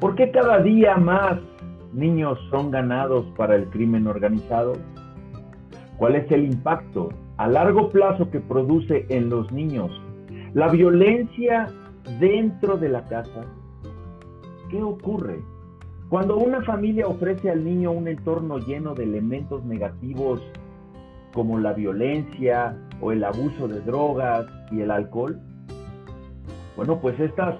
¿Por 0.00 0.14
qué 0.14 0.30
cada 0.30 0.62
día 0.62 0.96
más 0.96 1.38
niños 1.92 2.38
son 2.48 2.70
ganados 2.70 3.26
para 3.36 3.54
el 3.54 3.66
crimen 3.66 4.06
organizado? 4.06 4.72
¿Cuál 5.98 6.16
es 6.16 6.32
el 6.32 6.44
impacto 6.44 7.10
a 7.36 7.46
largo 7.46 7.90
plazo 7.90 8.30
que 8.30 8.40
produce 8.40 9.04
en 9.10 9.28
los 9.28 9.52
niños 9.52 9.90
la 10.54 10.68
violencia 10.68 11.66
dentro 12.18 12.78
de 12.78 12.88
la 12.88 13.04
casa? 13.04 13.44
¿Qué 14.70 14.82
ocurre? 14.82 15.38
Cuando 16.08 16.38
una 16.38 16.62
familia 16.62 17.06
ofrece 17.06 17.50
al 17.50 17.62
niño 17.62 17.92
un 17.92 18.08
entorno 18.08 18.56
lleno 18.56 18.94
de 18.94 19.04
elementos 19.04 19.62
negativos 19.66 20.40
como 21.34 21.58
la 21.58 21.74
violencia 21.74 22.74
o 23.02 23.12
el 23.12 23.22
abuso 23.22 23.68
de 23.68 23.80
drogas 23.82 24.46
y 24.72 24.80
el 24.80 24.90
alcohol, 24.90 25.38
bueno, 26.74 26.98
pues 27.00 27.20
estas 27.20 27.56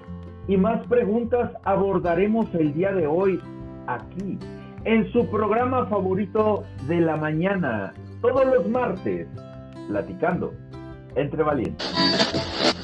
y 0.51 0.57
más 0.57 0.85
preguntas 0.87 1.49
abordaremos 1.63 2.53
el 2.55 2.73
día 2.73 2.91
de 2.91 3.07
hoy 3.07 3.39
aquí, 3.87 4.37
en 4.83 5.09
su 5.13 5.25
programa 5.31 5.85
favorito 5.85 6.65
de 6.89 6.99
la 6.99 7.15
mañana, 7.15 7.93
todos 8.19 8.45
los 8.45 8.67
martes, 8.67 9.29
platicando 9.87 10.53
entre 11.15 11.41
valientes. 11.41 12.80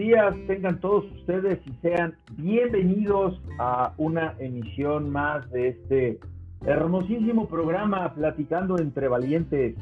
Días, 0.00 0.34
tengan 0.46 0.80
todos 0.80 1.04
ustedes 1.12 1.58
y 1.66 1.72
sean 1.82 2.14
bienvenidos 2.38 3.38
a 3.58 3.92
una 3.98 4.34
emisión 4.38 5.10
más 5.10 5.50
de 5.50 5.68
este 5.68 6.18
hermosísimo 6.64 7.46
programa 7.46 8.14
Platicando 8.14 8.78
entre 8.78 9.08
Valientes. 9.08 9.76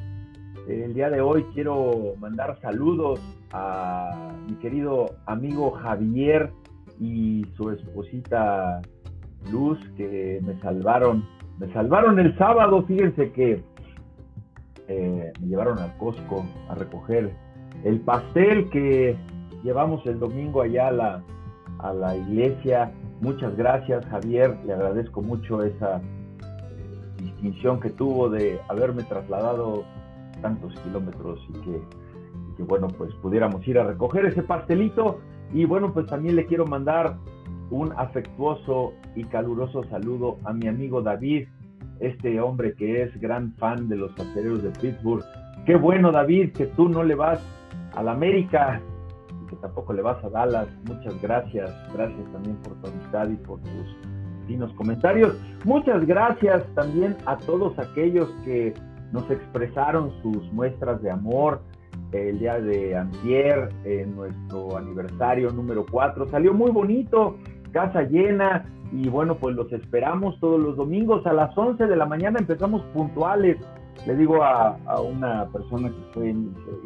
El 0.66 0.92
día 0.92 1.08
de 1.08 1.20
hoy 1.20 1.44
quiero 1.54 2.14
mandar 2.18 2.58
saludos 2.60 3.20
a 3.52 4.32
mi 4.48 4.56
querido 4.56 5.06
amigo 5.26 5.70
Javier 5.70 6.50
y 6.98 7.46
su 7.56 7.70
esposita 7.70 8.82
Luz 9.52 9.78
que 9.96 10.40
me 10.44 10.60
salvaron, 10.62 11.24
me 11.60 11.72
salvaron 11.72 12.18
el 12.18 12.36
sábado, 12.36 12.82
fíjense 12.88 13.30
que 13.30 13.62
eh, 14.88 15.32
me 15.40 15.46
llevaron 15.46 15.78
al 15.78 15.96
Costco 15.96 16.44
a 16.68 16.74
recoger 16.74 17.30
el 17.84 18.00
pastel 18.00 18.68
que 18.70 19.16
llevamos 19.62 20.04
el 20.06 20.18
domingo 20.18 20.62
allá 20.62 20.88
a 20.88 20.92
la, 20.92 21.22
a 21.78 21.92
la 21.92 22.16
iglesia. 22.16 22.92
Muchas 23.20 23.56
gracias, 23.56 24.04
Javier. 24.06 24.56
Le 24.66 24.74
agradezco 24.74 25.22
mucho 25.22 25.62
esa 25.62 26.00
distinción 27.20 27.80
que 27.80 27.90
tuvo 27.90 28.28
de 28.28 28.60
haberme 28.68 29.02
trasladado 29.04 29.84
tantos 30.40 30.72
kilómetros 30.80 31.40
y 31.48 31.52
que, 32.56 32.62
bueno, 32.62 32.88
pues 32.88 33.12
pudiéramos 33.22 33.66
ir 33.66 33.78
a 33.78 33.84
recoger 33.84 34.26
ese 34.26 34.42
pastelito. 34.42 35.20
Y 35.52 35.64
bueno, 35.64 35.92
pues 35.92 36.06
también 36.06 36.36
le 36.36 36.46
quiero 36.46 36.66
mandar 36.66 37.16
un 37.70 37.92
afectuoso 37.96 38.92
y 39.14 39.24
caluroso 39.24 39.84
saludo 39.84 40.38
a 40.44 40.52
mi 40.52 40.68
amigo 40.68 41.02
David, 41.02 41.48
este 42.00 42.40
hombre 42.40 42.74
que 42.74 43.02
es 43.02 43.20
gran 43.20 43.52
fan 43.54 43.88
de 43.88 43.96
los 43.96 44.12
acereros 44.12 44.62
de 44.62 44.70
Pittsburgh. 44.70 45.24
Qué 45.66 45.76
bueno, 45.76 46.12
David, 46.12 46.52
que 46.52 46.66
tú 46.66 46.88
no 46.88 47.02
le 47.02 47.14
vas 47.14 47.40
a 47.94 48.02
la 48.02 48.12
América, 48.12 48.80
que 49.48 49.56
tampoco 49.56 49.92
le 49.92 50.02
vas 50.02 50.22
a 50.24 50.28
Dallas. 50.28 50.68
Muchas 50.86 51.20
gracias. 51.20 51.70
Gracias 51.94 52.32
también 52.32 52.56
por 52.58 52.74
tu 52.80 52.88
amistad 52.88 53.28
y 53.28 53.36
por 53.36 53.60
tus 53.60 53.96
finos 54.46 54.72
comentarios. 54.74 55.36
Muchas 55.64 56.06
gracias 56.06 56.64
también 56.74 57.16
a 57.26 57.36
todos 57.36 57.78
aquellos 57.78 58.28
que 58.44 58.74
nos 59.12 59.30
expresaron 59.30 60.12
sus 60.22 60.52
muestras 60.52 61.02
de 61.02 61.10
amor 61.10 61.60
el 62.12 62.38
día 62.38 62.58
de 62.60 62.96
antier, 62.96 63.68
en 63.84 64.16
nuestro 64.16 64.76
aniversario 64.76 65.50
número 65.50 65.84
4. 65.90 66.28
Salió 66.28 66.54
muy 66.54 66.70
bonito, 66.70 67.36
casa 67.72 68.02
llena, 68.02 68.64
y 68.92 69.08
bueno, 69.08 69.36
pues 69.36 69.54
los 69.54 69.70
esperamos 69.72 70.38
todos 70.40 70.58
los 70.60 70.76
domingos 70.76 71.26
a 71.26 71.32
las 71.32 71.56
11 71.56 71.86
de 71.86 71.96
la 71.96 72.06
mañana, 72.06 72.38
empezamos 72.38 72.82
puntuales 72.94 73.58
le 74.06 74.16
digo 74.16 74.42
a, 74.42 74.76
una 75.00 75.46
persona 75.48 75.88
que 75.88 76.12
fue, 76.12 76.34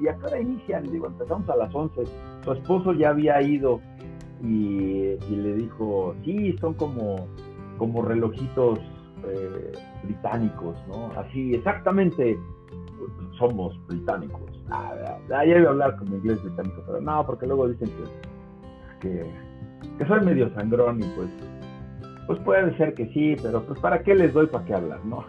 y 0.01 0.09
a 0.09 0.17
cada 0.17 0.41
inician, 0.41 0.85
le 0.85 0.93
digo, 0.93 1.07
empezamos 1.07 1.49
a 1.49 1.57
las 1.57 1.75
11, 1.75 2.03
su 2.45 2.53
esposo 2.53 2.93
ya 2.95 3.11
había 3.11 3.41
ido 3.43 3.81
y, 4.43 5.17
le 5.31 5.55
dijo, 5.55 6.15
sí, 6.25 6.57
son 6.61 6.75
como, 6.75 7.29
como 7.79 8.03
relojitos 8.03 8.79
eh, 9.29 9.73
británicos, 10.05 10.77
¿no? 10.89 11.11
Así, 11.17 11.55
exactamente, 11.55 12.39
somos 13.39 13.79
británicos. 13.87 14.41
Ah, 14.71 15.19
ya 15.29 15.45
iba 15.45 15.69
a 15.69 15.73
hablar 15.73 15.97
como 15.97 16.17
inglés 16.17 16.43
británico, 16.43 16.83
pero 16.87 17.01
no, 17.01 17.25
porque 17.27 17.47
luego 17.47 17.69
dicen 17.69 17.91
que, 19.01 19.09
que, 19.09 19.31
que 19.99 20.07
soy 20.07 20.21
medio 20.25 20.53
sangrón 20.55 21.01
y 21.01 21.07
pues, 21.15 21.29
pues 22.27 22.39
puede 22.41 22.77
ser 22.77 22.95
que 22.95 23.07
sí, 23.13 23.37
pero 23.43 23.63
pues 23.65 23.79
para 23.81 24.03
qué 24.03 24.15
les 24.15 24.33
doy 24.33 24.47
para 24.47 24.65
qué 24.65 24.75
hablar, 24.75 25.05
¿no? 25.05 25.25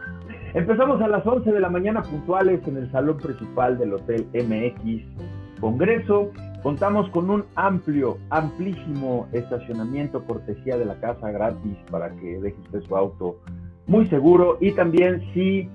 Empezamos 0.54 1.02
a 1.02 1.08
las 1.08 1.26
11 1.26 1.52
de 1.52 1.60
la 1.60 1.70
mañana 1.70 2.04
puntuales 2.04 2.62
en 2.68 2.78
el 2.78 2.92
salón 2.92 3.18
principal 3.18 3.80
del 3.80 3.94
Hotel 3.94 4.28
MX 4.36 5.60
Congreso. 5.60 6.30
Contamos 6.62 7.10
con 7.10 7.32
un 7.32 7.46
amplio, 7.56 8.20
amplísimo 8.30 9.28
estacionamiento 9.32 10.24
cortesía 10.26 10.78
de 10.78 10.86
la 10.86 11.00
casa 11.00 11.32
gratis 11.32 11.76
para 11.90 12.12
que 12.18 12.40
deje 12.40 12.56
usted 12.66 12.82
su 12.82 12.96
auto 12.96 13.40
muy 13.88 14.06
seguro. 14.10 14.60
Y 14.62 14.74
también 14.74 15.24
si 15.34 15.68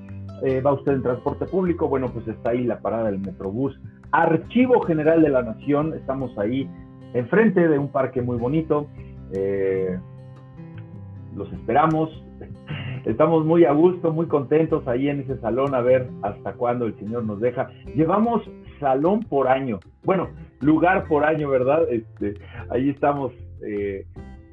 eh, 0.45 0.61
va 0.61 0.75
usted 0.75 0.93
en 0.93 1.03
transporte 1.03 1.47
público, 1.47 1.89
bueno, 1.89 2.07
pues 2.13 2.29
está 2.29 2.51
ahí 2.51 2.63
la 2.63 2.79
parada 2.79 3.11
del 3.11 3.19
Metrobús. 3.19 3.77
Archivo 4.13 4.81
General 4.83 5.21
de 5.21 5.29
la 5.29 5.43
Nación, 5.43 5.93
estamos 5.95 6.39
ahí 6.39 6.71
enfrente 7.15 7.67
de 7.67 7.79
un 7.81 7.89
parque 7.89 8.23
muy 8.23 8.37
bonito. 8.37 8.87
Eh, 9.33 9.99
los 11.35 11.53
esperamos. 11.53 12.11
Estamos 13.09 13.47
muy 13.47 13.65
a 13.65 13.73
gusto, 13.73 14.13
muy 14.13 14.27
contentos 14.27 14.87
ahí 14.87 15.09
en 15.09 15.21
ese 15.21 15.39
salón 15.39 15.75
a 15.75 15.81
ver 15.81 16.11
hasta 16.21 16.53
cuándo 16.53 16.85
el 16.85 16.95
Señor 16.99 17.25
nos 17.25 17.41
deja. 17.41 17.71
Llevamos 17.95 18.43
salón 18.81 19.21
por 19.21 19.49
año, 19.49 19.81
bueno, 20.05 20.29
lugar 20.61 21.09
por 21.09 21.25
año, 21.25 21.49
¿verdad? 21.49 21.91
Este, 21.91 22.35
ahí 22.69 22.91
estamos 22.91 23.33
eh, 23.67 24.05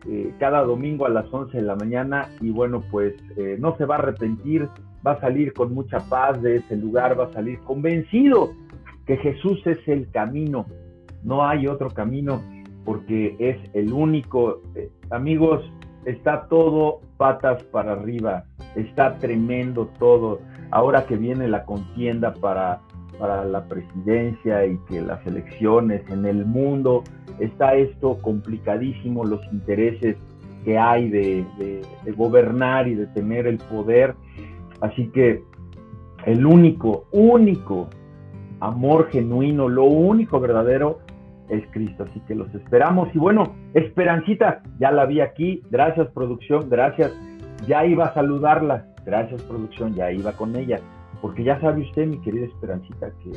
eh, 0.07 0.33
cada 0.39 0.63
domingo 0.63 1.05
a 1.05 1.09
las 1.09 1.25
11 1.33 1.57
de 1.57 1.63
la 1.63 1.75
mañana 1.75 2.29
y 2.39 2.49
bueno, 2.51 2.81
pues 2.91 3.13
eh, 3.35 3.57
no 3.59 3.75
se 3.75 3.83
va 3.83 3.95
a 3.95 3.99
arrepentir, 3.99 4.69
va 5.05 5.11
a 5.11 5.19
salir 5.19 5.51
con 5.51 5.73
mucha 5.73 5.99
paz 6.07 6.41
de 6.41 6.55
ese 6.55 6.77
lugar, 6.77 7.19
va 7.19 7.25
a 7.25 7.33
salir 7.33 7.59
convencido 7.59 8.53
que 9.05 9.17
Jesús 9.17 9.67
es 9.67 9.85
el 9.85 10.09
camino, 10.11 10.65
no 11.25 11.45
hay 11.45 11.67
otro 11.67 11.89
camino 11.89 12.41
porque 12.85 13.35
es 13.37 13.57
el 13.73 13.91
único. 13.91 14.61
amigos, 15.09 15.61
está 16.05 16.47
todo 16.47 17.01
patas 17.17 17.63
para 17.65 17.93
arriba, 17.93 18.45
está 18.75 19.17
tremendo 19.17 19.87
todo. 19.99 20.39
Ahora 20.71 21.05
que 21.05 21.17
viene 21.17 21.47
la 21.47 21.65
contienda 21.65 22.33
para, 22.33 22.81
para 23.19 23.45
la 23.45 23.65
presidencia 23.65 24.65
y 24.65 24.77
que 24.89 25.01
las 25.01 25.25
elecciones 25.25 26.01
en 26.09 26.25
el 26.25 26.45
mundo, 26.45 27.03
está 27.39 27.75
esto 27.75 28.17
complicadísimo, 28.21 29.25
los 29.25 29.41
intereses 29.51 30.17
que 30.63 30.77
hay 30.77 31.09
de, 31.09 31.45
de 32.03 32.11
gobernar 32.11 32.87
y 32.87 32.95
de 32.95 33.07
tener 33.07 33.45
el 33.47 33.57
poder. 33.57 34.15
Así 34.81 35.07
que 35.09 35.43
el 36.25 36.45
único, 36.45 37.05
único 37.11 37.87
amor 38.59 39.09
genuino, 39.11 39.69
lo 39.69 39.83
único 39.83 40.39
verdadero 40.39 40.99
es 41.49 41.63
Cristo. 41.71 42.05
Así 42.09 42.19
que 42.21 42.35
los 42.35 42.53
esperamos. 42.55 43.09
Y 43.13 43.17
bueno, 43.17 43.55
Esperancita, 43.73 44.61
ya 44.79 44.91
la 44.91 45.05
vi 45.05 45.21
aquí. 45.21 45.61
Gracias, 45.69 46.07
producción. 46.09 46.69
Gracias. 46.69 47.11
Ya 47.67 47.85
iba 47.85 48.05
a 48.05 48.13
saludarla. 48.13 48.85
Gracias, 49.05 49.41
producción. 49.43 49.93
Ya 49.93 50.11
iba 50.11 50.31
con 50.33 50.55
ella. 50.55 50.79
Porque 51.21 51.43
ya 51.43 51.59
sabe 51.59 51.81
usted, 51.81 52.07
mi 52.07 52.19
querida 52.21 52.45
Esperancita, 52.45 53.11
que 53.23 53.31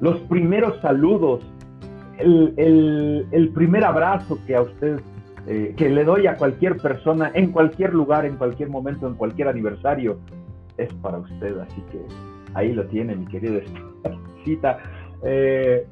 los 0.00 0.18
primeros 0.22 0.80
saludos, 0.80 1.40
el, 2.18 3.50
primer 3.54 3.84
abrazo 3.84 4.38
que 4.46 4.56
a 4.56 4.62
usted, 4.62 5.00
eh, 5.46 5.74
que 5.76 5.88
le 5.88 6.04
doy 6.04 6.26
a 6.26 6.36
cualquier 6.36 6.76
persona, 6.78 7.30
en 7.34 7.52
cualquier 7.52 7.94
lugar, 7.94 8.24
en 8.24 8.36
cualquier 8.36 8.70
momento, 8.70 9.06
en 9.06 9.14
cualquier 9.14 9.48
aniversario, 9.48 10.18
es 10.78 10.92
para 10.94 11.18
usted. 11.18 11.58
Así 11.58 11.80
que 11.92 12.00
ahí 12.54 12.72
lo 12.72 12.86
tiene, 12.86 13.14
mi 13.14 13.26
querida 13.26 13.58
Esperancita. 13.58 14.78
Eh, 15.24 15.86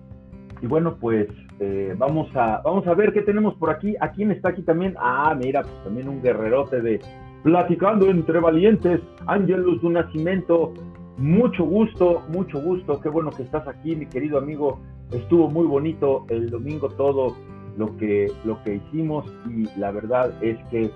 y 0.63 0.67
bueno, 0.67 0.97
pues 0.97 1.29
eh, 1.59 1.95
vamos, 1.97 2.29
a, 2.35 2.61
vamos 2.63 2.87
a 2.87 2.95
ver 2.95 3.13
qué 3.13 3.23
tenemos 3.23 3.55
por 3.55 3.71
aquí. 3.71 3.95
¿A 4.01 4.11
quién 4.13 4.31
está 4.31 4.51
aquí 4.51 4.63
también? 4.63 4.95
Ah, 4.99 5.35
mira, 5.41 5.63
pues 5.63 5.85
también 5.85 6.09
un 6.09 6.23
guerrerote 6.23 6.81
de 6.81 7.01
Platicando 7.43 8.11
entre 8.11 8.41
Valientes, 8.41 9.01
Ángelus 9.27 9.83
un 9.83 9.95
Nacimiento. 9.95 10.75
mucho 11.17 11.65
gusto, 11.65 12.23
mucho 12.29 12.61
gusto. 12.61 13.01
Qué 13.01 13.09
bueno 13.09 13.31
que 13.31 13.45
estás 13.45 13.67
aquí, 13.69 13.97
mi 13.97 14.07
querido 14.07 14.39
amigo. 14.39 14.81
Estuvo 15.13 15.49
muy 15.49 15.67
bonito 15.67 16.27
el 16.29 16.51
domingo 16.51 16.89
todo 16.89 17.37
lo 17.79 17.97
que, 17.97 18.33
lo 18.45 18.63
que 18.65 18.77
hicimos 18.77 19.25
y 19.49 19.69
la 19.79 19.93
verdad 19.93 20.33
es 20.43 20.59
que 20.71 20.91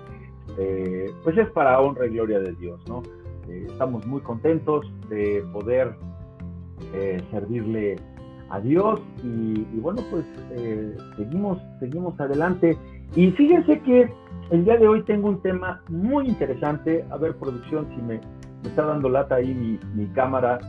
eh, 0.57 1.11
pues 1.23 1.37
es 1.37 1.49
para 1.51 1.79
honra 1.79 2.07
y 2.07 2.09
gloria 2.09 2.39
de 2.39 2.53
Dios, 2.53 2.81
¿no? 2.87 3.01
Eh, 3.47 3.67
estamos 3.69 4.05
muy 4.05 4.21
contentos 4.21 4.85
de 5.09 5.43
poder 5.53 5.95
eh, 6.93 7.21
servirle 7.31 7.95
a 8.51 8.59
Dios 8.59 8.99
y, 9.23 9.63
bueno, 9.79 10.01
pues 10.11 10.25
seguimos, 11.17 11.57
seguimos 11.79 12.19
adelante. 12.19 12.77
Y 13.15 13.31
fíjense 13.31 13.79
que 13.81 14.09
el 14.51 14.65
día 14.65 14.77
de 14.77 14.87
hoy 14.87 15.03
tengo 15.03 15.29
un 15.29 15.41
tema 15.41 15.81
muy 15.89 16.27
interesante. 16.27 17.05
A 17.09 17.17
ver, 17.17 17.35
producción, 17.37 17.87
si 17.95 18.01
me, 18.01 18.19
está 18.63 18.85
dando 18.85 19.09
lata 19.09 19.35
ahí 19.35 19.79
mi, 19.95 20.05
cámara. 20.07 20.59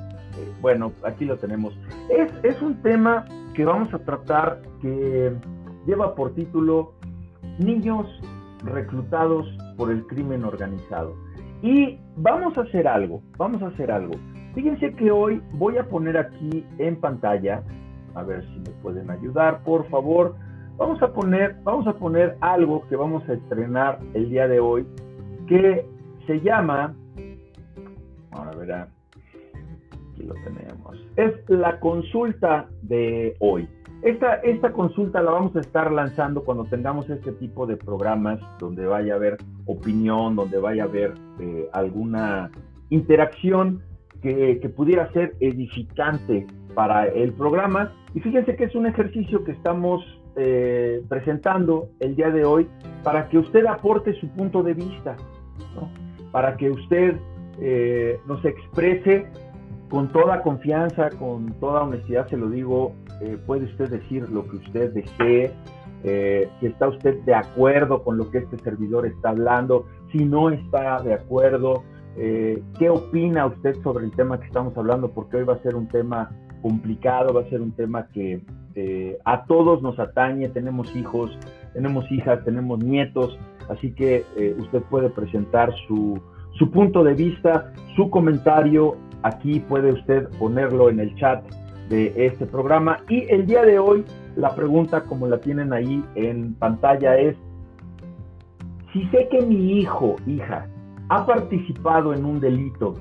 bueno, 0.61 0.93
aquí 1.05 1.25
lo 1.25 1.37
tenemos. 1.37 1.76
Es, 2.08 2.32
es 2.44 2.62
un 2.62 2.81
tema 2.82 3.25
que 3.55 3.64
vamos 3.64 3.93
a 3.93 3.99
tratar 3.99 4.62
que 4.81 5.32
lleva 5.87 6.14
por 6.14 6.34
título 6.34 6.94
Niños 7.58 8.06
reclutados 8.64 9.46
por 9.76 9.90
el 9.90 10.06
crimen 10.06 10.44
organizado. 10.44 11.14
Y 11.62 11.99
vamos 12.17 12.56
a 12.58 12.62
hacer 12.62 12.88
algo, 12.88 13.23
vamos 13.37 13.62
a 13.62 13.69
hacer 13.69 13.90
algo. 13.90 14.14
Fíjense 14.54 14.93
que 14.94 15.10
hoy 15.10 15.40
voy 15.52 15.78
a 15.78 15.84
poner 15.84 16.16
aquí 16.19 16.66
en 16.78 16.96
pantalla, 16.96 17.62
a 18.14 18.22
ver 18.22 18.44
si 18.49 18.58
me 18.58 18.70
pueden 18.82 19.10
ayudar, 19.10 19.62
por 19.64 19.88
favor. 19.88 20.34
Vamos 20.76 21.02
a 21.02 21.12
poner, 21.12 21.56
vamos 21.64 21.87
a 21.87 21.94
poner 21.94 22.37
algo 22.40 22.87
que 22.88 22.96
vamos 22.96 23.26
a 23.28 23.32
estrenar 23.32 23.99
el 24.12 24.28
día 24.28 24.49
de 24.49 24.60
hoy, 24.60 24.87
que 25.46 25.87
se 26.26 26.40
llama, 26.40 26.94
ahora 28.31 28.50
verán, 28.58 28.88
aquí 30.12 30.22
lo 30.22 30.34
tenemos, 30.34 30.98
es 31.16 31.32
la 31.48 31.81
consulta 31.81 32.69
de 32.82 33.34
hoy. 33.40 33.66
Esta, 34.02 34.34
esta 34.37 34.72
consulta 34.72 35.22
la 35.22 35.31
vamos 35.31 35.55
a 35.56 35.60
estar 35.60 35.93
lanzando 35.93 36.43
cuando 36.43 36.64
tengamos 36.64 37.08
este 37.08 37.32
tipo 37.32 37.66
de 37.66 37.76
programas 37.76 38.40
donde 38.58 38.84
vaya 38.84 39.14
a 39.14 39.16
haber 39.16 39.38
opinión, 39.64 40.34
donde 40.34 40.58
vaya 40.58 40.82
a 40.82 40.87
haber 40.87 41.14
eh, 41.38 41.69
alguna 41.72 42.50
interacción 42.90 43.81
que, 44.22 44.72
pudiera 44.74 45.12
ser 45.12 45.34
edificante 45.40 46.46
para 46.74 47.06
el 47.06 47.32
programa. 47.32 47.92
Y 48.14 48.20
fíjense 48.20 48.56
que 48.56 48.64
es 48.64 48.74
un 48.74 48.86
ejercicio 48.86 49.44
que 49.44 49.52
estamos 49.52 50.02
eh, 50.36 51.02
presentando 51.08 51.88
el 52.00 52.16
día 52.16 52.30
de 52.30 52.44
hoy 52.44 52.69
para 53.02 53.28
que 53.28 53.38
usted 53.38 53.66
aporte 53.66 54.14
su 54.14 54.28
punto 54.28 54.62
de 54.62 54.74
vista, 54.74 55.16
para 56.30 56.56
que 56.56 56.70
usted 56.70 57.16
eh, 57.60 58.19
nos 58.26 58.44
exprese 58.44 59.26
con 59.90 60.08
toda 60.08 60.42
confianza, 60.42 61.10
con 61.10 61.52
toda 61.60 61.82
honestidad, 61.82 62.26
se 62.28 62.38
lo 62.38 62.48
digo, 62.48 62.94
eh, 63.20 63.36
puede 63.46 63.66
usted 63.66 63.90
decir 63.90 64.26
lo 64.30 64.48
que 64.48 64.56
usted 64.56 64.92
desee, 64.94 65.52
eh, 66.04 66.48
si 66.58 66.66
está 66.66 66.88
usted 66.88 67.20
de 67.24 67.34
acuerdo 67.34 68.02
con 68.02 68.16
lo 68.16 68.30
que 68.30 68.38
este 68.38 68.58
servidor 68.58 69.06
está 69.06 69.28
hablando, 69.28 69.86
si 70.10 70.24
no 70.24 70.48
está 70.48 71.02
de 71.02 71.12
acuerdo, 71.12 71.84
eh, 72.17 72.62
qué 72.79 72.91
opina 72.91 73.47
usted 73.47 73.75
sobre 73.82 74.05
el 74.05 74.12
tema 74.12 74.38
que 74.38 74.47
estamos 74.47 74.76
hablando, 74.76 75.11
porque 75.11 75.38
hoy 75.38 75.44
va 75.44 75.55
a 75.55 75.62
ser 75.62 75.75
un 75.75 75.88
tema 75.88 76.31
complicado, 76.61 77.35
va 77.35 77.43
a 77.43 77.50
ser 77.50 77.61
un 77.61 77.73
tema 77.73 78.06
que 78.09 78.41
a 79.26 79.44
todos 79.44 79.82
nos 79.82 79.99
atañe, 79.99 80.49
tenemos 80.49 80.97
hijos, 80.97 81.31
tenemos 81.75 82.11
hijas, 82.11 82.43
tenemos 82.43 82.82
nietos, 82.82 83.38
así 83.69 83.93
que 83.93 84.25
usted 84.59 84.81
puede 84.85 85.11
presentar 85.11 85.75
su, 85.87 86.19
su 86.59 86.70
punto 86.70 87.05
de 87.05 87.14
vista, 87.14 87.73
su 87.97 88.09
comentario, 88.09 88.97
aquí 89.23 89.61
puede 89.61 89.93
usted 89.93 90.29
ponerlo 90.38 90.88
en 90.88 91.00
el 91.00 91.15
chat 91.17 91.44
de 91.88 92.12
este 92.17 92.47
programa. 92.47 92.99
Y 93.08 93.26
el 93.31 93.47
día 93.47 93.62
de 93.62 93.79
hoy, 93.79 94.05
la 94.37 94.55
pregunta, 94.55 95.05
como 95.05 95.26
la 95.26 95.38
tienen 95.38 95.73
ahí 95.73 96.05
en 96.15 96.55
pantalla, 96.55 97.17
es, 97.19 97.37
si 98.93 99.05
sé 99.08 99.29
que 99.31 99.43
mi 99.43 99.79
hijo, 99.79 100.17
hija, 100.26 100.67
ha 101.12 101.26
participado 101.26 102.14
en 102.14 102.25
un 102.25 102.41
delito, 102.41 102.94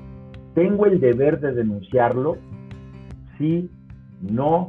¿tengo 0.54 0.84
el 0.84 1.00
deber 1.00 1.40
de 1.40 1.52
denunciarlo? 1.52 2.36
Sí, 3.38 3.70
no, 4.20 4.66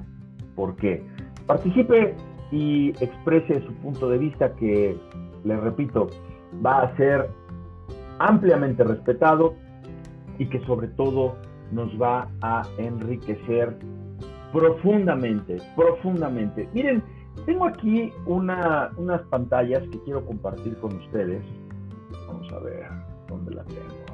¿por 0.55 0.77
qué? 0.77 1.03
Participe 1.45 2.15
y 2.53 2.91
exprese 3.03 3.61
su 3.67 3.73
punto 3.81 4.07
de 4.07 4.17
vista 4.17 4.55
que, 4.55 4.97
le 5.43 5.57
repito, 5.57 6.07
va 6.65 6.83
a 6.83 6.95
ser 6.95 7.29
ampliamente 8.19 8.81
respetado 8.85 9.55
y 10.39 10.45
que 10.45 10.65
sobre 10.65 10.87
todo 10.87 11.35
nos 11.73 11.89
va 12.01 12.29
a 12.41 12.61
enriquecer 12.77 13.77
profundamente, 14.53 15.57
profundamente. 15.75 16.69
Miren, 16.73 17.03
tengo 17.45 17.65
aquí 17.65 18.09
una, 18.25 18.91
unas 18.95 19.21
pantallas 19.23 19.83
que 19.89 19.99
quiero 20.05 20.25
compartir 20.25 20.77
con 20.77 20.95
ustedes. 20.95 21.43
Vamos 22.29 22.49
a 22.53 22.59
ver 22.59 23.02
dónde 23.37 23.55
la 23.55 23.63
tengo. 23.63 24.05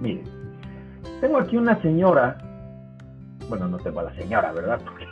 Miren, 0.00 0.24
tengo 1.20 1.38
aquí 1.38 1.56
una 1.56 1.80
señora, 1.82 2.38
bueno, 3.48 3.68
no 3.68 3.78
tengo 3.78 4.00
a 4.00 4.04
la 4.04 4.14
señora, 4.14 4.52
¿verdad? 4.52 4.80
Porque 4.84 5.06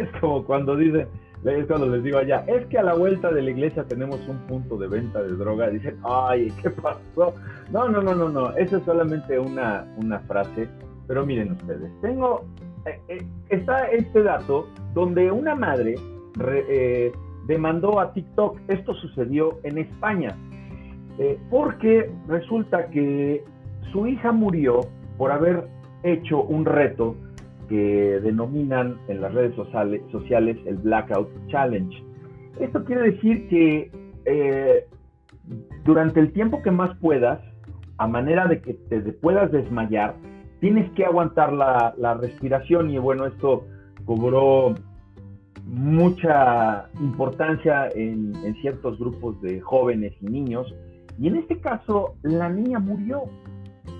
es 0.00 0.20
como 0.20 0.44
cuando 0.44 0.76
dicen, 0.76 1.08
es 1.44 1.66
cuando 1.66 1.88
les 1.88 2.02
digo 2.02 2.18
allá, 2.18 2.44
es 2.46 2.66
que 2.66 2.78
a 2.78 2.82
la 2.82 2.94
vuelta 2.94 3.30
de 3.30 3.42
la 3.42 3.50
iglesia 3.50 3.84
tenemos 3.84 4.20
un 4.28 4.38
punto 4.46 4.76
de 4.76 4.88
venta 4.88 5.22
de 5.22 5.32
droga. 5.32 5.68
Dicen, 5.70 5.98
ay, 6.04 6.52
¿qué 6.62 6.70
pasó? 6.70 7.34
No, 7.70 7.88
no, 7.88 8.00
no, 8.00 8.14
no, 8.14 8.28
no, 8.28 8.50
eso 8.56 8.76
es 8.76 8.84
solamente 8.84 9.38
una, 9.38 9.84
una 9.96 10.20
frase. 10.20 10.68
Pero 11.08 11.26
miren 11.26 11.52
ustedes, 11.52 11.90
tengo 12.00 12.44
eh, 12.86 13.00
eh, 13.08 13.26
está 13.48 13.88
este 13.90 14.22
dato 14.22 14.66
donde 14.94 15.30
una 15.30 15.54
madre 15.54 15.94
eh, 16.40 17.12
demandó 17.46 18.00
a 18.00 18.12
TikTok. 18.12 18.58
Esto 18.68 18.94
sucedió 18.94 19.58
en 19.62 19.78
España. 19.78 20.36
Porque 21.50 22.10
resulta 22.28 22.86
que 22.86 23.44
su 23.92 24.06
hija 24.06 24.32
murió 24.32 24.80
por 25.18 25.30
haber 25.30 25.66
hecho 26.02 26.42
un 26.42 26.64
reto 26.64 27.16
que 27.68 28.20
denominan 28.22 28.98
en 29.08 29.20
las 29.20 29.32
redes 29.32 29.54
sociales, 29.54 30.58
el 30.66 30.76
Blackout 30.76 31.28
Challenge. 31.48 32.04
Esto 32.60 32.84
quiere 32.84 33.12
decir 33.12 33.48
que 33.48 33.90
durante 35.84 36.20
el 36.20 36.32
tiempo 36.32 36.62
que 36.62 36.70
más 36.70 36.96
puedas, 36.98 37.40
a 37.98 38.06
manera 38.06 38.46
de 38.46 38.60
que 38.60 38.74
te 38.74 39.00
puedas 39.12 39.50
desmayar, 39.52 40.14
tienes 40.62 40.90
que 40.92 41.04
aguantar 41.04 41.52
la, 41.52 42.14
respiración 42.20 42.90
y 42.90 42.98
bueno, 42.98 43.26
esto 43.26 43.66
cobró 44.04 44.74
mucha 45.66 46.88
importancia 47.00 47.88
en, 47.94 48.32
ciertos 48.60 48.96
grupos 48.98 49.40
de 49.42 49.60
jóvenes 49.60 50.12
y 50.20 50.26
niños. 50.26 50.72
Y 51.18 51.28
en 51.28 51.36
este 51.36 51.58
caso, 51.60 52.14
la 52.22 52.48
niña 52.48 52.78
murió. 52.78 53.24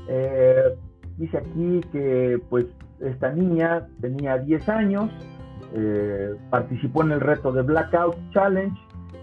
Eh, 0.09 0.75
dice 1.19 1.39
aquí 1.39 1.81
que 1.93 2.41
pues 2.49 2.67
esta 3.01 3.33
niña 3.33 3.87
tenía 4.01 4.39
10 4.39 4.69
años, 4.69 5.11
eh, 5.75 6.35
participó 6.51 7.03
en 7.03 7.13
el 7.13 7.21
reto 7.21 7.53
de 7.53 7.63
Blackout 7.63 8.17
Challenge 8.33 8.77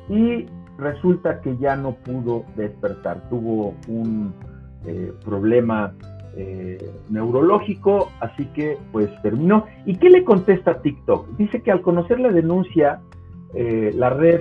y 0.09 0.45
resulta 0.77 1.41
que 1.41 1.57
ya 1.57 1.75
no 1.75 1.93
pudo 1.95 2.45
despertar. 2.55 3.27
Tuvo 3.29 3.75
un 3.87 4.33
eh, 4.85 5.13
problema 5.25 5.93
neurológico, 7.09 8.09
así 8.21 8.45
que 8.53 8.77
pues 8.93 9.09
terminó. 9.23 9.65
¿Y 9.85 9.97
qué 9.97 10.09
le 10.09 10.23
contesta 10.23 10.81
TikTok? 10.81 11.35
Dice 11.35 11.61
que 11.61 11.69
al 11.69 11.81
conocer 11.81 12.17
la 12.21 12.29
denuncia, 12.31 13.01
la 13.53 14.09
red 14.11 14.39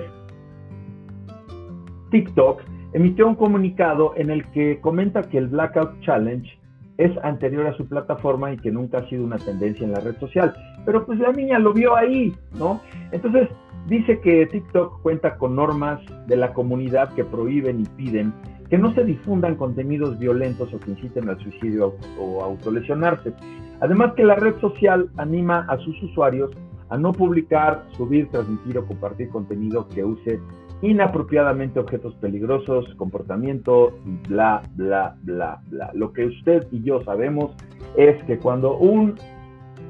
TikTok 2.09 2.61
emitió 2.93 3.27
un 3.27 3.35
comunicado 3.35 4.13
en 4.15 4.29
el 4.29 4.45
que 4.51 4.79
comenta 4.81 5.23
que 5.23 5.37
el 5.37 5.47
Blackout 5.47 5.99
Challenge 6.01 6.49
es 6.97 7.11
anterior 7.23 7.65
a 7.65 7.77
su 7.77 7.87
plataforma 7.87 8.51
y 8.51 8.57
que 8.57 8.71
nunca 8.71 8.99
ha 8.99 9.09
sido 9.09 9.23
una 9.23 9.37
tendencia 9.37 9.85
en 9.85 9.93
la 9.93 10.01
red 10.01 10.17
social. 10.17 10.53
Pero 10.85 11.05
pues 11.05 11.17
la 11.19 11.31
niña 11.31 11.57
lo 11.59 11.73
vio 11.73 11.95
ahí, 11.95 12.35
¿no? 12.57 12.81
Entonces 13.11 13.47
dice 13.87 14.19
que 14.19 14.45
TikTok 14.47 15.01
cuenta 15.01 15.37
con 15.37 15.55
normas 15.55 16.01
de 16.27 16.35
la 16.35 16.53
comunidad 16.53 17.13
que 17.13 17.23
prohíben 17.23 17.81
y 17.81 17.85
piden 17.95 18.33
que 18.69 18.77
no 18.77 18.93
se 18.93 19.03
difundan 19.03 19.55
contenidos 19.55 20.19
violentos 20.19 20.71
o 20.73 20.79
que 20.79 20.91
inciten 20.91 21.27
al 21.29 21.39
suicidio 21.39 21.95
o 22.19 22.43
autolesionarse. 22.43 23.33
Además 23.79 24.13
que 24.15 24.23
la 24.23 24.35
red 24.35 24.59
social 24.59 25.09
anima 25.17 25.65
a 25.69 25.77
sus 25.77 26.01
usuarios 26.03 26.51
a 26.89 26.97
no 26.97 27.13
publicar, 27.13 27.85
subir, 27.97 28.29
transmitir 28.29 28.77
o 28.77 28.85
compartir 28.85 29.29
contenido 29.29 29.87
que 29.87 30.03
use 30.03 30.39
inapropiadamente 30.81 31.79
objetos 31.79 32.15
peligrosos, 32.15 32.93
comportamiento 32.95 33.97
bla, 34.27 34.61
bla, 34.75 35.15
bla, 35.23 35.61
bla. 35.67 35.91
Lo 35.93 36.13
que 36.13 36.25
usted 36.25 36.67
y 36.71 36.81
yo 36.83 37.03
sabemos 37.03 37.55
es 37.97 38.21
que 38.23 38.37
cuando 38.37 38.77
un 38.77 39.15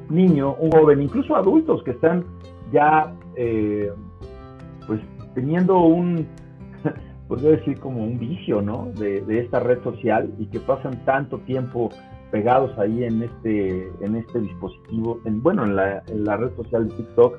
niño, 0.09 0.55
un 0.55 0.71
joven, 0.71 1.01
incluso 1.01 1.35
adultos 1.35 1.83
que 1.83 1.91
están 1.91 2.25
ya 2.71 3.13
eh, 3.35 3.91
pues 4.87 4.99
teniendo 5.35 5.79
un 5.79 6.27
podría 7.27 7.51
decir 7.51 7.79
como 7.79 8.03
un 8.03 8.17
vicio, 8.17 8.61
¿no? 8.61 8.91
De, 8.97 9.23
esta 9.39 9.59
red 9.59 9.81
social 9.83 10.33
y 10.39 10.47
que 10.47 10.59
pasan 10.59 11.05
tanto 11.05 11.37
tiempo 11.39 11.89
pegados 12.31 12.77
ahí 12.77 13.03
en 13.03 13.23
este, 13.23 13.87
en 14.01 14.15
este 14.15 14.39
dispositivo, 14.41 15.19
en, 15.25 15.41
bueno, 15.41 15.63
en 15.63 15.75
la, 15.75 16.03
en 16.07 16.25
la 16.25 16.37
red 16.37 16.55
social 16.55 16.87
de 16.87 16.95
TikTok, 16.95 17.37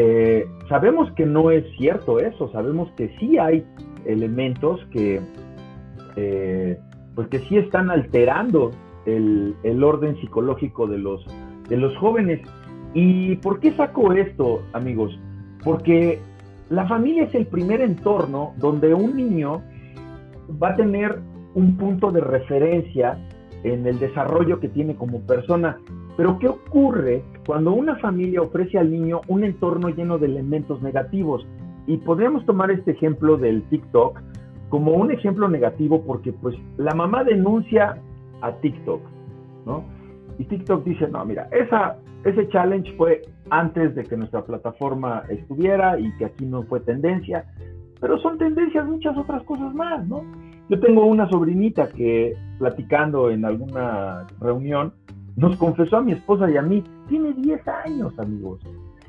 eh, 0.00 0.48
sabemos 0.68 1.10
que 1.16 1.26
no 1.26 1.50
es 1.50 1.64
cierto 1.76 2.20
eso, 2.20 2.48
sabemos 2.52 2.88
que 2.96 3.08
sí 3.18 3.36
hay 3.36 3.66
elementos 4.04 4.78
que, 4.92 5.20
eh, 6.14 6.78
pues 7.16 7.28
sí 7.48 7.56
están 7.56 7.90
alterando 7.90 8.70
el, 9.06 9.82
orden 9.82 10.14
psicológico 10.20 10.86
de 10.86 10.98
los 10.98 11.96
jóvenes. 11.96 12.40
¿Y 12.94 13.34
por 13.38 13.58
qué 13.58 13.72
saco 13.72 14.12
esto, 14.12 14.62
amigos? 14.72 15.18
Porque 15.64 16.20
la 16.70 16.86
familia 16.86 17.24
es 17.24 17.34
el 17.34 17.46
primer 17.46 17.80
entorno 17.80 18.54
donde 18.58 18.94
un 18.94 19.16
niño 19.16 19.64
va 20.62 20.68
a 20.68 20.76
tener 20.76 21.18
un 21.56 21.76
punto 21.76 22.12
de 22.12 22.20
referencia 22.20 23.18
en 23.64 23.84
el 23.84 23.98
desarrollo 23.98 24.60
que 24.60 24.68
tiene 24.68 24.94
como 24.94 25.22
persona. 25.22 25.76
Pero 26.18 26.36
¿qué 26.40 26.48
ocurre 26.48 27.22
cuando 27.46 27.72
una 27.72 27.94
familia 28.00 28.42
ofrece 28.42 28.76
al 28.76 28.90
niño 28.90 29.20
un 29.28 29.44
entorno 29.44 29.88
lleno 29.88 30.18
de 30.18 30.26
elementos 30.26 30.82
negativos? 30.82 31.46
Y 31.86 31.98
podríamos 31.98 32.44
tomar 32.44 32.72
este 32.72 32.90
ejemplo 32.90 33.36
del 33.36 33.62
TikTok 33.68 34.20
como 34.68 34.94
un 34.94 35.12
ejemplo 35.12 35.48
negativo 35.48 36.02
porque 36.04 36.32
pues 36.32 36.56
la 36.76 36.92
mamá 36.92 37.22
denuncia 37.22 38.02
a 38.42 38.50
TikTok, 38.50 39.00
¿no? 39.64 39.84
Y 40.40 40.44
TikTok 40.46 40.82
dice, 40.82 41.06
no, 41.06 41.24
mira, 41.24 41.48
esa, 41.52 41.96
ese 42.24 42.48
challenge 42.48 42.92
fue 42.96 43.22
antes 43.50 43.94
de 43.94 44.02
que 44.02 44.16
nuestra 44.16 44.44
plataforma 44.44 45.22
estuviera 45.28 46.00
y 46.00 46.10
que 46.16 46.24
aquí 46.24 46.46
no 46.46 46.64
fue 46.64 46.80
tendencia, 46.80 47.44
pero 48.00 48.18
son 48.18 48.38
tendencias 48.38 48.84
muchas 48.86 49.16
otras 49.16 49.44
cosas 49.44 49.72
más, 49.72 50.04
¿no? 50.08 50.24
Yo 50.68 50.80
tengo 50.80 51.06
una 51.06 51.30
sobrinita 51.30 51.88
que 51.90 52.34
platicando 52.58 53.30
en 53.30 53.44
alguna 53.44 54.26
reunión 54.40 54.92
nos 55.38 55.56
confesó 55.56 55.98
a 55.98 56.00
mi 56.02 56.12
esposa 56.12 56.50
y 56.50 56.56
a 56.56 56.62
mí, 56.62 56.82
tiene 57.08 57.32
10 57.32 57.68
años, 57.68 58.18
amigos, 58.18 58.60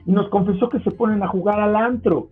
y 0.05 0.11
nos 0.11 0.29
confesó 0.29 0.69
que 0.69 0.79
se 0.81 0.91
ponen 0.91 1.23
a 1.23 1.27
jugar 1.27 1.59
al 1.59 1.75
antro. 1.75 2.27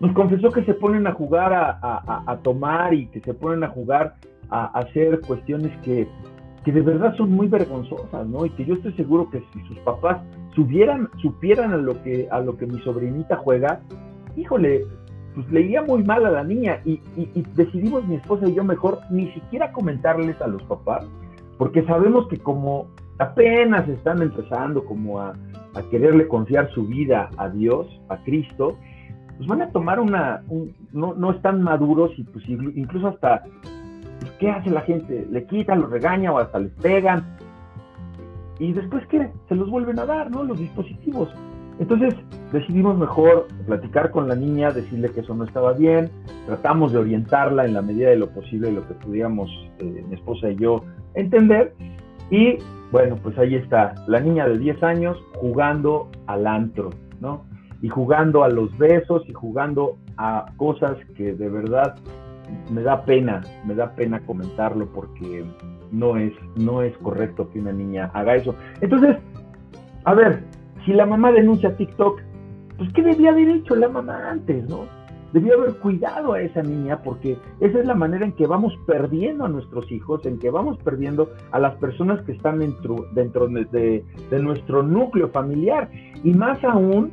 Nos 0.00 0.12
confesó 0.12 0.50
que 0.50 0.64
se 0.64 0.72
ponen 0.72 1.06
a 1.06 1.12
jugar 1.12 1.52
a, 1.52 2.38
tomar 2.42 2.94
y 2.94 3.06
que 3.08 3.20
se 3.20 3.34
ponen 3.34 3.64
a 3.64 3.68
jugar 3.68 4.14
a, 4.48 4.66
hacer 4.78 5.20
cuestiones 5.20 5.76
que, 5.82 6.08
que, 6.64 6.72
de 6.72 6.80
verdad 6.80 7.14
son 7.16 7.32
muy 7.32 7.48
vergonzosas, 7.48 8.26
¿no? 8.26 8.46
Y 8.46 8.50
que 8.50 8.64
yo 8.64 8.74
estoy 8.74 8.94
seguro 8.94 9.28
que 9.28 9.42
si 9.52 9.60
sus 9.66 9.78
papás 9.80 10.22
supieran, 10.54 11.10
supieran 11.20 11.72
a 11.72 11.76
lo 11.76 12.02
que 12.02 12.28
a 12.30 12.40
lo 12.40 12.56
que 12.56 12.66
mi 12.66 12.80
sobrinita 12.80 13.36
juega, 13.36 13.80
híjole, 14.36 14.86
pues 15.34 15.50
leía 15.50 15.82
muy 15.82 16.02
mal 16.02 16.24
a 16.24 16.30
la 16.30 16.44
niña. 16.44 16.80
Y, 16.86 17.00
decidimos 17.54 18.06
mi 18.06 18.14
esposa 18.14 18.48
y 18.48 18.54
yo 18.54 18.64
mejor 18.64 19.00
ni 19.10 19.30
siquiera 19.32 19.70
comentarles 19.70 20.40
a 20.40 20.46
los 20.46 20.62
papás, 20.62 21.06
porque 21.58 21.84
sabemos 21.84 22.28
que 22.28 22.38
como 22.38 22.86
apenas 23.18 23.88
están 23.88 24.22
empezando 24.22 24.84
como 24.84 25.20
a, 25.20 25.34
quererle 25.90 26.26
confiar 26.26 26.68
su 26.72 26.86
vida 26.86 27.30
a 27.36 27.48
Dios, 27.48 27.86
a 28.08 28.16
Cristo, 28.24 28.76
pues 29.36 29.48
van 29.48 29.62
a 29.62 29.70
tomar 29.70 30.00
una, 30.00 30.42
no, 30.92 31.14
no, 31.14 31.30
están 31.30 31.62
maduros 31.62 32.10
y 32.18 32.24
pues 32.24 32.44
incluso 32.48 33.06
hasta, 33.06 33.44
pues, 34.20 34.32
¿qué 34.40 34.50
hace 34.50 34.70
la 34.70 34.80
gente? 34.80 35.24
Le 35.30 35.44
quitan, 35.46 35.80
los 35.80 35.90
regaña 35.90 36.32
o 36.32 36.38
hasta 36.38 36.58
les 36.58 36.72
pegan. 36.72 37.24
Y 38.58 38.72
después, 38.72 39.06
¿qué? 39.06 39.30
Se 39.48 39.54
los 39.54 39.70
vuelven 39.70 40.00
a 40.00 40.06
dar, 40.06 40.32
¿no? 40.32 40.42
Los 40.42 40.58
dispositivos. 40.58 41.32
Entonces 41.78 42.12
decidimos 42.52 42.98
mejor 42.98 43.46
platicar 43.66 44.10
con 44.10 44.28
la 44.28 44.34
niña, 44.34 44.72
decirle 44.72 45.10
que 45.10 45.20
eso 45.20 45.32
no 45.32 45.44
estaba 45.44 45.74
bien, 45.74 46.10
tratamos 46.46 46.92
de 46.92 46.98
orientarla 46.98 47.66
en 47.66 47.74
la 47.74 47.82
medida 47.82 48.08
de 48.08 48.16
lo 48.16 48.30
posible, 48.30 48.72
lo 48.72 48.86
que 48.88 48.94
pudiéramos 48.94 49.48
eh, 49.78 50.04
mi 50.08 50.14
esposa 50.14 50.50
y 50.50 50.56
yo 50.56 50.82
entender. 51.20 51.74
Y 52.30 52.58
bueno, 52.90 53.16
pues 53.22 53.36
ahí 53.38 53.54
está, 53.54 53.94
la 54.06 54.20
niña 54.20 54.48
de 54.48 54.58
10 54.58 54.82
años 54.82 55.18
jugando 55.34 56.08
al 56.26 56.46
antro, 56.46 56.90
¿no? 57.20 57.44
Y 57.82 57.88
jugando 57.88 58.44
a 58.44 58.48
los 58.48 58.76
besos 58.78 59.22
y 59.28 59.32
jugando 59.32 59.98
a 60.16 60.46
cosas 60.56 60.96
que 61.16 61.34
de 61.34 61.48
verdad 61.48 61.96
me 62.70 62.82
da 62.82 63.04
pena, 63.04 63.42
me 63.66 63.74
da 63.74 63.94
pena 63.94 64.20
comentarlo 64.20 64.86
porque 64.86 65.44
no 65.92 66.16
es, 66.16 66.32
no 66.56 66.82
es 66.82 66.96
correcto 66.98 67.50
que 67.50 67.60
una 67.60 67.72
niña 67.72 68.10
haga 68.14 68.36
eso. 68.36 68.54
Entonces, 68.80 69.16
a 70.04 70.14
ver, 70.14 70.42
si 70.84 70.92
la 70.92 71.06
mamá 71.06 71.30
denuncia 71.30 71.76
TikTok, 71.76 72.20
pues 72.78 72.92
¿qué 72.94 73.02
debía 73.02 73.30
haber 73.30 73.48
hecho 73.48 73.74
la 73.76 73.88
mamá 73.88 74.30
antes, 74.30 74.66
no? 74.68 74.86
Debió 75.32 75.54
haber 75.54 75.76
cuidado 75.76 76.32
a 76.32 76.40
esa 76.40 76.62
niña 76.62 77.02
porque 77.02 77.36
esa 77.60 77.78
es 77.80 77.86
la 77.86 77.94
manera 77.94 78.24
en 78.24 78.32
que 78.32 78.46
vamos 78.46 78.72
perdiendo 78.86 79.44
a 79.44 79.48
nuestros 79.48 79.90
hijos, 79.92 80.24
en 80.24 80.38
que 80.38 80.50
vamos 80.50 80.78
perdiendo 80.78 81.30
a 81.50 81.58
las 81.58 81.74
personas 81.76 82.22
que 82.22 82.32
están 82.32 82.58
dentro, 82.58 83.06
dentro 83.12 83.48
de, 83.48 84.04
de 84.30 84.38
nuestro 84.38 84.82
núcleo 84.82 85.28
familiar. 85.28 85.90
Y 86.24 86.32
más 86.32 86.62
aún 86.64 87.12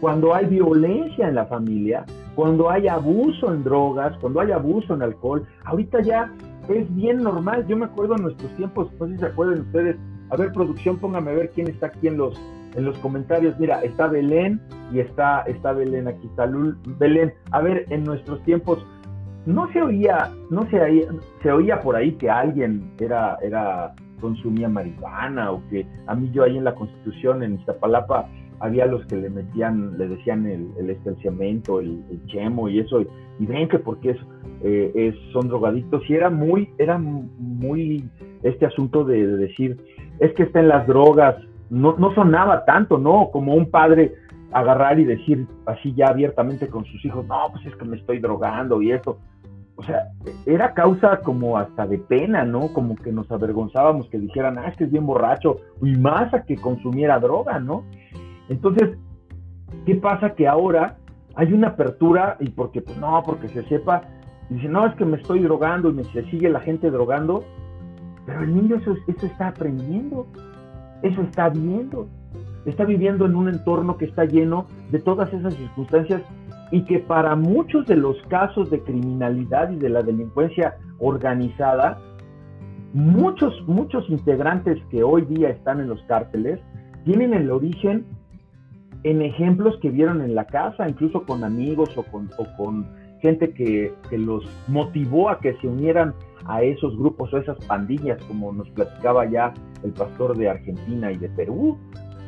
cuando 0.00 0.34
hay 0.34 0.46
violencia 0.46 1.28
en 1.28 1.34
la 1.34 1.46
familia, 1.46 2.04
cuando 2.34 2.70
hay 2.70 2.86
abuso 2.86 3.52
en 3.52 3.64
drogas, 3.64 4.16
cuando 4.18 4.40
hay 4.40 4.52
abuso 4.52 4.94
en 4.94 5.02
alcohol. 5.02 5.46
Ahorita 5.64 6.02
ya 6.02 6.32
es 6.68 6.94
bien 6.94 7.22
normal. 7.22 7.66
Yo 7.66 7.76
me 7.76 7.86
acuerdo 7.86 8.14
en 8.16 8.24
nuestros 8.24 8.54
tiempos, 8.56 8.88
no 9.00 9.06
sé 9.06 9.14
si 9.14 9.20
se 9.20 9.26
acuerdan 9.26 9.60
ustedes. 9.60 9.96
A 10.30 10.36
ver, 10.36 10.52
producción, 10.52 10.98
póngame 10.98 11.30
a 11.30 11.34
ver 11.34 11.50
quién 11.54 11.68
está 11.68 11.86
aquí 11.86 12.08
en 12.08 12.18
los, 12.18 12.38
en 12.76 12.84
los 12.84 12.98
comentarios, 12.98 13.58
mira, 13.58 13.82
está 13.82 14.06
Belén 14.06 14.60
y 14.92 15.00
está, 15.00 15.42
está 15.42 15.72
Belén 15.72 16.08
aquí, 16.08 16.26
está 16.26 16.48
Belén. 16.98 17.32
A 17.50 17.60
ver, 17.60 17.86
en 17.90 18.04
nuestros 18.04 18.42
tiempos 18.44 18.86
no 19.46 19.70
se 19.72 19.80
oía, 19.80 20.30
no 20.50 20.68
se 20.68 20.80
oía, 20.80 21.08
se 21.42 21.52
oía 21.52 21.80
por 21.80 21.96
ahí 21.96 22.12
que 22.12 22.28
alguien 22.28 22.92
era, 23.00 23.38
era, 23.42 23.94
consumía 24.20 24.68
marihuana 24.68 25.52
o 25.52 25.62
que 25.68 25.86
a 26.06 26.14
mí 26.14 26.30
yo 26.32 26.44
ahí 26.44 26.56
en 26.56 26.64
la 26.64 26.74
Constitución, 26.74 27.42
en 27.42 27.54
Iztapalapa, 27.54 28.28
había 28.60 28.86
los 28.86 29.04
que 29.06 29.16
le 29.16 29.30
metían, 29.30 29.98
le 29.98 30.08
decían 30.08 30.46
el, 30.46 30.70
el 30.78 30.90
el, 30.90 32.26
chemo 32.26 32.68
y 32.68 32.80
eso, 32.80 33.02
y 33.02 33.46
ven 33.46 33.68
que 33.68 33.78
porque 33.78 34.16
eh, 34.62 34.92
es, 34.94 35.14
son 35.32 35.48
drogadictos, 35.48 36.02
y 36.08 36.14
era 36.14 36.30
muy, 36.30 36.70
era 36.78 36.98
muy 36.98 38.08
este 38.42 38.66
asunto 38.66 39.04
de 39.04 39.26
decir, 39.26 39.76
es 40.20 40.32
que 40.34 40.44
está 40.44 40.60
en 40.60 40.68
las 40.68 40.86
drogas, 40.86 41.36
no, 41.70 41.96
no 41.96 42.14
sonaba 42.14 42.64
tanto, 42.64 42.98
¿no? 42.98 43.30
Como 43.32 43.54
un 43.54 43.70
padre 43.70 44.14
agarrar 44.52 44.98
y 44.98 45.04
decir 45.04 45.46
así 45.66 45.92
ya 45.94 46.06
abiertamente 46.06 46.68
con 46.68 46.84
sus 46.84 47.04
hijos, 47.04 47.26
no, 47.26 47.36
pues 47.52 47.66
es 47.66 47.76
que 47.76 47.84
me 47.84 47.96
estoy 47.96 48.18
drogando 48.20 48.80
y 48.82 48.92
eso. 48.92 49.18
O 49.78 49.82
sea, 49.82 50.08
era 50.46 50.72
causa 50.72 51.20
como 51.20 51.58
hasta 51.58 51.86
de 51.86 51.98
pena, 51.98 52.44
¿no? 52.44 52.72
Como 52.72 52.96
que 52.96 53.12
nos 53.12 53.30
avergonzábamos 53.30 54.08
que 54.08 54.18
dijeran, 54.18 54.58
ah, 54.58 54.68
es 54.68 54.76
que 54.76 54.84
es 54.84 54.90
bien 54.90 55.04
borracho, 55.04 55.58
y 55.82 55.94
más 55.96 56.32
a 56.32 56.44
que 56.44 56.56
consumiera 56.56 57.18
droga, 57.18 57.58
¿no? 57.58 57.84
Entonces, 58.48 58.96
¿qué 59.84 59.96
pasa? 59.96 60.34
Que 60.34 60.48
ahora 60.48 60.96
hay 61.34 61.52
una 61.52 61.68
apertura 61.68 62.36
y 62.40 62.48
porque, 62.48 62.80
pues 62.80 62.96
no, 62.96 63.22
porque 63.26 63.48
se 63.48 63.64
sepa, 63.64 64.02
dice, 64.48 64.68
no, 64.68 64.86
es 64.86 64.94
que 64.94 65.04
me 65.04 65.18
estoy 65.18 65.40
drogando 65.40 65.90
y 65.90 65.94
me 65.94 66.04
se 66.04 66.24
sigue 66.30 66.48
la 66.48 66.60
gente 66.60 66.90
drogando, 66.90 67.44
pero 68.24 68.40
el 68.40 68.54
niño 68.54 68.76
eso, 68.76 68.94
eso 69.06 69.26
está 69.26 69.48
aprendiendo 69.48 70.26
eso 71.02 71.22
está 71.22 71.48
viendo. 71.48 72.08
Está 72.64 72.84
viviendo 72.84 73.26
en 73.26 73.36
un 73.36 73.48
entorno 73.48 73.96
que 73.96 74.06
está 74.06 74.24
lleno 74.24 74.66
de 74.90 74.98
todas 74.98 75.32
esas 75.32 75.54
circunstancias 75.54 76.22
y 76.72 76.82
que 76.82 76.98
para 76.98 77.36
muchos 77.36 77.86
de 77.86 77.96
los 77.96 78.16
casos 78.28 78.70
de 78.70 78.80
criminalidad 78.80 79.70
y 79.70 79.76
de 79.76 79.88
la 79.88 80.02
delincuencia 80.02 80.76
organizada, 80.98 81.98
muchos, 82.92 83.54
muchos 83.68 84.08
integrantes 84.10 84.82
que 84.90 85.04
hoy 85.04 85.22
día 85.26 85.50
están 85.50 85.80
en 85.80 85.88
los 85.88 86.02
cárteles 86.02 86.58
tienen 87.04 87.34
el 87.34 87.50
origen 87.50 88.04
en 89.04 89.22
ejemplos 89.22 89.78
que 89.80 89.90
vieron 89.90 90.20
en 90.22 90.34
la 90.34 90.46
casa, 90.46 90.88
incluso 90.88 91.22
con 91.22 91.44
amigos 91.44 91.90
o 91.96 92.02
con, 92.02 92.28
con 92.56 92.88
gente 93.20 93.52
que, 93.52 93.94
que, 94.10 94.18
los 94.18 94.44
motivó 94.66 95.30
a 95.30 95.38
que 95.38 95.54
se 95.58 95.68
unieran 95.68 96.14
a 96.48 96.62
esos 96.62 96.96
grupos 96.96 97.32
o 97.32 97.38
esas 97.38 97.58
pandillas, 97.66 98.22
como 98.24 98.52
nos 98.52 98.68
platicaba 98.70 99.26
ya 99.26 99.54
el 99.82 99.92
pastor 99.92 100.36
de 100.36 100.50
Argentina 100.50 101.12
y 101.12 101.16
de 101.16 101.28
Perú. 101.30 101.78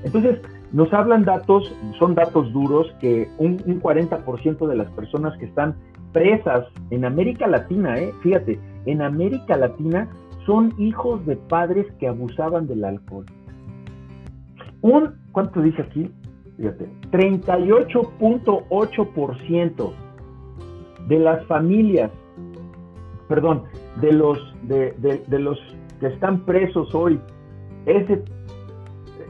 Entonces, 0.04 0.40
nos 0.72 0.92
hablan 0.92 1.24
datos, 1.24 1.72
son 1.98 2.14
datos 2.14 2.52
duros, 2.52 2.86
que 3.00 3.28
un, 3.38 3.58
40% 3.58 4.66
de 4.66 4.76
las 4.76 4.90
personas 4.92 5.36
que 5.38 5.46
están 5.46 5.74
presas 6.12 6.66
en 6.90 7.04
América 7.04 7.46
Latina, 7.46 7.98
eh, 7.98 8.12
fíjate, 8.22 8.58
en 8.86 9.02
América 9.02 9.56
Latina 9.56 10.08
son 10.46 10.72
hijos 10.78 11.26
de 11.26 11.36
padres 11.36 11.86
que 11.98 12.08
abusaban 12.08 12.66
del 12.66 12.84
alcohol. 12.84 13.26
Un, 14.80 15.16
¿cuánto 15.32 15.60
dice 15.60 15.82
aquí? 15.82 16.10
Fíjate, 16.56 16.88
38.8% 17.10 19.92
de 21.08 21.18
las 21.18 21.44
familias, 21.46 22.12
perdón, 23.28 23.64
de 24.00 24.12
los, 24.12 24.38
de, 24.62 24.94
de 25.26 25.38
los 25.38 25.58
que 26.00 26.06
están 26.06 26.44
presos 26.44 26.94
hoy 26.94 27.20
ese, 27.88 28.22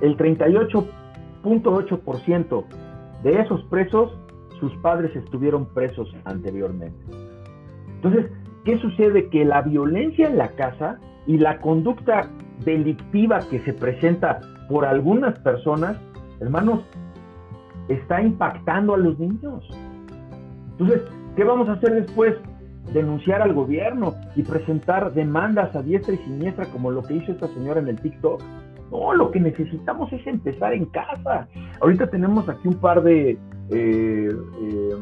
el 0.00 0.16
38.8% 0.16 2.64
de 3.22 3.40
esos 3.40 3.62
presos, 3.64 4.16
sus 4.60 4.72
padres 4.76 5.14
estuvieron 5.16 5.66
presos 5.66 6.08
anteriormente. 6.24 6.96
Entonces, 7.96 8.30
¿qué 8.64 8.78
sucede? 8.78 9.28
Que 9.28 9.44
la 9.44 9.60
violencia 9.62 10.28
en 10.28 10.38
la 10.38 10.48
casa 10.48 10.98
y 11.26 11.38
la 11.38 11.60
conducta 11.60 12.30
delictiva 12.64 13.40
que 13.50 13.58
se 13.60 13.72
presenta 13.72 14.40
por 14.68 14.84
algunas 14.84 15.38
personas, 15.40 15.96
hermanos, 16.40 16.84
está 17.88 18.20
impactando 18.20 18.94
a 18.94 18.98
los 18.98 19.18
niños. 19.18 19.64
Entonces, 20.72 21.02
¿qué 21.36 21.44
vamos 21.44 21.68
a 21.68 21.72
hacer 21.72 22.04
después? 22.04 22.34
Denunciar 22.92 23.42
al 23.42 23.52
gobierno 23.52 24.14
y 24.34 24.42
presentar 24.42 25.12
demandas 25.12 25.74
a 25.76 25.82
diestra 25.82 26.14
y 26.14 26.18
siniestra 26.18 26.66
como 26.66 26.90
lo 26.90 27.02
que 27.02 27.14
hizo 27.14 27.32
esta 27.32 27.48
señora 27.48 27.80
en 27.80 27.88
el 27.88 28.00
TikTok. 28.00 28.42
No, 28.90 29.14
lo 29.14 29.30
que 29.30 29.40
necesitamos 29.40 30.12
es 30.12 30.26
empezar 30.26 30.72
en 30.72 30.86
casa. 30.86 31.48
Ahorita 31.80 32.08
tenemos 32.08 32.48
aquí 32.48 32.68
un 32.68 32.76
par 32.76 33.02
de 33.02 33.32
eh, 33.32 33.38
eh, 33.70 34.94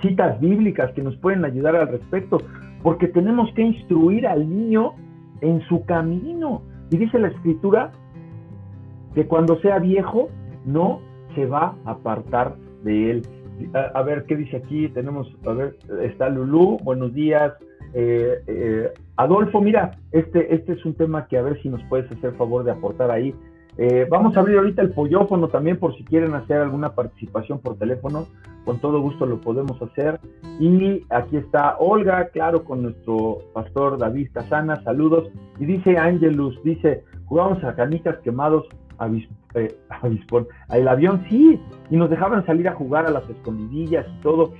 citas 0.00 0.40
bíblicas 0.40 0.92
que 0.92 1.02
nos 1.02 1.16
pueden 1.16 1.44
ayudar 1.44 1.74
al 1.74 1.88
respecto, 1.88 2.38
porque 2.82 3.08
tenemos 3.08 3.52
que 3.54 3.62
instruir 3.62 4.26
al 4.26 4.48
niño 4.48 4.92
en 5.40 5.60
su 5.62 5.84
camino. 5.84 6.62
Y 6.90 6.96
dice 6.96 7.18
la 7.18 7.28
escritura 7.28 7.90
que 9.14 9.26
cuando 9.26 9.60
sea 9.60 9.78
viejo 9.78 10.28
no 10.64 11.00
se 11.34 11.46
va 11.46 11.74
a 11.84 11.92
apartar 11.92 12.56
de 12.84 13.10
él. 13.10 13.22
A, 13.74 14.02
ver, 14.02 14.24
¿qué 14.24 14.36
dice 14.36 14.56
aquí? 14.56 14.88
Tenemos, 14.88 15.34
a 15.46 15.52
ver, 15.52 15.76
está 16.02 16.28
Lulú, 16.28 16.78
buenos 16.82 17.12
días. 17.12 17.52
Eh, 17.94 18.42
eh, 18.46 18.92
Adolfo, 19.16 19.60
mira, 19.60 19.92
este, 20.12 20.54
este 20.54 20.72
es 20.72 20.84
un 20.84 20.94
tema 20.94 21.26
que 21.26 21.36
a 21.36 21.42
ver 21.42 21.60
si 21.62 21.68
nos 21.68 21.82
puedes 21.84 22.10
hacer 22.10 22.32
favor 22.34 22.64
de 22.64 22.72
aportar 22.72 23.10
ahí. 23.10 23.34
Eh, 23.78 24.06
vamos 24.10 24.36
a 24.36 24.40
abrir 24.40 24.58
ahorita 24.58 24.82
el 24.82 24.90
pollofono 24.90 25.48
también 25.48 25.78
por 25.78 25.96
si 25.96 26.04
quieren 26.04 26.34
hacer 26.34 26.58
alguna 26.58 26.94
participación 26.94 27.58
por 27.58 27.78
teléfono. 27.78 28.26
Con 28.64 28.80
todo 28.80 29.00
gusto 29.00 29.26
lo 29.26 29.40
podemos 29.40 29.80
hacer. 29.80 30.20
Y 30.60 31.04
aquí 31.10 31.36
está 31.36 31.76
Olga, 31.78 32.28
claro, 32.28 32.64
con 32.64 32.82
nuestro 32.82 33.38
pastor 33.52 33.98
David 33.98 34.28
Casana. 34.32 34.82
Saludos. 34.84 35.30
Y 35.58 35.64
dice 35.64 35.96
Angelus, 35.96 36.62
dice, 36.62 37.04
jugamos 37.24 37.64
a 37.64 37.74
canicas 37.74 38.18
quemados 38.18 38.66
eh, 39.54 39.74
avispón. 39.88 40.46
El 40.70 40.88
avión 40.88 41.24
sí, 41.28 41.60
y 41.90 41.96
nos 41.96 42.10
dejaban 42.10 42.44
salir 42.46 42.68
a 42.68 42.74
jugar 42.74 43.06
a 43.06 43.10
las 43.10 43.28
escondidillas 43.28 44.06
y 44.08 44.20
todo. 44.22 44.52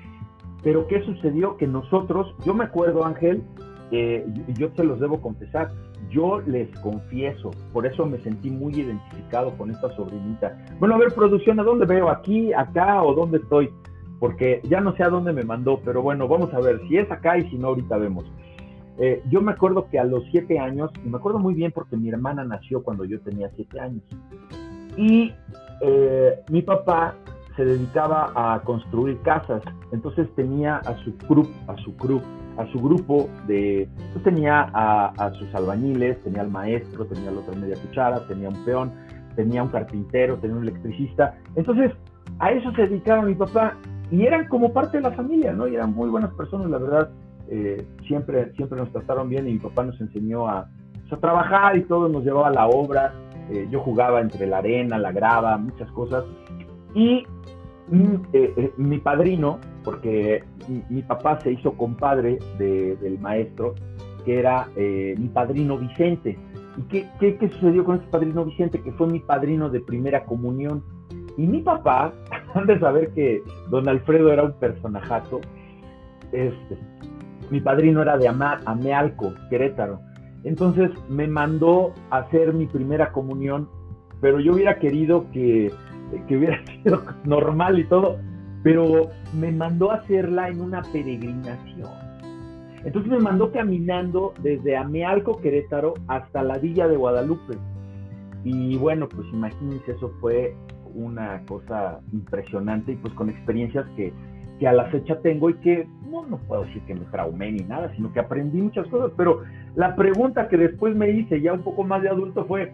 Pero 0.63 0.87
¿qué 0.87 1.03
sucedió? 1.03 1.57
Que 1.57 1.67
nosotros, 1.67 2.35
yo 2.45 2.55
me 2.55 2.65
acuerdo, 2.65 3.05
Ángel, 3.05 3.43
eh, 3.91 4.25
yo 4.57 4.71
te 4.71 4.85
los 4.85 5.01
debo 5.01 5.21
confesar, 5.21 5.71
yo 6.09 6.41
les 6.41 6.69
confieso, 6.81 7.51
por 7.73 7.87
eso 7.87 8.07
me 8.07 8.19
sentí 8.19 8.51
muy 8.51 8.73
identificado 8.75 9.51
con 9.59 9.71
esta 9.71 9.95
sobrinita. 9.97 10.57
Bueno, 10.79 10.95
a 10.95 10.99
ver, 10.99 11.13
producción, 11.13 11.61
¿a 11.61 11.63
dónde 11.63 11.85
veo? 11.85 12.09
¿Aquí, 12.09 12.53
acá 12.53 13.03
o 13.03 13.15
dónde 13.15 13.39
estoy? 13.39 13.71
Porque 14.19 14.61
ya 14.65 14.81
no 14.81 14.97
sé 14.97 15.03
a 15.03 15.09
dónde 15.09 15.33
me 15.33 15.43
mandó, 15.43 15.81
pero 15.85 16.01
bueno, 16.01 16.29
vamos 16.29 16.55
a 16.55 16.61
ver 16.61 16.81
si 16.89 16.97
es 16.97 17.11
acá 17.11 17.37
y 17.39 17.51
si 17.51 17.59
no, 17.59 17.69
ahorita 17.69 17.99
vemos. 17.99 18.25
Eh, 18.99 19.23
yo 19.31 19.41
me 19.41 19.53
acuerdo 19.53 19.89
que 19.89 19.99
a 19.99 20.05
los 20.05 20.25
siete 20.31 20.59
años, 20.59 20.91
y 21.05 21.09
me 21.09 21.17
acuerdo 21.17 21.39
muy 21.39 21.55
bien 21.55 21.73
porque 21.73 21.97
mi 21.97 22.09
hermana 22.09 22.45
nació 22.45 22.83
cuando 22.83 23.05
yo 23.05 23.21
tenía 23.21 23.51
siete 23.57 23.81
años, 23.81 24.03
y 24.97 25.33
eh, 25.81 26.39
mi 26.51 26.63
papá 26.63 27.15
se 27.57 27.65
dedicaba 27.65 28.33
a 28.35 28.61
construir 28.61 29.19
casas, 29.23 29.63
entonces 29.93 30.29
tenía 30.35 30.77
a 30.77 30.97
su 31.05 31.15
grupo, 31.29 31.51
a 31.67 31.77
su 31.79 31.95
grupo, 31.97 32.25
a 32.57 32.67
su 32.73 32.79
grupo 32.79 33.29
de, 33.47 33.89
pues 34.13 34.25
tenía 34.25 34.71
a, 34.73 35.33
sus 35.39 35.55
albañiles, 35.55 36.23
tenía 36.23 36.43
al 36.43 36.51
maestro, 36.51 37.05
tenía 37.07 37.31
la 37.31 37.41
otra 37.41 37.55
media 37.55 37.77
cuchara, 37.77 38.27
tenía 38.27 38.49
un 38.49 38.65
peón, 38.65 38.93
tenía 39.37 39.63
un 39.63 39.69
carpintero, 39.71 40.37
tenía 40.39 40.57
un 40.57 40.63
electricista, 40.63 41.35
entonces 41.57 41.93
a 42.39 42.53
eso 42.53 42.73
se 42.73 42.83
dedicaba 42.83 43.23
mi 43.23 43.35
papá 43.35 43.77
y 44.11 44.27
eran 44.27 44.47
como 44.49 44.73
parte 44.73 44.99
de 44.99 45.05
la 45.05 45.13
familia, 45.13 45.53
¿no? 45.53 45.67
Y 45.67 45.75
eran 45.75 45.95
muy 45.95 46.11
buenas 46.11 46.33
personas, 46.35 46.69
la 46.69 46.79
verdad. 46.79 47.11
Eh, 47.55 47.85
siempre, 48.07 48.51
siempre 48.57 48.79
nos 48.79 48.91
trataron 48.93 49.29
bien 49.29 49.47
y 49.47 49.53
mi 49.53 49.59
papá 49.59 49.85
nos 49.85 50.01
enseñó 50.01 50.49
a, 50.49 50.67
pues, 51.03 51.13
a 51.13 51.17
trabajar 51.19 51.77
y 51.77 51.83
todo, 51.83 52.09
nos 52.09 52.25
llevaba 52.25 52.49
a 52.49 52.53
la 52.53 52.67
obra. 52.67 53.13
Eh, 53.51 53.69
yo 53.71 53.81
jugaba 53.81 54.23
entre 54.23 54.47
la 54.47 54.59
arena, 54.59 54.97
la 54.97 55.13
grava, 55.13 55.59
muchas 55.59 55.91
cosas. 55.93 56.25
Y 56.95 57.27
mm, 57.89 58.15
eh, 58.33 58.73
mi 58.79 58.97
padrino, 59.01 59.59
porque 59.85 60.43
mi, 60.89 61.03
papá 61.03 61.41
se 61.41 61.53
hizo 61.53 61.75
compadre 61.75 62.39
del 62.59 63.19
maestro, 63.19 63.75
que 64.25 64.39
era 64.39 64.69
mi 64.77 65.29
padrino 65.29 65.77
Vicente. 65.77 66.39
¿Y 66.79 66.83
qué, 66.85 67.07
qué, 67.21 67.37
qué, 67.37 67.51
sucedió 67.51 67.85
con 67.85 67.97
ese 67.97 68.07
padrino 68.07 68.47
Vicente? 68.47 68.81
Que 68.81 68.93
fue 68.93 69.09
mi 69.09 69.21
padrino 69.21 69.69
de 69.69 69.81
primera 69.81 70.25
comunión. 70.25 70.83
Y 71.37 71.47
mi 71.47 71.61
papá, 71.61 72.15
antes 72.55 72.77
de 72.77 72.81
saber 72.81 73.11
que 73.13 73.43
don 73.69 73.87
Alfredo 73.91 74.33
era 74.33 74.45
un 74.45 74.53
personajazo, 74.53 75.43
este, 76.33 76.79
mi 77.53 77.61
padrino 77.61 78.01
era 78.01 78.17
de 78.17 78.29
Amealco, 78.29 79.35
Querétaro. 79.51 80.01
Entonces 80.43 80.91
me 81.11 81.29
mandó 81.29 81.93
a 82.09 82.21
hacer 82.21 82.55
mi 82.55 82.67
primera 82.67 83.13
comunión, 83.13 83.69
pero 84.23 84.41
yo 84.41 84.55
hubiera 84.55 84.79
querido 84.79 85.27
que, 85.33 85.71
hubiera 86.31 86.65
sido 86.83 87.03
normal 87.25 87.79
y 87.79 87.85
todo, 87.85 88.17
pero 88.63 89.11
me 89.39 89.53
mandó 89.53 89.91
a 89.91 89.97
hacerla 89.97 90.49
en 90.49 90.63
una 90.63 90.81
peregrinación. 90.81 91.91
Entonces 92.87 93.13
me 93.13 93.19
mandó 93.19 93.53
caminando 93.53 94.33
desde 94.43 94.75
Amealco, 94.75 95.39
Querétaro, 95.43 95.93
hasta 96.09 96.43
la 96.43 96.57
villa 96.57 96.89
de 96.89 96.97
Guadalupe. 96.97 97.59
Y 98.45 98.79
bueno, 98.79 99.11
pues 99.11 99.29
imagínense, 99.31 99.93
eso 99.93 100.11
fue 100.23 100.57
una 100.95 101.43
cosa 101.45 102.01
impresionante 102.15 102.93
y 102.93 102.97
pues 102.97 103.13
con 103.13 103.29
experiencias 103.29 103.85
que 103.95 104.11
que 104.63 104.69
a 104.69 104.73
la 104.73 104.85
fecha 104.91 105.19
tengo 105.23 105.51
y 105.51 105.55
que 105.55 105.89
no, 106.09 106.25
no 106.25 106.37
puedo 106.37 106.63
decir 106.63 106.81
que 106.83 106.95
me 106.95 107.05
traumé 107.07 107.51
ni 107.51 107.65
nada, 107.65 107.93
sino 107.97 108.13
que 108.13 108.21
aprendí 108.21 108.63
muchas 108.63 108.87
cosas. 108.87 109.11
Pero 109.17 109.43
la 109.75 109.97
pregunta 109.97 110.47
que 110.47 110.57
después 110.57 110.95
me 110.95 111.11
hice 111.11 111.41
ya 111.41 111.53
un 111.53 111.65
poco 111.65 111.83
más 111.83 112.01
de 112.01 112.09
adulto 112.09 112.45
fue, 112.45 112.73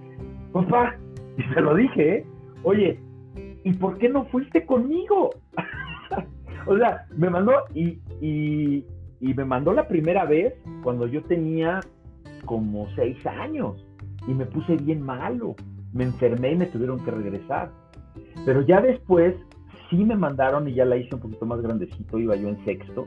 papá, 0.52 0.96
y 1.38 1.42
se 1.54 1.62
lo 1.62 1.74
dije, 1.74 2.18
¿eh? 2.18 2.26
oye, 2.62 3.00
¿y 3.64 3.72
por 3.72 3.96
qué 3.96 4.10
no 4.10 4.26
fuiste 4.26 4.66
conmigo? 4.66 5.30
o 6.66 6.76
sea, 6.76 7.06
me 7.16 7.30
mandó 7.30 7.54
y, 7.72 7.98
y, 8.20 8.84
y 9.22 9.32
me 9.32 9.46
mandó 9.46 9.72
la 9.72 9.88
primera 9.88 10.26
vez 10.26 10.52
cuando 10.82 11.06
yo 11.06 11.22
tenía 11.22 11.80
como 12.44 12.86
seis 12.96 13.16
años 13.26 13.82
y 14.26 14.34
me 14.34 14.44
puse 14.44 14.76
bien 14.76 15.00
malo. 15.00 15.56
Me 15.94 16.04
enfermé 16.04 16.52
y 16.52 16.56
me 16.56 16.66
tuvieron 16.66 17.02
que 17.02 17.12
regresar. 17.12 17.70
Pero 18.44 18.60
ya 18.60 18.82
después 18.82 19.34
sí 19.90 19.96
me 20.04 20.16
mandaron 20.16 20.68
y 20.68 20.74
ya 20.74 20.84
la 20.84 20.96
hice 20.96 21.14
un 21.14 21.20
poquito 21.20 21.46
más 21.46 21.60
grandecito, 21.60 22.18
iba 22.18 22.36
yo 22.36 22.48
en 22.48 22.64
sexto, 22.64 23.06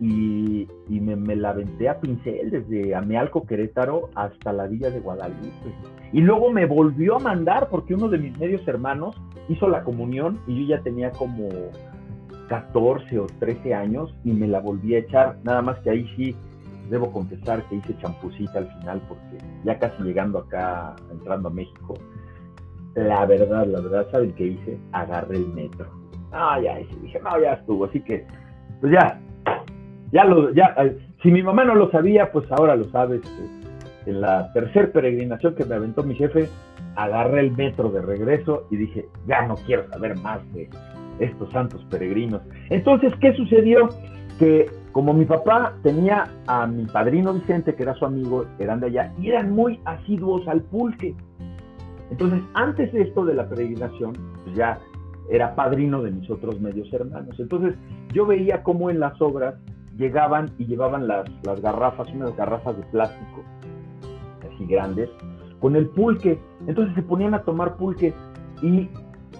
y, 0.00 0.68
me, 0.88 1.36
la 1.36 1.50
aventé 1.50 1.88
a 1.88 2.00
pincel 2.00 2.50
desde 2.50 2.94
Amealco, 2.94 3.44
Querétaro, 3.44 4.10
hasta 4.14 4.52
la 4.52 4.66
villa 4.66 4.90
de 4.90 5.00
Guadalupe. 5.00 5.50
Y 6.12 6.20
luego 6.20 6.50
me 6.52 6.66
volvió 6.66 7.16
a 7.16 7.18
mandar 7.18 7.68
porque 7.68 7.94
uno 7.94 8.08
de 8.08 8.18
mis 8.18 8.38
medios 8.38 8.66
hermanos 8.66 9.16
hizo 9.48 9.68
la 9.68 9.82
comunión 9.82 10.38
y 10.46 10.60
yo 10.60 10.76
ya 10.76 10.82
tenía 10.82 11.10
como 11.10 11.48
14 12.48 13.18
o 13.18 13.26
13 13.40 13.74
años 13.74 14.14
y 14.24 14.32
me 14.32 14.46
la 14.46 14.60
volví 14.60 14.94
a 14.94 15.00
echar, 15.00 15.38
nada 15.42 15.62
más 15.62 15.78
que 15.80 15.90
ahí 15.90 16.08
sí 16.16 16.34
debo 16.88 17.12
confesar 17.12 17.62
que 17.68 17.76
hice 17.76 17.96
champucita 17.98 18.60
al 18.60 18.68
final 18.80 19.02
porque 19.08 19.44
ya 19.64 19.78
casi 19.78 20.02
llegando 20.02 20.38
acá, 20.38 20.96
entrando 21.10 21.48
a 21.48 21.52
México, 21.52 21.94
la 23.04 23.26
verdad, 23.26 23.66
la 23.66 23.80
verdad, 23.80 24.06
¿saben 24.10 24.32
qué 24.32 24.48
hice? 24.48 24.78
Agarré 24.92 25.36
el 25.36 25.48
metro. 25.48 25.86
Ah, 26.32 26.60
ya, 26.60 26.76
dije, 26.76 27.20
no, 27.20 27.40
ya 27.40 27.54
estuvo. 27.54 27.84
Así 27.84 28.00
que, 28.00 28.26
pues 28.80 28.92
ya, 28.92 29.20
ya 30.12 30.24
lo, 30.24 30.52
ya, 30.52 30.74
eh, 30.78 30.98
si 31.22 31.30
mi 31.30 31.42
mamá 31.42 31.64
no 31.64 31.74
lo 31.74 31.90
sabía, 31.90 32.30
pues 32.32 32.50
ahora 32.52 32.76
lo 32.76 32.84
sabes. 32.90 33.20
En 34.06 34.20
la 34.20 34.50
tercer 34.52 34.92
peregrinación 34.92 35.54
que 35.54 35.64
me 35.64 35.74
aventó 35.74 36.02
mi 36.02 36.14
jefe, 36.14 36.48
agarré 36.96 37.40
el 37.40 37.52
metro 37.52 37.90
de 37.90 38.00
regreso 38.00 38.66
y 38.70 38.76
dije, 38.76 39.06
ya 39.26 39.46
no 39.46 39.56
quiero 39.66 39.88
saber 39.90 40.16
más 40.18 40.40
de 40.52 40.68
estos 41.20 41.50
santos 41.52 41.84
peregrinos. 41.90 42.42
Entonces, 42.70 43.12
¿qué 43.20 43.32
sucedió? 43.34 43.88
Que 44.38 44.70
como 44.92 45.12
mi 45.12 45.24
papá 45.24 45.74
tenía 45.82 46.26
a 46.46 46.66
mi 46.66 46.86
padrino 46.86 47.34
Vicente, 47.34 47.74
que 47.74 47.82
era 47.82 47.94
su 47.94 48.04
amigo, 48.04 48.46
eran 48.58 48.80
de 48.80 48.86
allá, 48.86 49.12
y 49.20 49.28
eran 49.28 49.52
muy 49.52 49.80
asiduos 49.84 50.46
al 50.48 50.62
pulque. 50.62 51.14
Entonces, 52.10 52.42
antes 52.54 52.92
de 52.92 53.02
esto 53.02 53.24
de 53.24 53.34
la 53.34 53.48
peregrinación, 53.48 54.14
pues 54.44 54.56
ya 54.56 54.78
era 55.30 55.54
padrino 55.54 56.02
de 56.02 56.10
mis 56.10 56.30
otros 56.30 56.60
medios 56.60 56.92
hermanos. 56.92 57.38
Entonces, 57.38 57.74
yo 58.12 58.26
veía 58.26 58.62
cómo 58.62 58.90
en 58.90 59.00
las 59.00 59.20
obras 59.20 59.54
llegaban 59.96 60.50
y 60.58 60.66
llevaban 60.66 61.06
las, 61.06 61.28
las 61.44 61.60
garrafas, 61.60 62.08
unas 62.14 62.34
garrafas 62.36 62.76
de 62.76 62.82
plástico, 62.84 63.42
así 64.40 64.64
grandes, 64.66 65.10
con 65.60 65.76
el 65.76 65.88
pulque. 65.88 66.38
Entonces 66.66 66.94
se 66.94 67.02
ponían 67.02 67.34
a 67.34 67.42
tomar 67.42 67.76
pulque 67.76 68.14
y 68.62 68.88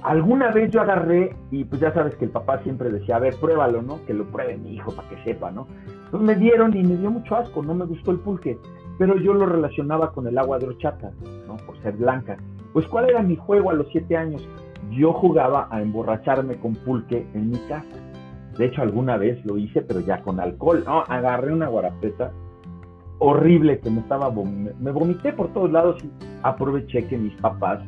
alguna 0.02 0.50
vez 0.50 0.70
yo 0.70 0.80
agarré 0.80 1.34
y 1.50 1.64
pues 1.64 1.80
ya 1.80 1.92
sabes 1.94 2.14
que 2.16 2.26
el 2.26 2.30
papá 2.30 2.58
siempre 2.62 2.90
decía, 2.90 3.16
a 3.16 3.20
ver, 3.20 3.34
pruébalo, 3.40 3.82
¿no? 3.82 4.04
Que 4.04 4.14
lo 4.14 4.24
pruebe 4.26 4.56
mi 4.56 4.74
hijo 4.74 4.92
para 4.92 5.08
que 5.08 5.22
sepa, 5.24 5.50
¿no? 5.50 5.66
Entonces 6.04 6.26
me 6.26 6.34
dieron 6.34 6.76
y 6.76 6.82
me 6.82 6.96
dio 6.96 7.10
mucho 7.10 7.36
asco, 7.36 7.62
no 7.62 7.74
me 7.74 7.84
gustó 7.84 8.10
el 8.10 8.18
pulque, 8.18 8.58
pero 8.98 9.16
yo 9.16 9.34
lo 9.34 9.46
relacionaba 9.46 10.12
con 10.12 10.26
el 10.26 10.36
agua 10.38 10.58
de 10.58 10.66
horchata, 10.66 11.12
¿no? 11.46 11.56
Por 11.58 11.80
ser 11.82 11.96
blanca. 11.96 12.36
Pues 12.78 12.86
¿cuál 12.86 13.10
era 13.10 13.22
mi 13.22 13.34
juego 13.34 13.70
a 13.70 13.72
los 13.72 13.88
siete 13.90 14.16
años? 14.16 14.48
Yo 14.92 15.12
jugaba 15.12 15.66
a 15.68 15.82
emborracharme 15.82 16.58
con 16.58 16.76
pulque 16.76 17.26
en 17.34 17.50
mi 17.50 17.58
casa. 17.66 17.96
De 18.56 18.66
hecho, 18.66 18.82
alguna 18.82 19.16
vez 19.16 19.44
lo 19.44 19.58
hice, 19.58 19.82
pero 19.82 19.98
ya 19.98 20.22
con 20.22 20.38
alcohol. 20.38 20.84
Agarré 20.86 21.52
una 21.52 21.66
guarapeta 21.66 22.30
horrible 23.18 23.80
que 23.80 23.90
me 23.90 23.98
estaba, 23.98 24.30
me 24.30 24.92
vomité 24.92 25.32
por 25.32 25.52
todos 25.52 25.72
lados 25.72 26.04
y 26.04 26.10
aproveché 26.44 27.08
que 27.08 27.18
mis 27.18 27.34
papás 27.40 27.80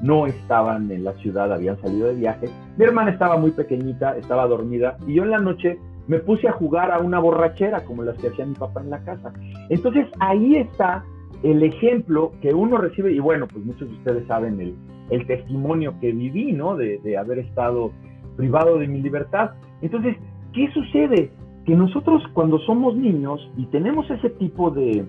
no 0.00 0.26
estaban 0.26 0.90
en 0.90 1.04
la 1.04 1.12
ciudad, 1.16 1.52
habían 1.52 1.78
salido 1.82 2.08
de 2.08 2.14
viaje. 2.14 2.48
Mi 2.78 2.86
hermana 2.86 3.10
estaba 3.10 3.36
muy 3.36 3.50
pequeñita, 3.50 4.16
estaba 4.16 4.46
dormida 4.46 4.96
y 5.06 5.12
yo 5.12 5.24
en 5.24 5.30
la 5.30 5.40
noche 5.40 5.78
me 6.06 6.20
puse 6.20 6.48
a 6.48 6.52
jugar 6.52 6.90
a 6.90 7.00
una 7.00 7.18
borrachera 7.18 7.84
como 7.84 8.02
las 8.02 8.16
que 8.16 8.28
hacía 8.28 8.46
mi 8.46 8.54
papá 8.54 8.80
en 8.80 8.88
la 8.88 9.04
casa. 9.04 9.30
Entonces 9.68 10.06
ahí 10.20 10.56
está 10.56 11.04
el 11.42 11.62
ejemplo 11.62 12.32
que 12.40 12.52
uno 12.52 12.78
recibe 12.78 13.12
y 13.12 13.20
bueno, 13.20 13.46
pues 13.46 13.64
muchos 13.64 13.88
de 13.88 13.96
ustedes 13.96 14.26
saben 14.26 14.60
el, 14.60 14.74
el 15.10 15.26
testimonio 15.26 15.94
que 16.00 16.12
viví, 16.12 16.52
¿no? 16.52 16.76
De, 16.76 16.98
de 16.98 17.16
haber 17.16 17.38
estado 17.38 17.92
privado 18.36 18.78
de 18.78 18.86
mi 18.86 19.00
libertad. 19.00 19.50
Entonces, 19.82 20.16
¿qué 20.52 20.70
sucede? 20.72 21.30
Que 21.64 21.74
nosotros 21.74 22.22
cuando 22.32 22.58
somos 22.60 22.96
niños 22.96 23.40
y 23.56 23.66
tenemos 23.66 24.10
ese 24.10 24.30
tipo 24.30 24.70
de 24.70 25.04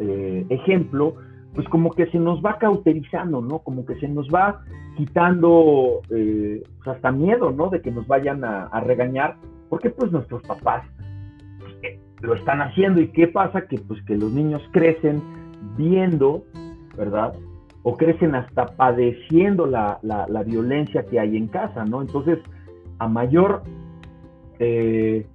eh, 0.00 0.46
ejemplo, 0.48 1.14
pues 1.54 1.68
como 1.68 1.90
que 1.92 2.06
se 2.06 2.18
nos 2.18 2.42
va 2.42 2.58
cauterizando, 2.58 3.40
¿no? 3.40 3.58
Como 3.60 3.84
que 3.84 3.96
se 3.96 4.08
nos 4.08 4.28
va 4.28 4.62
quitando 4.96 6.00
eh, 6.10 6.62
pues 6.78 6.96
hasta 6.96 7.12
miedo, 7.12 7.50
¿no? 7.50 7.68
De 7.68 7.80
que 7.80 7.90
nos 7.90 8.06
vayan 8.06 8.44
a, 8.44 8.80
regañar, 8.80 9.36
porque 9.68 9.90
pues 9.90 10.10
nuestros 10.10 10.42
papás 10.42 10.84
eh, 11.82 12.00
lo 12.22 12.34
están 12.34 12.62
haciendo 12.62 13.00
y 13.00 13.08
qué 13.08 13.28
pasa 13.28 13.66
que 13.66 13.78
pues 13.78 14.02
que 14.04 14.16
los 14.16 14.32
niños 14.32 14.62
crecen 14.72 15.22
viendo, 15.80 16.44
¿verdad? 16.96 17.34
O 17.82 17.96
crecen 17.96 18.34
hasta 18.34 18.66
padeciendo 18.66 19.66
la, 19.66 19.98
la, 20.02 20.42
violencia 20.42 21.04
que 21.04 21.18
hay 21.18 21.36
en 21.36 21.48
casa, 21.48 21.84
¿no? 21.84 22.02
Entonces, 22.02 22.38
a 22.98 23.08
mayor, 23.08 23.62
eh, 24.58 25.26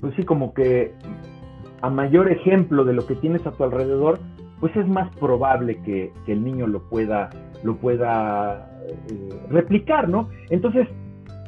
pues 0.00 0.14
sí, 0.16 0.24
como 0.24 0.52
que 0.52 0.92
a 1.80 1.90
mayor 1.90 2.30
ejemplo 2.30 2.84
de 2.84 2.92
lo 2.92 3.06
que 3.06 3.14
tienes 3.14 3.46
a 3.46 3.52
tu 3.52 3.62
alrededor, 3.62 4.18
pues 4.58 4.74
es 4.76 4.86
más 4.88 5.14
probable 5.16 5.80
que, 5.82 6.12
el 6.26 6.42
niño 6.42 6.66
lo 6.66 6.80
pueda, 6.88 7.30
lo 7.62 7.76
pueda 7.76 8.68
eh, 8.88 9.28
replicar, 9.48 10.08
¿no? 10.08 10.28
Entonces, 10.50 10.88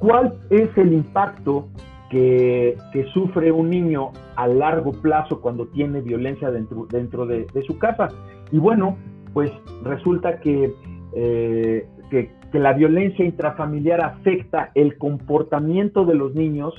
¿cuál 0.00 0.35
es 0.50 0.68
el 0.77 0.92
impacto 0.92 1.68
que, 2.14 3.07
sufre 3.12 3.50
un 3.50 3.70
niño 3.70 4.12
a 4.37 4.46
largo 4.46 4.92
plazo 4.92 5.40
cuando 5.40 5.66
tiene 5.66 6.00
violencia 6.00 6.50
dentro, 6.53 6.87
dentro 6.88 7.27
de, 7.27 7.46
su 7.66 7.77
casa? 7.79 8.09
Y 8.53 8.59
bueno, 8.59 8.96
pues 9.33 9.50
resulta 9.83 10.38
que, 10.38 10.72
eh, 11.16 11.88
que, 12.11 12.31
que 12.53 12.59
la 12.61 12.72
violencia 12.72 13.24
intrafamiliar 13.24 14.00
afecta 14.00 14.70
el 14.77 14.96
comportamiento 14.96 16.05
de 16.05 16.14
los 16.14 16.35
niños 16.37 16.72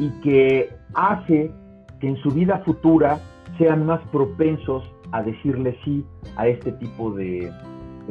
y 0.00 0.10
que 0.20 0.68
hace 0.94 1.52
que 2.00 2.08
en 2.08 2.16
su 2.16 2.30
vida 2.30 2.62
futura 2.64 3.20
sean 3.56 3.86
más 3.86 4.00
propensos 4.10 4.82
a 5.12 5.22
decirle 5.22 5.76
sí 5.84 6.04
a 6.36 6.48
este 6.48 6.72
tipo 6.72 7.12
de, 7.12 7.52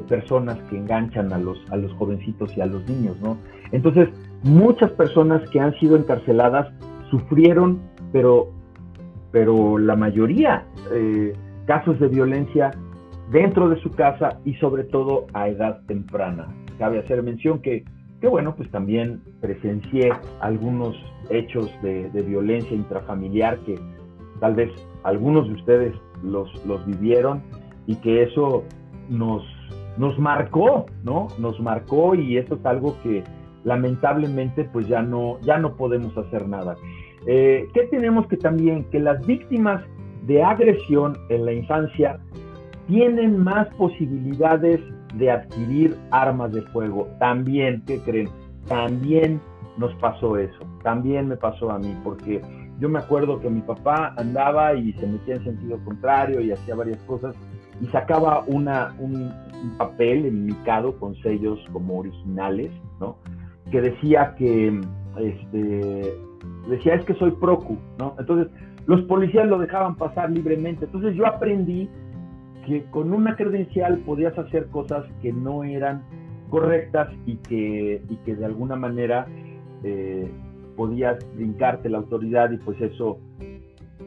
personas 0.08 0.58
que 0.70 0.78
enganchan 0.78 1.34
a 1.34 1.38
los, 1.38 1.58
a 1.72 1.76
los 1.76 1.92
jovencitos 1.94 2.56
y 2.56 2.62
a 2.62 2.66
los 2.66 2.88
niños, 2.88 3.20
¿no? 3.20 3.38
Entonces, 3.74 4.08
muchas 4.44 4.92
personas 4.92 5.48
que 5.50 5.60
han 5.60 5.74
sido 5.80 5.96
encarceladas 5.96 6.68
sufrieron, 7.10 7.80
pero, 8.12 8.50
pero 9.32 9.78
la 9.78 9.96
mayoría, 9.96 10.66
eh, 10.94 11.34
casos 11.66 12.00
de 12.00 12.08
violencia 12.08 12.72
dentro 13.32 13.70
de 13.70 13.80
su 13.82 13.92
casa 13.92 14.40
y 14.46 14.54
sobre 14.56 14.84
todo 14.84 15.28
a 15.34 15.50
edad 15.50 15.82
temprana. 15.88 16.48
Cabe 16.78 17.00
hacer 17.00 17.22
mención 17.24 17.62
que, 17.62 17.84
que 18.22 18.28
bueno, 18.28 18.56
pues 18.56 18.70
también 18.72 19.22
presencié 19.42 20.12
algunos 20.40 20.96
hechos 21.30 21.72
de, 21.82 22.10
de 22.10 22.22
violencia 22.24 22.76
intrafamiliar 22.76 23.60
que 23.60 23.76
tal 24.40 24.56
vez 24.56 24.72
algunos 25.04 25.48
de 25.48 25.54
ustedes 25.56 25.96
los, 26.24 26.50
los 26.66 26.86
vivieron 26.86 27.42
y 27.86 27.96
que 27.98 28.24
eso 28.24 28.64
nos, 29.10 29.44
nos 29.98 30.18
marcó, 30.18 30.86
¿no? 31.04 31.28
Nos 31.38 31.60
marcó 31.60 32.16
y 32.16 32.38
eso 32.38 32.56
es 32.56 32.66
algo 32.66 32.96
que 33.04 33.24
lamentablemente 33.64 34.64
pues 34.66 34.88
ya 34.88 35.02
no, 35.02 35.40
ya 35.42 35.58
no 35.58 35.76
podemos 35.76 36.18
hacer 36.18 36.48
nada. 36.48 36.76
Eh, 37.28 37.68
¿Qué 37.74 37.84
tenemos 37.88 38.28
que 38.28 38.38
también? 38.38 38.86
Que 38.86 39.00
las 39.00 39.26
víctimas 39.26 39.84
de 40.26 40.44
agresión 40.44 41.18
en 41.30 41.46
la 41.46 41.54
infancia 41.54 42.20
tienen 42.88 43.38
más 43.38 43.68
posibilidades 43.76 44.80
de 45.16 45.32
adquirir 45.32 45.96
armas 46.12 46.52
de 46.54 46.62
fuego. 46.64 47.08
También, 47.20 47.84
¿qué 47.86 48.00
creen? 48.00 48.30
También 48.68 49.42
nos 49.78 49.94
pasó 49.96 50.38
eso. 50.38 50.60
También 50.84 51.28
me 51.28 51.38
pasó 51.38 51.72
a 51.72 51.80
mí, 51.80 51.96
porque 52.04 52.42
yo 52.80 52.90
me 52.90 53.00
acuerdo 53.00 53.40
que 53.40 53.50
mi 53.50 53.62
papá 53.62 54.14
andaba 54.18 54.74
y 54.74 54.94
se 54.94 55.08
metía 55.08 55.36
en 55.36 55.44
sentido 55.44 55.80
contrario 55.84 56.42
y 56.42 56.52
hacía 56.52 56.76
varias 56.76 57.02
cosas 57.04 57.36
y 57.82 57.88
sacaba 57.88 58.44
una, 58.48 58.96
un, 59.00 59.32
papel 59.78 60.26
enmicado 60.26 60.98
con 60.98 61.16
sellos 61.18 61.60
como 61.74 62.00
originales, 62.00 62.72
¿no? 63.02 63.18
Que 63.72 63.82
decía 63.82 64.36
que, 64.38 64.82
este, 65.20 66.14
decía 66.70 66.96
es 66.96 67.06
que 67.06 67.14
soy 67.16 67.32
procu, 67.32 67.78
¿no? 67.98 68.16
Entonces 68.20 68.52
los 68.86 69.02
policías 69.04 69.48
lo 69.48 69.60
dejaban 69.60 69.96
pasar 69.96 70.32
libremente. 70.32 70.86
Entonces 70.86 71.16
yo 71.16 71.28
aprendí 71.28 71.90
que 72.66 72.84
con 72.92 73.14
una 73.14 73.36
credencial 73.36 74.00
podías 74.00 74.38
hacer 74.38 74.68
cosas 74.68 75.06
que 75.22 75.32
no 75.32 75.64
eran 75.64 76.04
correctas 76.50 77.10
y 77.26 77.36
que, 77.36 78.02
y 78.10 78.16
que 78.18 78.36
de 78.36 78.46
alguna 78.46 78.76
manera 78.76 79.28
eh, 79.84 80.30
podías 80.76 81.18
brincarte 81.36 81.90
la 81.90 82.00
autoridad 82.00 82.52
y 82.52 82.58
pues 82.58 82.80
eso, 82.82 83.20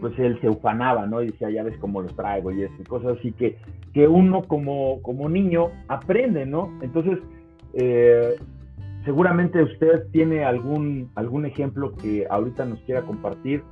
pues 0.01 0.19
él 0.19 0.41
se 0.41 0.49
ufanaba, 0.49 1.07
¿no? 1.07 1.23
Y 1.23 1.27
decía, 1.27 1.51
ya 1.51 1.63
ves 1.63 1.77
cómo 1.79 2.03
los 2.03 2.15
traigo 2.17 2.51
y 2.51 2.63
eso, 2.63 2.75
cosas 2.89 3.19
así 3.19 3.33
que, 3.33 3.59
que 3.93 4.09
uno 4.09 4.43
como, 4.43 5.01
como 5.03 5.29
niño 5.29 5.69
aprende, 5.89 6.47
¿no? 6.47 6.73
Entonces, 6.83 7.19
eh, 7.75 8.37
seguramente 9.05 9.63
usted 9.63 10.09
tiene 10.13 10.45
algún, 10.45 11.11
algún 11.15 11.47
ejemplo 11.47 11.95
que 11.97 12.27
ahorita 12.29 12.65
nos 12.65 12.81
quiera 12.81 13.03
compartir. 13.03 13.63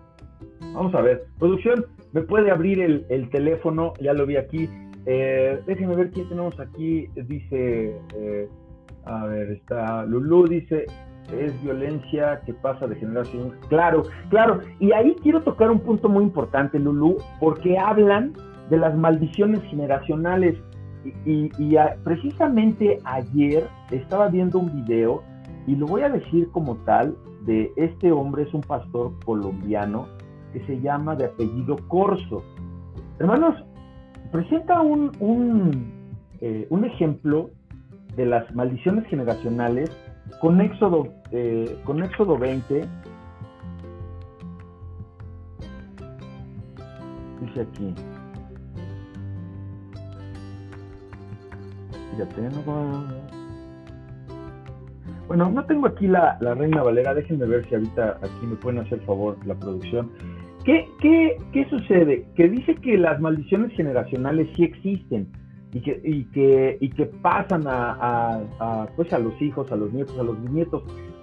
Vamos 0.74 0.94
a 0.94 1.00
ver, 1.00 1.24
producción, 1.38 1.86
¿me 2.12 2.22
puede 2.22 2.50
abrir 2.50 2.80
el, 2.80 3.30
teléfono? 3.30 3.92
Ya 4.00 4.12
lo 4.12 4.26
vi 4.26 4.36
aquí. 4.36 4.68
Eh, 5.06 5.60
ver 5.66 6.10
quién 6.10 6.28
tenemos 6.28 6.58
aquí. 6.60 7.08
Dice, 7.14 7.96
eh, 8.14 8.48
a 9.04 9.26
ver, 9.26 9.52
está 9.52 10.04
Lulú, 10.04 10.46
dice, 10.46 10.86
es 11.32 11.62
violencia 11.62 12.40
que 12.44 12.54
pasa 12.54 12.86
de 12.86 12.96
generación. 12.96 13.54
Claro, 13.68 14.02
claro. 14.28 14.60
Y 14.78 14.92
ahí 14.92 15.16
quiero 15.22 15.42
tocar 15.42 15.70
un 15.70 15.80
punto 15.80 16.08
muy 16.08 16.24
importante, 16.24 16.78
Lulu, 16.78 17.16
porque 17.38 17.78
hablan 17.78 18.32
de 18.68 18.78
las 18.78 18.96
maldiciones 18.96 19.62
generacionales. 19.64 20.56
Y, 21.24 21.50
precisamente 22.04 22.98
ayer 23.04 23.66
estaba 23.90 24.28
viendo 24.28 24.58
un 24.58 24.84
video, 24.84 25.22
y 25.66 25.74
lo 25.76 25.86
voy 25.86 26.02
a 26.02 26.08
decir 26.08 26.48
como 26.52 26.76
tal, 26.84 27.16
de 27.46 27.72
este 27.76 28.12
hombre, 28.12 28.42
es 28.42 28.52
un 28.52 28.60
pastor 28.60 29.12
colombiano 29.24 30.06
que 30.52 30.64
se 30.66 30.80
llama 30.80 31.16
de 31.16 31.26
apellido 31.26 31.76
Corso. 31.88 32.42
Hermanos, 33.18 33.54
presenta 34.30 34.80
un, 34.80 35.12
un, 35.20 35.92
eh, 36.40 36.66
un 36.70 36.84
ejemplo 36.84 37.50
de 38.16 38.26
las 38.26 38.54
maldiciones 38.54 39.06
generacionales 39.06 39.90
con 40.40 40.60
Éxodo, 40.60 41.08
eh, 41.32 41.78
con 41.84 42.02
Éxodo 42.02 42.38
20, 42.38 42.86
dice 47.40 47.60
aquí, 47.60 47.94
Bueno, 55.28 55.48
no 55.48 55.64
tengo 55.64 55.86
aquí 55.86 56.08
la, 56.08 56.36
Reina 56.40 56.82
Valera, 56.82 57.14
déjenme 57.14 57.46
ver 57.46 57.64
si 57.68 57.76
ahorita 57.76 58.18
aquí 58.20 58.46
me 58.46 58.56
pueden 58.56 58.80
hacer 58.80 59.00
favor 59.02 59.38
la 59.46 59.54
producción. 59.54 60.10
¿Qué, 60.64 60.88
qué, 61.00 61.36
qué 61.52 61.68
sucede? 61.70 62.26
Que 62.34 62.48
dice 62.48 62.74
que 62.74 62.98
las 62.98 63.20
maldiciones 63.20 63.72
generacionales 63.74 64.48
sí 64.56 64.64
existen 64.64 65.28
y 65.72 65.80
que, 65.80 66.00
y 66.04 66.24
que, 66.32 66.78
y 66.80 66.90
que 66.90 67.06
pasan 67.06 67.62
a, 67.66 68.42
a, 68.58 68.86
pues 68.96 69.12
a 69.12 69.18
los 69.18 69.40
hijos, 69.40 69.70
a 69.70 69.76
los 69.76 69.92
nietos, 69.92 70.18
a 70.18 70.22
los 70.24 70.40
bisnietos. 70.42 70.82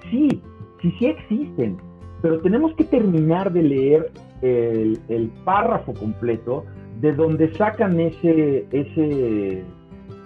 Sí, 0.09 0.41
sí, 0.81 0.93
sí 0.97 1.05
existen, 1.07 1.77
pero 2.21 2.39
tenemos 2.39 2.73
que 2.75 2.85
terminar 2.85 3.51
de 3.51 3.63
leer 3.63 4.11
el, 4.41 4.99
el 5.09 5.29
párrafo 5.43 5.93
completo 5.93 6.65
de 7.01 7.13
donde 7.13 7.53
sacan 7.55 7.99
ese, 7.99 8.67
ese 8.71 9.63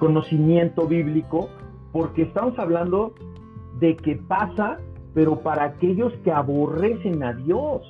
conocimiento 0.02 0.88
bíblico, 0.88 1.48
porque 1.92 2.24
estamos 2.24 2.58
hablando 2.58 3.14
de 3.80 3.96
que 3.96 4.16
pasa, 4.16 4.80
pero 5.14 5.42
para 5.42 5.66
aquellos 5.66 6.12
que 6.24 6.32
aborrecen 6.32 7.22
a 7.22 7.34
Dios. 7.34 7.84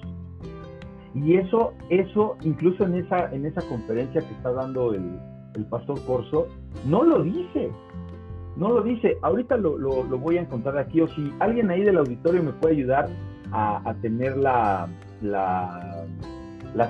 Y 1.16 1.36
eso, 1.36 1.74
eso 1.90 2.36
incluso 2.42 2.84
en 2.84 2.96
esa, 2.96 3.34
en 3.34 3.46
esa 3.46 3.62
conferencia 3.62 4.20
que 4.20 4.34
está 4.34 4.52
dando 4.52 4.94
el, 4.94 5.18
el 5.56 5.66
pastor 5.68 6.04
Corso, 6.06 6.48
no 6.86 7.02
lo 7.04 7.24
dice. 7.24 7.72
No 8.58 8.72
lo 8.72 8.82
dice. 8.82 9.18
Ahorita 9.22 9.56
lo, 9.56 9.78
voy 10.20 10.38
a 10.38 10.42
encontrar 10.42 10.78
aquí. 10.80 11.00
O 11.00 11.08
si 11.08 11.34
alguien 11.40 11.72
ahí 11.72 11.82
del 11.82 11.98
auditorio 11.98 12.44
me 12.44 12.52
puede 12.52 12.76
ayudar 12.76 13.08
a, 13.54 13.96
tener 14.02 14.36
la, 14.36 14.90
la, 15.22 16.06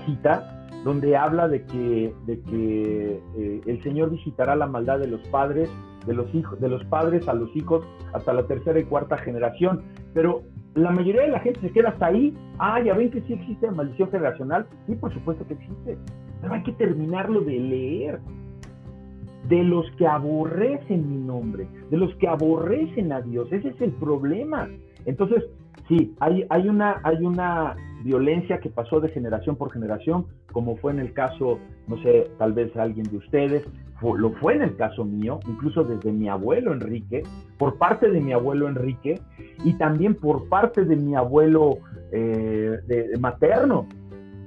cita, 0.07 0.60
donde 0.83 1.15
habla 1.15 1.47
de 1.47 1.63
que, 1.65 2.13
de 2.25 2.39
que 2.41 3.21
eh, 3.37 3.61
el 3.65 3.83
Señor 3.83 4.09
visitará 4.09 4.55
la 4.55 4.67
maldad 4.67 4.99
de 4.99 5.07
los 5.07 5.21
padres, 5.27 5.69
de 6.05 6.13
los 6.13 6.33
hijos, 6.33 6.59
de 6.59 6.69
los 6.69 6.83
padres 6.85 7.27
a 7.27 7.33
los 7.33 7.55
hijos 7.55 7.85
hasta 8.13 8.33
la 8.33 8.47
tercera 8.47 8.79
y 8.79 8.83
cuarta 8.85 9.17
generación. 9.17 9.83
Pero 10.13 10.41
la 10.73 10.91
mayoría 10.91 11.21
de 11.21 11.29
la 11.29 11.39
gente 11.39 11.59
se 11.61 11.71
queda 11.71 11.89
hasta 11.89 12.07
ahí. 12.07 12.35
Ah, 12.57 12.81
ya 12.81 12.93
ven 12.93 13.11
que 13.11 13.21
sí 13.21 13.33
existe 13.33 13.67
la 13.67 13.73
maldición 13.73 14.09
generacional. 14.09 14.65
Sí, 14.87 14.95
por 14.95 15.13
supuesto 15.13 15.45
que 15.47 15.53
existe. 15.53 15.97
Pero 16.41 16.53
hay 16.53 16.63
que 16.63 16.71
terminarlo 16.73 17.41
de 17.41 17.59
leer. 17.59 18.19
De 19.47 19.63
los 19.63 19.89
que 19.97 20.07
aborrecen 20.07 21.09
mi 21.09 21.17
nombre, 21.17 21.67
de 21.89 21.97
los 21.97 22.13
que 22.15 22.27
aborrecen 22.27 23.11
a 23.11 23.21
Dios. 23.21 23.51
Ese 23.51 23.69
es 23.69 23.81
el 23.81 23.91
problema. 23.91 24.69
Entonces, 25.05 25.43
sí, 25.87 26.15
hay, 26.19 26.45
hay, 26.49 26.69
una, 26.69 27.01
hay 27.03 27.17
una 27.25 27.75
violencia 28.03 28.59
que 28.59 28.69
pasó 28.69 28.99
de 28.99 29.09
generación 29.09 29.55
por 29.55 29.71
generación, 29.71 30.25
como 30.51 30.77
fue 30.77 30.91
en 30.91 30.99
el 30.99 31.13
caso, 31.13 31.59
no 31.87 32.01
sé, 32.01 32.29
tal 32.37 32.53
vez 32.53 32.75
alguien 32.75 33.05
de 33.09 33.17
ustedes, 33.17 33.63
lo 34.01 34.31
fue 34.33 34.55
en 34.55 34.63
el 34.63 34.75
caso 34.75 35.05
mío, 35.05 35.39
incluso 35.47 35.83
desde 35.83 36.11
mi 36.11 36.27
abuelo 36.27 36.73
Enrique, 36.73 37.23
por 37.57 37.77
parte 37.77 38.09
de 38.09 38.19
mi 38.19 38.33
abuelo 38.33 38.67
Enrique 38.67 39.19
y 39.63 39.73
también 39.73 40.15
por 40.15 40.49
parte 40.49 40.83
de 40.85 40.95
mi 40.95 41.15
abuelo 41.15 41.77
eh, 42.11 42.79
de, 42.87 43.17
materno. 43.19 43.87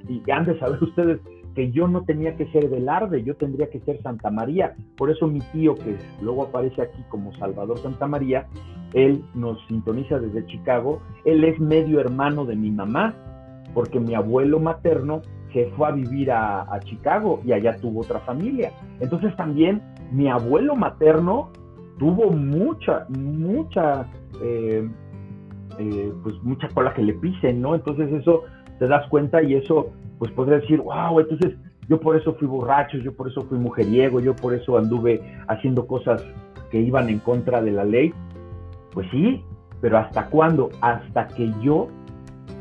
Y 0.09 0.21
han 0.29 0.45
de 0.45 0.59
saber 0.59 0.83
ustedes 0.83 1.19
que 1.55 1.71
yo 1.71 1.87
no 1.87 2.03
tenía 2.03 2.35
que 2.35 2.47
ser 2.51 2.67
Velarde, 2.67 3.23
yo 3.23 3.35
tendría 3.35 3.69
que 3.69 3.79
ser 3.79 4.01
Santa 4.01 4.29
María. 4.29 4.75
Por 4.97 5.09
eso 5.09 5.25
mi 5.25 5.39
tío, 5.53 5.75
que 5.75 5.95
luego 6.21 6.43
aparece 6.43 6.81
aquí 6.81 7.01
como 7.09 7.33
Salvador 7.37 7.79
Santa 7.79 8.07
María, 8.07 8.47
él 8.93 9.23
nos 9.33 9.57
sintoniza 9.67 10.19
desde 10.19 10.45
Chicago, 10.47 11.01
él 11.23 11.43
es 11.45 11.59
medio 11.59 11.99
hermano 12.01 12.45
de 12.45 12.55
mi 12.55 12.71
mamá, 12.71 13.15
porque 13.75 13.99
mi 13.99 14.15
abuelo 14.15 14.59
materno 14.59 15.21
se 15.53 15.67
fue 15.71 15.89
a 15.89 15.91
vivir 15.91 16.31
a, 16.31 16.79
Chicago 16.85 17.41
y 17.45 17.51
allá 17.51 17.77
tuvo 17.77 18.01
otra 18.01 18.19
familia. 18.21 18.71
Entonces 18.99 19.35
también 19.35 19.81
mi 20.11 20.29
abuelo 20.29 20.75
materno 20.75 21.51
tuvo 21.99 22.31
mucha, 22.31 23.05
mucha, 23.09 24.07
eh, 24.41 24.89
eh, 25.77 26.13
pues 26.23 26.41
mucha 26.41 26.69
cola 26.69 26.93
que 26.93 27.03
le 27.03 27.13
pisen, 27.13 27.61
¿no? 27.61 27.75
Entonces 27.75 28.11
eso 28.11 28.43
te 28.79 28.87
das 28.87 29.07
cuenta 29.09 29.43
y 29.43 29.55
eso, 29.55 29.91
pues 30.19 30.31
podría 30.31 30.59
decir, 30.59 30.81
wow, 30.81 31.19
entonces 31.19 31.55
yo 31.89 31.99
por 31.99 32.15
eso 32.15 32.33
fui 32.35 32.47
borracho, 32.47 32.97
yo 32.97 33.13
por 33.13 33.27
eso 33.27 33.41
fui 33.43 33.57
mujeriego, 33.57 34.19
yo 34.19 34.35
por 34.35 34.53
eso 34.53 34.77
anduve 34.77 35.21
haciendo 35.47 35.85
cosas 35.85 36.23
que 36.71 36.79
iban 36.79 37.09
en 37.09 37.19
contra 37.19 37.61
de 37.61 37.71
la 37.71 37.83
ley. 37.83 38.13
Pues 38.93 39.07
sí, 39.11 39.43
pero 39.81 39.97
¿hasta 39.97 40.27
cuándo? 40.29 40.69
Hasta 40.81 41.27
que 41.27 41.51
yo 41.61 41.89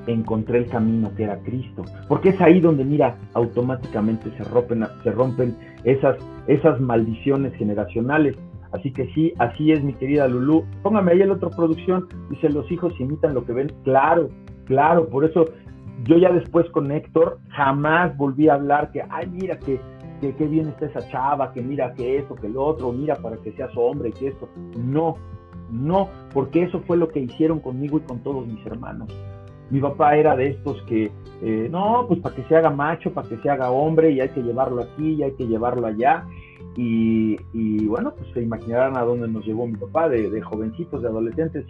encontré 0.07 0.59
el 0.59 0.67
camino 0.67 1.11
que 1.17 1.25
era 1.25 1.39
Cristo. 1.41 1.85
Porque 2.09 2.31
es 2.31 2.41
ahí 2.41 2.61
donde, 2.61 2.85
mira, 2.85 3.17
automáticamente 3.35 4.31
se 4.37 4.45
rompen, 4.45 4.85
se 5.03 5.11
rompen 5.11 5.57
esas, 5.85 6.17
esas 6.47 6.81
maldiciones 6.81 7.55
generacionales. 7.55 8.37
Así 8.73 8.93
que 8.93 9.07
sí, 9.15 9.33
así 9.39 9.71
es, 9.73 9.83
mi 9.85 9.95
querida 9.95 10.27
Lulú. 10.27 10.65
Póngame 10.83 11.13
ahí 11.13 11.19
la 11.19 11.35
otra 11.35 11.51
producción. 11.51 12.09
Dice, 12.31 12.49
los 12.51 12.71
hijos 12.73 12.93
imitan 12.99 13.35
lo 13.35 13.45
que 13.45 13.53
ven. 13.53 13.73
Claro, 13.85 14.31
claro. 14.67 15.09
Por 15.09 15.25
eso 15.25 15.47
yo 16.05 16.19
ya 16.19 16.33
después 16.33 16.69
con 16.71 16.91
Héctor 16.91 17.39
jamás 17.51 18.17
volví 18.17 18.49
a 18.49 18.55
hablar 18.55 18.91
que, 18.91 19.03
ay, 19.09 19.29
mira, 19.31 19.59
que, 19.59 19.81
que, 20.21 20.35
que 20.35 20.47
bien 20.47 20.69
está 20.69 20.87
esa 20.87 21.09
chava, 21.09 21.53
que 21.53 21.63
mira 21.63 21.95
que 21.95 22.19
esto, 22.19 22.35
que 22.35 22.49
lo 22.49 22.65
otro, 22.65 22.93
mira 22.93 23.15
para 23.17 23.37
que 23.37 23.53
seas 23.53 23.71
hombre, 23.77 24.11
que 24.13 24.29
esto. 24.29 24.49
No, 24.77 25.17
no, 25.71 26.09
porque 26.33 26.63
eso 26.63 26.81
fue 26.81 26.97
lo 26.97 27.09
que 27.09 27.21
hicieron 27.21 27.61
conmigo 27.61 27.99
y 27.99 28.01
con 28.03 28.21
todos 28.21 28.47
mis 28.47 28.65
hermanos. 28.67 29.09
Mi 29.71 29.81
papá 29.81 30.17
era 30.17 30.37
de 30.37 30.49
estos 30.49 30.81
que, 30.83 31.11
eh, 31.43 31.69
no, 31.71 32.05
pues 32.07 32.21
para 32.21 32.35
que 32.35 32.45
se 32.45 32.57
haga 32.57 32.71
macho, 32.71 33.13
para 33.13 33.29
que 33.29 33.39
se 33.39 33.51
haga 33.51 33.71
hombre, 33.71 34.11
y 34.11 34.21
hay 34.21 34.29
que 34.29 34.43
llevarlo 34.43 34.83
aquí, 34.83 35.15
y 35.15 35.23
hay 35.23 35.33
que 35.33 35.47
llevarlo 35.47 35.87
allá. 35.87 36.25
Y, 36.77 37.87
bueno, 37.87 38.13
pues 38.17 38.29
se 38.33 38.43
imaginarán 38.43 38.97
a 38.97 39.03
dónde 39.03 39.29
nos 39.29 39.45
llevó 39.45 39.67
mi 39.67 39.77
papá, 39.77 40.09
de, 40.09 40.41
jovencitos, 40.43 41.03
de 41.03 41.09
adolescentes. 41.09 41.67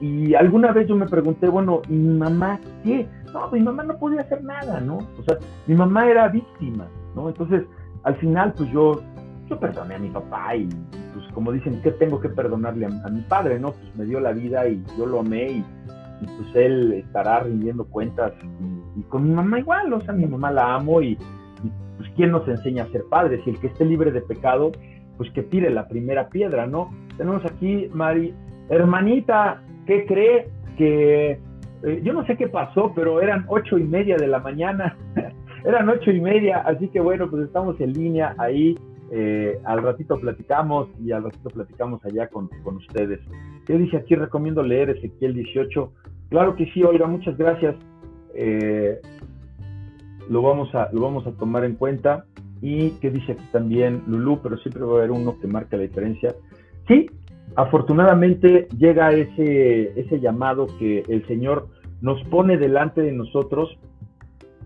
Y, 0.00 0.06
y, 0.06 0.34
alguna 0.34 0.72
vez 0.72 0.88
yo 0.88 0.96
me 0.96 1.06
pregunté, 1.06 1.48
bueno, 1.48 1.82
¿y 1.88 1.92
mi 1.92 2.18
mamá 2.18 2.58
qué? 2.82 3.06
No, 3.32 3.50
mi 3.50 3.60
mamá 3.60 3.84
no 3.84 3.98
podía 3.98 4.22
hacer 4.22 4.42
nada, 4.42 4.80
¿no? 4.80 4.98
O 5.18 5.22
sea, 5.24 5.38
mi 5.66 5.74
mamá 5.74 6.08
era 6.08 6.28
víctima, 6.28 6.88
¿no? 7.14 7.28
Entonces, 7.28 7.64
al 8.02 8.16
final, 8.16 8.52
pues 8.54 8.70
yo, 8.72 9.00
yo 9.48 9.60
perdoné 9.60 9.94
a 9.94 9.98
mi 9.98 10.08
papá 10.08 10.56
y, 10.56 10.68
pues 11.14 11.26
como 11.32 11.52
dicen, 11.52 11.80
¿qué 11.82 11.92
tengo 11.92 12.20
que 12.20 12.30
perdonarle 12.30 12.86
a, 12.86 13.06
a 13.06 13.10
mi 13.10 13.20
padre, 13.22 13.60
no? 13.60 13.72
Pues 13.72 13.96
me 13.96 14.06
dio 14.06 14.18
la 14.20 14.32
vida 14.32 14.66
y 14.68 14.82
yo 14.98 15.06
lo 15.06 15.20
amé 15.20 15.50
y 15.52 15.64
y 16.20 16.26
pues 16.26 16.54
él 16.54 16.92
estará 16.92 17.40
rindiendo 17.40 17.84
cuentas 17.84 18.32
y, 18.96 19.02
con 19.04 19.24
mi 19.24 19.30
mamá 19.30 19.58
igual, 19.58 19.92
o 19.92 20.00
sea, 20.00 20.12
mi 20.12 20.26
mamá 20.26 20.50
la 20.50 20.74
amo 20.74 21.00
y, 21.02 21.16
pues 21.96 22.10
quién 22.16 22.30
nos 22.30 22.48
enseña 22.48 22.84
a 22.84 22.88
ser 22.88 23.04
padres 23.10 23.40
y 23.46 23.50
el 23.50 23.60
que 23.60 23.66
esté 23.66 23.84
libre 23.84 24.10
de 24.10 24.22
pecado, 24.22 24.72
pues 25.18 25.30
que 25.32 25.42
tire 25.42 25.68
la 25.70 25.86
primera 25.86 26.28
piedra, 26.30 26.66
¿no? 26.66 26.90
Tenemos 27.18 27.44
aquí, 27.44 27.90
Mari, 27.92 28.34
hermanita, 28.70 29.62
¿qué 29.86 30.06
cree? 30.06 30.48
Que 30.78 31.38
eh, 31.82 32.00
yo 32.02 32.12
no 32.14 32.24
sé 32.26 32.36
qué 32.36 32.48
pasó, 32.48 32.92
pero 32.94 33.20
eran 33.20 33.44
ocho 33.48 33.78
y 33.78 33.84
media 33.84 34.16
de 34.16 34.28
la 34.28 34.38
mañana, 34.38 34.96
eran 35.64 35.88
ocho 35.90 36.10
y 36.10 36.20
media, 36.20 36.58
así 36.60 36.88
que 36.88 37.00
bueno, 37.00 37.28
pues 37.28 37.44
estamos 37.44 37.80
en 37.80 37.92
línea 37.92 38.34
ahí. 38.38 38.78
Eh, 39.12 39.58
al 39.64 39.82
ratito 39.82 40.20
platicamos 40.20 40.88
y 41.04 41.10
al 41.10 41.24
ratito 41.24 41.50
platicamos 41.50 42.04
allá 42.04 42.28
con, 42.28 42.48
con 42.62 42.76
ustedes. 42.76 43.18
¿Qué 43.66 43.76
dice 43.76 43.96
aquí? 43.96 44.14
Recomiendo 44.14 44.62
leer 44.62 44.90
Ezequiel 44.90 45.34
18, 45.34 45.92
Claro 46.30 46.56
que 46.56 46.66
sí, 46.72 46.82
Olga, 46.82 47.06
muchas 47.06 47.36
gracias. 47.36 47.76
Eh, 48.34 49.00
lo, 50.28 50.42
vamos 50.42 50.74
a, 50.74 50.88
lo 50.92 51.02
vamos 51.02 51.26
a 51.26 51.32
tomar 51.32 51.64
en 51.64 51.74
cuenta. 51.74 52.24
Y 52.62 52.90
que 53.00 53.10
dice 53.10 53.32
aquí 53.32 53.44
también 53.52 54.02
Lulú, 54.06 54.40
pero 54.42 54.58
siempre 54.58 54.84
va 54.84 54.94
a 54.94 54.98
haber 54.98 55.10
uno 55.10 55.38
que 55.40 55.46
marca 55.46 55.76
la 55.76 55.82
diferencia. 55.82 56.34
Sí, 56.86 57.06
afortunadamente 57.56 58.68
llega 58.76 59.12
ese, 59.12 59.98
ese 59.98 60.20
llamado 60.20 60.66
que 60.78 61.02
el 61.08 61.26
Señor 61.26 61.68
nos 62.00 62.22
pone 62.24 62.58
delante 62.58 63.00
de 63.00 63.12
nosotros 63.12 63.78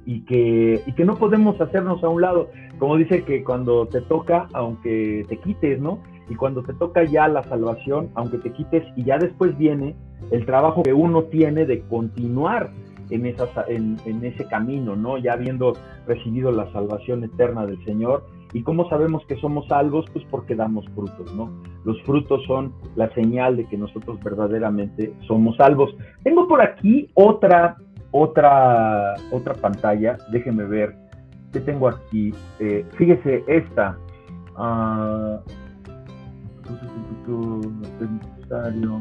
y 0.07 0.24
que, 0.24 0.83
y 0.87 0.92
que 0.92 1.05
no 1.05 1.16
podemos 1.16 1.61
hacernos 1.61 2.03
a 2.03 2.09
un 2.09 2.20
lado. 2.20 2.50
Como 2.79 2.96
dice 2.96 3.24
que 3.24 3.42
cuando 3.44 3.87
te 3.87 4.00
toca, 4.03 4.48
aunque 4.53 5.24
te 5.29 5.38
quites, 5.38 5.81
¿no? 5.81 6.03
Y 6.28 6.34
cuando 6.34 6.62
te 6.62 6.72
toca 6.74 7.04
ya 7.04 7.28
la 7.28 7.42
salvación, 7.44 8.10
aunque 8.14 8.38
te 8.38 8.52
quites, 8.52 8.84
y 8.96 9.04
ya 9.04 9.18
después 9.18 9.56
viene 9.58 9.94
el 10.30 10.46
trabajo 10.46 10.82
que 10.82 10.92
uno 10.92 11.24
tiene 11.24 11.66
de 11.66 11.82
continuar 11.82 12.70
en, 13.10 13.96
en, 14.04 14.24
ese 14.24 14.46
camino, 14.46 14.96
¿no? 14.96 15.18
Ya 15.18 15.34
habiendo 15.34 15.74
recibido 16.06 16.50
la 16.50 16.70
salvación 16.72 17.24
eterna 17.24 17.66
del 17.66 17.82
Señor. 17.84 18.26
¿Y 18.52 18.62
cómo 18.62 18.88
sabemos 18.88 19.24
que 19.26 19.37
somos 19.37 19.66
salvos? 19.66 20.06
Pues 20.12 20.24
porque 20.30 20.54
damos 20.54 20.87
frutos, 20.94 21.34
¿no? 21.34 21.50
Los 21.84 22.00
frutos 22.02 22.44
son 22.46 22.72
la 22.94 23.12
señal 23.14 23.56
de 23.56 23.66
que 23.66 23.76
nosotros 23.76 24.18
verdaderamente 24.22 25.12
somos 25.26 25.56
salvos. 25.56 25.94
Tengo 26.22 26.46
por 26.46 26.62
aquí 26.62 27.10
otra, 27.14 27.76
otra, 28.12 29.14
otra 29.32 29.54
pantalla. 29.54 30.16
Déjenme 30.30 30.64
ver 30.64 30.94
qué 31.52 31.60
tengo 31.60 31.88
aquí. 31.88 32.32
Eh, 32.60 32.87
fíjese, 32.96 33.44
esta. 33.48 33.98
Uh, 34.56 35.40
necesario 36.70 39.00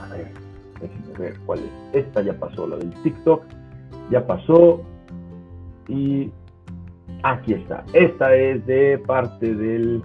a 0.00 0.08
ver, 0.08 0.32
déjenme 0.80 1.18
ver 1.18 1.38
cuál 1.46 1.60
es. 1.60 2.04
Esta 2.06 2.22
ya 2.22 2.38
pasó, 2.38 2.66
la 2.66 2.76
del 2.76 2.90
TikTok. 3.02 3.44
Ya 4.10 4.26
pasó. 4.26 4.82
Y 5.88 6.30
aquí 7.22 7.54
está. 7.54 7.84
Esta 7.92 8.34
es 8.34 8.66
de 8.66 8.98
parte 9.06 9.54
del, 9.54 10.02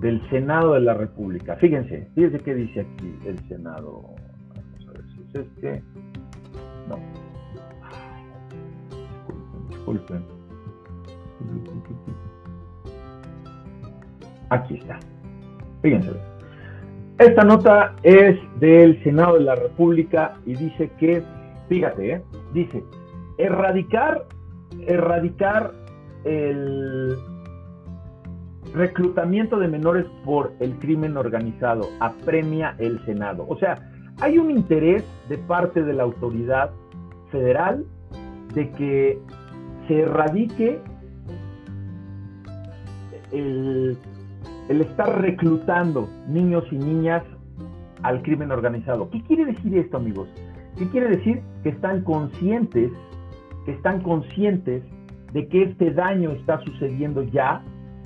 del 0.00 0.28
Senado 0.30 0.74
de 0.74 0.80
la 0.80 0.94
República. 0.94 1.56
Fíjense, 1.56 2.08
fíjense 2.14 2.38
qué 2.40 2.54
dice 2.54 2.80
aquí 2.80 3.14
el 3.26 3.38
Senado. 3.48 4.02
Vamos 4.48 4.88
a 4.88 4.92
ver 4.92 5.04
si 5.14 5.22
es 5.22 5.34
este. 5.34 5.82
No. 6.88 6.98
Disculpen, 9.68 10.24
disculpen. 11.40 12.10
Aquí 14.50 14.74
está. 14.74 14.98
Fíjense. 15.82 16.10
Esta 17.18 17.44
nota 17.44 17.96
es 18.02 18.38
del 18.60 19.02
Senado 19.02 19.34
de 19.34 19.44
la 19.44 19.54
República 19.54 20.34
y 20.46 20.54
dice 20.54 20.90
que, 20.98 21.22
fíjate, 21.68 22.12
¿eh? 22.14 22.22
dice, 22.54 22.82
erradicar, 23.36 24.24
erradicar 24.86 25.72
el 26.24 27.14
reclutamiento 28.72 29.58
de 29.58 29.68
menores 29.68 30.06
por 30.24 30.52
el 30.60 30.78
crimen 30.78 31.16
organizado, 31.16 31.88
apremia 32.00 32.74
el 32.78 33.04
Senado. 33.04 33.44
O 33.48 33.58
sea, 33.58 33.76
hay 34.20 34.38
un 34.38 34.50
interés 34.50 35.04
de 35.28 35.38
parte 35.38 35.82
de 35.82 35.92
la 35.92 36.04
autoridad 36.04 36.70
federal 37.30 37.84
de 38.54 38.70
que 38.72 39.18
se 39.88 40.00
erradique 40.00 40.80
el 43.32 43.96
el 44.70 44.82
estar 44.82 45.20
reclutando 45.20 46.08
niños 46.28 46.64
y 46.70 46.76
niñas 46.76 47.24
al 48.02 48.22
crimen 48.22 48.52
organizado. 48.52 49.10
¿Qué 49.10 49.20
quiere 49.24 49.44
decir 49.46 49.76
esto, 49.76 49.96
amigos? 49.96 50.28
¿Qué 50.78 50.88
quiere 50.90 51.08
decir? 51.08 51.42
Que 51.64 51.70
están 51.70 52.04
conscientes, 52.04 52.92
que 53.66 53.72
están 53.72 54.00
conscientes 54.00 54.84
de 55.32 55.48
que 55.48 55.64
este 55.64 55.90
daño 55.90 56.30
está 56.30 56.60
sucediendo 56.60 57.24
ya 57.24 57.64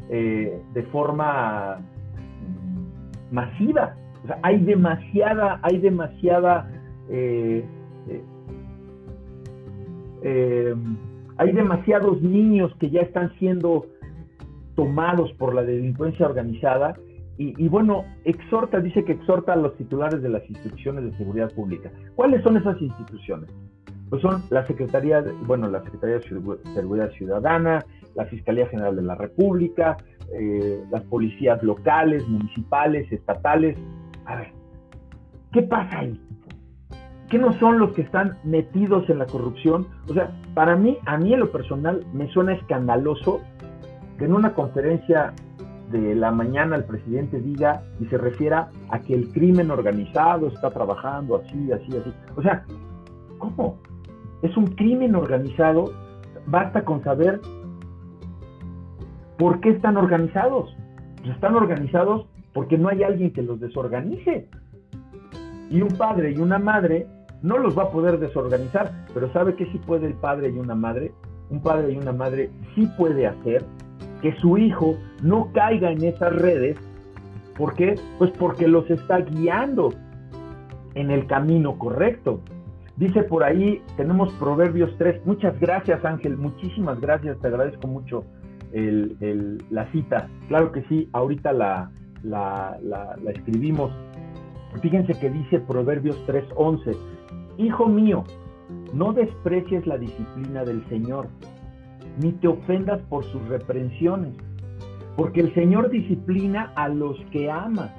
eh, 0.09 0.59
de 0.73 0.83
forma 0.85 1.81
mm, 1.81 3.35
masiva. 3.35 3.95
Hay 4.43 4.59
demasiada, 4.65 5.61
hay 5.63 5.79
demasiada, 5.79 6.67
eh, 7.11 7.63
eh, 10.23 10.75
hay 11.37 11.53
demasiados 11.53 12.23
niños 12.23 12.75
que 12.81 12.89
ya 12.89 13.03
están 13.03 13.35
siendo 13.39 13.85
tomados 14.75 15.33
por 15.35 15.55
la 15.55 15.63
delincuencia 15.63 16.27
organizada 16.27 16.95
y, 17.37 17.67
bueno, 17.67 18.05
exhorta, 18.25 18.79
dice 18.79 19.05
que 19.05 19.13
exhorta 19.13 19.55
a 19.55 19.57
los 19.57 19.77
titulares 19.77 20.23
de 20.23 20.29
las 20.29 20.49
instituciones 20.49 21.05
de 21.05 21.19
seguridad 21.19 21.53
pública. 21.53 21.91
¿Cuáles 22.15 22.45
son 22.45 22.57
esas 22.57 22.81
instituciones? 22.81 23.51
Pues 24.09 24.23
son 24.23 24.45
la 24.51 24.65
Secretaría, 24.67 25.21
de, 25.21 25.33
bueno, 25.45 25.69
la 25.69 25.83
Secretaría 25.83 26.19
de 26.19 26.53
Seguridad 26.75 27.11
Ciudadana, 27.11 27.85
la 28.15 28.27
Fiscalía 28.27 28.69
General 28.69 28.95
de 28.95 29.03
la 29.03 29.17
República, 29.17 29.97
eh, 30.33 30.85
las 30.93 31.03
policías 31.05 31.61
locales, 31.65 32.27
municipales, 32.29 33.11
estatales. 33.11 33.77
A 34.27 34.37
ver, 34.37 34.53
¿qué 35.53 35.63
pasa 35.63 35.99
ahí? 35.99 36.21
¿Qué 37.31 37.39
no 37.39 37.53
son 37.55 37.81
los 37.81 37.93
que 37.95 38.03
están 38.03 38.39
metidos 38.45 39.11
en 39.11 39.19
la 39.19 39.27
corrupción? 39.27 39.89
O 40.09 40.15
sea, 40.15 40.31
para 40.55 40.77
mí, 40.77 40.99
a 41.07 41.19
mí 41.19 41.35
en 41.35 41.41
lo 41.41 41.51
personal, 41.51 42.07
me 42.13 42.29
suena 42.29 42.53
escandaloso 42.53 43.41
que 44.19 44.25
en 44.25 44.35
una 44.35 44.55
conferencia 44.55 45.33
de 45.91 46.15
la 46.15 46.31
mañana 46.31 46.77
el 46.77 46.85
presidente 46.85 47.41
diga 47.41 47.83
y 48.01 48.07
se 48.07 48.19
refiera 48.19 48.71
a 48.91 48.99
que 49.01 49.15
el 49.15 49.31
crimen 49.31 49.71
organizado 49.71 50.49
está 50.49 50.71
trabajando 50.71 51.37
así, 51.37 51.73
así, 51.73 51.97
así. 51.97 52.13
O 52.37 52.43
sea, 52.43 52.65
¿cómo? 53.39 53.79
Es 54.43 54.57
un 54.57 54.67
crimen 54.69 55.15
organizado. 55.15 55.93
Basta 56.47 56.85
con 56.85 57.03
saber 57.03 57.41
por 59.39 59.61
qué 59.61 59.71
están 59.71 59.97
organizados. 59.97 60.75
Pues 61.17 61.31
están 61.31 61.55
organizados 61.55 62.27
porque 62.53 62.79
no 62.79 62.89
hay 62.89 63.03
alguien 63.03 63.33
que 63.33 63.43
los 63.43 63.61
desorganice. 63.61 64.49
Y 65.71 65.81
un 65.81 65.97
padre 65.97 66.33
y 66.33 66.39
una 66.39 66.59
madre 66.59 67.07
no 67.43 67.59
los 67.59 67.77
va 67.77 67.85
a 67.85 67.91
poder 67.91 68.19
desorganizar, 68.19 69.07
pero 69.13 69.31
¿sabe 69.33 69.55
qué 69.55 69.67
sí 69.67 69.79
puede 69.79 70.07
el 70.07 70.15
padre 70.15 70.51
y 70.51 70.59
una 70.59 70.75
madre? 70.75 71.13
Un 71.51 71.61
padre 71.61 71.93
y 71.93 71.97
una 71.97 72.13
madre 72.13 72.51
sí 72.75 72.89
puede 72.97 73.27
hacer 73.27 73.65
que 74.25 74.35
su 74.37 74.57
hijo 74.57 74.97
no 75.23 75.53
caiga 75.53 75.93
en 75.93 76.03
esas 76.03 76.35
redes. 76.35 76.79
¿Por 77.59 77.75
qué? 77.75 77.97
Pues 78.17 78.31
porque 78.39 78.67
los 78.67 78.91
está 78.91 79.19
guiando 79.19 79.93
en 80.95 81.11
el 81.11 81.27
camino 81.27 81.79
correcto. 81.79 82.41
Dice 82.97 83.25
por 83.25 83.45
ahí, 83.45 83.83
tenemos 83.99 84.33
Proverbios 84.41 84.97
3. 84.97 85.27
Muchas 85.27 85.61
gracias 85.61 86.03
Ángel, 86.07 86.39
muchísimas 86.39 86.99
gracias, 87.03 87.39
te 87.41 87.49
agradezco 87.49 87.87
mucho 87.87 88.25
la 88.73 89.93
cita. 89.93 90.31
Claro 90.49 90.73
que 90.73 90.83
sí, 90.85 91.07
ahorita 91.13 91.53
la, 91.53 91.91
la, 92.23 92.79
la 92.83 93.31
escribimos. 93.31 93.93
Fíjense 94.81 95.13
que 95.21 95.29
dice 95.29 95.61
Proverbios 95.61 96.17
3:11, 96.27 96.97
Hijo 97.59 97.89
mío, 97.89 98.25
no 98.95 99.13
desprecies 99.13 99.87
la 99.87 99.99
disciplina 99.99 100.65
del 100.65 100.83
Señor, 100.89 101.29
ni 102.19 102.33
te 102.33 102.49
ofendas 102.49 103.01
por 103.09 103.25
sus 103.25 103.47
reprensiones, 103.49 104.35
porque 105.17 105.41
el 105.41 105.55
Señor 105.55 105.91
disciplina 105.91 106.73
a 106.77 106.89
los 106.89 107.17
que 107.33 107.51
ama, 107.51 107.93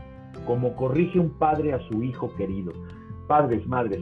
como 0.46 0.76
corrige 0.76 1.20
un 1.20 1.32
padre 1.38 1.74
a 1.74 1.80
su 1.88 2.04
hijo 2.04 2.34
querido. 2.36 2.74
Padres, 3.28 3.66
madres, 3.68 4.02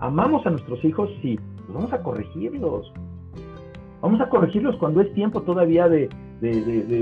¿amamos 0.00 0.46
a 0.46 0.50
nuestros 0.50 0.84
hijos? 0.84 1.10
Sí, 1.22 1.38
pues 1.66 1.74
vamos 1.74 1.92
a 1.92 2.02
corregirlos. 2.02 2.92
Vamos 4.00 4.20
a 4.20 4.28
corregirlos 4.28 4.76
cuando 4.76 5.00
es 5.00 5.12
tiempo 5.14 5.42
todavía 5.42 5.88
de, 5.88 6.10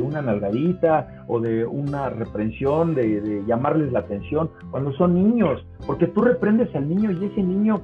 una 0.05 0.23
nalgadita 0.23 1.25
o 1.27 1.41
de 1.41 1.67
una 1.67 2.11
reprensión, 2.11 2.95
de, 2.95 3.21
de 3.21 3.45
llamarles 3.45 3.91
la 3.91 4.01
atención, 4.01 4.51
cuando 4.71 4.93
son 4.93 5.15
niños, 5.15 5.67
porque 5.85 6.07
tú 6.07 6.21
reprendes 6.21 6.73
al 6.77 6.89
niño 6.89 7.11
y 7.11 7.25
ese 7.25 7.43
niño 7.43 7.81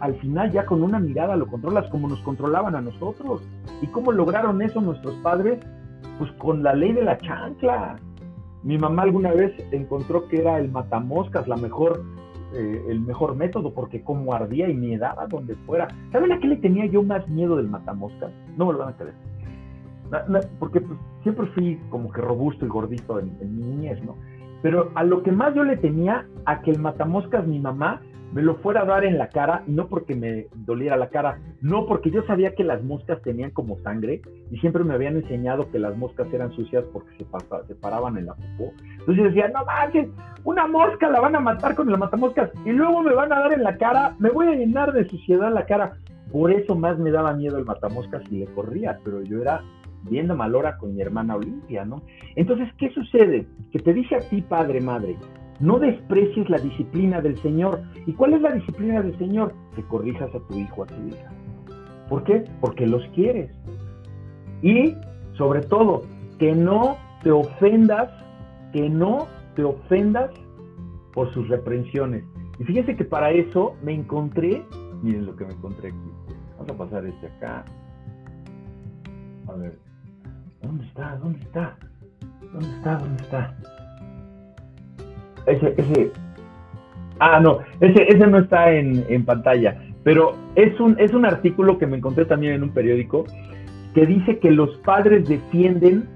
al 0.00 0.14
final 0.20 0.50
ya 0.52 0.66
con 0.66 0.82
una 0.82 0.98
mirada 0.98 1.36
lo 1.36 1.46
controlas 1.46 1.88
como 1.90 2.08
nos 2.08 2.20
controlaban 2.20 2.74
a 2.74 2.80
nosotros. 2.80 3.42
¿Y 3.82 3.86
cómo 3.88 4.12
lograron 4.12 4.62
eso 4.62 4.80
nuestros 4.80 5.14
padres? 5.16 5.58
Pues 6.18 6.30
con 6.32 6.62
la 6.62 6.74
ley 6.74 6.92
de 6.92 7.04
la 7.04 7.18
chancla. 7.18 7.96
Mi 8.62 8.78
mamá 8.78 9.02
alguna 9.02 9.32
vez 9.32 9.52
encontró 9.72 10.28
que 10.28 10.40
era 10.40 10.58
el 10.58 10.70
matamoscas 10.70 11.46
la 11.46 11.56
mejor, 11.56 12.02
eh, 12.54 12.84
el 12.88 13.00
mejor 13.00 13.36
método 13.36 13.72
porque 13.72 14.02
como 14.02 14.32
ardía 14.32 14.68
y 14.68 14.74
me 14.74 14.98
daba 14.98 15.26
donde 15.26 15.54
fuera. 15.66 15.88
¿Saben 16.12 16.32
a 16.32 16.40
qué 16.40 16.48
le 16.48 16.56
tenía 16.56 16.86
yo 16.86 17.02
más 17.02 17.28
miedo 17.28 17.56
del 17.56 17.68
matamoscas? 17.68 18.32
No 18.56 18.66
me 18.66 18.72
lo 18.72 18.78
van 18.80 18.88
a 18.90 18.96
creer. 18.96 19.14
porque 20.58 20.80
pues, 20.80 20.98
siempre 21.22 21.46
fui 21.48 21.80
como 21.90 22.10
que 22.10 22.20
robusto 22.20 22.64
y 22.64 22.68
gordito 22.68 23.20
en, 23.20 23.36
en 23.40 23.56
mi 23.56 23.62
niñez, 23.62 24.02
¿no? 24.04 24.16
Pero 24.62 24.90
a 24.94 25.04
lo 25.04 25.22
que 25.22 25.32
más 25.32 25.54
yo 25.54 25.64
le 25.64 25.76
tenía, 25.76 26.26
a 26.44 26.62
que 26.62 26.70
el 26.70 26.78
matamoscas, 26.78 27.46
mi 27.46 27.58
mamá, 27.58 28.00
me 28.32 28.42
lo 28.42 28.56
fuera 28.56 28.82
a 28.82 28.84
dar 28.84 29.04
en 29.04 29.18
la 29.18 29.28
cara, 29.28 29.62
no 29.66 29.88
porque 29.88 30.14
me 30.14 30.46
doliera 30.54 30.96
la 30.96 31.08
cara, 31.08 31.38
no 31.60 31.86
porque 31.86 32.10
yo 32.10 32.22
sabía 32.24 32.54
que 32.54 32.64
las 32.64 32.82
moscas 32.82 33.22
tenían 33.22 33.50
como 33.50 33.78
sangre 33.80 34.20
y 34.50 34.58
siempre 34.58 34.84
me 34.84 34.94
habían 34.94 35.16
enseñado 35.16 35.70
que 35.70 35.78
las 35.78 35.96
moscas 35.96 36.26
eran 36.32 36.52
sucias 36.52 36.84
porque 36.92 37.16
se, 37.16 37.24
se 37.66 37.74
paraban 37.76 38.18
en 38.18 38.26
la 38.26 38.34
popó. 38.34 38.72
Entonces 38.98 39.16
yo 39.16 39.24
decía, 39.24 39.48
no 39.48 39.64
manches, 39.64 40.08
una 40.44 40.66
mosca 40.66 41.08
la 41.08 41.20
van 41.20 41.36
a 41.36 41.40
matar 41.40 41.74
con 41.74 41.88
el 41.88 41.98
matamoscas 41.98 42.50
y 42.64 42.72
luego 42.72 43.02
me 43.02 43.14
van 43.14 43.32
a 43.32 43.40
dar 43.40 43.52
en 43.52 43.62
la 43.62 43.76
cara, 43.78 44.14
me 44.18 44.30
voy 44.30 44.48
a 44.48 44.54
llenar 44.54 44.92
de 44.92 45.08
suciedad 45.08 45.52
la 45.52 45.66
cara. 45.66 45.96
Por 46.32 46.50
eso 46.50 46.74
más 46.74 46.98
me 46.98 47.12
daba 47.12 47.32
miedo 47.32 47.56
el 47.56 47.64
matamoscas 47.64 48.22
y 48.30 48.40
le 48.40 48.46
corría, 48.46 48.98
pero 49.04 49.22
yo 49.22 49.40
era 49.40 49.62
bien 50.08 50.28
de 50.28 50.34
malora 50.34 50.76
con 50.78 50.94
mi 50.94 51.02
hermana 51.02 51.36
Olimpia, 51.36 51.84
¿no? 51.84 52.02
Entonces, 52.34 52.68
¿qué 52.78 52.90
sucede? 52.90 53.46
Que 53.72 53.78
te 53.78 53.92
dice 53.92 54.16
a 54.16 54.20
ti, 54.20 54.42
padre, 54.42 54.80
madre, 54.80 55.16
no 55.60 55.78
desprecies 55.78 56.48
la 56.50 56.58
disciplina 56.58 57.20
del 57.20 57.40
Señor. 57.42 57.82
¿Y 58.06 58.12
cuál 58.12 58.34
es 58.34 58.42
la 58.42 58.52
disciplina 58.52 59.02
del 59.02 59.16
Señor? 59.18 59.54
Que 59.74 59.82
corrijas 59.82 60.34
a 60.34 60.40
tu 60.40 60.58
hijo, 60.58 60.82
a 60.82 60.86
tu 60.86 61.06
hija. 61.08 61.30
¿Por 62.08 62.24
qué? 62.24 62.44
Porque 62.60 62.86
los 62.86 63.02
quieres. 63.14 63.50
Y, 64.62 64.94
sobre 65.36 65.60
todo, 65.62 66.02
que 66.38 66.54
no 66.54 66.96
te 67.22 67.30
ofendas, 67.30 68.10
que 68.72 68.88
no 68.88 69.26
te 69.54 69.64
ofendas 69.64 70.30
por 71.12 71.32
sus 71.32 71.48
reprensiones. 71.48 72.24
Y 72.58 72.64
fíjense 72.64 72.96
que 72.96 73.04
para 73.04 73.30
eso 73.30 73.74
me 73.82 73.94
encontré, 73.94 74.62
miren 75.02 75.26
lo 75.26 75.36
que 75.36 75.46
me 75.46 75.54
encontré 75.54 75.88
aquí. 75.88 76.10
Vamos 76.58 76.70
a 76.70 76.76
pasar 76.76 77.06
este 77.06 77.26
acá. 77.26 77.64
A 79.48 79.52
ver, 79.54 79.78
¿dónde 80.66 80.84
está? 80.86 81.16
¿Dónde 81.16 81.40
está? 81.40 81.76
¿Dónde 82.52 82.68
está? 82.76 82.98
¿Dónde 82.98 83.22
está? 83.22 83.56
ese, 85.46 85.74
ese, 85.76 86.12
ah, 87.20 87.40
no, 87.40 87.58
ese, 87.80 88.02
ese 88.08 88.26
no 88.26 88.38
está 88.38 88.72
en, 88.72 89.04
en, 89.08 89.24
pantalla, 89.24 89.80
pero 90.02 90.34
es 90.54 90.78
un, 90.80 90.98
es 90.98 91.12
un 91.12 91.24
artículo 91.24 91.78
que 91.78 91.86
me 91.86 91.96
encontré 91.96 92.24
también 92.24 92.54
en 92.54 92.62
un 92.62 92.70
periódico 92.70 93.24
que 93.94 94.06
dice 94.06 94.38
que 94.38 94.50
los 94.50 94.76
padres 94.78 95.28
defienden 95.28 96.08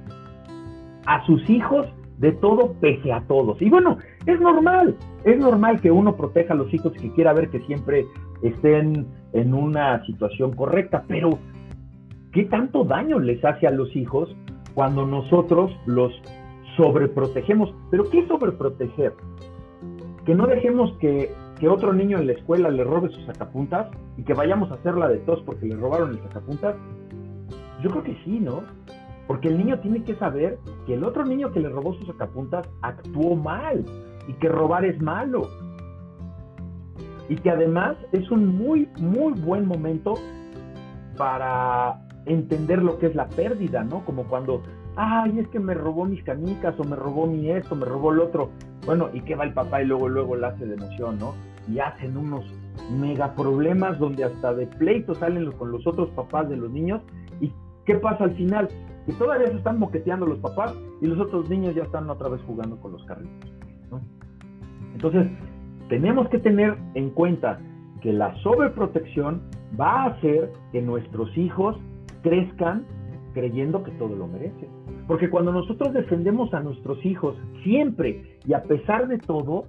a 1.07 1.25
sus 1.27 1.49
hijos 1.49 1.87
de 2.19 2.33
todo 2.33 2.75
pese 2.81 3.13
a 3.13 3.23
todos. 3.23 3.61
Y 3.63 3.71
bueno, 3.71 3.97
es 4.27 4.39
normal, 4.39 4.95
es 5.25 5.39
normal 5.39 5.81
que 5.81 5.91
uno 5.91 6.15
proteja 6.17 6.53
a 6.53 6.57
los 6.57 6.73
hijos 6.75 6.93
y 6.97 7.09
que 7.09 7.15
quiera 7.15 7.33
ver 7.33 7.49
que 7.49 7.61
siempre 7.61 8.05
estén 8.43 9.07
en 9.33 9.55
una 9.55 10.05
situación 10.05 10.53
correcta, 10.53 11.05
pero 11.09 11.39
¿qué 12.33 12.45
tanto 12.45 12.85
daño 12.85 13.19
les 13.19 13.43
hace 13.45 13.67
a 13.67 13.71
los 13.71 13.95
hijos 13.97 14.37
cuando 14.75 15.07
nosotros 15.07 15.73
los 15.87 16.13
sobreprotegemos. 16.77 17.75
¿Pero 17.91 18.09
qué 18.11 18.21
es 18.21 18.29
sobreproteger? 18.29 19.15
Que 20.25 20.35
no 20.35 20.47
dejemos 20.47 20.93
que, 20.99 21.35
otro 21.69 21.93
niño 21.93 22.19
en 22.19 22.27
la 22.27 22.33
escuela 22.33 22.71
le 22.71 22.85
robe 22.85 23.11
sus 23.11 23.27
sacapuntas 23.27 23.89
y 24.17 24.23
que 24.23 24.33
vayamos 24.33 24.71
a 24.71 24.75
hacerla 24.75 25.09
de 25.09 25.19
tos 25.19 25.43
porque 25.45 25.67
le 25.67 25.77
robaron 25.77 26.11
el 26.11 26.23
sacapuntas. 26.23 26.75
Yo 27.83 27.91
creo 27.91 28.03
que 28.03 28.17
sí, 28.25 28.41
¿no? 28.41 28.63
Porque 29.27 29.49
el 29.49 29.59
niño 29.59 29.79
tiene 29.81 30.03
que 30.03 30.15
saber 30.15 30.59
que 30.87 30.95
el 30.95 31.05
otro 31.05 31.25
niño 31.25 31.53
que 31.53 31.61
le 31.61 31.69
robó 31.69 31.95
sus 31.95 32.07
sacapuntas 32.07 32.67
actuó 32.81 33.37
mal 33.37 33.85
y 34.27 34.33
que 34.35 34.49
robar 34.49 34.87
es 34.87 35.01
malo. 35.03 35.49
Y 37.29 37.37
que 37.37 37.51
además 37.51 37.97
es 38.13 38.31
un 38.31 38.57
muy, 38.57 38.89
muy 38.99 39.35
buen 39.35 39.67
momento 39.67 40.15
para 41.17 42.01
entender 42.31 42.83
lo 42.83 42.99
que 42.99 43.07
es 43.07 43.15
la 43.15 43.29
pérdida, 43.29 43.85
¿no? 43.85 44.05
Como 44.05 44.25
cuando 44.25 44.63
ay, 44.97 45.39
es 45.39 45.49
que 45.49 45.59
me 45.59 45.75
robó 45.75 46.05
mis 46.05 46.23
canicas 46.25 46.79
o 46.79 46.85
me 46.85 46.97
robó 46.97 47.27
mi 47.27 47.51
esto, 47.51 47.75
me 47.75 47.87
robó 47.87 48.13
el 48.13 48.21
otro. 48.21 48.51
Bueno, 48.87 49.09
¿y 49.13 49.21
qué 49.23 49.35
va 49.35 49.45
el 49.45 49.53
papá 49.53 49.83
y 49.83 49.87
luego, 49.87 50.09
luego 50.09 50.37
la 50.37 50.49
hace 50.49 50.67
de 50.67 50.75
emoción, 50.75 51.19
¿no? 51.19 51.35
Y 51.69 51.79
hacen 51.79 52.17
unos 52.17 52.45
mega 52.99 53.35
problemas 53.35 53.99
donde 53.99 54.25
hasta 54.25 54.55
de 54.55 54.67
pleito 54.67 55.15
salen 55.15 55.51
con 55.53 55.71
los 55.71 55.87
otros 55.87 56.11
papás 56.11 56.49
de 56.49 56.57
los 56.57 56.71
niños. 56.71 57.03
¿Y 57.41 57.53
qué 57.85 57.95
pasa 57.97 58.25
al 58.25 58.33
final? 58.33 58.69
Que 59.07 59.13
todavía 59.15 59.49
se 59.49 59.57
están 59.57 59.79
moqueteando 59.79 60.27
los 60.27 60.39
papás 60.39 60.75
y 61.01 61.07
los 61.07 61.19
otros 61.19 61.49
niños 61.49 61.75
ya 61.75 61.85
están 61.85 62.09
otra 62.11 62.29
vez 62.29 62.41
jugando 62.47 62.77
con 62.81 62.93
los 62.93 63.05
carritos. 63.05 63.53
¿no? 63.91 64.01
Entonces, 64.95 65.29
tenemos 65.89 66.29
que 66.29 66.39
tener 66.39 66.77
en 66.95 67.11
cuenta 67.11 67.59
que 68.01 68.13
la 68.13 68.35
sobreprotección 68.43 69.43
va 69.79 70.05
a 70.05 70.07
hacer 70.07 70.53
que 70.73 70.81
nuestros 70.81 71.37
hijos 71.37 71.77
crezcan 72.23 72.85
creyendo 73.33 73.83
que 73.83 73.91
todo 73.93 74.17
lo 74.17 74.27
merece. 74.27 74.69
Porque 75.07 75.31
cuando 75.31 75.53
nosotros 75.53 75.93
defendemos 75.93 76.53
a 76.55 76.61
nuestros 76.61 77.05
hijos 77.05 77.37
siempre 77.63 78.39
y 78.47 78.53
a 78.53 78.63
pesar 78.63 79.09
de 79.09 79.19
todo, 79.19 79.67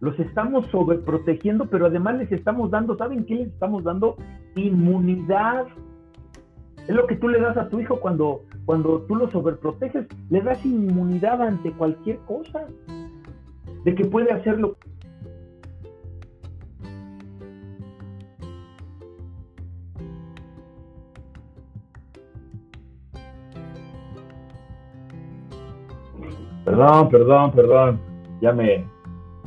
los 0.00 0.18
estamos 0.18 0.66
sobreprotegiendo, 0.66 1.66
pero 1.66 1.86
además 1.86 2.18
les 2.18 2.32
estamos 2.32 2.70
dando, 2.70 2.96
¿saben 2.96 3.24
qué 3.24 3.36
les 3.36 3.48
estamos 3.48 3.84
dando? 3.84 4.16
Inmunidad. 4.56 5.66
Es 6.86 6.94
lo 6.94 7.06
que 7.06 7.16
tú 7.16 7.28
le 7.28 7.40
das 7.40 7.56
a 7.56 7.68
tu 7.68 7.80
hijo 7.80 8.00
cuando, 8.00 8.42
cuando 8.66 9.02
tú 9.02 9.16
lo 9.16 9.30
sobreproteges, 9.30 10.06
le 10.30 10.40
das 10.42 10.64
inmunidad 10.64 11.40
ante 11.40 11.72
cualquier 11.72 12.18
cosa, 12.26 12.66
de 13.84 13.94
que 13.94 14.04
puede 14.04 14.32
hacerlo 14.32 14.76
Perdón, 26.64 27.08
perdón, 27.08 27.52
perdón. 27.52 28.00
Ya 28.40 28.52
me, 28.52 28.84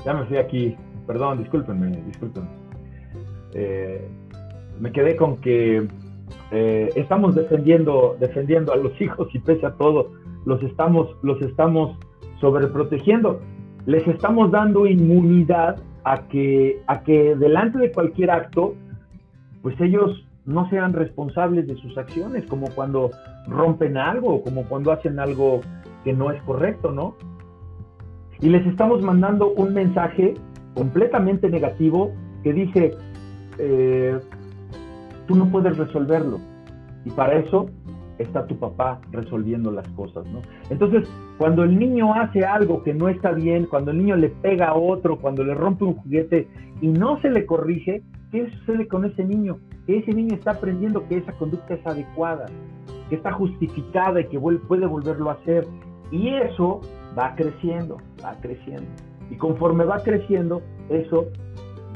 ya 0.05 0.13
me 0.13 0.26
fui 0.26 0.38
aquí. 0.38 0.76
Perdón, 1.05 1.39
discúlpenme, 1.39 2.01
discúlpenme. 2.05 2.49
Eh, 3.53 4.07
me 4.80 4.91
quedé 4.91 5.15
con 5.15 5.38
que 5.38 5.88
eh, 6.51 6.89
estamos 6.95 7.36
defendiendo, 7.36 8.18
defendiendo 8.20 8.74
a 8.74 8.76
los 8.76 8.99
hijos 9.01 9.28
y 9.34 9.39
pese 9.39 9.65
a 9.65 9.72
todo, 9.72 10.11
los 10.45 10.61
estamos, 10.63 11.15
los 11.24 11.41
estamos 11.41 11.97
sobreprotegiendo. 12.39 13.39
Les 13.86 14.05
estamos 14.07 14.51
dando 14.51 14.86
inmunidad 14.86 15.78
a 16.03 16.28
que, 16.28 16.82
a 16.88 17.01
que 17.01 17.36
delante 17.36 17.80
de 17.80 17.91
cualquier 17.91 18.32
acto, 18.32 18.76
pues 19.61 19.80
ellos 19.82 20.26
no 20.45 20.70
sean 20.70 20.93
responsables 20.93 21.68
de 21.68 21.76
sus 21.76 21.97
acciones, 21.97 22.45
como 22.45 22.68
cuando 22.70 23.11
rompen 23.47 23.97
algo, 23.97 24.41
como 24.43 24.63
cuando 24.63 24.91
hacen 24.91 25.20
algo 25.20 25.61
que 26.07 26.13
no 26.13 26.31
es 26.31 26.41
correcto, 26.43 26.93
¿no? 26.93 27.15
Y 28.39 28.47
les 28.47 28.65
estamos 28.65 29.01
mandando 29.01 29.51
un 29.51 29.73
mensaje 29.73 30.35
completamente 30.73 31.49
negativo 31.49 32.13
que 32.43 32.53
dice, 32.53 32.93
eh, 33.57 34.17
tú 35.27 35.35
no 35.35 35.51
puedes 35.51 35.75
resolverlo. 35.75 36.39
Y 37.03 37.09
para 37.09 37.33
eso 37.39 37.69
está 38.19 38.47
tu 38.47 38.57
papá 38.57 39.01
resolviendo 39.11 39.69
las 39.69 39.85
cosas, 39.89 40.25
¿no? 40.27 40.39
Entonces, 40.69 41.09
cuando 41.37 41.65
el 41.65 41.77
niño 41.77 42.13
hace 42.13 42.45
algo 42.45 42.83
que 42.83 42.93
no 42.93 43.09
está 43.09 43.33
bien, 43.33 43.65
cuando 43.65 43.91
el 43.91 43.97
niño 43.97 44.15
le 44.15 44.29
pega 44.29 44.69
a 44.69 44.75
otro, 44.75 45.19
cuando 45.19 45.43
le 45.43 45.55
rompe 45.55 45.83
un 45.83 45.95
juguete 45.95 46.47
y 46.79 46.87
no 46.87 47.19
se 47.19 47.29
le 47.29 47.45
corrige, 47.45 48.01
¿qué 48.31 48.49
sucede 48.51 48.87
con 48.87 49.03
ese 49.03 49.25
niño? 49.25 49.57
Ese 49.87 50.13
niño 50.13 50.35
está 50.35 50.51
aprendiendo 50.51 51.05
que 51.09 51.17
esa 51.17 51.33
conducta 51.33 51.73
es 51.73 51.85
adecuada, 51.85 52.45
que 53.09 53.15
está 53.15 53.33
justificada 53.33 54.21
y 54.21 54.27
que 54.27 54.39
puede 54.39 54.85
volverlo 54.85 55.31
a 55.31 55.33
hacer. 55.33 55.67
Y 56.11 56.29
eso 56.29 56.81
va 57.17 57.35
creciendo, 57.35 57.97
va 58.23 58.35
creciendo. 58.41 58.89
Y 59.29 59.35
conforme 59.35 59.83
va 59.83 59.99
creciendo, 59.99 60.61
eso 60.89 61.27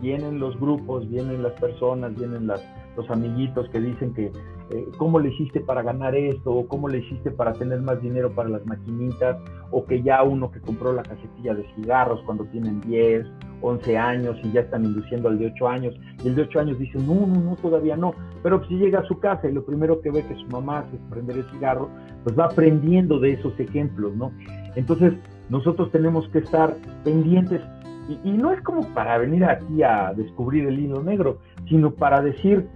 vienen 0.02 0.40
los 0.40 0.60
grupos, 0.60 1.08
vienen 1.10 1.44
las 1.44 1.54
personas, 1.54 2.16
vienen 2.16 2.48
las, 2.48 2.64
los 2.98 3.10
amiguitos 3.10 3.70
que 3.70 3.80
dicen 3.80 4.14
que 4.14 4.32
eh, 4.72 4.88
cómo 4.98 5.20
le 5.20 5.30
hiciste 5.30 5.60
para 5.60 5.82
ganar 5.82 6.16
esto, 6.16 6.54
o 6.54 6.66
cómo 6.66 6.88
le 6.88 7.00
hiciste 7.00 7.30
para 7.30 7.52
tener 7.52 7.82
más 7.82 8.02
dinero 8.02 8.32
para 8.32 8.48
las 8.48 8.66
maquinitas, 8.66 9.38
o 9.70 9.86
que 9.86 10.02
ya 10.02 10.24
uno 10.24 10.50
que 10.50 10.62
compró 10.62 10.94
la 10.94 11.04
casetilla 11.04 11.54
de 11.54 11.66
cigarros 11.76 12.22
cuando 12.26 12.46
tienen 12.46 12.80
10, 12.82 13.28
11 13.62 13.98
años 13.98 14.38
y 14.44 14.52
ya 14.54 14.62
están 14.62 14.86
induciendo 14.86 15.28
al 15.28 15.40
de 15.40 15.48
8 15.48 15.68
años, 15.68 15.96
y 16.24 16.28
el 16.30 16.36
de 16.36 16.44
8 16.44 16.60
años 16.62 16.80
dice, 16.80 16.98
no, 17.00 17.28
no, 17.28 17.42
no, 17.42 17.56
todavía 17.58 17.98
no, 17.98 18.14
pero 18.44 18.66
si 18.68 18.76
llega 18.78 19.00
a 19.00 19.08
su 19.08 19.20
casa 19.20 19.50
y 19.50 19.52
lo 19.52 19.66
primero 19.66 20.00
que 20.00 20.10
ve 20.10 20.26
que 20.26 20.36
su 20.36 20.48
mamá 20.48 20.80
hace 20.80 20.96
es 20.96 21.02
prender 21.10 21.38
el 21.38 21.52
cigarro, 21.52 21.90
pues 22.24 22.38
va 22.40 22.46
aprendiendo 22.46 23.20
de 23.20 23.34
esos 23.34 23.60
ejemplos, 23.60 24.16
¿no? 24.16 24.32
Entonces, 24.76 25.14
nosotros 25.50 25.92
tenemos 25.92 26.30
que 26.30 26.40
estar 26.40 26.78
pendientes 27.04 27.62
y, 28.08 28.30
y, 28.30 28.32
no 28.32 28.52
es 28.52 28.62
como 28.62 28.88
para 28.94 29.18
venir 29.18 29.44
aquí 29.44 29.84
a 29.84 30.14
descubrir 30.14 30.66
el 30.66 30.80
hilo 30.80 31.04
negro, 31.04 31.40
sino 31.68 31.92
para 31.92 32.22
decir, 32.22 32.68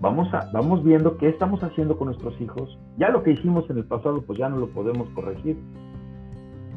vamos, 0.00 0.32
a, 0.32 0.50
vamos 0.52 0.84
viendo 0.84 1.16
qué 1.16 1.28
estamos 1.28 1.62
haciendo 1.62 1.96
con 1.96 2.06
nuestros 2.06 2.40
hijos. 2.40 2.78
Ya 2.96 3.10
lo 3.10 3.22
que 3.22 3.32
hicimos 3.32 3.68
en 3.70 3.78
el 3.78 3.84
pasado, 3.84 4.22
pues 4.22 4.38
ya 4.38 4.48
no 4.48 4.58
lo 4.58 4.68
podemos 4.68 5.08
corregir. 5.10 5.56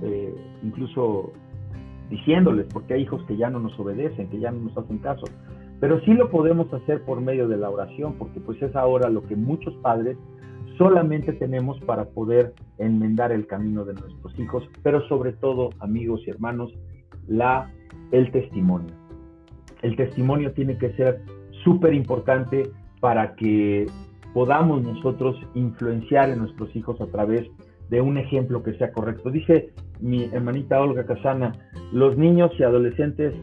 Eh, 0.02 0.36
incluso 0.64 1.32
diciéndoles, 2.10 2.68
porque 2.74 2.96
hay 2.96 3.04
hijos 3.04 3.24
que 3.26 3.38
ya 3.38 3.50
no 3.50 3.60
nos 3.60 3.80
obedecen, 3.80 4.30
que 4.30 4.40
ya 4.40 4.52
no 4.52 4.60
nos 4.60 4.78
hacen 4.78 4.98
caso. 5.00 5.26
Pero 5.80 6.00
sí 6.02 6.14
lo 6.14 6.30
podemos 6.30 6.72
hacer 6.74 7.04
por 7.04 7.22
medio 7.22 7.48
de 7.48 7.58
la 7.58 7.70
oración, 7.70 8.16
porque 8.18 8.40
pues 8.40 8.62
es 8.62 8.76
ahora 8.76 9.10
lo 9.10 9.24
que 9.24 9.36
muchos 9.36 9.74
padres 9.76 10.18
solamente 10.78 11.34
tenemos 11.34 11.80
para 11.82 12.06
poder 12.06 12.54
enmendar 12.78 13.32
el 13.32 13.48
camino 13.48 13.86
de 13.86 13.94
nuestros 13.94 14.38
hijos, 14.40 14.68
pero 14.84 15.08
sobre 15.08 15.32
todo, 15.34 15.70
amigos 15.80 16.22
y 16.26 16.32
hermanos, 16.32 16.74
la, 17.28 17.72
el 18.12 18.32
testimonio. 18.32 18.94
El 19.82 19.96
testimonio 19.96 20.54
tiene 20.54 20.78
que 20.78 20.94
ser 20.94 21.22
súper 21.64 21.94
importante 21.94 22.72
para 23.02 23.36
que 23.36 23.88
podamos 24.34 24.82
nosotros 24.84 25.36
influenciar 25.56 26.30
en 26.30 26.39
nuestros 26.39 26.74
hijos 26.76 27.02
a 27.02 27.08
través 27.08 27.45
de 27.89 27.99
un 27.99 28.18
ejemplo 28.18 28.64
que 28.64 28.74
sea 28.78 28.93
correcto. 28.93 29.30
Dice 29.30 29.74
mi 29.99 30.24
hermanita 30.32 30.80
Olga 30.80 31.06
Casana, 31.06 31.52
los 31.91 32.18
niños 32.18 32.52
y 32.58 32.64
adolescentes 32.64 33.34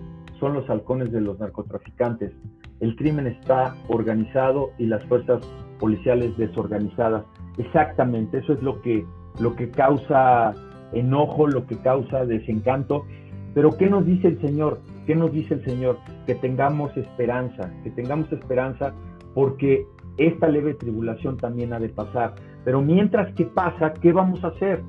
son 0.41 0.55
los 0.55 0.69
halcones 0.71 1.13
de 1.13 1.21
los 1.21 1.39
narcotraficantes. 1.39 2.33
El 2.81 2.97
crimen 2.97 3.27
está 3.27 3.75
organizado 3.89 4.71
y 4.79 4.87
las 4.87 5.05
fuerzas 5.05 5.43
policiales 5.79 6.37
desorganizadas. 6.39 7.25
Exactamente, 7.59 8.39
eso 8.39 8.55
es 8.55 8.63
lo 8.63 8.81
que, 8.81 9.05
lo 9.41 9.55
que 9.55 9.71
causa 9.71 10.55
enojo, 10.93 11.47
lo 11.47 11.67
que 11.67 11.77
causa 11.79 12.25
desencanto. 12.25 13.05
Pero 13.55 13.77
¿qué 13.77 13.91
nos 13.91 14.07
dice 14.07 14.29
el 14.29 14.41
Señor? 14.41 14.81
¿Qué 15.07 15.15
nos 15.15 15.33
dice 15.33 15.55
el 15.55 15.65
Señor? 15.65 15.99
Que 16.27 16.35
tengamos 16.37 16.97
esperanza, 16.97 17.71
que 17.83 17.91
tengamos 17.91 18.33
esperanza 18.33 18.95
porque 19.35 19.87
esta 20.17 20.49
leve 20.49 20.75
tribulación 20.75 21.37
también 21.37 21.73
ha 21.73 21.79
de 21.79 21.89
pasar. 21.89 22.35
Pero 22.65 22.83
mientras 22.83 23.33
que 23.35 23.45
pasa, 23.45 23.95
¿qué 23.95 24.13
vamos 24.13 24.43
a 24.45 24.49
hacer? 24.49 24.83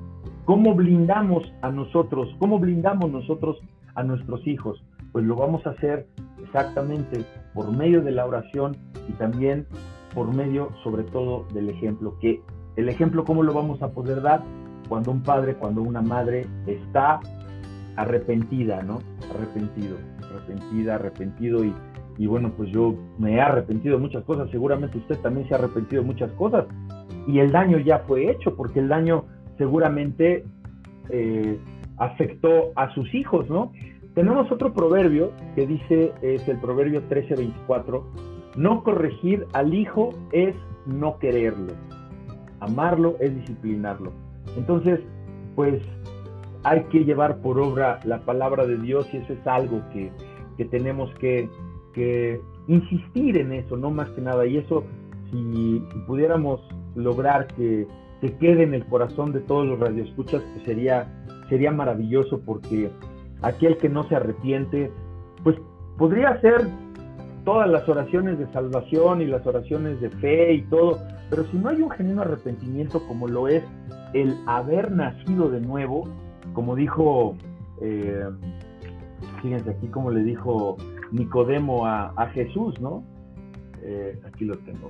¿Cómo 0.45 0.73
blindamos 0.73 1.43
a 1.61 1.71
nosotros? 1.71 2.35
¿Cómo 2.39 2.59
blindamos 2.59 3.11
nosotros 3.11 3.59
a 3.95 4.03
nuestros 4.03 4.45
hijos? 4.47 4.83
Pues 5.11 5.25
lo 5.25 5.35
vamos 5.35 5.65
a 5.65 5.71
hacer 5.71 6.07
exactamente 6.43 7.23
por 7.53 7.71
medio 7.71 8.01
de 8.01 8.11
la 8.11 8.25
oración 8.25 8.75
y 9.07 9.13
también 9.13 9.67
por 10.13 10.33
medio 10.33 10.71
sobre 10.83 11.03
todo 11.03 11.45
del 11.53 11.69
ejemplo. 11.69 12.17
Que 12.19 12.41
el 12.75 12.89
ejemplo, 12.89 13.23
¿cómo 13.25 13.43
lo 13.43 13.53
vamos 13.53 13.81
a 13.83 13.89
poder 13.89 14.21
dar? 14.21 14.41
Cuando 14.87 15.11
un 15.11 15.21
padre, 15.21 15.55
cuando 15.55 15.83
una 15.83 16.01
madre 16.01 16.47
está 16.65 17.19
arrepentida, 17.95 18.81
¿no? 18.81 18.99
Arrepentido, 19.35 19.97
arrepentida, 20.23 20.95
arrepentido 20.95 21.63
y 21.63 21.73
y 22.19 22.27
bueno, 22.27 22.51
pues 22.55 22.69
yo 22.69 22.95
me 23.17 23.35
he 23.35 23.41
arrepentido 23.41 23.95
de 23.95 24.01
muchas 24.01 24.25
cosas, 24.25 24.51
seguramente 24.51 24.97
usted 24.97 25.17
también 25.19 25.47
se 25.47 25.55
ha 25.55 25.57
arrepentido 25.57 26.01
de 26.01 26.07
muchas 26.07 26.29
cosas. 26.33 26.65
Y 27.25 27.39
el 27.39 27.49
daño 27.49 27.79
ya 27.79 27.99
fue 27.99 28.29
hecho, 28.29 28.57
porque 28.57 28.81
el 28.81 28.89
daño 28.89 29.23
seguramente 29.57 30.43
eh, 31.09 31.57
afectó 31.97 32.73
a 32.75 32.93
sus 32.93 33.13
hijos, 33.15 33.49
¿no? 33.49 33.71
Tenemos 34.15 34.51
otro 34.51 34.73
proverbio 34.73 35.31
que 35.55 35.65
dice, 35.65 36.11
es 36.21 36.45
el 36.49 36.59
proverbio 36.59 37.03
13:24, 37.07 38.03
no 38.57 38.83
corregir 38.83 39.45
al 39.53 39.73
hijo 39.73 40.09
es 40.33 40.55
no 40.85 41.19
quererlo, 41.19 41.71
amarlo 42.59 43.15
es 43.21 43.33
disciplinarlo. 43.33 44.11
Entonces, 44.57 44.99
pues 45.55 45.81
hay 46.63 46.83
que 46.91 47.05
llevar 47.05 47.37
por 47.37 47.61
obra 47.61 48.01
la 48.03 48.19
palabra 48.25 48.65
de 48.65 48.77
Dios 48.77 49.07
y 49.13 49.17
eso 49.17 49.31
es 49.31 49.47
algo 49.47 49.81
que, 49.93 50.11
que 50.57 50.65
tenemos 50.65 51.13
que 51.15 51.47
insistir 52.67 53.37
en 53.37 53.51
eso, 53.51 53.77
no 53.77 53.91
más 53.91 54.09
que 54.11 54.21
nada. 54.21 54.45
Y 54.45 54.57
eso, 54.57 54.83
si, 55.31 55.83
pudiéramos 56.07 56.61
lograr 56.95 57.47
que, 57.47 57.87
que, 58.21 58.33
quede 58.37 58.63
en 58.63 58.73
el 58.73 58.85
corazón 58.85 59.31
de 59.31 59.41
todos 59.41 59.65
los 59.67 59.79
radioescuchas, 59.79 60.41
pues 60.53 60.65
sería, 60.65 61.07
sería 61.49 61.71
maravilloso 61.71 62.41
porque 62.45 62.89
aquel 63.41 63.77
que 63.77 63.89
no 63.89 64.03
se 64.07 64.15
arrepiente, 64.15 64.91
pues 65.43 65.55
podría 65.97 66.29
hacer 66.29 66.67
todas 67.45 67.69
las 67.69 67.87
oraciones 67.87 68.37
de 68.37 68.51
salvación 68.51 69.21
y 69.21 69.25
las 69.25 69.45
oraciones 69.47 69.99
de 70.01 70.09
fe 70.09 70.53
y 70.53 70.61
todo, 70.63 70.99
pero 71.29 71.45
si 71.45 71.57
no 71.57 71.69
hay 71.69 71.81
un 71.81 71.89
genuino 71.89 72.21
arrepentimiento 72.21 73.01
como 73.07 73.27
lo 73.27 73.47
es 73.47 73.63
el 74.13 74.35
haber 74.47 74.91
nacido 74.91 75.49
de 75.49 75.61
nuevo, 75.61 76.07
como 76.53 76.75
dijo, 76.75 77.35
eh, 77.81 78.27
fíjense 79.41 79.69
aquí 79.69 79.87
como 79.87 80.11
le 80.11 80.23
dijo 80.23 80.77
Nicodemo 81.11 81.85
a, 81.85 82.27
Jesús, 82.33 82.79
¿no? 82.79 83.03
Eh, 83.81 84.19
aquí 84.25 84.45
lo 84.45 84.57
tengo. 84.59 84.89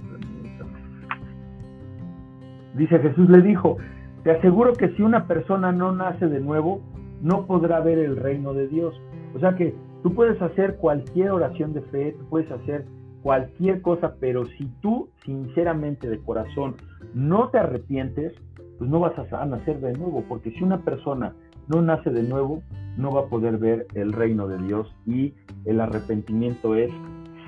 Dice 2.76 2.99
Jesús 2.99 3.30
le 3.30 3.41
dijo, 3.41 3.78
te 4.24 4.32
aseguro 4.32 4.74
que 4.74 4.89
si 4.95 5.01
una 5.01 5.26
persona 5.28 5.72
no 5.72 5.91
nace 5.91 6.28
de 6.28 6.39
nuevo, 6.39 6.82
no 7.22 7.45
podrá 7.45 7.80
ver 7.80 7.97
el 7.99 8.17
reino 8.17 8.53
de 8.53 8.67
Dios. 8.67 8.93
O 9.36 9.39
sea 9.39 9.55
que 9.55 9.74
tú 10.03 10.13
puedes 10.13 10.41
hacer 10.41 10.78
cualquier 10.78 11.32
oración 11.32 11.74
de 11.74 11.82
fe, 11.82 12.15
tú 12.17 12.26
puedes 12.30 12.51
hacer 12.51 12.86
cualquier 13.22 13.82
cosa, 13.82 14.15
pero 14.20 14.45
si 14.45 14.65
tú 14.82 15.09
sinceramente 15.26 16.09
de 16.09 16.20
corazón 16.20 16.76
no 17.13 17.49
te 17.49 17.59
arrepientes, 17.59 18.34
pues 18.78 18.89
no 18.89 18.99
vas 18.99 19.13
a 19.17 19.45
nacer 19.45 19.80
de 19.82 19.93
nuevo, 19.93 20.24
porque 20.28 20.51
si 20.51 20.63
una 20.63 20.80
persona 20.80 21.34
no 21.67 21.82
nace 21.82 22.09
de 22.09 22.24
nuevo, 22.24 22.61
no 23.00 23.12
va 23.12 23.22
a 23.22 23.26
poder 23.26 23.58
ver 23.58 23.88
el 23.95 24.12
reino 24.14 24.47
de 24.47 24.58
Dios 24.60 24.93
y 25.06 25.34
el 25.66 25.80
arrepentimiento 25.80 26.76
es 26.76 26.91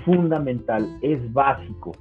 fundamental, 0.06 0.88
es 1.02 1.32
básico, 1.34 1.92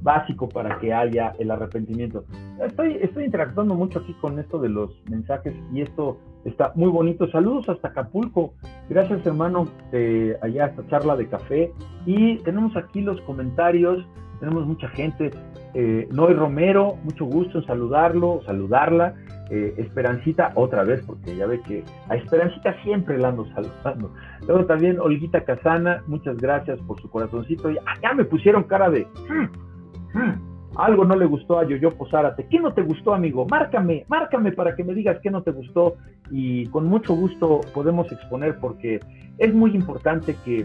básico 0.00 0.48
para 0.48 0.78
que 0.78 0.94
haya 0.94 1.34
el 1.38 1.50
arrepentimiento. 1.50 2.24
Estoy, 2.64 2.98
estoy 3.02 3.24
interactuando 3.24 3.74
mucho 3.74 3.98
aquí 3.98 4.14
con 4.20 4.38
esto 4.38 4.58
de 4.58 4.68
los 4.68 4.90
mensajes 5.10 5.54
y 5.72 5.82
esto 5.82 6.18
está 6.44 6.72
muy 6.76 6.88
bonito. 6.88 7.28
Saludos 7.30 7.68
hasta 7.68 7.88
Acapulco. 7.88 8.54
Gracias 8.88 9.26
hermano, 9.26 9.66
eh, 9.92 10.36
allá 10.40 10.66
esta 10.66 10.86
charla 10.88 11.16
de 11.16 11.28
café. 11.28 11.72
Y 12.06 12.38
tenemos 12.38 12.76
aquí 12.76 13.00
los 13.00 13.20
comentarios, 13.22 14.06
tenemos 14.40 14.66
mucha 14.66 14.88
gente. 14.88 15.30
Eh, 15.74 16.08
Noy 16.10 16.34
Romero, 16.34 16.96
mucho 17.04 17.26
gusto 17.26 17.58
en 17.58 17.66
saludarlo, 17.66 18.40
saludarla. 18.44 19.14
Eh, 19.50 19.74
Esperancita, 19.78 20.52
otra 20.54 20.84
vez, 20.84 21.02
porque 21.04 21.36
ya 21.36 21.46
ve 21.46 21.60
que 21.62 21.84
a 22.08 22.14
Esperancita 22.14 22.74
siempre 22.82 23.18
la 23.18 23.28
ando 23.28 23.46
saludando. 23.46 24.12
Luego 24.46 24.64
también 24.66 25.00
Olguita 25.00 25.44
Casana, 25.44 26.02
muchas 26.06 26.36
gracias 26.36 26.80
por 26.82 27.00
su 27.00 27.10
corazoncito. 27.10 27.70
Ya, 27.70 27.82
ya 28.02 28.14
me 28.14 28.24
pusieron 28.24 28.64
cara 28.64 28.90
de... 28.90 29.06
Hmm, 29.28 30.18
hmm, 30.18 30.50
algo 30.76 31.04
no 31.04 31.16
le 31.16 31.26
gustó 31.26 31.58
a 31.58 31.64
Yoyo 31.66 31.90
Posárate. 31.90 32.46
¿Qué 32.48 32.60
no 32.60 32.72
te 32.72 32.82
gustó, 32.82 33.12
amigo? 33.12 33.46
Márcame, 33.50 34.04
márcame 34.08 34.52
para 34.52 34.76
que 34.76 34.84
me 34.84 34.94
digas 34.94 35.18
qué 35.22 35.30
no 35.30 35.42
te 35.42 35.50
gustó 35.50 35.96
y 36.30 36.66
con 36.66 36.86
mucho 36.86 37.14
gusto 37.14 37.60
podemos 37.74 38.10
exponer 38.12 38.58
porque 38.60 39.00
es 39.38 39.52
muy 39.52 39.74
importante 39.74 40.36
que, 40.44 40.64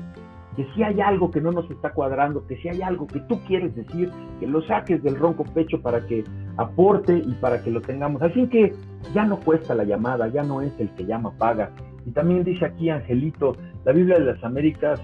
que 0.55 0.65
si 0.73 0.83
hay 0.83 1.01
algo 1.01 1.31
que 1.31 1.41
no 1.41 1.51
nos 1.51 1.69
está 1.69 1.91
cuadrando, 1.91 2.45
que 2.47 2.57
si 2.57 2.69
hay 2.69 2.81
algo 2.81 3.07
que 3.07 3.19
tú 3.21 3.39
quieres 3.45 3.75
decir, 3.75 4.09
que 4.39 4.47
lo 4.47 4.61
saques 4.61 5.03
del 5.03 5.15
ronco 5.15 5.43
pecho 5.43 5.81
para 5.81 6.05
que 6.05 6.23
aporte 6.57 7.17
y 7.17 7.33
para 7.35 7.61
que 7.61 7.71
lo 7.71 7.81
tengamos. 7.81 8.21
Así 8.21 8.47
que 8.47 8.73
ya 9.13 9.25
no 9.25 9.39
cuesta 9.39 9.75
la 9.75 9.83
llamada, 9.83 10.27
ya 10.29 10.43
no 10.43 10.61
es 10.61 10.71
el 10.79 10.89
que 10.95 11.05
llama 11.05 11.31
paga. 11.37 11.71
Y 12.05 12.11
también 12.11 12.43
dice 12.43 12.65
aquí 12.65 12.89
Angelito, 12.89 13.55
la 13.83 13.91
Biblia 13.91 14.17
de 14.17 14.25
las 14.25 14.43
Américas, 14.43 15.01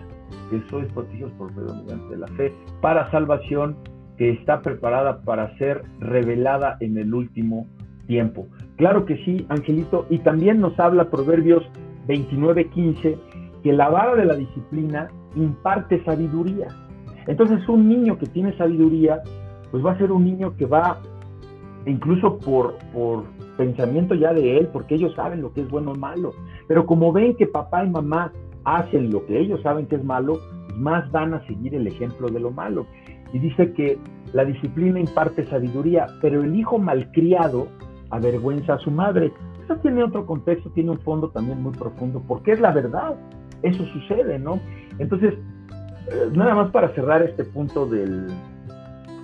que 0.50 0.62
sois 0.70 0.92
protegidos 0.94 1.32
por 1.34 1.54
mediante 1.54 2.16
la 2.18 2.28
fe, 2.28 2.54
para 2.80 3.10
salvación 3.12 3.78
que 4.18 4.32
está 4.32 4.62
preparada 4.62 5.22
para 5.22 5.58
ser 5.58 5.84
revelada 6.00 6.78
en 6.80 6.98
el 6.98 7.14
último 7.14 7.68
tiempo. 8.08 8.48
Claro 8.78 9.06
que 9.06 9.18
sí, 9.26 9.46
Angelito, 9.50 10.06
y 10.10 10.20
también 10.20 10.62
nos 10.62 10.80
habla 10.80 11.10
Proverbios 11.10 11.64
29:15 12.08 13.18
que 13.64 13.74
la 13.74 13.90
vara 13.90 14.16
de 14.16 14.26
la 14.26 14.36
disciplina 14.36 15.10
imparte 15.36 16.04
sabiduría. 16.04 16.68
Entonces 17.28 17.68
un 17.70 17.88
niño 17.88 18.18
que 18.18 18.26
tiene 18.28 18.56
sabiduría, 18.58 19.22
pues 19.70 19.86
va 19.86 19.92
a 19.92 19.98
ser 19.98 20.12
un 20.12 20.26
niño 20.26 20.56
que 20.58 20.66
va, 20.66 21.00
incluso 21.86 22.38
por, 22.40 22.78
por 22.94 23.24
pensamiento 23.58 24.16
ya 24.16 24.34
de 24.34 24.58
él, 24.58 24.70
porque 24.74 24.96
ellos 24.96 25.14
saben 25.16 25.42
lo 25.42 25.54
que 25.54 25.62
es 25.62 25.70
bueno 25.70 25.92
o 25.92 25.96
malo, 25.96 26.34
pero 26.68 26.86
como 26.86 27.12
ven 27.12 27.36
que 27.36 27.48
papá 27.48 27.86
y 27.86 27.90
mamá 27.90 28.32
hacen 28.64 29.12
lo 29.12 29.26
que 29.26 29.40
ellos 29.40 29.62
saben 29.62 29.86
que 29.88 29.96
es 29.96 30.04
malo, 30.04 30.40
pues 30.68 30.78
más 30.78 31.12
van 31.12 31.34
a 31.34 31.46
seguir 31.48 31.76
el 31.76 31.88
ejemplo 31.88 32.30
de 32.30 32.40
lo 32.40 32.52
malo 32.52 32.86
y 33.34 33.40
dice 33.40 33.74
que 33.74 33.98
la 34.34 34.46
disciplina 34.46 35.00
imparte 35.00 35.46
sabiduría, 35.48 36.08
pero 36.22 36.44
el 36.44 36.56
hijo 36.56 36.78
malcriado 36.78 37.68
avergüenza 38.10 38.74
a 38.76 38.80
su 38.80 38.92
madre. 38.92 39.32
Eso 39.64 39.76
tiene 39.78 40.04
otro 40.04 40.26
contexto, 40.26 40.70
tiene 40.72 40.92
un 40.92 41.00
fondo 41.00 41.30
también 41.30 41.62
muy 41.62 41.74
profundo, 41.74 42.22
porque 42.28 42.54
es 42.54 42.60
la 42.60 42.72
verdad, 42.72 43.16
eso 43.64 43.86
sucede, 43.86 44.40
¿no? 44.40 44.60
Entonces, 45.00 45.34
eh, 45.34 46.30
nada 46.34 46.56
más 46.56 46.72
para 46.72 46.90
cerrar 46.96 47.22
este 47.22 47.44
punto 47.46 47.86
del, 47.86 48.28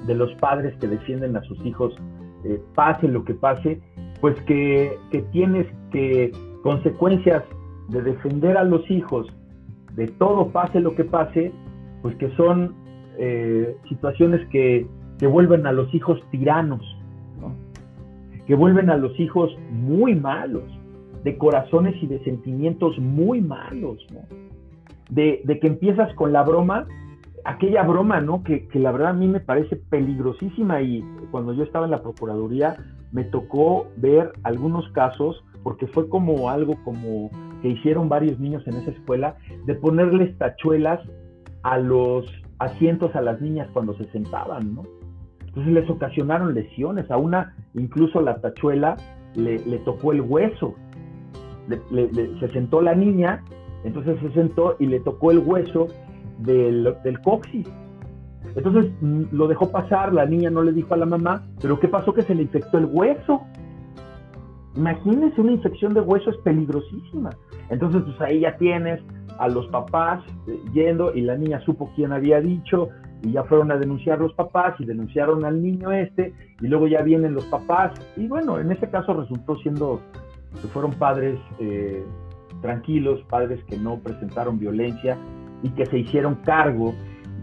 de 0.05 0.15
los 0.15 0.33
padres 0.35 0.75
que 0.79 0.87
defienden 0.87 1.35
a 1.35 1.41
sus 1.43 1.63
hijos, 1.65 1.95
eh, 2.45 2.61
pase 2.75 3.07
lo 3.07 3.23
que 3.23 3.33
pase, 3.33 3.81
pues 4.21 4.39
que, 4.41 4.97
que 5.11 5.21
tienes 5.31 5.67
que 5.91 6.31
consecuencias 6.63 7.43
de 7.89 8.01
defender 8.01 8.57
a 8.57 8.63
los 8.63 8.89
hijos 8.91 9.27
de 9.97 10.07
todo 10.07 10.49
pase 10.49 10.79
lo 10.79 10.95
que 10.95 11.03
pase, 11.03 11.51
pues 12.03 12.15
que 12.17 12.29
son 12.35 12.75
eh, 13.17 13.75
situaciones 13.89 14.47
que, 14.49 14.87
que, 15.17 15.25
vuelven 15.25 15.65
a 15.65 15.71
los 15.71 15.93
hijos 15.93 16.21
tiranos, 16.29 16.81
que 18.45 18.55
vuelven 18.55 18.91
a 18.91 18.95
los 18.95 19.19
hijos 19.19 19.51
muy 19.71 20.13
malos, 20.13 20.63
de 21.23 21.35
corazones 21.37 21.95
y 22.01 22.05
de 22.05 22.23
sentimientos 22.23 22.97
muy 22.99 23.41
malos, 23.41 24.05
de, 25.09 25.41
que 25.61 25.67
empiezas 25.67 26.13
con 26.15 26.33
la 26.33 26.43
broma, 26.43 26.87
aquella 27.45 27.83
broma, 27.83 28.21
¿no? 28.21 28.43
Que, 28.43 28.67
que 28.67 28.79
la 28.79 28.91
verdad 28.91 29.09
a 29.09 29.13
mí 29.13 29.27
me 29.27 29.39
parece 29.39 29.75
peligrosísima 29.75 30.81
y 30.81 31.03
cuando 31.31 31.53
yo 31.53 31.63
estaba 31.63 31.85
en 31.85 31.91
la 31.91 32.01
Procuraduría 32.01 32.77
me 33.11 33.23
tocó 33.23 33.87
ver 33.95 34.33
algunos 34.43 34.89
casos, 34.91 35.43
porque 35.63 35.87
fue 35.87 36.09
como 36.09 36.49
algo 36.49 36.75
como 36.83 37.29
que 37.61 37.69
hicieron 37.69 38.09
varios 38.09 38.39
niños 38.39 38.65
en 38.67 38.75
esa 38.75 38.91
escuela, 38.91 39.37
de 39.65 39.75
ponerles 39.75 40.37
tachuelas 40.37 40.99
a 41.63 41.77
los 41.77 42.25
asientos 42.59 43.15
a 43.15 43.21
las 43.21 43.41
niñas 43.41 43.67
cuando 43.73 43.95
se 43.97 44.05
sentaban, 44.05 44.75
¿no? 44.75 44.83
Entonces 45.57 45.73
les 45.73 45.89
ocasionaron 45.89 46.53
lesiones, 46.53 47.09
a 47.09 47.17
una 47.17 47.55
incluso 47.73 48.21
la 48.21 48.39
tachuela 48.41 48.95
le, 49.35 49.57
tocó 49.79 50.11
el 50.11 50.21
hueso, 50.21 50.75
se 51.67 52.47
sentó 52.49 52.81
la 52.81 52.95
niña, 52.95 53.43
entonces 53.87 54.19
se 54.19 54.31
sentó 54.31 54.75
y 54.79 54.85
le 54.85 54.99
tocó 54.99 55.31
el 55.31 55.39
hueso 55.39 55.87
del, 56.39 56.93
del 57.03 57.21
coxis. 57.21 57.65
Entonces 58.55 58.91
mm, 58.99 59.23
lo 59.31 59.47
dejó 59.47 59.71
pasar, 59.71 60.13
la 60.13 60.25
niña 60.25 60.49
no 60.49 60.61
le 60.61 60.73
dijo 60.73 60.93
a 60.93 60.97
la 60.97 61.05
mamá, 61.05 61.47
pero 61.61 61.79
¿qué 61.79 61.87
pasó? 61.87 62.13
Que 62.13 62.21
se 62.21 62.35
le 62.35 62.43
infectó 62.43 62.77
el 62.77 62.85
hueso. 62.85 63.41
Imagínense, 64.75 65.39
una 65.39 65.53
infección 65.53 65.93
de 65.93 66.01
hueso 66.01 66.29
es 66.29 66.37
peligrosísima. 66.37 67.29
Entonces, 67.69 68.03
pues 68.03 68.19
ahí 68.21 68.41
ya 68.41 68.57
tienes 68.57 69.01
a 69.39 69.47
los 69.47 69.67
papás 69.67 70.21
eh, 70.47 70.59
yendo 70.73 71.13
y 71.13 71.21
la 71.21 71.37
niña 71.37 71.61
supo 71.61 71.89
quién 71.95 72.11
había 72.11 72.41
dicho 72.41 72.89
y 73.23 73.31
ya 73.31 73.43
fueron 73.45 73.71
a 73.71 73.77
denunciar 73.77 74.19
los 74.19 74.33
papás 74.33 74.75
y 74.79 74.85
denunciaron 74.85 75.45
al 75.45 75.61
niño 75.61 75.91
este 75.91 76.33
y 76.59 76.67
luego 76.67 76.87
ya 76.87 77.01
vienen 77.03 77.33
los 77.33 77.45
papás 77.45 77.93
y 78.15 78.27
bueno, 78.27 78.59
en 78.59 78.71
este 78.71 78.89
caso 78.89 79.13
resultó 79.13 79.55
siendo 79.57 80.01
que 80.61 80.67
fueron 80.67 80.91
padres 80.91 81.39
eh, 81.59 82.03
tranquilos, 82.61 83.21
padres 83.29 83.63
que 83.65 83.77
no 83.77 83.99
presentaron 83.99 84.59
violencia 84.59 85.17
y 85.63 85.69
que 85.69 85.85
se 85.85 85.99
hicieron 85.99 86.35
cargo 86.43 86.93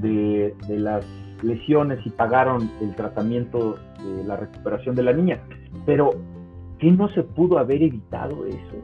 de, 0.00 0.54
de 0.68 0.78
las 0.78 1.04
lesiones 1.42 2.04
y 2.06 2.10
pagaron 2.10 2.70
el 2.80 2.94
tratamiento 2.94 3.76
de 4.02 4.24
la 4.24 4.36
recuperación 4.36 4.94
de 4.94 5.02
la 5.02 5.12
niña. 5.12 5.40
Pero, 5.86 6.10
¿qué 6.78 6.90
no 6.90 7.08
se 7.10 7.22
pudo 7.22 7.58
haber 7.58 7.82
evitado 7.82 8.46
eso? 8.46 8.76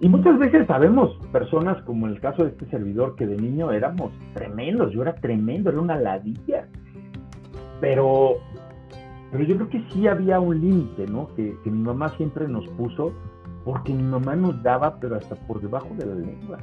Y 0.00 0.08
muchas 0.08 0.38
veces 0.38 0.66
sabemos 0.66 1.14
personas 1.32 1.82
como 1.82 2.06
en 2.06 2.14
el 2.14 2.20
caso 2.20 2.44
de 2.44 2.50
este 2.50 2.66
servidor 2.66 3.16
que 3.16 3.26
de 3.26 3.36
niño 3.36 3.70
éramos 3.70 4.12
tremendos, 4.34 4.92
yo 4.92 5.02
era 5.02 5.14
tremendo, 5.14 5.70
era 5.70 5.80
una 5.80 5.96
ladilla. 5.96 6.68
Pero, 7.80 8.36
pero 9.30 9.44
yo 9.44 9.56
creo 9.56 9.68
que 9.68 9.82
sí 9.92 10.06
había 10.06 10.40
un 10.40 10.60
límite, 10.60 11.06
¿no? 11.06 11.28
Que, 11.34 11.54
que 11.62 11.70
mi 11.70 11.82
mamá 11.82 12.10
siempre 12.16 12.48
nos 12.48 12.66
puso, 12.68 13.12
porque 13.64 13.92
mi 13.92 14.02
mamá 14.02 14.36
nos 14.36 14.62
daba, 14.62 14.98
pero 15.00 15.16
hasta 15.16 15.34
por 15.34 15.60
debajo 15.60 15.88
de 15.96 16.06
la 16.06 16.14
lengua. 16.14 16.58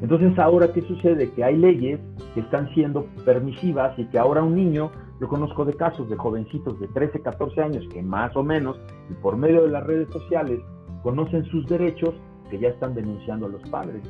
Entonces 0.00 0.36
ahora, 0.38 0.72
¿qué 0.72 0.82
sucede? 0.82 1.30
Que 1.30 1.44
hay 1.44 1.56
leyes 1.56 2.00
que 2.34 2.40
están 2.40 2.68
siendo 2.74 3.06
permisivas 3.24 3.96
y 3.98 4.04
que 4.06 4.18
ahora 4.18 4.42
un 4.42 4.56
niño, 4.56 4.90
yo 5.20 5.28
conozco 5.28 5.64
de 5.64 5.74
casos 5.74 6.10
de 6.10 6.16
jovencitos 6.16 6.80
de 6.80 6.88
13, 6.88 7.20
14 7.20 7.62
años 7.62 7.84
que 7.92 8.02
más 8.02 8.34
o 8.34 8.42
menos, 8.42 8.76
y 9.08 9.14
por 9.14 9.36
medio 9.36 9.62
de 9.62 9.68
las 9.68 9.86
redes 9.86 10.08
sociales, 10.12 10.60
conocen 11.04 11.44
sus 11.46 11.66
derechos 11.68 12.14
que 12.50 12.58
ya 12.58 12.68
están 12.68 12.94
denunciando 12.94 13.46
a 13.46 13.50
los 13.50 13.62
padres. 13.70 14.02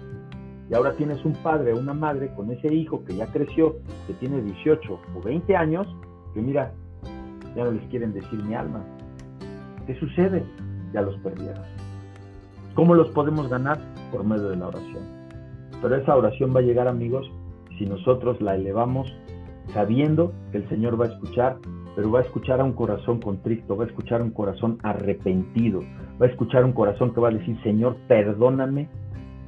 Y 0.70 0.74
ahora 0.74 0.94
tienes 0.96 1.22
un 1.26 1.34
padre 1.34 1.74
o 1.74 1.78
una 1.78 1.92
madre 1.92 2.32
con 2.34 2.50
ese 2.50 2.72
hijo 2.72 3.05
que 3.05 3.14
ya 3.14 3.26
creció, 3.26 3.76
que 4.07 4.14
tiene 4.14 4.40
18 4.40 4.98
o 5.14 5.20
20 5.22 5.55
años, 5.55 5.86
que 6.32 6.40
mira, 6.40 6.72
ya 7.55 7.64
no 7.64 7.72
les 7.72 7.84
quieren 7.90 8.14
decir 8.14 8.42
mi 8.42 8.55
alma. 8.55 8.82
¿Qué 9.86 9.94
sucede? 9.96 10.42
Ya 10.93 11.03
los 11.03 11.16
perdieron. 11.18 11.62
¿Cómo 12.74 12.95
los 12.95 13.09
podemos 13.11 13.49
ganar? 13.49 13.78
Por 14.11 14.24
medio 14.24 14.49
de 14.49 14.57
la 14.57 14.68
oración. 14.68 15.03
Pero 15.80 15.97
esa 15.97 16.16
oración 16.16 16.55
va 16.55 16.61
a 16.61 16.62
llegar, 16.62 16.88
amigos, 16.88 17.30
si 17.78 17.86
nosotros 17.86 18.40
la 18.40 18.55
elevamos 18.55 19.12
sabiendo 19.72 20.32
que 20.51 20.59
el 20.59 20.68
Señor 20.68 21.01
va 21.01 21.07
a 21.07 21.09
escuchar 21.09 21.57
pero 21.95 22.11
va 22.11 22.20
a 22.20 22.22
escuchar 22.22 22.61
a 22.61 22.64
un 22.64 22.72
corazón 22.72 23.20
contrito, 23.20 23.76
va 23.76 23.84
a 23.84 23.86
escuchar 23.86 24.20
a 24.20 24.24
un 24.24 24.30
corazón 24.30 24.78
arrepentido, 24.82 25.80
va 26.20 26.26
a 26.26 26.28
escuchar 26.28 26.62
a 26.62 26.66
un 26.66 26.72
corazón 26.72 27.12
que 27.12 27.20
va 27.20 27.28
a 27.28 27.32
decir, 27.32 27.61
Señor, 27.62 27.97
perdóname 28.09 28.88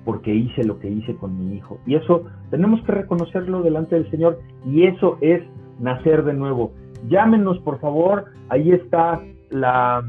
porque 0.05 0.35
hice 0.35 0.65
lo 0.65 0.79
que 0.79 0.91
hice 0.91 1.17
con 1.17 1.39
mi 1.39 1.57
hijo. 1.57 1.79
Y 1.87 1.95
eso 1.95 2.25
tenemos 2.51 2.83
que 2.83 2.93
reconocerlo 2.93 3.63
delante 3.63 3.95
del 3.95 4.11
Señor 4.11 4.39
y 4.67 4.85
eso 4.85 5.17
es 5.21 5.43
nacer 5.81 6.25
de 6.25 6.35
nuevo. 6.35 6.73
Llámenos, 7.09 7.59
por 7.61 7.81
favor, 7.81 8.27
ahí 8.51 8.73
está 8.73 9.23
la, 9.51 10.05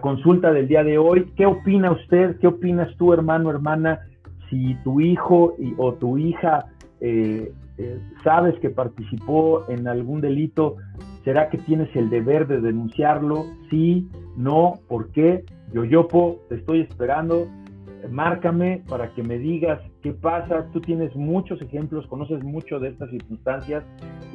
consulta 0.00 0.52
del 0.52 0.68
día 0.68 0.84
de 0.84 0.98
hoy. 0.98 1.32
¿Qué 1.36 1.46
opina 1.46 1.92
usted? 1.92 2.38
¿Qué 2.38 2.46
opinas 2.46 2.94
tú, 2.96 3.12
hermano, 3.12 3.50
hermana? 3.50 4.00
Si 4.50 4.74
tu 4.84 5.00
hijo 5.00 5.56
o 5.78 5.94
tu 5.94 6.18
hija 6.18 6.66
eh, 7.00 7.52
eh, 7.76 7.98
sabes 8.22 8.58
que 8.60 8.70
participó 8.70 9.64
en 9.68 9.88
algún 9.88 10.20
delito, 10.20 10.76
¿Será 11.24 11.48
que 11.48 11.56
tienes 11.56 11.88
el 11.96 12.10
deber 12.10 12.46
de 12.46 12.60
denunciarlo? 12.60 13.46
Sí, 13.70 14.08
no, 14.36 14.74
¿por 14.88 15.10
qué? 15.12 15.44
Yoyopo, 15.72 16.40
te 16.50 16.56
estoy 16.56 16.82
esperando. 16.82 17.48
Márcame 18.10 18.82
para 18.86 19.14
que 19.14 19.22
me 19.22 19.38
digas 19.38 19.80
qué 20.02 20.12
pasa. 20.12 20.66
Tú 20.74 20.82
tienes 20.82 21.16
muchos 21.16 21.62
ejemplos, 21.62 22.06
conoces 22.08 22.44
mucho 22.44 22.78
de 22.78 22.90
estas 22.90 23.08
circunstancias 23.08 23.82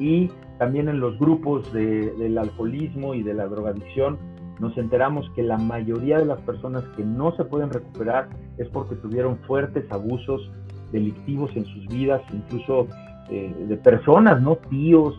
y 0.00 0.28
también 0.58 0.88
en 0.88 0.98
los 0.98 1.16
grupos 1.20 1.72
del 1.72 2.36
alcoholismo 2.36 3.14
y 3.14 3.22
de 3.22 3.34
la 3.34 3.46
drogadicción 3.46 4.18
nos 4.60 4.76
enteramos 4.76 5.28
que 5.34 5.42
la 5.42 5.56
mayoría 5.56 6.18
de 6.18 6.26
las 6.26 6.40
personas 6.42 6.84
que 6.96 7.02
no 7.02 7.34
se 7.36 7.44
pueden 7.44 7.70
recuperar 7.70 8.28
es 8.58 8.68
porque 8.68 8.94
tuvieron 8.96 9.38
fuertes 9.46 9.90
abusos 9.90 10.50
delictivos 10.92 11.50
en 11.56 11.64
sus 11.64 11.86
vidas, 11.86 12.22
incluso 12.32 12.86
eh, 13.30 13.54
de 13.68 13.76
personas, 13.78 14.40
¿no? 14.42 14.56
Tíos, 14.56 15.14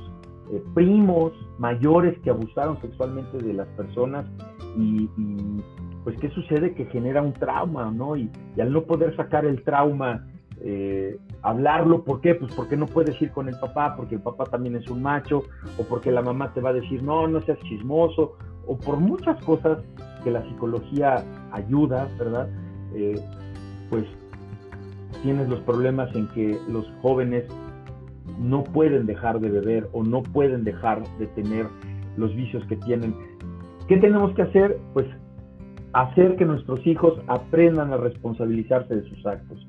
eh, 0.51 0.61
primos, 0.73 1.33
mayores 1.57 2.17
que 2.19 2.29
abusaron 2.29 2.79
sexualmente 2.81 3.37
de 3.37 3.53
las 3.53 3.67
personas 3.69 4.25
y, 4.77 5.09
pues 6.03 6.17
qué 6.19 6.29
sucede 6.29 6.73
que 6.73 6.85
genera 6.85 7.21
un 7.21 7.33
trauma, 7.33 7.91
¿no? 7.91 8.15
Y, 8.15 8.29
al 8.59 8.71
no 8.71 8.83
poder 8.83 9.15
sacar 9.15 9.45
el 9.45 9.63
trauma, 9.63 10.27
eh, 10.59 11.17
hablarlo, 11.41 12.03
¿por 12.03 12.21
qué? 12.21 12.35
Pues 12.35 12.53
porque 12.53 12.77
no 12.77 12.85
puedes 12.85 13.19
ir 13.21 13.31
con 13.31 13.47
el 13.47 13.57
papá, 13.59 13.95
porque 13.95 14.15
el 14.15 14.21
papá 14.21 14.45
también 14.45 14.75
es 14.75 14.87
un 14.89 15.01
macho, 15.01 15.43
o 15.79 15.83
porque 15.87 16.11
la 16.11 16.21
mamá 16.21 16.53
te 16.53 16.61
va 16.61 16.69
a 16.69 16.73
decir, 16.73 17.01
no, 17.01 17.27
no 17.27 17.41
seas 17.41 17.59
chismoso, 17.61 18.35
o 18.67 18.77
por 18.77 18.97
muchas 18.97 19.43
cosas 19.43 19.79
que 20.23 20.31
la 20.31 20.43
psicología 20.43 21.23
ayuda, 21.51 22.07
¿verdad? 22.17 22.47
Eh, 22.93 23.19
pues 23.89 24.05
tienes 25.23 25.47
los 25.49 25.59
problemas 25.61 26.13
en 26.15 26.27
que 26.29 26.57
los 26.69 26.85
jóvenes 27.01 27.45
no 28.39 28.63
pueden 28.63 29.05
dejar 29.05 29.39
de 29.39 29.49
beber 29.49 29.89
o 29.93 30.03
no 30.03 30.23
pueden 30.23 30.63
dejar 30.63 31.03
de 31.17 31.27
tener 31.27 31.67
los 32.17 32.35
vicios 32.35 32.63
que 32.65 32.75
tienen. 32.77 33.15
¿Qué 33.87 33.97
tenemos 33.97 34.33
que 34.35 34.43
hacer? 34.43 34.77
Pues 34.93 35.07
hacer 35.93 36.35
que 36.37 36.45
nuestros 36.45 36.85
hijos 36.87 37.19
aprendan 37.27 37.91
a 37.93 37.97
responsabilizarse 37.97 38.95
de 38.95 39.09
sus 39.09 39.25
actos, 39.25 39.67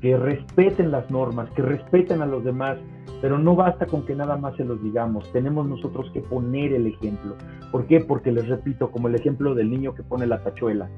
que 0.00 0.16
respeten 0.16 0.90
las 0.90 1.10
normas, 1.10 1.50
que 1.50 1.62
respeten 1.62 2.22
a 2.22 2.26
los 2.26 2.42
demás, 2.42 2.78
pero 3.20 3.38
no 3.38 3.54
basta 3.54 3.86
con 3.86 4.06
que 4.06 4.14
nada 4.14 4.36
más 4.36 4.56
se 4.56 4.64
los 4.64 4.82
digamos, 4.82 5.30
tenemos 5.32 5.66
nosotros 5.66 6.10
que 6.12 6.20
poner 6.20 6.72
el 6.72 6.86
ejemplo. 6.86 7.36
¿Por 7.70 7.86
qué? 7.86 8.00
Porque 8.00 8.32
les 8.32 8.48
repito, 8.48 8.90
como 8.90 9.08
el 9.08 9.14
ejemplo 9.14 9.54
del 9.54 9.70
niño 9.70 9.94
que 9.94 10.02
pone 10.02 10.26
la 10.26 10.42
tachuela. 10.42 10.88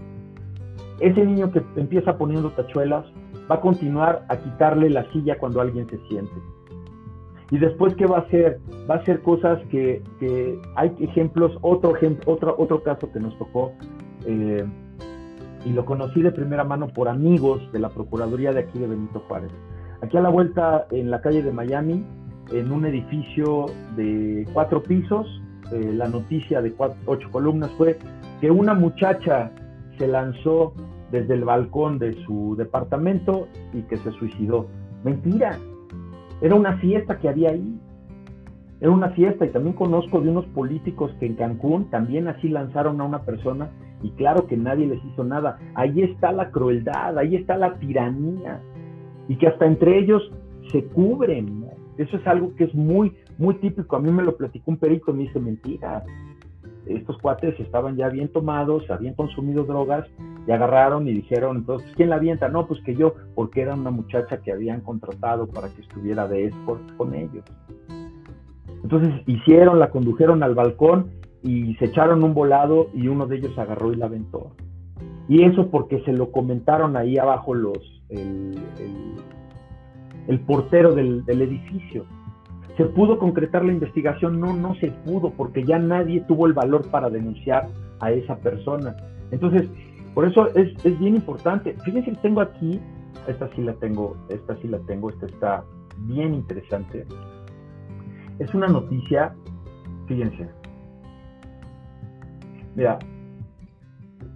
Ese 1.00 1.24
niño 1.24 1.50
que 1.50 1.62
empieza 1.76 2.16
poniendo 2.16 2.50
tachuelas 2.50 3.04
va 3.50 3.56
a 3.56 3.60
continuar 3.60 4.24
a 4.28 4.36
quitarle 4.36 4.88
la 4.88 5.10
silla 5.12 5.36
cuando 5.38 5.60
alguien 5.60 5.88
se 5.88 5.98
siente. 6.08 6.34
Y 7.50 7.58
después, 7.58 7.94
¿qué 7.96 8.06
va 8.06 8.18
a 8.18 8.20
hacer? 8.20 8.60
Va 8.88 8.94
a 8.94 8.98
hacer 8.98 9.20
cosas 9.20 9.60
que, 9.70 10.02
hay 10.76 10.94
ejemplos, 11.00 11.52
otro, 11.60 11.96
ejemplo, 11.96 12.32
otro, 12.32 12.54
otro 12.56 12.82
caso 12.82 13.12
que 13.12 13.20
nos 13.20 13.36
tocó, 13.36 13.72
eh, 14.26 14.64
y 15.64 15.72
lo 15.72 15.84
conocí 15.84 16.22
de 16.22 16.32
primera 16.32 16.64
mano 16.64 16.88
por 16.88 17.08
amigos 17.08 17.60
de 17.72 17.78
la 17.78 17.88
Procuraduría 17.90 18.52
de 18.52 18.60
aquí 18.60 18.78
de 18.78 18.86
Benito 18.86 19.20
Juárez. 19.28 19.50
Aquí 20.00 20.16
a 20.16 20.20
la 20.20 20.30
vuelta, 20.30 20.86
en 20.90 21.10
la 21.10 21.20
calle 21.20 21.42
de 21.42 21.52
Miami, 21.52 22.04
en 22.52 22.72
un 22.72 22.84
edificio 22.84 23.66
de 23.96 24.46
cuatro 24.52 24.82
pisos, 24.82 25.26
eh, 25.72 25.92
la 25.94 26.08
noticia 26.08 26.60
de 26.60 26.74
ocho 27.06 27.30
columnas 27.30 27.70
fue 27.78 27.98
que 28.40 28.50
una 28.50 28.74
muchacha 28.74 29.52
se 29.98 30.08
lanzó 30.08 30.74
desde 31.10 31.34
el 31.34 31.44
balcón 31.44 31.98
de 31.98 32.14
su 32.24 32.56
departamento 32.56 33.46
y 33.72 33.82
que 33.82 33.96
se 33.98 34.10
suicidó. 34.12 34.66
Mentira, 35.04 35.58
era 36.40 36.56
una 36.56 36.76
fiesta 36.78 37.18
que 37.18 37.28
había 37.28 37.50
ahí. 37.50 37.78
Era 38.80 38.90
una 38.90 39.10
fiesta 39.10 39.46
y 39.46 39.50
también 39.50 39.76
conozco 39.76 40.20
de 40.20 40.28
unos 40.28 40.46
políticos 40.46 41.12
que 41.20 41.26
en 41.26 41.36
Cancún 41.36 41.88
también 41.90 42.26
así 42.26 42.48
lanzaron 42.48 43.00
a 43.00 43.04
una 43.04 43.22
persona 43.22 43.70
y 44.02 44.10
claro 44.10 44.46
que 44.46 44.56
nadie 44.56 44.86
les 44.86 45.04
hizo 45.04 45.24
nada. 45.24 45.58
Ahí 45.74 46.02
está 46.02 46.32
la 46.32 46.50
crueldad, 46.50 47.18
ahí 47.18 47.36
está 47.36 47.56
la 47.56 47.74
tiranía 47.74 48.60
y 49.28 49.36
que 49.36 49.46
hasta 49.46 49.66
entre 49.66 49.98
ellos 49.98 50.30
se 50.70 50.84
cubren. 50.86 51.66
Eso 51.98 52.16
es 52.16 52.26
algo 52.26 52.54
que 52.56 52.64
es 52.64 52.74
muy, 52.74 53.14
muy 53.38 53.54
típico. 53.54 53.96
A 53.96 54.00
mí 54.00 54.10
me 54.10 54.22
lo 54.22 54.36
platicó 54.36 54.70
un 54.70 54.76
perito 54.76 55.12
me 55.12 55.24
dice, 55.24 55.38
mentira. 55.38 56.02
Estos 56.86 57.16
cuates 57.18 57.58
estaban 57.60 57.96
ya 57.96 58.08
bien 58.08 58.28
tomados, 58.28 58.90
habían 58.90 59.14
consumido 59.14 59.64
drogas 59.64 60.08
y 60.48 60.50
agarraron 60.50 61.06
y 61.06 61.12
dijeron, 61.12 61.58
entonces, 61.58 61.92
¿quién 61.94 62.10
la 62.10 62.16
avienta? 62.16 62.48
No, 62.48 62.66
pues 62.66 62.80
que 62.82 62.96
yo, 62.96 63.14
porque 63.36 63.62
era 63.62 63.74
una 63.74 63.90
muchacha 63.90 64.38
que 64.38 64.50
habían 64.50 64.80
contratado 64.80 65.46
para 65.46 65.68
que 65.68 65.82
estuviera 65.82 66.26
de 66.26 66.46
escort 66.46 66.96
con 66.96 67.14
ellos. 67.14 67.44
Entonces 68.82 69.14
hicieron, 69.26 69.78
la 69.78 69.90
condujeron 69.90 70.42
al 70.42 70.56
balcón 70.56 71.21
y 71.42 71.74
se 71.76 71.86
echaron 71.86 72.22
un 72.22 72.34
volado 72.34 72.88
y 72.94 73.08
uno 73.08 73.26
de 73.26 73.36
ellos 73.36 73.58
agarró 73.58 73.92
y 73.92 73.96
la 73.96 74.06
aventó. 74.06 74.52
Y 75.28 75.42
eso 75.44 75.70
porque 75.70 76.02
se 76.04 76.12
lo 76.12 76.30
comentaron 76.30 76.96
ahí 76.96 77.18
abajo 77.18 77.54
los, 77.54 77.78
el, 78.10 78.54
portero 80.46 80.94
del, 80.94 81.24
edificio. 81.26 82.04
¿Se 82.76 82.84
pudo 82.84 83.18
concretar 83.18 83.64
la 83.64 83.72
investigación? 83.72 84.40
No, 84.40 84.54
no 84.54 84.74
se 84.76 84.90
pudo, 84.90 85.30
porque 85.30 85.64
ya 85.64 85.78
nadie 85.78 86.20
tuvo 86.22 86.46
el 86.46 86.52
valor 86.52 86.88
para 86.90 87.10
denunciar 87.10 87.68
a 88.00 88.10
esa 88.12 88.36
persona. 88.36 88.96
Entonces, 89.30 89.68
por 90.14 90.26
eso 90.26 90.48
es, 90.54 90.72
es 90.84 90.98
bien 90.98 91.16
importante. 91.16 91.76
Fíjense 91.84 92.10
que 92.10 92.16
tengo 92.16 92.40
aquí, 92.40 92.80
esta 93.26 93.48
sí 93.54 93.62
la 93.62 93.74
tengo, 93.74 94.16
esta 94.28 94.56
sí 94.56 94.68
la 94.68 94.78
tengo, 94.80 95.10
esta 95.10 95.26
está 95.26 95.64
bien 95.98 96.34
interesante. 96.34 97.06
Es 98.38 98.52
una 98.54 98.68
noticia, 98.68 99.34
fíjense. 100.06 100.61
Mira, 102.74 102.98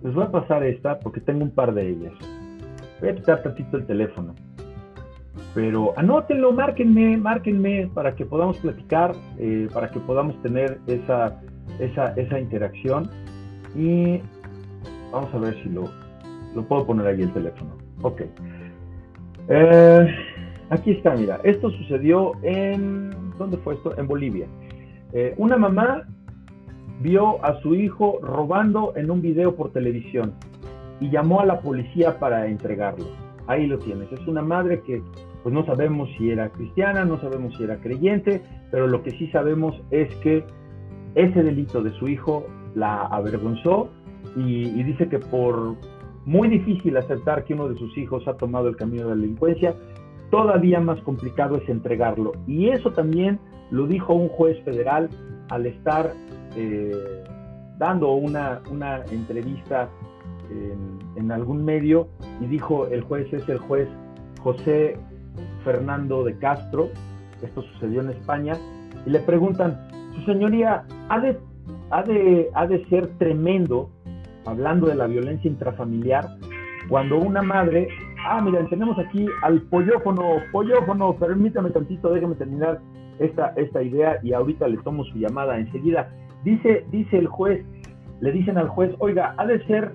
les 0.03 0.15
voy 0.15 0.25
a 0.25 0.31
pasar 0.31 0.63
esta 0.65 0.99
porque 1.01 1.21
tengo 1.21 1.43
un 1.43 1.51
par 1.51 1.75
de 1.75 1.89
ellas. 1.89 2.13
Voy 3.01 3.11
a 3.11 3.15
quitar 3.15 3.43
tantito 3.43 3.77
el 3.77 3.87
teléfono. 3.87 4.35
Pero 5.55 5.95
anótenlo, 5.97 6.53
márquenme, 6.53 7.17
márquenme 7.17 7.89
para 7.95 8.15
que 8.15 8.27
podamos 8.27 8.59
platicar, 8.59 9.13
eh, 9.39 9.69
para 9.73 9.91
que 9.91 9.99
podamos 10.01 10.41
tener 10.43 10.79
esa, 10.87 11.41
esa, 11.79 12.13
esa 12.15 12.39
interacción. 12.39 13.09
Y 13.75 14.21
vamos 15.11 15.33
a 15.35 15.39
ver 15.39 15.55
si 15.63 15.71
lo, 15.71 15.85
lo 16.55 16.63
puedo 16.69 16.87
poner 16.87 17.07
ahí 17.07 17.23
el 17.23 17.33
teléfono. 17.33 17.71
Ok. 18.03 18.23
Eh, 19.49 20.15
aquí 20.71 20.91
está, 20.93 21.15
mira. 21.15 21.41
Esto 21.43 21.71
sucedió 21.71 22.33
en. 22.43 23.11
¿Dónde 23.39 23.57
fue 23.59 23.75
esto? 23.75 23.97
En 23.99 24.07
Bolivia. 24.07 24.47
Eh, 25.13 25.35
una 25.39 25.57
mamá 25.57 26.07
vio 27.01 27.45
a 27.45 27.61
su 27.61 27.75
hijo 27.75 28.19
robando 28.23 28.93
en 28.97 29.11
un 29.11 29.21
video 29.21 29.55
por 29.55 29.73
televisión 29.73 30.35
y 31.01 31.11
llamó 31.11 31.41
a 31.41 31.47
la 31.47 31.61
policía 31.61 32.19
para 32.19 32.47
entregarlo. 32.47 33.07
Ahí 33.47 33.67
lo 33.67 33.79
tienes. 33.79 34.11
Es 34.13 34.27
una 34.27 34.43
madre 34.43 34.81
que 34.83 35.03
pues 35.43 35.55
no 35.55 35.65
sabemos 35.65 36.09
si 36.19 36.31
era 36.31 36.51
cristiana, 36.51 37.05
no 37.05 37.21
sabemos 37.21 37.57
si 37.57 37.65
era 37.65 37.77
creyente, 37.77 38.43
pero 38.71 38.89
lo 38.89 39.03
que 39.03 39.13
sí 39.13 39.29
sabemos 39.29 39.81
es 39.91 40.13
que 40.17 40.45
ese 41.15 41.43
delito 41.43 41.83
de 41.83 41.93
su 41.93 42.09
hijo 42.09 42.47
la 42.75 43.03
avergonzó 43.03 43.89
y, 44.35 44.83
dice 44.83 45.09
que 45.09 45.19
por 45.19 45.77
muy 46.25 46.49
difícil 46.49 46.97
aceptar 46.97 47.45
que 47.45 47.55
uno 47.55 47.69
de 47.69 47.77
sus 47.77 47.97
hijos 47.97 48.27
ha 48.27 48.35
tomado 48.35 48.69
el 48.69 48.77
camino 48.77 49.05
de 49.05 49.11
la 49.11 49.15
delincuencia, 49.15 49.75
todavía 50.31 50.81
más 50.81 51.01
complicado 51.03 51.57
es 51.57 51.69
entregarlo. 51.69 52.33
Y 52.47 52.71
eso 52.71 52.91
también 52.91 53.39
lo 53.71 53.87
dijo 53.87 54.15
un 54.15 54.29
juez 54.29 54.63
federal 54.65 55.09
al 55.49 55.67
estar 55.67 56.13
eh, 56.57 57.25
dando 57.79 58.13
una, 58.15 58.61
una 58.71 59.05
entrevista 59.11 59.89
en, 61.17 61.33
algún 61.33 61.65
medio 61.65 62.09
y 62.41 62.47
dijo 62.47 62.87
el 62.87 63.03
juez 63.03 63.33
es 63.33 63.49
el 63.49 63.59
juez 63.59 63.89
José 64.41 64.97
Fernando 65.65 66.23
de 66.23 66.39
Castro, 66.39 66.91
esto 67.43 67.63
sucedió 67.63 68.01
en 68.01 68.11
España, 68.11 68.55
y 69.05 69.11
le 69.11 69.19
preguntan, 69.21 69.77
su 70.15 70.23
señoría, 70.25 70.85
¿ha 71.09 71.21
de, 71.21 71.37
ha 71.91 72.03
de, 72.05 72.49
ha 72.55 72.67
de 72.67 72.87
ser 72.87 73.09
tremendo, 73.19 73.91
hablando 74.45 74.87
de 74.87 74.95
la 74.95 75.09
violencia 75.09 75.51
intrafamiliar, 75.51 76.27
cuando 76.89 77.19
una 77.19 77.43
madre, 77.43 77.89
ah, 78.29 78.41
miren, 78.41 78.69
tenemos 78.69 78.97
aquí 78.99 79.27
al 79.43 79.63
pollófono, 79.63 80.37
pollófono, 80.53 81.17
permítame 81.17 81.71
tantito, 81.71 82.13
déjame 82.13 82.37
terminar 82.37 82.81
esta, 83.19 83.53
esta 83.57 83.83
idea 83.83 84.21
y 84.23 84.33
ahorita 84.33 84.69
le 84.69 84.77
tomo 84.79 85.05
su 85.05 85.19
llamada 85.19 85.59
enseguida. 85.59 86.09
Dice, 86.47 86.87
dice 86.93 87.19
el 87.19 87.27
juez, 87.27 87.67
le 88.21 88.31
dicen 88.31 88.57
al 88.57 88.69
juez, 88.69 88.95
oiga, 89.01 89.35
ha 89.37 89.45
de 89.47 89.67
ser 89.67 89.91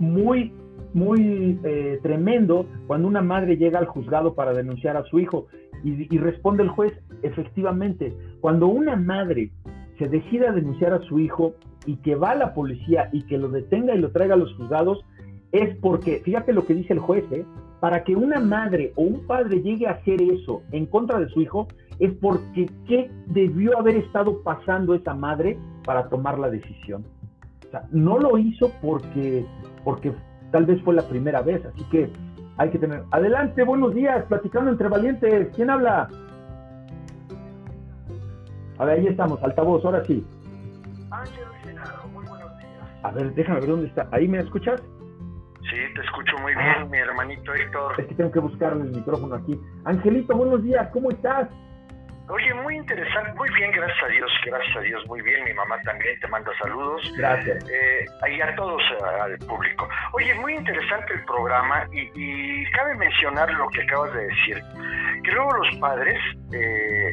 muy, 0.00 0.52
muy 0.94 1.60
eh, 1.62 2.00
tremendo 2.02 2.66
cuando 2.88 3.06
una 3.06 3.22
madre 3.22 3.56
llega 3.56 3.78
al 3.78 3.86
juzgado 3.86 4.34
para 4.34 4.52
denunciar 4.52 4.96
a 4.96 5.04
su 5.04 5.20
hijo 5.20 5.46
y, 5.84 6.18
responde 6.18 6.64
el 6.64 6.70
juez, 6.70 6.92
efectivamente, 7.22 8.12
cuando 8.40 8.66
una 8.66 8.96
madre 8.96 9.52
se 9.96 10.08
decide 10.08 10.48
a 10.48 10.52
denunciar 10.52 10.92
a 10.92 11.02
su 11.02 11.20
hijo 11.20 11.54
y 11.86 11.94
que 11.98 12.16
va 12.16 12.30
a 12.30 12.34
la 12.34 12.52
policía 12.52 13.08
y 13.12 13.22
que 13.22 13.38
lo 13.38 13.48
detenga 13.48 13.94
y 13.94 14.00
lo 14.00 14.10
traiga 14.10 14.34
a 14.34 14.38
los 14.38 14.52
juzgados, 14.56 15.04
es 15.52 15.76
porque, 15.76 16.20
fíjate 16.24 16.52
lo 16.52 16.66
que 16.66 16.74
dice 16.74 16.94
el 16.94 16.98
juez, 16.98 17.24
¿eh? 17.30 17.44
para 17.78 18.02
que 18.02 18.16
una 18.16 18.40
madre 18.40 18.92
o 18.96 19.02
un 19.02 19.24
padre 19.24 19.62
llegue 19.62 19.86
a 19.86 19.92
hacer 19.92 20.20
eso 20.20 20.62
en 20.72 20.86
contra 20.86 21.20
de 21.20 21.28
su 21.28 21.42
hijo, 21.42 21.68
es 22.00 22.12
porque 22.14 22.68
qué 22.88 23.08
debió 23.26 23.78
haber 23.78 23.98
estado 23.98 24.42
pasando 24.42 24.94
esa 24.94 25.14
madre 25.14 25.56
para 25.84 26.08
tomar 26.08 26.38
la 26.38 26.50
decisión. 26.50 27.04
O 27.66 27.70
sea, 27.70 27.82
no 27.90 28.18
lo 28.18 28.38
hizo 28.38 28.70
porque, 28.80 29.46
porque 29.84 30.12
tal 30.50 30.66
vez 30.66 30.82
fue 30.82 30.94
la 30.94 31.02
primera 31.08 31.42
vez, 31.42 31.64
así 31.64 31.84
que 31.90 32.10
hay 32.58 32.70
que 32.70 32.78
tener. 32.78 33.02
Adelante, 33.10 33.64
buenos 33.64 33.94
días, 33.94 34.24
platicando 34.26 34.70
entre 34.70 34.88
valientes. 34.88 35.48
¿Quién 35.54 35.70
habla? 35.70 36.08
A 38.78 38.84
ver, 38.84 38.98
ahí 38.98 39.06
estamos, 39.06 39.42
altavoz, 39.42 39.84
ahora 39.84 40.04
sí. 40.04 40.24
Ángel 41.10 41.44
muy 42.12 42.26
buenos 42.26 42.58
días. 42.58 43.00
A 43.02 43.10
ver, 43.10 43.34
déjame 43.34 43.60
ver 43.60 43.68
dónde 43.68 43.86
está. 43.88 44.08
¿Ahí 44.12 44.28
me 44.28 44.38
escuchas? 44.38 44.82
Sí, 45.62 45.76
te 45.94 46.00
escucho 46.02 46.36
muy 46.38 46.52
bien, 46.54 46.74
ah. 46.78 46.84
mi 46.90 46.98
hermanito 46.98 47.54
Héctor. 47.54 47.92
Es 47.98 48.06
que 48.06 48.14
tengo 48.14 48.32
que 48.32 48.40
buscar 48.40 48.72
el 48.72 48.90
micrófono 48.90 49.34
aquí. 49.36 49.58
Angelito, 49.84 50.36
buenos 50.36 50.62
días, 50.62 50.88
¿cómo 50.92 51.10
estás? 51.10 51.48
Oye, 52.28 52.54
muy 52.54 52.76
interesante, 52.76 53.32
muy 53.34 53.50
bien, 53.50 53.72
gracias 53.72 54.02
a 54.04 54.06
Dios, 54.06 54.30
gracias 54.46 54.76
a 54.76 54.80
Dios, 54.80 55.06
muy 55.06 55.20
bien. 55.22 55.44
Mi 55.44 55.52
mamá 55.54 55.80
también 55.82 56.18
te 56.20 56.28
manda 56.28 56.50
saludos. 56.62 57.02
Gracias. 57.18 57.64
Eh, 57.68 58.04
y 58.30 58.40
a 58.40 58.54
todos, 58.54 58.82
al 59.20 59.36
público. 59.38 59.88
Oye, 60.12 60.32
muy 60.34 60.54
interesante 60.54 61.14
el 61.14 61.24
programa 61.24 61.86
y, 61.92 62.64
cabe 62.70 62.94
mencionar 62.94 63.50
lo 63.52 63.68
que 63.68 63.82
acabas 63.82 64.14
de 64.14 64.26
decir, 64.26 64.62
que 65.24 65.32
luego 65.32 65.52
los 65.52 65.76
padres 65.76 66.18
eh, 66.52 67.12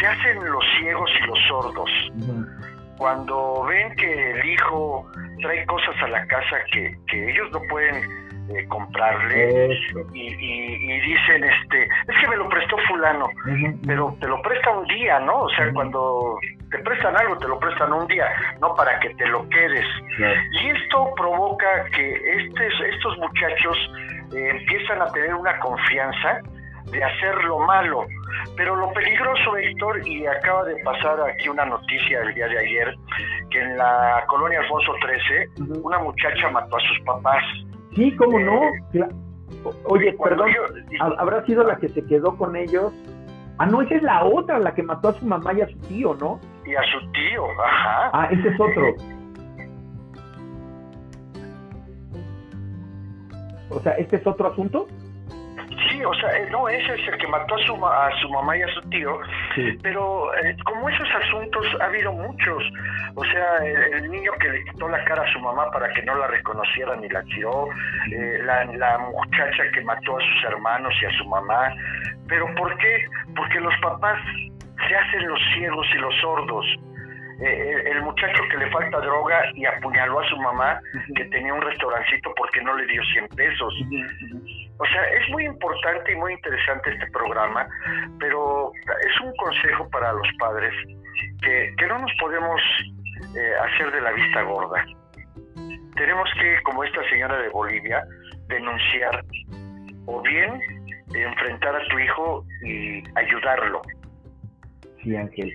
se 0.00 0.06
hacen 0.06 0.50
los 0.50 0.64
ciegos 0.78 1.10
y 1.22 1.26
los 1.26 1.38
sordos. 1.48 1.90
Cuando 2.96 3.64
ven 3.64 3.94
que 3.96 4.30
el 4.30 4.44
hijo 4.46 5.10
trae 5.42 5.66
cosas 5.66 5.94
a 6.02 6.08
la 6.08 6.26
casa 6.26 6.56
que, 6.72 6.98
que 7.06 7.30
ellos 7.30 7.50
no 7.52 7.60
pueden 7.68 8.25
eh, 8.48 8.66
comprarle 8.68 9.78
y, 10.12 11.00
dicen 11.00 11.44
este 11.44 11.82
es 11.84 12.20
que 12.20 12.28
me 12.28 12.36
lo 12.36 12.48
prestó 12.48 12.76
fulano 12.88 13.28
pero 13.86 14.16
te 14.20 14.28
lo 14.28 14.40
presta 14.42 14.70
un 14.70 14.86
día 14.86 15.20
no 15.20 15.42
o 15.42 15.50
sea 15.50 15.72
cuando 15.72 16.38
te 16.70 16.78
prestan 16.78 17.16
algo 17.16 17.36
te 17.38 17.48
lo 17.48 17.58
prestan 17.58 17.92
un 17.92 18.06
día 18.06 18.28
no 18.60 18.74
para 18.74 18.98
que 19.00 19.10
te 19.10 19.26
lo 19.26 19.48
quedes 19.48 19.86
y 20.52 20.68
esto 20.68 21.12
provoca 21.16 21.84
que 21.90 22.14
estos 22.36 22.80
estos 22.94 23.18
muchachos 23.18 23.90
eh, 24.34 24.50
empiezan 24.50 25.02
a 25.02 25.06
tener 25.12 25.34
una 25.34 25.58
confianza 25.60 26.40
de 26.90 27.02
hacer 27.02 27.34
lo 27.44 27.58
malo. 27.60 28.06
Pero 28.56 28.76
lo 28.76 28.92
peligroso, 28.92 29.56
Héctor, 29.56 30.06
y 30.06 30.26
acaba 30.26 30.64
de 30.64 30.76
pasar 30.82 31.20
aquí 31.20 31.48
una 31.48 31.64
noticia 31.64 32.20
el 32.22 32.34
día 32.34 32.48
de 32.48 32.58
ayer, 32.58 32.94
que 33.50 33.60
en 33.60 33.76
la 33.76 34.24
colonia 34.28 34.60
Alfonso 34.60 34.92
XIII, 34.94 35.80
una 35.82 35.98
muchacha 35.98 36.48
mató 36.50 36.76
a 36.76 36.80
sus 36.80 37.00
papás. 37.04 37.42
Sí, 37.96 38.14
¿cómo 38.16 38.38
no? 38.38 38.62
Eh, 38.92 39.08
oye, 39.84 40.14
perdón, 40.22 40.50
¿habrá 41.18 41.44
sido 41.46 41.64
la 41.64 41.76
que 41.76 41.88
se 41.88 42.04
quedó 42.04 42.36
con 42.36 42.54
ellos? 42.54 42.92
Ah, 43.58 43.64
no, 43.64 43.80
esa 43.80 43.94
es 43.94 44.02
la 44.02 44.22
otra, 44.22 44.58
la 44.58 44.74
que 44.74 44.82
mató 44.82 45.08
a 45.08 45.12
su 45.14 45.24
mamá 45.24 45.54
y 45.54 45.62
a 45.62 45.66
su 45.66 45.78
tío, 45.88 46.14
¿no? 46.14 46.38
Y 46.66 46.74
a 46.74 46.82
su 46.82 47.10
tío, 47.12 47.44
ajá. 47.64 48.10
Ah, 48.12 48.28
ese 48.30 48.48
es 48.48 48.60
otro. 48.60 48.94
O 53.70 53.80
sea, 53.80 53.92
¿este 53.92 54.16
es 54.16 54.26
otro 54.26 54.48
asunto? 54.48 54.86
Sí, 55.88 56.02
o 56.04 56.14
sea, 56.14 56.36
eh, 56.36 56.48
no, 56.50 56.68
ese 56.68 56.94
es 56.94 57.08
el 57.08 57.18
que 57.18 57.26
mató 57.28 57.54
a 57.54 57.58
su, 57.58 57.86
a 57.86 58.10
su 58.20 58.28
mamá 58.30 58.56
y 58.56 58.62
a 58.62 58.68
su 58.68 58.80
tío, 58.88 59.18
pero 59.82 60.34
eh, 60.36 60.56
como 60.64 60.88
esos 60.88 61.08
asuntos 61.10 61.66
ha 61.80 61.84
habido 61.84 62.12
muchos, 62.12 62.62
o 63.14 63.24
sea, 63.24 63.58
el, 63.58 64.10
niño 64.10 64.32
que 64.40 64.48
le 64.48 64.64
quitó 64.64 64.88
la 64.88 65.04
cara 65.04 65.22
a 65.22 65.32
su 65.32 65.40
mamá 65.40 65.70
para 65.70 65.92
que 65.92 66.02
no 66.02 66.14
la 66.16 66.26
reconociera 66.28 66.96
ni 66.96 67.08
la 67.08 67.22
tiró, 67.24 67.68
eh, 68.10 68.40
la, 68.42 68.64
la 68.64 68.98
muchacha 68.98 69.64
que 69.72 69.80
mató 69.82 70.16
a 70.16 70.20
sus 70.20 70.44
hermanos 70.44 70.94
y 71.02 71.06
a 71.06 71.10
su 71.18 71.24
mamá, 71.26 71.72
pero 72.28 72.46
¿por 72.54 72.76
qué? 72.78 73.06
Porque 73.36 73.60
los 73.60 73.74
papás 73.80 74.18
se 74.88 74.96
hacen 74.96 75.28
los 75.28 75.40
ciegos 75.54 75.86
y 75.94 75.98
los 75.98 76.14
sordos. 76.20 76.66
el 77.40 78.02
muchacho 78.02 78.42
que 78.50 78.56
le 78.56 78.70
falta 78.70 78.98
droga 78.98 79.42
y 79.54 79.66
apuñaló 79.66 80.20
a 80.20 80.28
su 80.28 80.36
mamá 80.38 80.80
que 81.14 81.24
tenía 81.26 81.52
un 81.52 81.62
restaurancito 81.62 82.32
porque 82.36 82.62
no 82.62 82.74
le 82.76 82.86
dio 82.86 83.02
100 83.04 83.28
pesos. 83.28 83.74
O 84.78 84.84
sea, 84.84 85.02
es 85.10 85.28
muy 85.30 85.46
importante 85.46 86.12
y 86.12 86.16
muy 86.16 86.34
interesante 86.34 86.90
este 86.90 87.10
programa, 87.10 87.66
pero 88.20 88.72
es 88.74 89.20
un 89.22 89.34
consejo 89.36 89.88
para 89.88 90.12
los 90.12 90.28
padres 90.38 90.72
que, 91.42 91.86
no 91.86 91.98
nos 91.98 92.12
podemos 92.20 92.60
eh, 93.34 93.52
hacer 93.64 93.90
de 93.92 94.00
la 94.02 94.12
vista 94.12 94.42
gorda. 94.42 94.84
Tenemos 95.96 96.28
que, 96.38 96.62
como 96.64 96.84
esta 96.84 97.08
señora 97.08 97.38
de 97.38 97.48
Bolivia, 97.48 98.04
denunciar 98.48 99.24
o 100.04 100.20
bien 100.20 100.60
enfrentar 101.14 101.74
a 101.74 101.88
tu 101.88 101.98
hijo 101.98 102.44
y 102.62 103.02
ayudarlo. 103.18 103.80
Sí, 105.02 105.16
Ángel. 105.16 105.52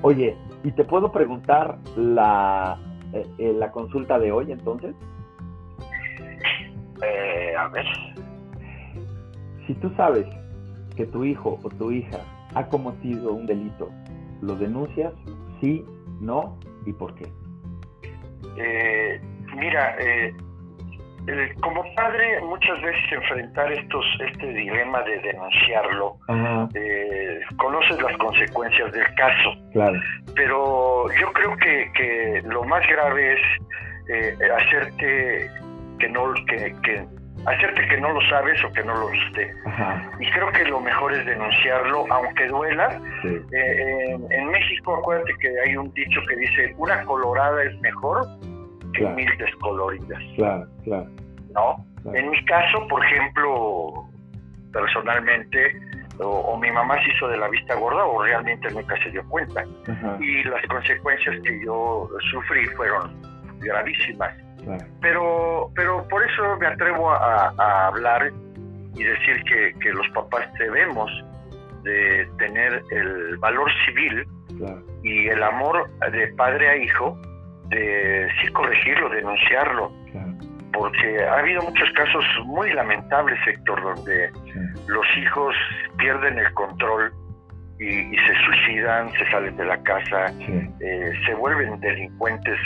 Oye, 0.00 0.36
¿y 0.64 0.72
te 0.72 0.82
puedo 0.82 1.12
preguntar 1.12 1.76
la, 1.96 2.76
eh, 3.12 3.24
eh, 3.38 3.52
la 3.56 3.70
consulta 3.70 4.18
de 4.18 4.32
hoy 4.32 4.50
entonces? 4.50 4.94
a 7.58 7.68
ver 7.68 7.84
si 9.72 9.80
tú 9.80 9.90
sabes 9.96 10.26
que 10.96 11.06
tu 11.06 11.24
hijo 11.24 11.58
o 11.62 11.68
tu 11.70 11.90
hija 11.90 12.18
ha 12.54 12.66
cometido 12.66 13.32
un 13.32 13.46
delito, 13.46 13.90
¿lo 14.42 14.54
denuncias? 14.56 15.12
Sí, 15.60 15.84
no 16.20 16.58
y 16.84 16.92
por 16.92 17.14
qué? 17.14 17.26
Eh, 18.58 19.20
mira, 19.56 19.96
eh, 19.98 20.34
eh, 21.26 21.54
como 21.62 21.82
padre 21.94 22.40
muchas 22.42 22.82
veces 22.82 23.02
enfrentar 23.12 23.72
estos 23.72 24.04
este 24.28 24.46
dilema 24.52 25.02
de 25.04 25.20
denunciarlo, 25.20 26.18
conoces 27.56 28.02
las 28.02 28.16
consecuencias 28.18 28.92
del 28.92 29.14
caso. 29.14 29.54
Claro. 29.72 29.98
Pero 30.34 31.06
yo 31.18 31.32
creo 31.32 31.56
que, 31.56 31.90
que 31.94 32.42
lo 32.44 32.64
más 32.64 32.86
grave 32.88 33.34
es 33.34 34.50
hacerte 34.50 35.48
que 35.98 36.08
no 36.08 36.34
que, 36.46 36.74
que 36.82 37.21
hacerte 37.46 37.86
que 37.88 38.00
no 38.00 38.12
lo 38.12 38.20
sabes 38.28 38.62
o 38.64 38.72
que 38.72 38.82
no 38.84 38.94
lo 38.94 39.08
viste. 39.08 39.54
Y 40.20 40.30
creo 40.30 40.50
que 40.52 40.64
lo 40.64 40.80
mejor 40.80 41.12
es 41.12 41.26
denunciarlo, 41.26 42.06
aunque 42.10 42.46
duela. 42.46 43.00
Eh, 43.24 44.16
en, 44.30 44.50
México, 44.50 44.96
acuérdate 44.96 45.32
que 45.40 45.48
hay 45.60 45.76
un 45.76 45.92
dicho 45.94 46.20
que 46.28 46.36
dice, 46.36 46.74
una 46.78 47.02
colorada 47.04 47.62
es 47.64 47.78
mejor 47.80 48.26
que 48.94 49.06
mil 49.08 49.36
descoloridas. 49.38 50.22
Claro, 50.36 50.66
claro. 50.84 51.08
¿No? 51.54 51.86
En 52.14 52.30
mi 52.30 52.44
caso, 52.44 52.86
por 52.88 53.04
ejemplo, 53.04 54.08
personalmente, 54.72 55.80
o, 56.18 56.56
mi 56.58 56.70
mamá 56.70 56.96
se 57.02 57.10
hizo 57.10 57.28
de 57.28 57.36
la 57.36 57.48
vista 57.48 57.74
gorda 57.74 58.04
o 58.04 58.22
realmente 58.22 58.70
nunca 58.70 58.96
se 59.02 59.10
dio 59.10 59.26
cuenta. 59.28 59.64
Y 60.20 60.44
las 60.44 60.64
consecuencias 60.66 61.36
que 61.42 61.64
yo 61.64 62.08
sufrí 62.30 62.66
fueron 62.76 63.10
gravísimas. 63.60 64.34
Pero, 65.00 65.70
pero 65.74 66.06
por 66.08 66.22
eso 66.22 66.56
me 66.58 66.66
atrevo 66.66 67.10
a, 67.10 67.86
hablar 67.86 68.32
y 68.94 69.02
decir 69.02 69.42
que, 69.44 69.92
los 69.92 70.08
papás 70.10 70.46
debemos 70.58 71.10
de 71.82 72.28
tener 72.38 72.82
el 72.90 73.36
valor 73.38 73.68
civil 73.86 74.26
y 75.02 75.28
el 75.28 75.42
amor 75.42 75.90
de 76.12 76.28
padre 76.34 76.68
a 76.68 76.76
hijo 76.76 77.18
de 77.68 78.28
sí 78.40 78.48
corregirlo, 78.52 79.08
denunciarlo. 79.10 79.92
Porque 80.72 81.22
ha 81.24 81.38
habido 81.38 81.62
muchos 81.62 81.90
casos 81.92 82.24
muy 82.46 82.72
lamentables, 82.72 83.38
Héctor, 83.46 83.82
donde 83.82 84.30
los 84.86 85.06
hijos 85.18 85.54
pierden 85.98 86.38
el 86.38 86.52
control 86.54 87.12
y, 87.78 88.16
se 88.16 88.34
suicidan, 88.46 89.10
se 89.12 89.30
salen 89.30 89.56
de 89.56 89.64
la 89.66 89.82
casa, 89.82 90.32
eh, 90.38 91.12
se 91.26 91.34
vuelven 91.34 91.78
delincuentes 91.80 92.58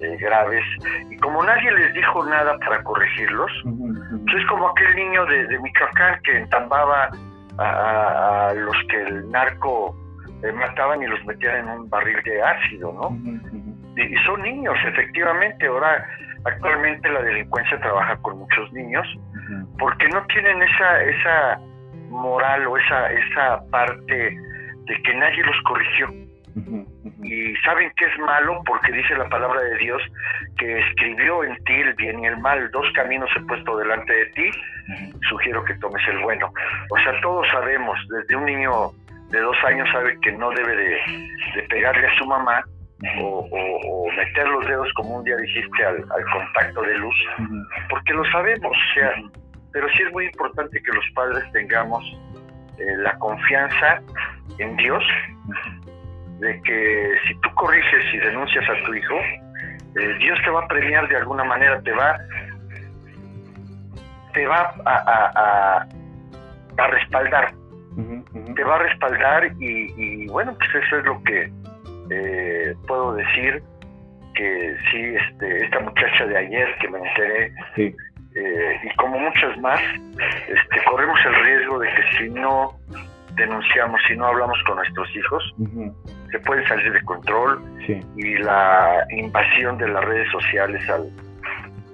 eh, 0.00 0.16
graves. 0.18 0.64
Y 1.10 1.16
como 1.18 1.42
nadie 1.44 1.70
les 1.72 1.92
dijo 1.94 2.24
nada 2.24 2.56
para 2.58 2.82
corregirlos, 2.82 3.50
pues 3.64 4.36
es 4.36 4.46
como 4.48 4.68
aquel 4.68 4.96
niño 4.96 5.26
de, 5.26 5.58
Michoacán 5.58 6.20
que 6.22 6.38
entambaba 6.38 7.10
a, 7.58 8.52
los 8.54 8.76
que 8.88 9.02
el 9.02 9.30
narco 9.30 9.94
eh, 10.42 10.52
mataban 10.52 11.02
y 11.02 11.06
los 11.06 11.24
metían 11.26 11.56
en 11.56 11.68
un 11.68 11.90
barril 11.90 12.22
de 12.24 12.42
ácido, 12.42 12.92
¿no? 12.92 13.10
y, 13.96 14.16
son 14.24 14.42
niños, 14.42 14.76
efectivamente. 14.86 15.66
Ahora, 15.66 16.06
actualmente 16.44 17.08
la 17.10 17.22
delincuencia 17.22 17.78
trabaja 17.80 18.16
con 18.22 18.38
muchos 18.38 18.72
niños 18.72 19.06
porque 19.78 20.08
no 20.08 20.24
tienen 20.26 20.62
esa, 20.62 21.02
esa 21.02 21.60
moral 22.08 22.66
o 22.66 22.76
esa, 22.76 23.12
esa 23.12 23.60
parte 23.70 24.14
de 24.14 25.02
que 25.02 25.14
nadie 25.14 25.42
los 25.42 25.56
corrigió 25.64 26.08
y 27.22 27.54
saben 27.64 27.92
que 27.96 28.06
es 28.06 28.18
malo 28.18 28.62
porque 28.66 28.92
dice 28.92 29.14
la 29.16 29.28
palabra 29.28 29.60
de 29.62 29.78
Dios 29.78 30.02
que 30.58 30.78
escribió 30.80 31.44
en 31.44 31.56
ti 31.64 31.74
el 31.74 31.94
bien 31.94 32.20
y 32.20 32.26
el 32.26 32.38
mal, 32.38 32.70
dos 32.70 32.86
caminos 32.94 33.30
he 33.36 33.40
puesto 33.40 33.76
delante 33.76 34.12
de 34.12 34.26
ti, 34.26 34.50
sugiero 35.28 35.64
que 35.64 35.74
tomes 35.74 36.02
el 36.08 36.18
bueno. 36.18 36.52
O 36.90 36.98
sea, 36.98 37.20
todos 37.20 37.46
sabemos, 37.48 37.98
desde 38.10 38.36
un 38.36 38.46
niño 38.46 38.90
de 39.30 39.40
dos 39.40 39.56
años 39.64 39.88
sabe 39.92 40.18
que 40.20 40.32
no 40.32 40.50
debe 40.50 40.76
de, 40.76 41.62
pegarle 41.68 42.06
a 42.06 42.18
su 42.18 42.26
mamá 42.26 42.64
o, 43.20 44.08
meter 44.16 44.48
los 44.48 44.66
dedos, 44.66 44.92
como 44.94 45.16
un 45.16 45.24
día 45.24 45.36
dijiste, 45.36 45.84
al, 45.84 46.04
contacto 46.32 46.82
de 46.82 46.98
luz, 46.98 47.14
porque 47.88 48.12
lo 48.12 48.24
sabemos, 48.30 48.76
o 48.76 48.94
sea, 48.94 49.12
pero 49.72 49.88
sí 49.90 50.02
es 50.02 50.12
muy 50.12 50.26
importante 50.26 50.82
que 50.82 50.92
los 50.92 51.04
padres 51.14 51.44
tengamos 51.52 52.04
eh, 52.78 52.96
la 52.98 53.16
confianza 53.18 54.02
en 54.58 54.76
Dios, 54.76 55.02
de 56.40 56.60
que 56.62 57.12
si 57.28 57.34
tú 57.40 57.50
corriges 57.54 58.14
y 58.14 58.18
denuncias 58.18 58.64
a 58.68 58.86
tu 58.86 58.94
hijo, 58.94 59.14
eh, 59.96 60.14
Dios 60.18 60.38
te 60.42 60.50
va 60.50 60.64
a 60.64 60.68
premiar 60.68 61.06
de 61.08 61.16
alguna 61.16 61.44
manera, 61.44 61.80
te 61.82 61.92
va, 61.92 62.18
te 64.32 64.46
va 64.46 64.74
a, 64.86 65.86
a, 66.78 66.86
respaldar, 66.88 67.52
te 68.54 68.64
va 68.64 68.76
a 68.76 68.78
respaldar 68.78 69.52
y, 69.58 70.26
bueno, 70.28 70.56
pues 70.56 70.84
eso 70.84 70.98
es 70.98 71.04
lo 71.04 71.22
que 71.24 71.52
eh, 72.10 72.74
puedo 72.86 73.14
decir 73.14 73.62
que 74.34 74.76
sí, 74.90 75.14
este, 75.14 75.64
esta 75.64 75.80
muchacha 75.80 76.26
de 76.26 76.38
ayer 76.38 76.74
que 76.80 76.88
me 76.88 76.98
enteré, 76.98 77.52
eh, 77.76 78.80
y 78.84 78.96
como 78.96 79.18
muchas 79.18 79.58
más, 79.58 79.80
este, 80.48 80.84
corremos 80.88 81.18
el 81.26 81.34
riesgo 81.44 81.78
de 81.80 81.88
que 81.88 82.02
si 82.16 82.30
no 82.30 82.78
denunciamos, 83.40 84.00
si 84.06 84.16
no 84.16 84.26
hablamos 84.26 84.58
con 84.66 84.76
nuestros 84.76 85.08
hijos, 85.16 85.54
se 86.30 86.38
puede 86.40 86.66
salir 86.68 86.92
de 86.92 87.02
control 87.02 87.62
y 88.16 88.38
la 88.38 89.04
invasión 89.10 89.78
de 89.78 89.88
las 89.88 90.04
redes 90.04 90.30
sociales 90.30 90.88
al, 90.88 91.10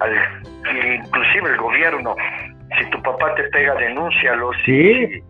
al 0.00 0.12
inclusive 0.94 1.50
el 1.50 1.56
gobierno, 1.56 2.14
si 2.78 2.90
tu 2.90 3.00
papá 3.02 3.34
te 3.34 3.44
pega, 3.44 3.74
denúncialo. 3.74 4.50
Sí. 4.64 5.22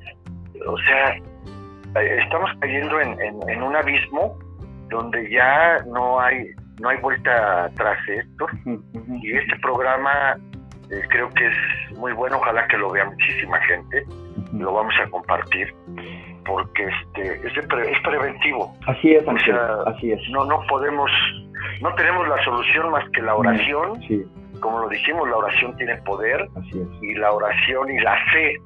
o 0.67 0.79
sea, 0.79 1.14
eh, 2.01 2.19
estamos 2.23 2.51
cayendo 2.61 3.01
en, 3.01 3.17
en, 3.49 3.62
un 3.62 3.77
abismo 3.77 4.39
donde 4.91 5.31
ya 5.31 5.79
no 5.87 6.21
hay 6.21 6.51
no 6.81 6.91
hay 6.91 6.99
vuelta 6.99 7.64
atrás, 7.64 7.99
esto. 8.09 8.47
Y 9.23 9.33
este 9.33 9.57
programa 9.61 10.37
eh, 10.91 11.03
creo 11.09 11.31
que 11.31 11.47
es 11.47 11.99
muy 11.99 12.12
bueno, 12.12 12.37
ojalá 12.37 12.67
que 12.69 12.77
lo 12.77 12.91
vea 12.91 13.05
muchísima 13.07 13.59
gente, 13.62 14.05
lo 14.59 14.73
vamos 14.73 14.95
a 15.03 15.09
compartir 15.11 15.75
porque 16.45 16.85
este 16.85 17.47
es, 17.47 17.57
es 17.57 18.01
preventivo. 18.03 18.75
Así 18.87 19.13
es, 19.13 19.25
así 19.29 20.13
es. 20.13 20.21
No 20.31 20.45
no 20.45 20.61
podemos 20.69 21.11
no 21.81 21.95
tenemos 21.95 22.29
la 22.29 22.43
solución 22.45 22.91
más 22.91 23.05
que 23.11 23.23
la 23.23 23.35
oración. 23.35 24.01
Como 24.61 24.81
lo 24.81 24.89
dijimos, 24.89 25.29
la 25.29 25.37
oración 25.37 25.77
tiene 25.77 25.97
poder 25.99 26.49
y 27.03 27.15
la 27.15 27.33
oración 27.33 27.91
y 27.91 28.01
la 28.01 28.17
fe 28.33 28.57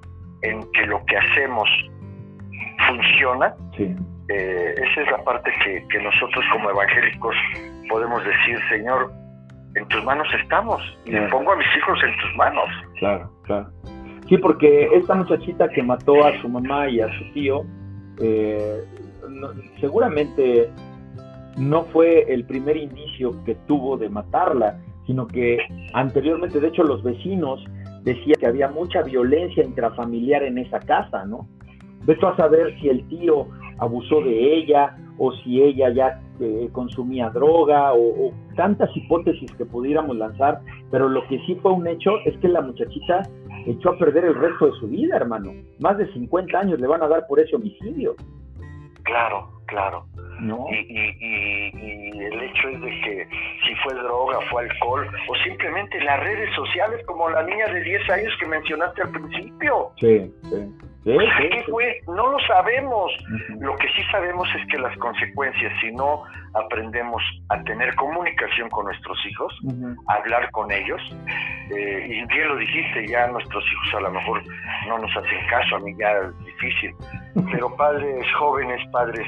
en 0.43 0.61
que 0.73 0.87
lo 0.87 1.05
que 1.07 1.17
hacemos 1.17 1.69
funciona. 2.87 3.55
Eh, 3.79 4.75
esa 4.77 5.01
es 5.01 5.11
la 5.11 5.19
parte 5.25 5.51
que, 5.65 5.85
que 5.89 6.01
nosotros 6.01 6.45
como 6.53 6.71
evangélicos 6.71 7.35
podemos 7.89 8.25
decir, 8.25 8.59
Señor, 8.69 9.11
en 9.75 9.87
tus 9.89 10.05
manos 10.05 10.29
estamos 10.41 10.81
y 11.05 11.17
pongo 11.31 11.53
a 11.53 11.57
mis 11.57 11.77
hijos 11.77 11.99
en 12.05 12.17
tus 12.17 12.37
manos. 12.37 12.69
Claro, 12.99 13.31
claro. 13.43 13.71
Sí, 14.31 14.39
porque 14.39 14.89
esta 14.95 15.17
muchachita 15.17 15.69
que 15.71 15.83
mató 15.83 16.25
a 16.25 16.41
su 16.41 16.49
mamá 16.49 16.89
y 16.89 17.01
a 17.01 17.09
su 17.19 17.33
tío, 17.33 17.65
eh, 18.21 18.85
seguramente 19.81 20.71
no 21.59 21.83
fue 21.87 22.33
el 22.33 22.45
primer 22.45 22.77
indicio 22.77 23.43
que 23.45 23.57
tuvo 23.67 23.97
de 23.97 24.09
matarla, 24.09 24.79
sino 25.05 25.27
que 25.27 25.59
anteriormente, 25.95 26.61
de 26.61 26.69
hecho, 26.69 26.85
los 26.85 27.03
vecinos 27.03 27.65
decían 28.05 28.39
que 28.39 28.47
había 28.47 28.69
mucha 28.69 29.03
violencia 29.03 29.65
intrafamiliar 29.65 30.45
en 30.45 30.59
esa 30.59 30.79
casa, 30.79 31.25
¿no? 31.25 31.49
Vete 32.05 32.25
a 32.25 32.37
saber 32.37 32.79
si 32.81 32.89
el 32.89 33.09
tío 33.09 33.49
abusó 33.79 34.21
de 34.21 34.59
ella 34.59 34.97
o 35.19 35.33
si 35.33 35.61
ella 35.61 35.91
ya 35.91 36.21
eh, 36.39 36.69
consumía 36.71 37.31
droga 37.31 37.95
o, 37.95 38.33
tantas 38.55 38.97
hipótesis 38.97 39.51
que 39.53 39.67
pudiéramos 39.67 40.17
lanzar, 40.17 40.61
pero 40.93 41.09
lo 41.09 41.27
que 41.27 41.41
sí 41.47 41.57
fue 41.57 41.73
un 41.73 41.89
hecho 41.89 42.13
es 42.25 42.37
que 42.39 42.49
la 42.49 42.61
muchachita 42.61 43.23
echó 43.67 43.91
a 43.91 43.99
perder 43.99 44.25
el 44.25 44.35
resto 44.35 44.67
de 44.67 44.79
su 44.79 44.89
vida, 44.89 45.17
hermano. 45.17 45.53
Más 45.79 45.99
de 45.99 46.13
50 46.13 46.59
años 46.59 46.81
le 46.81 46.87
van 46.87 47.03
a 47.03 47.09
dar 47.09 47.27
por 47.27 47.41
ese 47.41 47.57
homicidio. 47.57 48.15
Claro, 49.03 49.51
claro. 49.67 50.07
¿No? 50.41 50.67
Y, 50.71 52.11
el 52.21 52.43
hecho 52.43 52.69
es 52.69 52.81
de 52.81 52.91
que 53.01 53.29
si 53.67 53.75
fue 53.83 53.95
droga, 53.95 54.39
fue 54.51 54.63
alcohol, 54.69 55.07
o 55.29 55.35
simplemente 55.45 56.01
las 56.03 56.21
redes 56.21 56.55
sociales, 56.55 57.05
como 57.07 57.29
la 57.29 57.43
niña 57.43 57.67
de 57.67 57.83
10 57.83 58.11
años 58.11 58.33
que 58.39 58.47
mencionaste 58.47 59.03
al 59.03 59.11
principio. 59.11 59.93
Sí, 59.99 60.33
sí. 60.45 60.90
¿Qué 61.05 61.65
fue? 61.71 62.01
No 62.07 62.31
lo 62.31 62.39
sabemos. 62.41 63.11
Lo 63.59 63.75
que 63.77 63.89
sí 63.89 64.03
sabemos 64.11 64.47
es 64.55 64.67
que 64.69 64.79
las 64.79 64.97
consecuencias, 64.99 65.73
si 65.81 65.91
no 65.93 66.23
aprendemos 66.55 67.23
a 67.49 67.63
tener 67.63 67.95
comunicación 67.95 68.69
con 68.69 68.85
nuestros 68.85 69.19
hijos, 69.27 69.59
a 70.09 70.15
hablar 70.15 70.51
con 70.51 70.71
ellos, 70.71 71.01
eh, 71.71 72.07
y 72.07 72.27
bien 72.27 72.49
lo 72.49 72.57
dijiste, 72.57 73.07
ya 73.07 73.29
nuestros 73.29 73.65
hijos 73.65 73.95
a 73.95 74.01
lo 74.01 74.11
mejor 74.11 74.43
no 74.89 74.99
nos 74.99 75.17
hacen 75.17 75.47
caso, 75.49 75.77
a 75.77 75.81
mí 75.81 75.95
ya 75.99 76.11
es 76.19 76.45
difícil, 76.45 76.95
pero 77.53 77.75
padres 77.77 78.27
jóvenes, 78.39 78.81
padres 78.91 79.27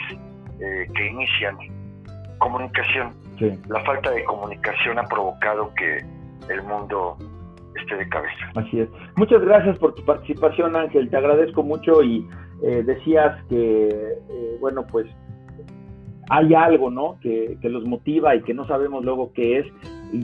eh, 0.61 0.87
que 0.95 1.07
inician 1.07 1.57
comunicación, 2.39 3.15
la 3.69 3.81
falta 3.85 4.11
de 4.11 4.25
comunicación 4.25 4.99
ha 4.99 5.05
provocado 5.05 5.73
que 5.75 5.99
el 6.49 6.63
mundo 6.63 7.17
esté 7.81 7.97
de 7.97 8.09
cabeza. 8.09 8.51
Así 8.55 8.81
es. 8.81 8.89
Muchas 9.17 9.43
gracias 9.43 9.79
por 9.79 9.95
tu 9.95 10.05
participación, 10.05 10.77
Ángel. 10.77 11.11
Te 11.11 11.17
agradezco 11.17 11.63
mucho 11.63 12.03
y 12.03 12.27
eh, 12.63 12.83
decías 12.85 13.43
que, 13.49 13.89
eh, 13.89 14.57
bueno, 14.61 14.87
pues 14.87 15.07
hay 16.31 16.55
algo, 16.55 16.91
¿no? 16.91 17.19
Que, 17.21 17.59
los 17.63 17.85
motiva 17.85 18.35
y 18.35 18.43
que 18.43 18.55
no 18.55 18.67
sabemos 18.67 19.05
luego 19.05 19.33
qué 19.35 19.59
es. 19.59 19.67
Y, 20.13 20.23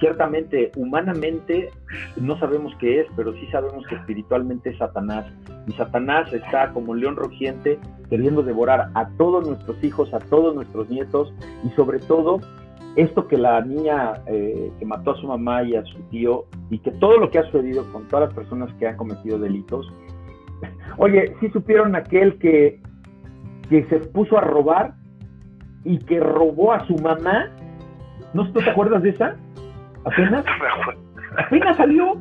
ciertamente, 0.00 0.72
humanamente, 0.76 1.70
no 2.16 2.38
sabemos 2.38 2.74
qué 2.78 3.00
es, 3.00 3.06
pero 3.16 3.32
sí 3.32 3.46
sabemos 3.50 3.86
que 3.86 3.94
espiritualmente 3.94 4.70
es 4.70 4.78
Satanás. 4.78 5.26
Y 5.66 5.72
Satanás 5.72 6.32
está 6.32 6.72
como 6.72 6.92
un 6.92 7.00
león 7.00 7.16
rugiente 7.16 7.78
queriendo 8.10 8.42
devorar 8.42 8.90
a 8.94 9.08
todos 9.16 9.46
nuestros 9.46 9.82
hijos, 9.82 10.12
a 10.12 10.18
todos 10.18 10.54
nuestros 10.54 10.88
nietos 10.90 11.32
y 11.64 11.70
sobre 11.70 11.98
todo 11.98 12.40
esto 12.96 13.28
que 13.28 13.36
la 13.36 13.60
niña 13.60 14.14
eh, 14.26 14.72
que 14.78 14.86
mató 14.86 15.12
a 15.12 15.16
su 15.16 15.26
mamá 15.26 15.62
y 15.62 15.76
a 15.76 15.84
su 15.84 15.98
tío 16.10 16.46
y 16.70 16.78
que 16.78 16.90
todo 16.92 17.18
lo 17.18 17.30
que 17.30 17.38
ha 17.38 17.44
sucedido 17.44 17.84
con 17.92 18.08
todas 18.08 18.28
las 18.28 18.34
personas 18.34 18.72
que 18.78 18.88
han 18.88 18.96
cometido 18.96 19.38
delitos. 19.38 19.86
Oye, 20.96 21.36
¿sí 21.40 21.50
supieron 21.50 21.94
aquel 21.94 22.38
que, 22.38 22.80
que 23.68 23.84
se 23.84 23.98
puso 23.98 24.38
a 24.38 24.40
robar 24.40 24.94
y 25.84 25.98
que 25.98 26.20
robó 26.20 26.72
a 26.72 26.86
su 26.86 26.96
mamá? 26.96 27.50
¿No 28.32 28.50
te 28.50 28.68
acuerdas 28.68 29.02
de 29.02 29.10
esa? 29.10 29.36
¿Apenas? 30.04 30.44
Apenas 31.46 31.76
salió. 31.76 32.14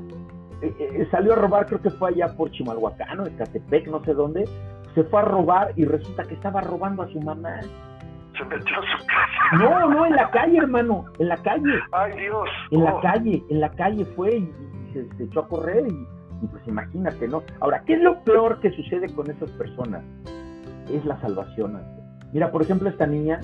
Eh, 0.61 0.73
eh, 0.79 1.07
salió 1.09 1.33
a 1.33 1.35
robar, 1.37 1.67
creo 1.67 1.81
que 1.81 1.89
fue 1.89 2.09
allá 2.09 2.35
por 2.35 2.51
Chimalhuacán 2.51 3.19
o 3.21 3.25
Ecatepec, 3.25 3.87
no 3.87 4.03
sé 4.03 4.13
dónde. 4.13 4.45
Se 4.93 5.03
fue 5.05 5.21
a 5.21 5.25
robar 5.25 5.71
y 5.77 5.85
resulta 5.85 6.23
que 6.23 6.33
estaba 6.33 6.61
robando 6.61 7.03
a 7.03 7.07
su 7.07 7.21
mamá 7.21 7.61
se 8.37 8.45
metió 8.45 8.75
a 8.77 8.97
su 8.97 9.05
casa. 9.05 9.63
No, 9.63 9.89
no, 9.89 10.05
en 10.05 10.15
la 10.15 10.29
calle, 10.31 10.57
hermano, 10.57 11.05
en 11.19 11.27
la 11.27 11.37
calle. 11.37 11.79
Ay, 11.91 12.13
Dios. 12.19 12.49
En 12.71 12.83
la 12.83 12.99
calle, 13.01 13.43
en 13.49 13.59
la 13.59 13.71
calle 13.71 14.05
fue 14.15 14.37
y, 14.37 14.53
se, 14.93 15.23
echó 15.23 15.41
a 15.41 15.47
correr 15.47 15.85
y, 15.87 16.47
pues 16.47 16.67
imagínate, 16.67 17.27
¿no? 17.27 17.43
Ahora, 17.59 17.83
¿qué 17.85 17.93
es 17.93 18.01
lo 18.01 18.23
peor 18.23 18.59
que 18.59 18.71
sucede 18.71 19.13
con 19.13 19.29
esas 19.29 19.49
personas? 19.51 20.03
Es 20.91 21.03
la 21.05 21.19
salvación. 21.21 21.81
Mira, 22.33 22.51
por 22.51 22.61
ejemplo, 22.61 22.89
esta 22.89 23.07
niña, 23.07 23.39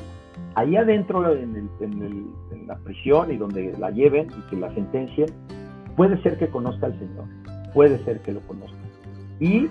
ahí 0.56 0.76
adentro 0.76 1.34
en, 1.34 1.70
en 1.80 2.68
la 2.68 2.78
prisión 2.78 3.32
y 3.32 3.38
donde 3.38 3.76
la 3.78 3.90
lleven 3.92 4.28
y 4.38 4.50
que 4.50 4.56
la 4.58 4.74
sentencien, 4.74 5.28
puede 5.96 6.22
ser 6.22 6.38
que 6.38 6.48
conozca 6.48 6.88
al 6.88 6.98
Señor, 7.00 7.26
puede 7.74 7.98
ser 8.04 8.22
que 8.22 8.34
lo 8.34 8.42
conozca. 8.42 8.78
Y 9.40 9.70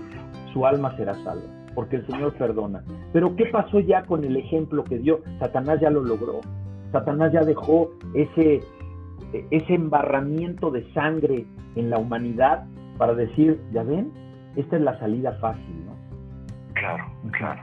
su 0.53 0.67
alma 0.67 0.97
será 0.97 1.15
salva 1.23 1.60
porque 1.75 1.97
el 1.97 2.07
Señor 2.07 2.35
perdona. 2.35 2.83
Pero 3.13 3.35
¿qué 3.37 3.47
pasó 3.47 3.81
ya 3.81 4.05
con 4.05 4.25
el 4.25 4.37
ejemplo 4.37 4.85
que 4.85 4.99
dio? 4.99 5.21
Satanás 5.39 5.81
ya 5.81 5.91
lo 5.91 6.03
logró. 6.03 6.41
Satanás 6.93 7.33
ya 7.33 7.43
dejó 7.43 7.91
ese, 8.15 8.61
ese 9.51 9.75
embarramiento 9.75 10.71
de 10.71 10.91
sangre 10.93 11.47
en 11.77 11.91
la 11.91 11.99
humanidad 11.99 12.65
para 12.99 13.15
decir, 13.15 13.61
ya 13.73 13.83
ven, 13.83 14.13
esta 14.57 14.77
es 14.77 14.83
la 14.83 14.99
salida 14.99 15.33
fácil, 15.41 15.87
¿no? 15.87 15.95
Claro, 16.75 17.05
claro. 17.33 17.63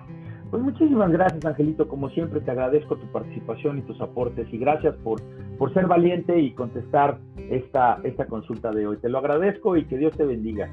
Pues 0.50 0.64
muchísimas 0.64 1.12
gracias, 1.12 1.44
Angelito. 1.46 1.88
Como 1.88 2.10
siempre, 2.10 2.40
te 2.40 2.52
agradezco 2.52 2.96
tu 2.96 3.06
participación 3.08 3.80
y 3.80 3.82
tus 3.82 4.00
aportes 4.00 4.48
y 4.54 4.58
gracias 4.58 4.96
por, 4.98 5.22
por 5.58 5.74
ser 5.74 5.88
valiente 5.88 6.40
y 6.40 6.52
contestar 6.52 7.18
esta, 7.50 8.00
esta 8.04 8.26
consulta 8.28 8.72
de 8.72 8.88
hoy. 8.88 8.98
Te 8.98 9.10
lo 9.10 9.18
agradezco 9.18 9.76
y 9.76 9.86
que 9.86 9.98
Dios 9.98 10.16
te 10.16 10.26
bendiga. 10.26 10.70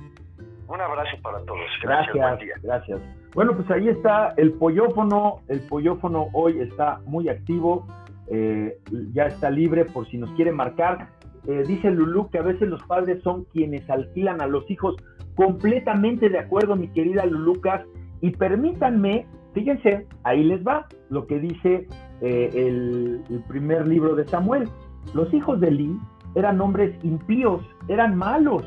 Un 0.67 0.81
abrazo 0.81 1.17
para 1.23 1.41
todos. 1.45 1.61
Gracias, 1.83 2.63
gracias. 2.63 3.01
Bueno, 3.35 3.55
pues 3.57 3.71
ahí 3.71 3.89
está 3.89 4.35
el 4.37 4.53
pollofono. 4.53 5.41
El 5.49 5.61
pollofono 5.61 6.29
hoy 6.33 6.61
está 6.61 7.01
muy 7.07 7.29
activo. 7.29 7.87
Eh, 8.29 8.79
ya 9.13 9.27
está 9.27 9.51
libre 9.51 9.85
por 9.85 10.07
si 10.09 10.19
nos 10.19 10.31
quiere 10.33 10.53
marcar. 10.53 11.09
Eh, 11.47 11.63
dice 11.67 11.91
Lulú 11.91 12.31
que 12.31 12.39
a 12.39 12.43
veces 12.43 12.69
los 12.69 12.83
padres 12.85 13.23
son 13.23 13.45
quienes 13.53 13.89
alquilan 13.91 14.41
a 14.41 14.47
los 14.47 14.71
hijos. 14.71 14.97
Completamente 15.35 16.29
de 16.29 16.39
acuerdo, 16.39 16.77
mi 16.77 16.89
querida 16.89 17.27
Lulucas. 17.27 17.83
Y 18.21 18.31
permítanme, 18.31 19.27
fíjense, 19.53 20.07
ahí 20.23 20.45
les 20.45 20.65
va 20.67 20.87
lo 21.11 21.27
que 21.27 21.39
dice 21.39 21.87
eh, 22.23 22.51
el, 22.55 23.23
primer 23.49 23.87
libro 23.87 24.15
de 24.15 24.27
Samuel. 24.27 24.69
Los 25.13 25.33
hijos 25.35 25.61
de 25.61 25.69
Eli 25.69 25.99
eran 26.35 26.61
hombres 26.61 26.95
impíos, 27.05 27.63
eran 27.89 28.17
malos, 28.17 28.65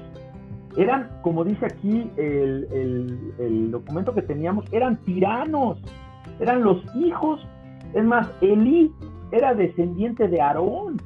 eran, 0.77 1.09
como 1.23 1.43
dice 1.43 1.65
aquí 1.65 2.09
el, 2.17 3.71
documento 3.71 4.13
que 4.13 4.21
teníamos, 4.21 4.65
eran 4.71 4.97
tiranos, 4.97 5.81
eran 6.39 6.63
los 6.63 6.83
hijos. 6.95 7.45
Es 7.93 8.05
más, 8.05 8.29
Elí 8.41 8.91
era 9.31 9.53
descendiente 9.53 10.27
de 10.27 10.39
Aarón, 10.39 10.97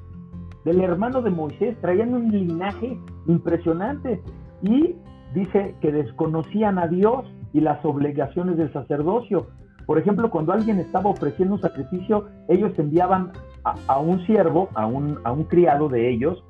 del 0.65 0.81
hermano 0.81 1.21
de 1.21 1.31
Moisés, 1.31 1.75
traían 1.81 2.13
un 2.13 2.29
linaje 2.29 2.99
impresionante 3.27 4.21
y 4.61 4.95
dice 5.33 5.75
que 5.81 5.91
desconocían 5.91 6.77
a 6.77 6.87
Dios 6.87 7.25
y 7.53 7.61
las 7.61 7.83
obligaciones 7.85 8.57
del 8.57 8.71
sacerdocio. 8.73 9.47
Por 9.85 9.97
ejemplo, 9.97 10.29
cuando 10.29 10.53
alguien 10.53 10.79
estaba 10.79 11.09
ofreciendo 11.09 11.55
un 11.55 11.61
sacrificio, 11.61 12.27
ellos 12.47 12.77
enviaban 12.77 13.31
a, 13.63 13.99
un 13.99 14.25
siervo, 14.25 14.69
a 14.73 14.85
un, 14.85 15.19
a 15.23 15.31
un, 15.31 15.43
criado 15.45 15.89
de 15.89 16.09
ellos, 16.09 16.43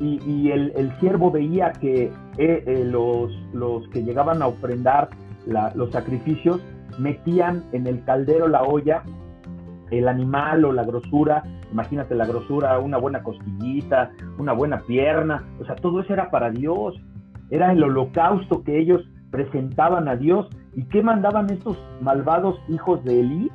y, 0.00 0.50
el, 0.50 0.92
siervo 0.98 1.30
veía 1.30 1.72
que 1.72 2.04
eh, 2.38 2.64
eh, 2.66 2.84
los, 2.90 3.30
los, 3.52 3.86
que 3.88 4.02
llegaban 4.02 4.40
a 4.40 4.46
ofrendar 4.46 5.10
los 5.74 5.90
sacrificios 5.90 6.60
metían 6.98 7.64
en 7.72 7.86
el 7.86 8.02
caldero 8.04 8.48
la 8.48 8.62
olla 8.62 9.02
el 9.90 10.08
animal 10.08 10.64
o 10.64 10.72
la 10.72 10.84
grosura, 10.84 11.42
imagínate 11.72 12.14
la 12.14 12.26
grosura, 12.26 12.78
una 12.78 12.98
buena 12.98 13.22
costillita, 13.22 14.12
una 14.38 14.52
buena 14.52 14.80
pierna, 14.82 15.44
o 15.60 15.64
sea, 15.64 15.76
todo 15.76 16.00
eso 16.00 16.12
era 16.12 16.30
para 16.30 16.50
Dios, 16.50 16.94
era 17.50 17.72
el 17.72 17.82
holocausto 17.82 18.62
que 18.62 18.78
ellos 18.78 19.02
presentaban 19.30 20.08
a 20.08 20.16
Dios. 20.16 20.48
¿Y 20.74 20.84
qué 20.84 21.02
mandaban 21.02 21.50
estos 21.50 21.76
malvados 22.00 22.60
hijos 22.68 23.02
de 23.04 23.20
Elí? 23.20 23.50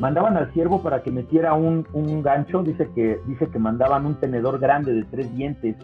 Mandaban 0.00 0.36
al 0.36 0.52
siervo 0.52 0.82
para 0.82 1.02
que 1.02 1.10
metiera 1.10 1.54
un, 1.54 1.84
gancho, 2.22 2.62
dice 2.62 2.88
que, 2.94 3.20
dice 3.26 3.48
que 3.48 3.58
mandaban 3.58 4.06
un 4.06 4.14
tenedor 4.16 4.58
grande 4.58 4.92
de 4.92 5.04
tres 5.04 5.34
dientes, 5.34 5.76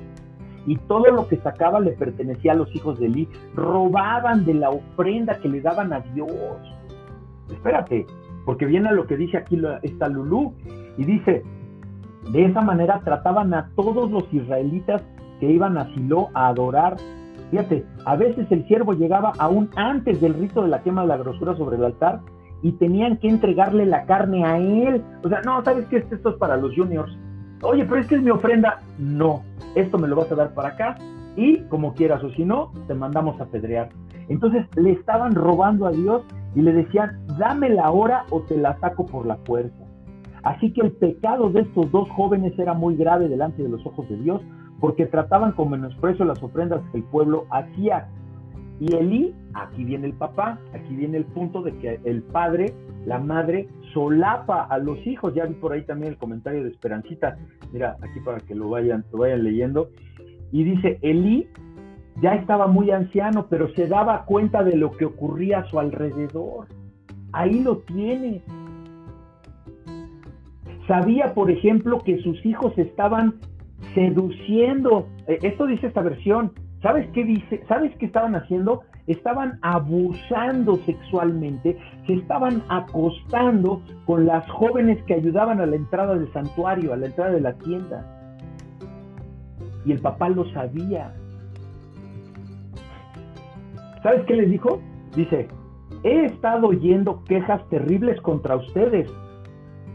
y 0.67 0.77
todo 0.77 1.11
lo 1.11 1.27
que 1.29 1.37
sacaba 1.39 1.81
le 1.81 1.93
pertenecía 1.93 2.53
a 2.53 2.57
los 2.57 2.75
hijos 2.75 2.99
de 2.99 3.07
Elí. 3.07 3.29
Robaban 3.55 4.45
de 4.45 4.55
la 4.55 4.71
ofrenda 4.71 5.39
que 5.39 5.49
le 5.49 5.61
daban 5.61 5.93
a 5.93 6.01
Dios. 6.01 6.31
Espérate, 7.51 8.07
porque 8.45 8.67
viene 8.67 8.93
lo 8.93 9.07
que 9.07 9.17
dice 9.17 9.39
aquí 9.39 9.61
esta 9.83 10.09
Lulú, 10.09 10.53
y 10.99 11.05
dice, 11.05 11.43
de 12.33 12.45
esa 12.45 12.61
manera 12.61 13.01
trataban 13.05 13.55
a 13.55 13.71
todos 13.75 14.11
los 14.11 14.33
israelitas 14.33 15.03
que 15.39 15.51
iban 15.51 15.79
a 15.79 15.87
Silo 15.95 16.29
a 16.35 16.49
adorar. 16.49 16.97
Fíjate, 17.51 17.85
a 18.05 18.17
veces 18.17 18.47
el 18.51 18.67
siervo 18.67 18.93
llegaba 18.93 19.33
aún 19.39 19.71
antes 19.77 20.21
del 20.21 20.35
rito 20.35 20.63
de 20.63 20.69
la 20.69 20.83
quema 20.83 21.03
de 21.03 21.09
la 21.09 21.17
grosura 21.17 21.57
sobre 21.57 21.77
el 21.77 21.85
altar 21.85 22.21
y 22.63 22.73
tenían 22.73 23.17
que 23.19 23.29
entregarle 23.29 23.87
la 23.87 24.05
carne 24.05 24.45
a 24.45 24.59
él. 24.59 25.03
O 25.25 25.29
sea, 25.29 25.41
no, 25.43 25.65
¿sabes 25.65 25.87
qué? 25.87 25.99
Esto 25.99 26.31
es 26.31 26.37
para 26.37 26.57
los 26.57 26.75
juniors. 26.75 27.17
Oye, 27.63 27.85
pero 27.85 28.01
es 28.01 28.07
que 28.07 28.17
es 28.17 28.23
mi 28.23 28.31
ofrenda. 28.31 28.81
No, 28.99 29.43
esto 29.75 29.99
me 29.99 30.09
lo 30.09 30.17
vas 30.17 30.31
a 30.33 30.35
dar 30.35 30.55
para 30.55 30.71
acá 30.71 30.97
y 31.37 31.59
como 31.69 31.95
quieras, 31.95 32.23
o 32.23 32.31
si 32.31 32.45
no, 32.45 32.73
te 32.87 32.95
mandamos 32.95 33.41
a 33.41 33.47
pedrear. 33.47 33.91
Entonces 34.29 34.67
le 34.77 34.93
estaban 34.93 35.35
robando 35.35 35.87
a 35.87 35.91
Dios 35.91 36.23
y 36.55 36.63
le 36.63 36.73
decían, 36.73 37.19
dame 37.39 37.71
la 37.71 37.91
hora 37.91 38.25
o 38.31 38.41
te 38.43 38.57
la 38.57 38.79
saco 38.81 39.07
por 39.07 39.27
la 39.27 39.37
fuerza. 39.39 39.85
Así 40.43 40.73
que 40.73 40.81
el 40.81 40.93
pecado 40.93 41.51
de 41.51 41.63
estos 41.63 41.91
dos 41.91 42.09
jóvenes 42.11 42.59
era 42.59 42.75
muy 42.75 42.97
grave 42.97 43.29
delante 43.29 43.63
de 43.63 43.69
los 43.69 43.85
ojos 43.87 44.09
de 44.09 44.17
Dios, 44.17 44.41
porque 44.81 45.07
trataban 45.07 45.53
con 45.53 45.71
menosprecio 45.71 46.25
las 46.25 46.43
ofrendas 46.43 46.81
que 46.91 46.99
el 46.99 47.05
pueblo 47.05 47.45
hacía. 47.51 48.09
Y 48.81 48.95
Elí, 48.95 49.35
aquí 49.55 49.85
viene 49.85 50.07
el 50.07 50.13
papá, 50.15 50.59
aquí 50.73 50.95
viene 50.95 51.19
el 51.19 51.25
punto 51.25 51.63
de 51.63 51.77
que 51.79 52.01
el 52.05 52.23
padre, 52.23 52.73
la 53.07 53.19
madre, 53.19 53.69
solapa 53.93 54.63
a 54.65 54.79
los 54.79 55.05
hijos. 55.07 55.35
Ya 55.35 55.47
vi 55.47 55.55
por 55.55 55.73
ahí 55.73 55.83
también 55.83 56.13
el 56.13 56.19
comentario 56.19 56.63
de 56.63 56.71
Esperancita. 56.71 57.39
Mira, 57.73 57.97
aquí 58.01 58.21
para 58.21 58.41
que 58.41 58.55
lo 58.55 58.69
vayan, 58.71 59.05
lo 59.13 59.19
vayan 59.19 59.45
leyendo. 59.45 59.91
Y 60.53 60.65
dice, 60.65 60.99
Elí 61.03 61.49
ya 62.21 62.35
estaba 62.35 62.67
muy 62.67 62.91
anciano, 62.91 63.47
pero 63.49 63.73
se 63.75 63.87
daba 63.87 64.25
cuenta 64.25 64.63
de 64.63 64.77
lo 64.77 64.93
que 64.97 65.05
ocurría 65.05 65.61
a 65.61 65.71
su 65.71 65.79
alrededor. 65.79 66.67
Ahí 67.33 67.61
lo 67.61 67.79
tiene. 67.79 68.43
Sabía, 70.87 71.35
por 71.35 71.51
ejemplo, 71.51 72.01
que 72.01 72.19
sus 72.19 72.45
hijos 72.45 72.77
estaban 72.77 73.37
seduciendo. 73.95 75.07
Eh, 75.27 75.39
esto 75.43 75.67
dice 75.67 75.87
esta 75.87 76.03
versión. 76.03 76.53
¿Sabes 76.83 77.07
qué 77.13 77.25
dice? 77.25 77.63
¿Sabes 77.69 77.95
qué 77.97 78.07
estaban 78.07 78.35
haciendo? 78.35 78.83
Estaban 79.07 79.59
abusando 79.63 80.77
sexualmente, 80.87 81.77
se 82.07 82.15
estaban 82.15 82.63
acostando 82.69 83.83
con 84.07 84.27
las 84.27 84.49
jóvenes 84.49 85.03
que 85.05 85.15
ayudaban 85.15 85.61
a 85.61 85.67
la 85.67 85.77
entrada 85.77 86.15
del 86.15 86.33
santuario, 86.33 86.93
a 86.93 86.97
la 86.97 87.07
entrada 87.07 87.33
de 87.33 87.41
la 87.41 87.53
tienda. 87.55 88.07
Y 89.85 89.93
el 89.93 89.99
papá 90.01 90.29
lo 90.31 90.45
sabía. 90.53 91.13
¿Sabes 94.03 94.25
qué 94.27 94.37
les 94.37 94.51
dijo? 94.51 94.81
Dice, 95.15 95.49
he 96.03 96.25
estado 96.27 96.69
oyendo 96.69 97.23
quejas 97.25 97.67
terribles 97.69 98.19
contra 98.23 98.57
ustedes, 98.57 99.11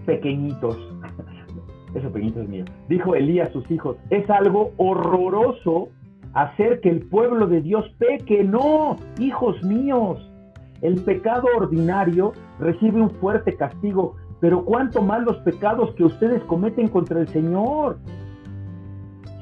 pequeñitos. 0.06 0.78
Eso 1.96 2.12
pequeñito 2.12 2.42
es 2.42 2.50
mío. 2.50 2.66
Dijo 2.90 3.16
Elías 3.16 3.50
a 3.50 3.54
sus 3.54 3.72
hijos, 3.72 3.98
es 4.10 4.30
algo 4.30 4.72
horroroso 4.78 5.90
hacer 6.36 6.82
que 6.82 6.90
el 6.90 7.02
pueblo 7.08 7.48
de 7.48 7.62
Dios 7.62 7.86
peque. 7.98 8.44
No, 8.44 8.98
hijos 9.18 9.62
míos. 9.64 10.32
El 10.82 11.02
pecado 11.02 11.48
ordinario 11.58 12.34
recibe 12.60 13.02
un 13.02 13.10
fuerte 13.10 13.56
castigo, 13.56 14.16
pero 14.40 14.64
cuánto 14.64 15.02
más 15.02 15.24
los 15.24 15.38
pecados 15.38 15.96
que 15.96 16.04
ustedes 16.04 16.44
cometen 16.44 16.90
contra 16.90 17.20
el 17.22 17.28
Señor. 17.30 17.98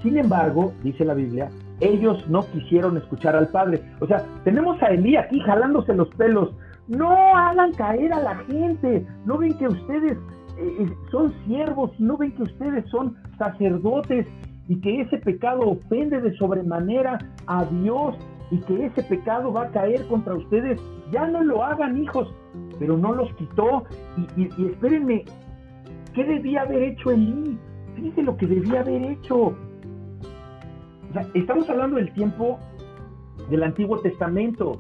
Sin 0.02 0.18
embargo, 0.18 0.74
dice 0.84 1.04
la 1.04 1.14
Biblia, 1.14 1.50
ellos 1.80 2.28
no 2.30 2.46
quisieron 2.52 2.98
escuchar 2.98 3.36
al 3.36 3.48
Padre. 3.50 3.82
O 4.00 4.08
sea, 4.08 4.24
tenemos 4.44 4.82
a 4.82 4.88
Elí 4.88 5.18
aquí 5.18 5.40
jalándose 5.42 5.94
los 5.94 6.10
pelos. 6.10 6.52
No 6.88 7.12
hagan 7.36 7.74
caer 7.74 8.14
a 8.14 8.20
la 8.20 8.36
gente. 8.46 9.06
No 9.26 9.38
ven 9.38 9.58
que 9.58 9.68
ustedes 9.68 10.18
eh, 10.58 10.76
eh, 10.82 10.94
son 11.10 11.34
siervos 11.46 11.90
no 12.00 12.16
ven 12.16 12.32
que 12.34 12.44
ustedes 12.44 12.88
son 12.92 13.16
sacerdotes 13.40 14.28
y 14.74 14.82
que 14.82 15.02
ese 15.02 15.20
pecado 15.20 15.70
ofende 15.70 16.20
de 16.20 16.36
sobremanera 16.38 17.20
a 17.46 17.64
Dios 17.66 18.16
y 18.50 18.58
que 18.62 18.88
ese 18.88 19.04
pecado 19.04 19.54
va 19.54 19.66
a 19.66 19.72
caer 19.72 20.04
contra 20.08 20.34
ustedes. 20.34 20.82
Ya 21.12 21.28
no 21.28 21.44
lo 21.44 21.64
hagan, 21.64 22.02
hijos. 22.02 22.34
Pero 22.80 22.98
no 22.98 23.14
los 23.14 23.32
quitó. 23.36 23.84
Y, 24.36 24.66
espérenme, 24.66 25.26
¿qué 26.16 26.24
debía 26.24 26.64
haber 26.64 26.82
hecho 26.82 27.12
Elí? 27.12 27.56
Fíjense 27.96 28.24
lo 28.24 28.36
que 28.36 28.48
debía 28.48 28.80
haber 28.80 29.04
hecho 29.04 29.56
estamos 31.36 31.70
hablando 31.70 31.98
del 31.98 32.12
tiempo 32.14 32.58
del 33.52 33.62
Antiguo 33.62 34.00
Testamento. 34.00 34.80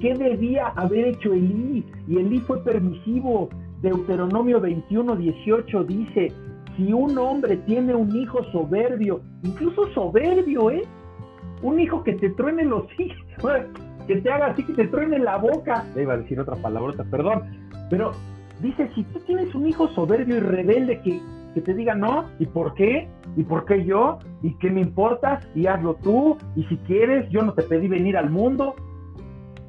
¿Qué 0.00 0.14
debía 0.14 0.68
haber 0.68 1.08
hecho 1.08 1.32
Elí? 1.32 1.84
Y 2.06 2.18
Elí 2.18 2.38
fue 2.38 2.62
permisivo. 2.62 3.48
Deuteronomio 3.82 4.60
21, 4.60 5.16
18 5.16 5.84
dice, 5.84 6.32
si 6.76 6.92
un 6.92 7.16
hombre 7.18 7.56
tiene 7.58 7.94
un 7.94 8.14
hijo 8.14 8.42
soberbio, 8.52 9.20
incluso 9.42 9.86
soberbio, 9.92 10.70
¿eh? 10.70 10.82
Un 11.62 11.80
hijo 11.80 12.02
que 12.02 12.14
te 12.14 12.30
truene 12.30 12.64
los 12.64 12.84
hijos, 12.98 13.52
que 14.06 14.16
te 14.16 14.30
haga 14.30 14.46
así, 14.46 14.64
que 14.64 14.74
te 14.74 14.86
truene 14.88 15.18
la 15.18 15.36
boca. 15.36 15.84
Le 15.94 16.02
iba 16.02 16.14
a 16.14 16.18
decir 16.18 16.38
otra 16.40 16.56
palabrota, 16.56 17.04
perdón. 17.04 17.42
Pero 17.90 18.12
dice, 18.60 18.90
si 18.94 19.04
tú 19.04 19.20
tienes 19.20 19.54
un 19.54 19.66
hijo 19.66 19.88
soberbio 19.88 20.36
y 20.36 20.40
rebelde 20.40 21.00
que 21.00 21.20
que 21.54 21.60
te 21.60 21.72
diga 21.72 21.94
no, 21.94 22.28
¿y 22.38 22.46
por 22.46 22.74
qué? 22.74 23.08
¿Y 23.36 23.44
por 23.44 23.64
qué 23.64 23.84
yo? 23.84 24.18
¿Y 24.42 24.54
qué 24.58 24.70
me 24.70 24.80
importa? 24.80 25.40
Y 25.54 25.66
hazlo 25.66 25.94
tú, 25.94 26.36
y 26.56 26.64
si 26.64 26.76
quieres, 26.78 27.30
yo 27.30 27.42
no 27.42 27.54
te 27.54 27.62
pedí 27.62 27.88
venir 27.88 28.16
al 28.16 28.28
mundo. 28.28 28.74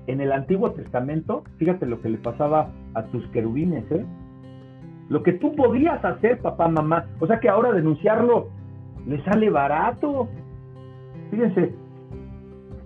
En 0.07 0.19
el 0.19 0.31
Antiguo 0.31 0.71
Testamento, 0.71 1.43
fíjate 1.57 1.85
lo 1.85 2.01
que 2.01 2.09
le 2.09 2.17
pasaba 2.17 2.71
a 2.95 3.03
tus 3.05 3.25
querubines, 3.27 3.89
¿eh? 3.91 4.05
Lo 5.09 5.21
que 5.23 5.33
tú 5.33 5.55
podías 5.55 6.03
hacer, 6.03 6.39
papá, 6.39 6.67
mamá. 6.67 7.05
O 7.19 7.27
sea 7.27 7.39
que 7.39 7.49
ahora 7.49 7.71
denunciarlo 7.71 8.49
le 9.05 9.23
sale 9.23 9.49
barato. 9.49 10.27
Fíjense, 11.31 11.73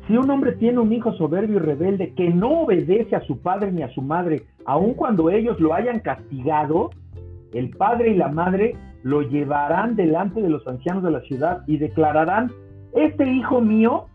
si 0.08 0.18
un 0.18 0.30
hombre 0.30 0.54
tiene 0.54 0.80
un 0.80 0.92
hijo 0.92 1.14
soberbio 1.14 1.58
y 1.58 1.60
rebelde 1.60 2.14
que 2.16 2.30
no 2.30 2.64
obedece 2.64 3.16
a 3.16 3.22
su 3.22 3.40
padre 3.40 3.72
ni 3.72 3.84
a 3.84 3.90
su 3.90 4.02
madre, 4.02 4.44
aun 4.66 4.96
cuando 4.96 5.30
ellos 5.30 5.60
lo 5.60 5.74
hayan 5.74 6.00
castigado, 6.00 6.90
el 7.54 7.70
padre 7.70 8.12
y 8.12 8.16
la 8.16 8.28
madre 8.28 8.76
lo 9.04 9.22
llevarán 9.22 9.96
delante 9.96 10.42
de 10.42 10.50
los 10.50 10.68
ancianos 10.68 11.04
de 11.04 11.12
la 11.12 11.22
ciudad 11.22 11.62
y 11.68 11.78
declararán, 11.78 12.52
este 12.94 13.32
hijo 13.32 13.62
mío 13.62 14.08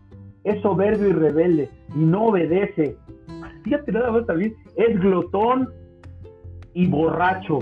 es 0.43 0.61
soberbio 0.61 1.09
y 1.09 1.13
rebelde 1.13 1.69
y 1.95 1.99
no 1.99 2.25
obedece. 2.25 2.97
Fíjate 3.63 3.91
nada 3.91 4.11
más 4.11 4.25
también, 4.25 4.53
es 4.75 4.99
glotón 4.99 5.69
y 6.73 6.87
borracho. 6.87 7.59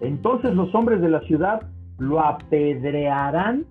Entonces 0.00 0.54
los 0.54 0.74
hombres 0.74 1.00
de 1.00 1.08
la 1.08 1.20
ciudad 1.22 1.62
lo 1.98 2.20
apedrearán 2.20 3.64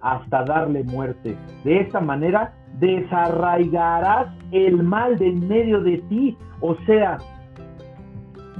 hasta 0.00 0.44
darle 0.44 0.84
muerte. 0.84 1.36
De 1.64 1.80
esta 1.80 2.00
manera 2.00 2.54
desarraigarás 2.78 4.28
el 4.52 4.82
mal 4.82 5.18
de 5.18 5.28
en 5.28 5.48
medio 5.48 5.80
de 5.80 5.98
ti. 6.08 6.36
O 6.60 6.76
sea, 6.86 7.18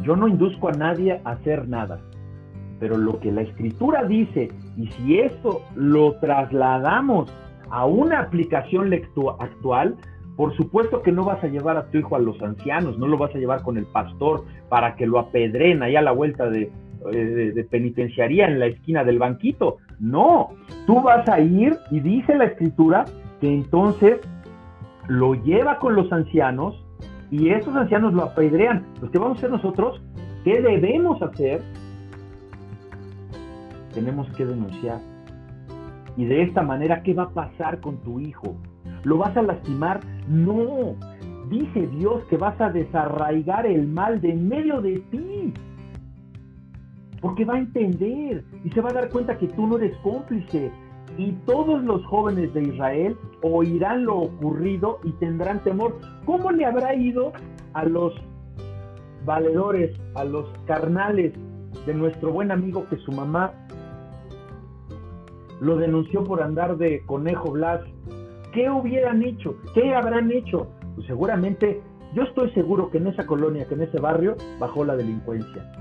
yo 0.03 0.17
no 0.17 0.29
induzco 0.29 0.69
a 0.69 0.73
nadie 0.73 1.21
a 1.25 1.31
hacer 1.31 1.69
nada, 1.69 2.01
pero 2.81 2.97
lo 2.97 3.19
que 3.21 3.33
la 3.33 3.43
escritura 3.43 4.05
dice, 4.05 4.49
y 4.77 4.87
si 4.89 5.19
esto 5.19 5.63
lo 5.75 6.15
trasladamos 6.21 7.33
a 7.71 7.85
una 7.87 8.21
aplicación 8.21 8.93
actual, 9.39 9.97
por 10.37 10.57
supuesto 10.57 11.03
que 11.03 11.11
no 11.11 11.25
vas 11.25 11.43
a 11.43 11.49
llevar 11.49 11.77
a 11.77 11.91
tu 11.91 11.99
hijo 11.99 12.15
a 12.15 12.21
los 12.21 12.41
ancianos, 12.41 12.97
no 12.99 13.09
lo 13.09 13.19
vas 13.19 13.35
a 13.35 13.39
llevar 13.39 13.63
con 13.63 13.77
el 13.77 13.87
pastor 13.87 14.45
para 14.69 14.95
que 14.95 15.07
lo 15.07 15.19
apedren 15.19 15.83
ahí 15.83 15.97
a 15.97 16.03
la 16.03 16.13
vuelta 16.13 16.49
de, 16.49 16.71
eh, 17.12 17.53
de, 17.55 17.64
penitenciaría 17.64 18.46
en 18.46 18.59
la 18.59 18.66
esquina 18.66 19.05
del 19.05 19.18
banquito. 19.18 19.78
No, 20.01 20.51
tú 20.86 21.01
vas 21.01 21.28
a 21.28 21.40
ir 21.40 21.76
y 21.90 22.01
dice 22.01 22.34
la 22.34 22.44
escritura 22.44 23.05
que 23.40 23.53
entonces 23.53 24.18
lo 25.09 25.34
lleva 25.34 25.78
con 25.78 25.94
los 25.94 26.12
ancianos 26.12 26.84
y 27.30 27.51
esos 27.51 27.74
ancianos 27.74 28.14
lo 28.14 28.24
apedrean. 28.24 28.86
Lo 29.01 29.11
que 29.11 29.18
vamos 29.18 29.36
a 29.36 29.38
hacer 29.38 29.51
nosotros, 29.51 30.01
¿qué 30.44 30.61
debemos 30.61 31.20
hacer? 31.22 31.62
Tenemos 33.94 34.28
que 34.36 34.44
denunciar. 34.44 35.01
Y 36.16 36.24
de 36.24 36.42
esta 36.42 36.62
manera, 36.62 37.03
¿qué 37.03 37.14
va 37.14 37.24
a 37.24 37.30
pasar 37.30 37.80
con 37.80 37.99
tu 37.99 38.18
hijo? 38.18 38.57
¿Lo 39.05 39.18
vas 39.18 39.36
a 39.36 39.42
lastimar? 39.42 40.01
No. 40.28 40.96
Dice 41.49 41.86
Dios 41.86 42.24
que 42.24 42.36
vas 42.36 42.61
a 42.61 42.70
desarraigar 42.70 43.66
el 43.66 43.86
mal 43.86 44.20
de 44.20 44.32
en 44.32 44.49
medio 44.49 44.80
de 44.80 44.99
ti. 45.11 45.55
Porque 47.21 47.45
va 47.45 47.55
a 47.55 47.59
entender 47.59 48.45
y 48.64 48.71
se 48.71 48.81
va 48.81 48.91
a 48.91 48.93
dar 48.93 49.11
cuenta 49.11 49.39
que 49.39 49.49
tú 49.49 49.66
no 49.66 49.77
eres 49.77 49.97
cómplice. 49.99 50.71
Y 51.16 51.33
todos 51.47 51.83
los 51.83 52.05
jóvenes 52.07 52.53
de 52.55 52.62
Israel 52.62 53.16
oirán 53.43 54.05
lo 54.05 54.19
ocurrido 54.19 55.01
y 55.03 55.12
tendrán 55.12 55.62
temor. 55.64 55.99
¿Cómo 56.25 56.53
le 56.53 56.64
habrá 56.64 56.95
ido 56.95 57.33
a 57.73 57.85
los 57.85 58.14
valedores, 59.25 59.99
a 60.14 60.25
los 60.25 60.47
carnales 60.66 61.33
de 61.87 61.95
nuestro 61.95 62.33
buen 62.33 62.51
amigo 62.51 62.87
que 62.89 62.97
su 62.99 63.12
mamá 63.12 63.53
lo 65.61 65.77
denunció 65.77 66.23
por 66.23 66.43
andar 66.43 66.77
de 66.77 67.01
conejo 67.07 67.51
Blas? 67.53 67.81
¿Qué 68.53 68.71
hubieran 68.71 69.23
hecho? 69.23 69.57
¿Qué 69.75 69.95
habrán 69.95 70.31
hecho? 70.31 70.69
Pues 70.95 71.07
seguramente, 71.07 71.81
yo 72.14 72.23
estoy 72.23 72.51
seguro 72.53 72.91
que 72.91 72.99
en 72.99 73.09
esa 73.09 73.27
colonia, 73.27 73.66
que 73.66 73.75
en 73.75 73.83
ese 73.83 74.01
barrio, 74.01 74.37
bajó 74.59 74.85
la 74.85 74.97
delincuencia. 74.97 75.78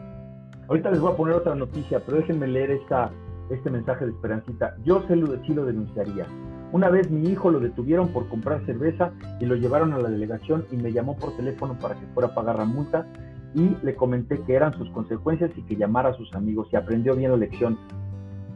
Ahorita 0.67 0.91
les 0.91 0.99
voy 0.99 1.13
a 1.13 1.15
poner 1.15 1.35
otra 1.35 1.55
noticia, 1.55 2.01
pero 2.05 2.17
déjenme 2.17 2.47
leer 2.47 2.71
esta, 2.71 3.09
este 3.49 3.69
mensaje 3.69 4.05
de 4.05 4.11
Esperancita. 4.11 4.75
Yo 4.83 5.01
sé 5.07 5.15
lo 5.15 5.27
de 5.27 5.45
sí 5.45 5.53
denunciaría. 5.53 6.25
Una 6.73 6.89
vez 6.89 7.09
mi 7.09 7.29
hijo 7.29 7.49
lo 7.49 7.59
detuvieron 7.59 8.09
por 8.09 8.27
comprar 8.27 8.65
cerveza 8.65 9.11
y 9.39 9.45
lo 9.45 9.55
llevaron 9.55 9.93
a 9.93 9.99
la 9.99 10.09
delegación 10.09 10.65
y 10.71 10.75
me 10.75 10.91
llamó 10.91 11.15
por 11.15 11.35
teléfono 11.37 11.77
para 11.79 11.95
que 11.95 12.05
fuera 12.07 12.29
a 12.29 12.35
pagar 12.35 12.57
la 12.57 12.65
multa 12.65 13.07
y 13.55 13.77
le 13.81 13.95
comenté 13.95 14.41
que 14.41 14.55
eran 14.55 14.73
sus 14.77 14.89
consecuencias 14.89 15.51
y 15.55 15.61
que 15.61 15.77
llamara 15.77 16.09
a 16.09 16.13
sus 16.13 16.33
amigos 16.35 16.67
y 16.73 16.75
aprendió 16.75 17.15
bien 17.15 17.31
la 17.31 17.37
lección. 17.37 17.77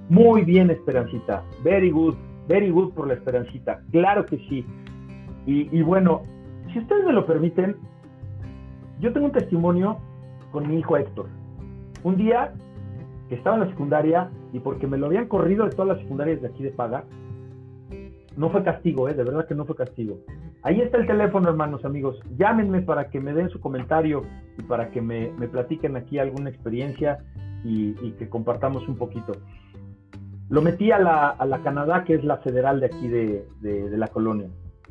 Muy 0.09 0.43
bien, 0.43 0.69
Esperancita. 0.69 1.43
Very 1.63 1.91
good, 1.91 2.15
very 2.49 2.69
good 2.71 2.91
por 2.93 3.07
la 3.07 3.13
Esperancita. 3.13 3.81
Claro 3.91 4.25
que 4.25 4.37
sí. 4.49 4.65
Y 5.45 5.81
bueno, 5.81 6.23
si 6.73 6.79
ustedes 6.79 7.05
me 7.05 7.13
lo 7.13 7.25
permiten, 7.25 7.77
yo 8.99 9.11
tengo 9.13 9.27
un 9.27 9.31
testimonio 9.31 9.97
con 10.51 10.67
mi 10.67 10.79
hijo 10.79 10.97
Héctor. 10.97 11.27
Un 12.03 12.17
día 12.17 12.53
que 13.29 13.35
estaba 13.35 13.55
en 13.55 13.63
la 13.63 13.69
secundaria 13.69 14.29
y 14.53 14.59
porque 14.59 14.87
me 14.87 14.97
lo 14.97 15.05
habían 15.07 15.27
corrido 15.27 15.65
de 15.65 15.71
todas 15.71 15.89
las 15.89 15.99
secundarias 15.99 16.41
de 16.41 16.47
aquí 16.47 16.63
de 16.63 16.71
paga, 16.71 17.05
no 18.35 18.49
fue 18.49 18.63
castigo, 18.63 19.09
¿eh? 19.09 19.13
de 19.13 19.23
verdad 19.23 19.47
que 19.47 19.55
no 19.55 19.65
fue 19.65 19.75
castigo. 19.75 20.19
Ahí 20.63 20.79
está 20.79 20.97
el 20.97 21.07
teléfono, 21.07 21.49
hermanos, 21.49 21.83
amigos. 21.85 22.19
Llámenme 22.37 22.81
para 22.81 23.09
que 23.09 23.19
me 23.19 23.33
den 23.33 23.49
su 23.49 23.59
comentario 23.59 24.23
y 24.57 24.63
para 24.63 24.91
que 24.91 25.01
me, 25.01 25.29
platiquen 25.47 25.95
aquí 25.97 26.19
alguna 26.19 26.49
experiencia 26.49 27.19
y, 27.63 27.93
que 28.13 28.29
compartamos 28.29 28.87
un 28.87 28.95
poquito. 28.95 29.33
Lo 30.49 30.61
metí 30.61 30.91
a 30.91 30.99
la, 30.99 31.29
a 31.29 31.45
la, 31.45 31.61
Canadá, 31.63 32.03
que 32.03 32.15
es 32.15 32.23
la 32.23 32.37
federal 32.37 32.79
de 32.79 32.85
aquí 32.87 33.07
de, 33.07 33.47
de, 33.61 33.97
la 33.97 34.07
colonia. 34.07 34.49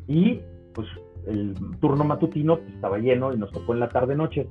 Y 0.08 0.40
pues 0.74 0.88
el 1.26 1.54
turno 1.80 2.04
matutino 2.04 2.58
estaba 2.74 2.98
lleno 2.98 3.32
y 3.32 3.36
nos 3.36 3.52
tocó 3.52 3.74
en 3.74 3.80
la 3.80 3.88
tarde-noche. 3.88 4.48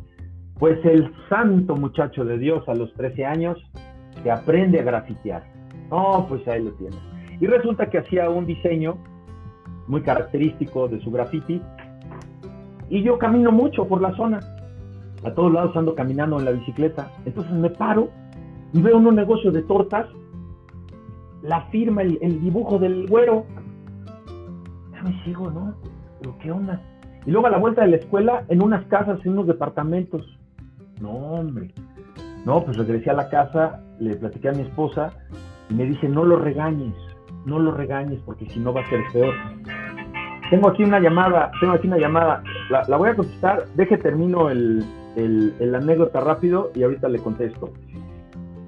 Pues 0.59 0.83
el 0.85 1.11
santo 1.29 1.75
muchacho 1.75 2.25
de 2.25 2.37
Dios 2.37 2.67
a 2.67 2.75
los 2.75 2.93
13 2.93 3.25
años 3.25 3.57
que 4.21 4.29
aprende 4.29 4.79
a 4.79 4.83
grafitear. 4.83 5.43
Oh, 5.89 6.25
pues 6.27 6.45
ahí 6.47 6.63
lo 6.63 6.71
tiene. 6.73 6.97
Y 7.39 7.47
resulta 7.47 7.89
que 7.89 7.99
hacía 7.99 8.29
un 8.29 8.45
diseño 8.45 8.97
muy 9.87 10.01
característico 10.01 10.87
de 10.87 11.01
su 11.01 11.11
graffiti. 11.11 11.61
Y 12.89 13.03
yo 13.03 13.17
camino 13.17 13.51
mucho 13.51 13.87
por 13.87 14.01
la 14.01 14.15
zona. 14.15 14.39
A 15.23 15.33
todos 15.33 15.51
lados 15.51 15.75
ando 15.75 15.95
caminando 15.95 16.37
en 16.39 16.45
la 16.45 16.51
bicicleta. 16.51 17.11
Entonces 17.25 17.53
me 17.53 17.69
paro 17.69 18.09
y 18.73 18.81
veo 18.81 18.97
un 18.97 19.15
negocio 19.15 19.51
de 19.51 19.63
tortas. 19.63 20.07
La 21.41 21.61
firma, 21.67 22.01
el, 22.01 22.41
dibujo 22.41 22.77
del 22.77 23.07
güero. 23.07 23.45
Ya 24.91 25.03
me 25.03 25.23
sigo, 25.23 25.49
¿no? 25.49 25.73
Pero 26.19 26.37
qué 26.39 26.51
onda. 26.51 26.81
Y 27.25 27.31
luego 27.31 27.47
a 27.47 27.49
la 27.49 27.57
vuelta 27.57 27.81
de 27.81 27.91
la 27.91 27.97
escuela, 27.97 28.43
en 28.49 28.61
unas 28.61 28.85
casas, 28.85 29.19
en 29.25 29.31
unos 29.33 29.47
departamentos. 29.47 30.38
No, 30.99 31.11
hombre. 31.11 31.73
No, 32.45 32.63
pues 32.63 32.77
regresé 32.77 33.09
a 33.09 33.13
la 33.13 33.29
casa, 33.29 33.81
le 33.99 34.15
platiqué 34.15 34.49
a 34.49 34.53
mi 34.53 34.61
esposa 34.61 35.11
y 35.69 35.73
me 35.73 35.85
dice, 35.85 36.07
no 36.07 36.23
lo 36.23 36.37
regañes, 36.37 36.95
no 37.45 37.59
lo 37.59 37.71
regañes 37.71 38.19
porque 38.25 38.49
si 38.49 38.59
no 38.59 38.73
va 38.73 38.81
a 38.81 38.89
ser 38.89 39.01
peor. 39.13 39.33
Tengo 40.49 40.69
aquí 40.69 40.83
una 40.83 40.99
llamada, 40.99 41.51
tengo 41.59 41.73
aquí 41.73 41.87
una 41.87 41.99
llamada, 41.99 42.43
la, 42.69 42.97
voy 42.97 43.09
a 43.09 43.15
contestar, 43.15 43.65
deje 43.75 43.97
termino 43.97 44.49
el, 44.49 44.83
el, 45.15 45.75
anécdota 45.75 46.21
rápido 46.21 46.71
y 46.73 46.83
ahorita 46.83 47.07
le 47.07 47.19
contesto. 47.19 47.71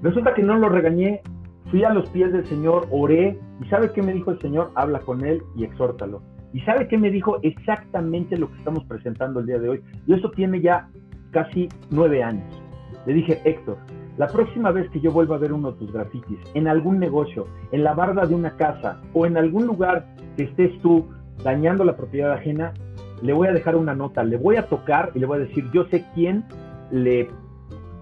Resulta 0.02 0.34
que 0.34 0.42
no 0.42 0.56
lo 0.58 0.68
regañé, 0.68 1.22
fui 1.70 1.82
a 1.82 1.92
los 1.92 2.08
pies 2.10 2.32
del 2.32 2.46
Señor, 2.46 2.86
oré 2.90 3.38
y 3.60 3.68
¿sabe 3.68 3.90
qué 3.92 4.02
me 4.02 4.12
dijo 4.12 4.30
el 4.30 4.38
Señor? 4.40 4.70
Habla 4.74 5.00
con 5.00 5.24
él 5.24 5.42
y 5.56 5.64
exhórtalo. 5.64 6.22
¿Y 6.52 6.60
sabe 6.60 6.86
qué 6.86 6.98
me 6.98 7.10
dijo? 7.10 7.38
Exactamente 7.42 8.36
lo 8.36 8.50
que 8.50 8.58
estamos 8.58 8.84
presentando 8.84 9.40
el 9.40 9.46
día 9.46 9.58
de 9.58 9.70
hoy. 9.70 9.82
Y 10.06 10.12
eso 10.12 10.30
tiene 10.30 10.60
ya 10.60 10.88
casi 11.32 11.68
nueve 11.90 12.22
años. 12.22 12.62
Le 13.06 13.14
dije, 13.14 13.40
Héctor, 13.44 13.78
la 14.16 14.28
próxima 14.28 14.70
vez 14.70 14.88
que 14.90 15.00
yo 15.00 15.10
vuelva 15.10 15.36
a 15.36 15.38
ver 15.38 15.52
uno 15.52 15.72
de 15.72 15.78
tus 15.78 15.92
grafitis 15.92 16.38
en 16.54 16.68
algún 16.68 16.98
negocio, 16.98 17.46
en 17.72 17.82
la 17.82 17.94
barda 17.94 18.26
de 18.26 18.34
una 18.34 18.56
casa 18.56 19.00
o 19.14 19.26
en 19.26 19.36
algún 19.36 19.66
lugar 19.66 20.06
que 20.36 20.44
estés 20.44 20.78
tú 20.80 21.08
dañando 21.42 21.84
la 21.84 21.96
propiedad 21.96 22.32
ajena, 22.32 22.72
le 23.22 23.32
voy 23.32 23.48
a 23.48 23.52
dejar 23.52 23.76
una 23.76 23.94
nota, 23.94 24.22
le 24.22 24.36
voy 24.36 24.56
a 24.56 24.68
tocar 24.68 25.10
y 25.14 25.18
le 25.18 25.26
voy 25.26 25.38
a 25.38 25.44
decir, 25.44 25.68
yo 25.72 25.84
sé 25.86 26.04
quién 26.14 26.44
le 26.90 27.28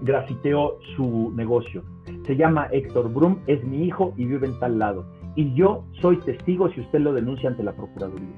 grafiteó 0.03 0.79
su 0.97 1.33
negocio. 1.37 1.83
Se 2.27 2.37
llama 2.37 2.69
Héctor 2.73 3.13
Brum, 3.13 3.39
es 3.47 3.63
mi 3.65 3.85
hijo 3.85 4.15
y 4.17 4.25
vive 4.25 4.47
en 4.47 4.59
tal 4.59 4.79
lado. 4.79 5.07
Y 5.37 5.55
yo 5.55 5.85
soy 6.01 6.17
testigo 6.19 6.71
si 6.71 6.81
usted 6.81 7.01
lo 7.01 7.13
denuncia 7.13 7.49
ante 7.49 7.63
la 7.63 7.73
Procuraduría. 7.73 8.35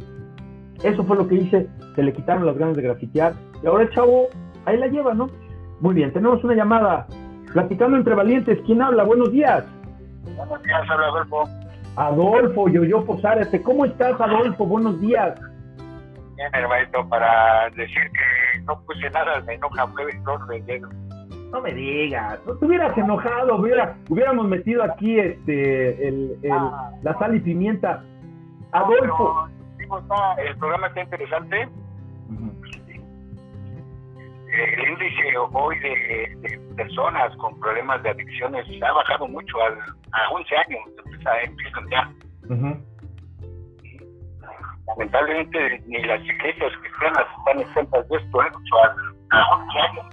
Eso 0.82 1.04
fue 1.04 1.16
lo 1.16 1.26
que 1.26 1.36
hice, 1.36 1.68
se 1.94 2.02
le 2.02 2.12
quitaron 2.12 2.44
las 2.44 2.58
ganas 2.58 2.76
de 2.76 2.82
grafitear 2.82 3.34
y 3.62 3.66
ahora 3.66 3.84
el 3.84 3.90
chavo 3.90 4.28
ahí 4.66 4.76
la 4.76 4.86
lleva, 4.86 5.14
¿no? 5.14 5.28
Muy 5.80 5.94
bien, 5.94 6.12
tenemos 6.12 6.42
una 6.44 6.54
llamada. 6.54 7.06
Platicando 7.52 7.96
entre 7.96 8.14
valientes, 8.14 8.58
¿quién 8.64 8.80
habla? 8.80 9.04
Buenos 9.04 9.32
días. 9.32 9.64
Buenos 10.36 10.62
días, 10.62 10.82
habla 10.88 11.06
Adolfo. 11.08 11.44
Adolfo, 11.96 12.68
Yoyo 12.68 13.04
Posárate. 13.04 13.62
¿Cómo 13.62 13.84
estás, 13.84 14.18
Adolfo? 14.20 14.64
Buenos 14.64 15.00
días. 15.00 15.38
Bien, 16.36 16.48
hermanito, 16.54 17.06
para 17.08 17.68
decir 17.70 18.02
que 18.12 18.60
no 18.64 18.80
puse 18.82 19.10
nada, 19.10 19.40
me 19.42 19.54
enoja, 19.54 19.86
fue 19.88 20.10
flor 20.22 20.46
de 20.46 20.62
dedo. 20.62 20.88
No 21.50 21.60
me 21.60 21.74
digas, 21.74 22.40
no 22.46 22.54
te 22.54 22.64
hubieras 22.64 22.96
enojado, 22.96 23.56
hubiera, 23.56 23.94
hubiéramos 24.08 24.46
metido 24.46 24.82
aquí 24.82 25.18
este 25.18 26.08
el, 26.08 26.38
ah. 26.50 26.90
la 27.02 27.18
sal 27.18 27.36
y 27.36 27.40
pimienta. 27.40 28.02
Adolfo. 28.72 29.48
el 30.38 30.56
programa 30.56 30.86
está 30.86 31.02
interesante 31.02 31.68
el 34.52 34.88
índice 34.88 35.36
hoy 35.52 35.78
de, 35.78 36.60
personas 36.76 37.34
con 37.36 37.58
problemas 37.60 38.02
de 38.02 38.10
adicciones 38.10 38.66
ha 38.82 38.92
bajado 38.92 39.26
mucho 39.28 39.56
a, 39.62 40.30
11 40.32 40.56
años, 40.56 40.80
empiezan 41.44 41.90
ya. 41.90 42.10
Lamentablemente 44.88 45.82
ni 45.86 46.02
las 46.02 46.20
iglesias 46.22 46.72
cristianas 46.80 47.24
están 47.38 47.60
exentas 47.60 48.08
de 48.08 48.16
esto, 48.16 48.42
¿eh? 48.42 48.48
a, 49.30 49.56
11 49.56 49.78
años. 49.78 50.06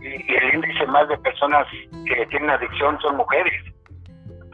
Y, 0.00 0.34
el 0.34 0.54
índice 0.54 0.86
más 0.86 1.08
de 1.08 1.16
personas 1.18 1.66
que 2.06 2.26
tienen 2.26 2.50
adicción 2.50 2.98
son 3.00 3.16
mujeres. 3.16 3.54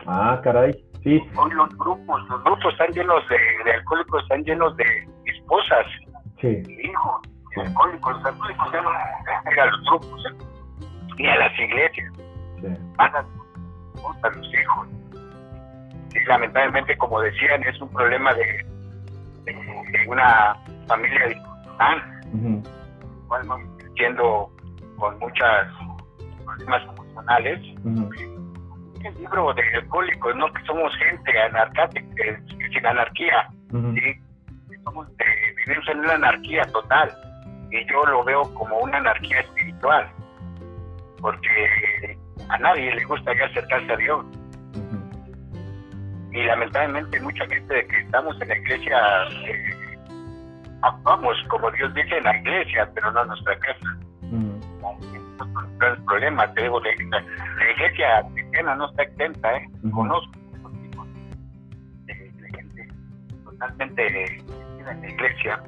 Ah, 0.07 0.41
caray, 0.43 0.73
sí. 1.03 1.21
Hoy 1.37 1.51
los 1.53 1.69
grupos, 1.77 2.29
los 2.29 2.45
grupos 2.45 2.73
están 2.73 2.91
llenos 2.93 3.29
de, 3.29 3.39
de 3.65 3.73
alcohólicos, 3.73 4.23
están 4.23 4.45
llenos 4.45 4.77
de 4.77 4.85
esposas, 5.27 5.87
sí. 6.41 6.63
hijos 6.85 7.32
los 7.57 7.67
alcohólicos, 7.67 8.17
los 8.17 8.25
alcohólicos 8.25 8.73
ya 8.73 8.83
no 8.83 8.91
a 8.91 9.67
los 9.67 9.85
grupos, 9.85 10.25
ni 11.19 11.27
a 11.27 11.37
las 11.37 11.59
iglesias. 11.59 12.13
Sí. 12.61 12.69
Van 12.97 13.15
a, 13.15 13.19
a 14.23 14.31
los 14.31 14.55
hijos. 14.55 14.89
Y 16.15 16.25
lamentablemente, 16.27 16.97
como 16.99 17.21
decían, 17.21 17.63
es 17.65 17.81
un 17.81 17.89
problema 17.91 18.35
de, 18.35 18.67
de, 19.45 20.09
una 20.09 20.57
familia 20.87 21.27
disfuncional. 21.27 22.21
Uh 22.33 22.63
-huh. 22.63 23.95
siendo 23.97 24.51
con 24.99 25.19
muchas 25.19 25.67
problemas 26.45 26.83
emocionales. 26.83 27.61
El 29.05 29.15
libro 29.19 29.53
de 29.55 29.63
alcohólicos, 29.75 30.37
¿no? 30.37 30.53
Que 30.53 30.63
somos 30.65 30.95
gente 30.97 31.41
anarcática, 31.41 32.25
sin 32.73 32.87
anarquía, 32.87 33.49
¿sí? 33.71 34.21
Somos 34.85 35.09
de, 35.17 35.25
vivimos 35.57 35.89
en 35.89 35.99
una 36.01 36.15
anarquía 36.15 36.63
total. 36.67 37.11
Y 37.73 37.91
yo 37.91 38.05
lo 38.05 38.23
veo 38.23 38.43
como 38.55 38.77
una 38.81 38.99
anarquía 38.99 39.41
espiritual. 39.41 40.07
Porque 41.21 42.19
a 42.51 42.59
nadie 42.59 42.95
le 42.95 43.05
gusta 43.05 43.35
ya 43.35 43.47
acercarse 43.47 43.93
a 43.93 43.97
Dios. 43.97 44.27
Y 46.33 46.43
lamentablemente 46.45 47.19
mucha 47.21 47.47
gente 47.47 47.75
de 47.75 47.87
que 47.87 47.99
estamos 48.01 48.41
en 48.43 48.49
la 48.49 48.57
iglesia 48.59 48.99
eh, 49.47 49.99
actuamos 50.83 51.37
como 51.49 51.71
Dios 51.71 51.93
dice 51.95 52.19
en 52.19 52.25
la 52.25 52.37
iglesia, 52.37 52.91
pero 52.95 53.11
no 53.13 53.23
en 53.23 53.29
nuestra 53.29 53.59
casa. 53.59 53.99
Mm. 54.23 54.61
Es 55.83 56.01
problema, 56.05 56.53
te 56.55 56.63
digo, 56.63 56.81
la, 56.81 57.21
la, 57.21 57.71
iglesia 57.73 58.23
cristiana 58.35 58.77
no 58.77 58.89
está 58.91 59.03
exenta, 59.03 59.57
¿eh? 59.57 59.69
Conozco 59.93 60.33
tipos 60.83 61.07
de, 62.07 62.15
gente 62.51 62.89
totalmente 63.45 64.41
en 64.79 65.01
la 65.01 65.09
iglesia 65.09 65.63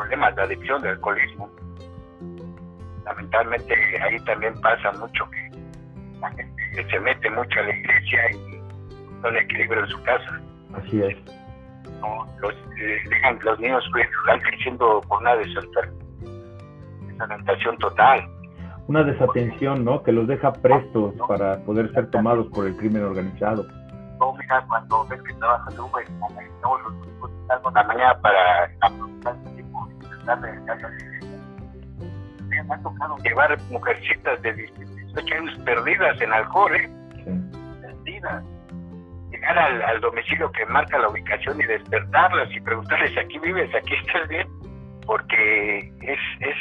problemas 0.00 0.36
de 0.36 0.42
adicción, 0.42 0.82
de 0.82 0.90
alcoholismo. 0.90 1.50
Lamentablemente 3.04 3.74
ahí 4.02 4.18
también 4.24 4.54
pasa 4.60 4.92
mucho 4.92 5.28
que 5.30 5.50
la 6.20 6.30
gente 6.30 6.86
se 6.90 7.00
mete 7.00 7.30
mucho 7.30 7.60
a 7.60 7.62
la 7.62 7.74
iglesia 7.74 8.30
y 8.32 8.60
no 9.22 9.28
hay 9.28 9.36
equilibrio 9.36 9.84
en 9.84 9.90
su 9.90 10.02
casa. 10.02 10.40
Así 10.74 11.02
es 11.02 11.16
los, 12.40 12.54
eh, 12.78 13.02
los 13.42 13.60
niños 13.60 13.84
están 13.96 14.40
creciendo 14.40 15.00
por 15.08 15.20
una 15.20 15.36
desorientación 15.36 17.76
total. 17.78 18.28
Una 18.86 19.02
desatención, 19.04 19.84
¿no? 19.84 20.02
Que 20.02 20.12
los 20.12 20.26
deja 20.26 20.52
prestos 20.52 21.14
para 21.28 21.62
poder 21.64 21.92
ser 21.92 22.10
tomados 22.10 22.46
por 22.48 22.66
el 22.66 22.76
crimen 22.76 23.04
organizado. 23.04 23.64
No, 24.18 24.32
mira, 24.34 24.64
cuando 24.68 25.06
ves 25.06 25.22
que 25.22 25.32
trabajas 25.34 25.72
de 25.74 25.80
Uber, 25.80 26.04
todos 26.60 26.82
los 26.82 26.92
grupos 27.00 27.30
están 27.42 27.62
la 27.74 27.86
Me 32.48 32.60
ha 32.60 32.78
tocado 32.82 33.16
llevar 33.18 33.58
mujercitas 33.70 34.40
de 34.42 34.52
18 34.52 35.34
años 35.34 35.58
perdidas 35.64 36.20
en 36.20 36.32
alcohol, 36.32 36.74
¿eh? 36.76 36.90
Perdidas. 37.80 38.44
Llegar 39.30 39.58
al, 39.58 40.00
domicilio 40.00 40.50
que 40.52 40.66
marca 40.66 40.98
la 40.98 41.08
ubicación 41.08 41.60
y 41.60 41.64
despertarlas 41.64 42.50
y 42.52 42.60
preguntarles, 42.60 43.16
aquí 43.16 43.38
vives, 43.38 43.72
aquí 43.74 43.94
estás 43.94 44.28
bien, 44.28 44.48
porque 45.06 45.78
es, 46.00 46.18
es 46.40 46.56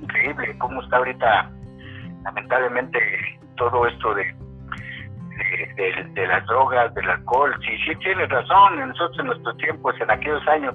increíble 0.00 0.56
cómo 0.58 0.82
está 0.82 0.96
ahorita, 0.96 1.50
lamentablemente, 2.24 2.98
todo 3.56 3.86
esto 3.86 4.14
de, 4.14 4.34
de, 6.14 6.26
las 6.26 6.44
drogas, 6.46 6.92
del 6.94 7.08
alcohol. 7.10 7.54
Sí, 7.60 7.76
sí 7.84 7.94
tienes 7.96 8.28
razón, 8.28 8.78
nosotros 8.88 9.18
en 9.20 9.26
nuestros 9.26 9.56
tiempos, 9.58 9.94
en 10.00 10.10
aquellos 10.10 10.46
años, 10.48 10.74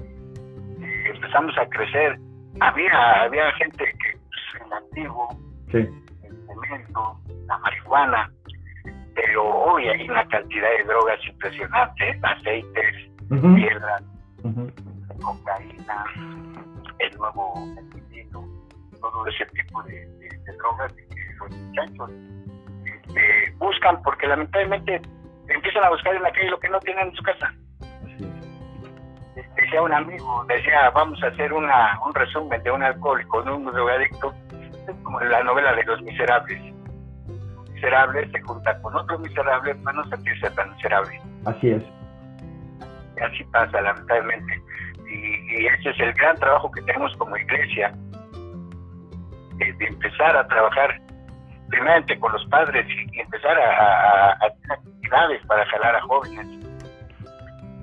empezamos 1.10 1.56
a 1.58 1.66
crecer. 1.68 2.18
Había, 2.60 3.22
había 3.22 3.50
gente 3.52 3.84
que, 3.84 4.18
pues, 4.18 4.64
el 4.66 4.72
antiguo, 4.72 5.28
el 5.72 5.92
cemento, 6.46 7.20
la 7.46 7.58
marihuana, 7.58 8.30
pero 9.14 9.44
hoy 9.44 9.88
hay 9.88 10.08
una 10.08 10.26
cantidad 10.28 10.68
de 10.78 10.84
drogas 10.84 11.18
impresionante, 11.26 12.20
aceites, 12.22 12.94
piedras, 13.28 14.02
cocaína, 15.22 16.04
el 16.98 17.16
nuevo 17.16 17.54
veneno, 17.84 18.44
todo 19.00 19.26
ese 19.26 19.46
tipo 19.46 19.82
de, 19.84 20.08
drogas 20.58 20.92
que 20.92 21.06
los 21.38 21.50
muchachos 21.50 22.10
este, 22.84 23.52
buscan 23.58 24.02
porque 24.02 24.26
lamentablemente 24.26 25.00
empiezan 25.48 25.84
a 25.84 25.90
buscar 25.90 26.14
en 26.14 26.22
la 26.22 26.32
calle 26.32 26.50
lo 26.50 26.60
que 26.60 26.68
no 26.68 26.78
tienen 26.80 27.08
en 27.08 27.14
su 27.14 27.22
casa. 27.22 27.54
Decía 29.34 29.82
un 29.82 29.92
amigo, 29.92 30.44
decía, 30.46 30.90
vamos 30.90 31.22
a 31.22 31.28
hacer 31.28 31.52
una, 31.52 31.98
un 32.04 32.12
resumen 32.14 32.62
de 32.62 32.70
un 32.70 32.82
alcohólico, 32.82 33.42
de 33.42 33.50
un 33.50 33.64
drogadicto, 33.64 34.34
como 35.02 35.20
la 35.20 35.42
novela 35.42 35.74
de 35.74 35.84
los 35.84 36.02
miserables 36.02 36.72
miserable 37.82 38.30
se 38.30 38.40
junta 38.42 38.80
con 38.80 38.94
otro 38.94 39.18
miserable 39.18 39.74
para 39.76 39.96
no 39.96 40.04
sentirse 40.08 40.50
tan 40.50 40.70
miserable. 40.70 41.20
Así 41.46 41.70
es. 41.70 41.82
así 43.20 43.44
pasa, 43.44 43.80
lamentablemente. 43.80 44.62
Y, 45.08 45.66
ese 45.66 45.90
es 45.90 46.00
el 46.00 46.12
gran 46.14 46.36
trabajo 46.36 46.70
que 46.70 46.80
tenemos 46.82 47.14
como 47.16 47.36
iglesia, 47.36 47.92
de, 49.56 49.86
empezar 49.86 50.36
a 50.36 50.46
trabajar 50.46 51.00
primeramente 51.68 52.18
con 52.18 52.32
los 52.32 52.44
padres 52.46 52.86
y, 52.88 53.20
empezar 53.20 53.58
a, 53.58 54.32
hacer 54.32 54.72
actividades 54.72 55.46
para 55.46 55.66
jalar 55.66 55.96
a 55.96 56.00
jóvenes. 56.02 56.46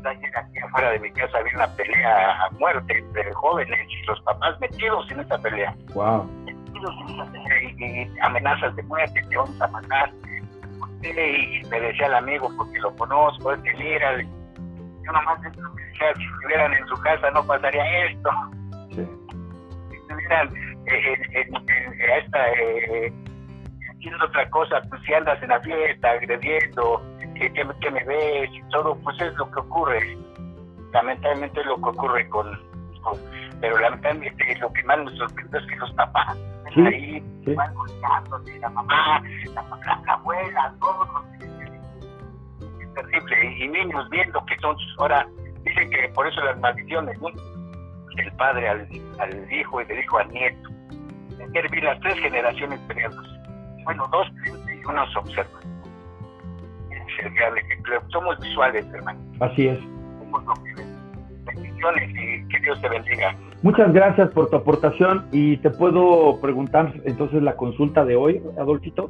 Aquí 0.06 0.60
afuera 0.60 0.92
de 0.92 1.00
mi 1.00 1.12
casa 1.12 1.38
había 1.38 1.56
una 1.56 1.76
pelea 1.76 2.46
a 2.46 2.50
muerte 2.52 2.98
entre 2.98 3.34
jóvenes 3.34 3.88
y 3.90 4.06
los 4.06 4.22
papás 4.22 4.60
metidos 4.60 5.10
en 5.12 5.20
esa 5.20 5.38
pelea. 5.38 5.76
Wow 5.94 6.30
y, 7.80 8.20
amenazas 8.22 8.76
de 8.76 8.84
muerte, 8.84 9.22
te 9.30 9.38
vamos 9.38 9.62
a 9.62 9.68
matar. 9.68 10.12
Y 11.02 11.66
me 11.70 11.80
decía 11.80 12.08
el 12.08 12.14
amigo, 12.16 12.50
porque 12.58 12.80
lo 12.80 12.96
conozco, 12.96 13.54
es 13.54 13.62
que 13.62 13.74
mira, 13.74 14.22
yo 14.22 15.12
nomás 15.12 15.42
decía, 15.42 16.14
si 16.16 16.24
estuvieran 16.24 16.74
en 16.74 16.88
su 16.88 16.96
casa 17.02 17.32
no 17.32 17.46
pasaría 17.46 18.06
esto. 18.06 18.30
Si 18.90 19.96
estuvieran 19.96 20.54
esta, 22.18 22.50
eh, 22.52 23.14
haciendo 23.92 24.26
otra 24.26 24.50
cosa, 24.50 24.82
pues 24.90 25.02
si 25.04 25.14
andas 25.14 25.42
en 25.42 25.50
la 25.50 25.60
fiesta, 25.62 26.12
agrediendo, 26.12 27.02
que, 27.40 27.52
que, 27.53 27.91
me 27.91 28.03
ves 28.03 28.49
y 28.53 28.61
todo, 28.72 28.95
pues 29.03 29.20
es 29.22 29.34
lo 29.36 29.49
que 29.52 29.60
ocurre. 29.60 30.18
Lamentablemente 30.94 31.60
es 31.61 31.66
lo 31.66 31.78
que 31.78 31.90
ocurre 31.90 32.30
con, 32.30 32.48
con 33.02 33.18
pero 33.61 33.78
lamentablemente 33.80 34.56
lo 34.60 34.72
que 34.74 34.84
más 34.84 34.99
me 34.99 35.18
sorprende 35.18 35.57
es 35.57 35.66
que 35.66 35.76
los 35.76 35.91
papás 35.94 36.38
sí, 36.74 36.82
ahí 36.82 37.24
sí. 37.45 37.53
van 37.53 37.74
la 38.61 38.70
mamá, 38.70 39.22
la, 39.53 39.61
la, 39.61 40.02
la 40.06 40.14
abuela, 40.14 40.74
todos 40.80 41.07
los 41.07 41.40
es 42.82 42.94
terrible. 42.94 43.56
Y, 43.57 43.68
niños 43.68 44.10
viendo 44.10 44.44
que 44.45 44.57
son 44.60 44.76
ahora, 44.98 45.28
dicen 45.64 45.90
que 45.90 46.10
por 46.10 46.28
eso 46.28 46.41
las 46.44 46.60
maldiciones, 46.60 47.20
¿no? 47.22 47.30
El 48.18 48.32
padre 48.34 48.68
al, 48.68 48.88
al 49.20 49.53
hijo 49.53 49.82
y 49.82 49.86
del 49.86 49.99
hijo 49.99 50.18
al 50.18 50.30
nieto. 50.30 50.70
Ayer 51.49 51.70
vi 51.70 51.82
las 51.82 51.99
tres 52.02 52.16
generaciones 52.20 52.80
peleándose. 52.82 53.30
Bueno, 53.86 54.07
dos 54.11 54.28
y 54.45 54.86
uno 54.86 55.06
se 55.11 55.45
el. 57.26 58.12
Somos 58.12 58.40
visuales, 58.40 58.86
hermano. 58.94 59.20
Así 59.40 59.68
es. 59.68 59.80
Somos 59.80 60.46
lo 60.46 60.54
que 60.64 60.90
Bendiciones 61.46 62.10
y 62.12 62.48
que 62.48 62.60
Dios 62.60 62.80
te 62.82 62.90
bendiga. 62.90 63.36
Muchas 63.64 63.91
gracias 63.91 64.30
por 64.32 64.50
tu 64.50 64.58
aportación 64.58 65.26
y 65.32 65.58
te 65.58 65.70
puedo 65.70 66.40
preguntar 66.40 66.94
entonces 67.06 67.41
la 67.41 67.56
consulta 67.56 68.06
de 68.06 68.16
hoy, 68.16 68.41
Adolfito. 68.58 69.10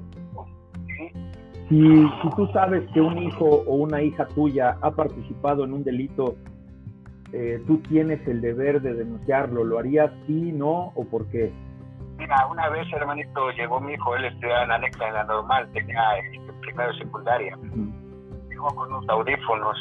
Si, 1.68 1.78
si 1.78 2.30
tú 2.36 2.48
sabes 2.52 2.84
que 2.94 3.02
un 3.02 3.18
hijo 3.20 3.46
o 3.46 3.76
una 3.76 4.02
hija 4.02 4.26
tuya 4.28 4.78
ha 4.82 4.90
participado 4.92 5.66
en 5.66 5.74
un 5.74 5.84
delito, 5.84 6.36
eh, 7.32 7.62
tú 7.68 7.78
tienes 7.90 8.26
el 8.28 8.42
deber 8.42 8.82
de 8.82 8.96
denunciarlo. 8.96 9.64
¿Lo 9.64 9.78
harías 9.78 10.12
sí, 10.26 10.52
no 10.52 10.92
o 10.96 11.06
por 11.06 11.28
qué? 11.30 11.52
Mira, 12.18 12.48
una 12.48 12.70
vez, 12.70 12.92
hermanito, 12.92 13.52
llegó 13.52 13.80
mi 13.80 13.94
hijo, 13.94 14.16
él 14.16 14.26
estudiaba 14.26 14.64
en 14.64 14.70
la 14.70 14.76
anexa 14.76 15.08
en 15.08 15.14
la 15.14 15.24
normal, 15.24 15.70
tenía 15.74 16.18
este, 16.18 16.54
primero 16.62 16.94
secundaria. 16.96 17.58
Llegó 18.60 18.76
con 18.76 18.94
unos 18.94 19.08
audífonos 19.08 19.78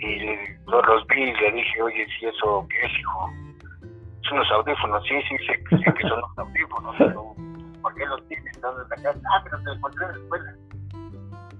y 0.00 0.18
los 0.66 1.06
vi 1.06 1.22
y 1.22 1.32
le 1.32 1.52
dije, 1.52 1.80
oye, 1.80 2.06
si 2.18 2.26
eso, 2.26 2.66
¿qué 2.68 2.86
es, 2.86 2.98
hijo? 2.98 3.30
son 4.28 4.38
los 4.38 4.50
audífonos, 4.50 5.00
sí, 5.04 5.14
sí, 5.28 5.36
sé, 5.46 5.62
que 5.94 6.08
son 6.08 6.20
los 6.20 6.38
audífonos, 6.38 6.96
pero 6.98 7.34
¿por 7.80 7.94
qué 7.94 8.04
los 8.06 8.26
tienes? 8.26 8.60
¿Dónde 8.60 8.82
sacaste? 8.88 9.20
Ah, 9.32 9.40
pero 9.44 9.62
te 9.62 9.70
encontré 9.70 10.06
en 10.06 10.10
la 10.10 10.18
escuela. 10.18 10.54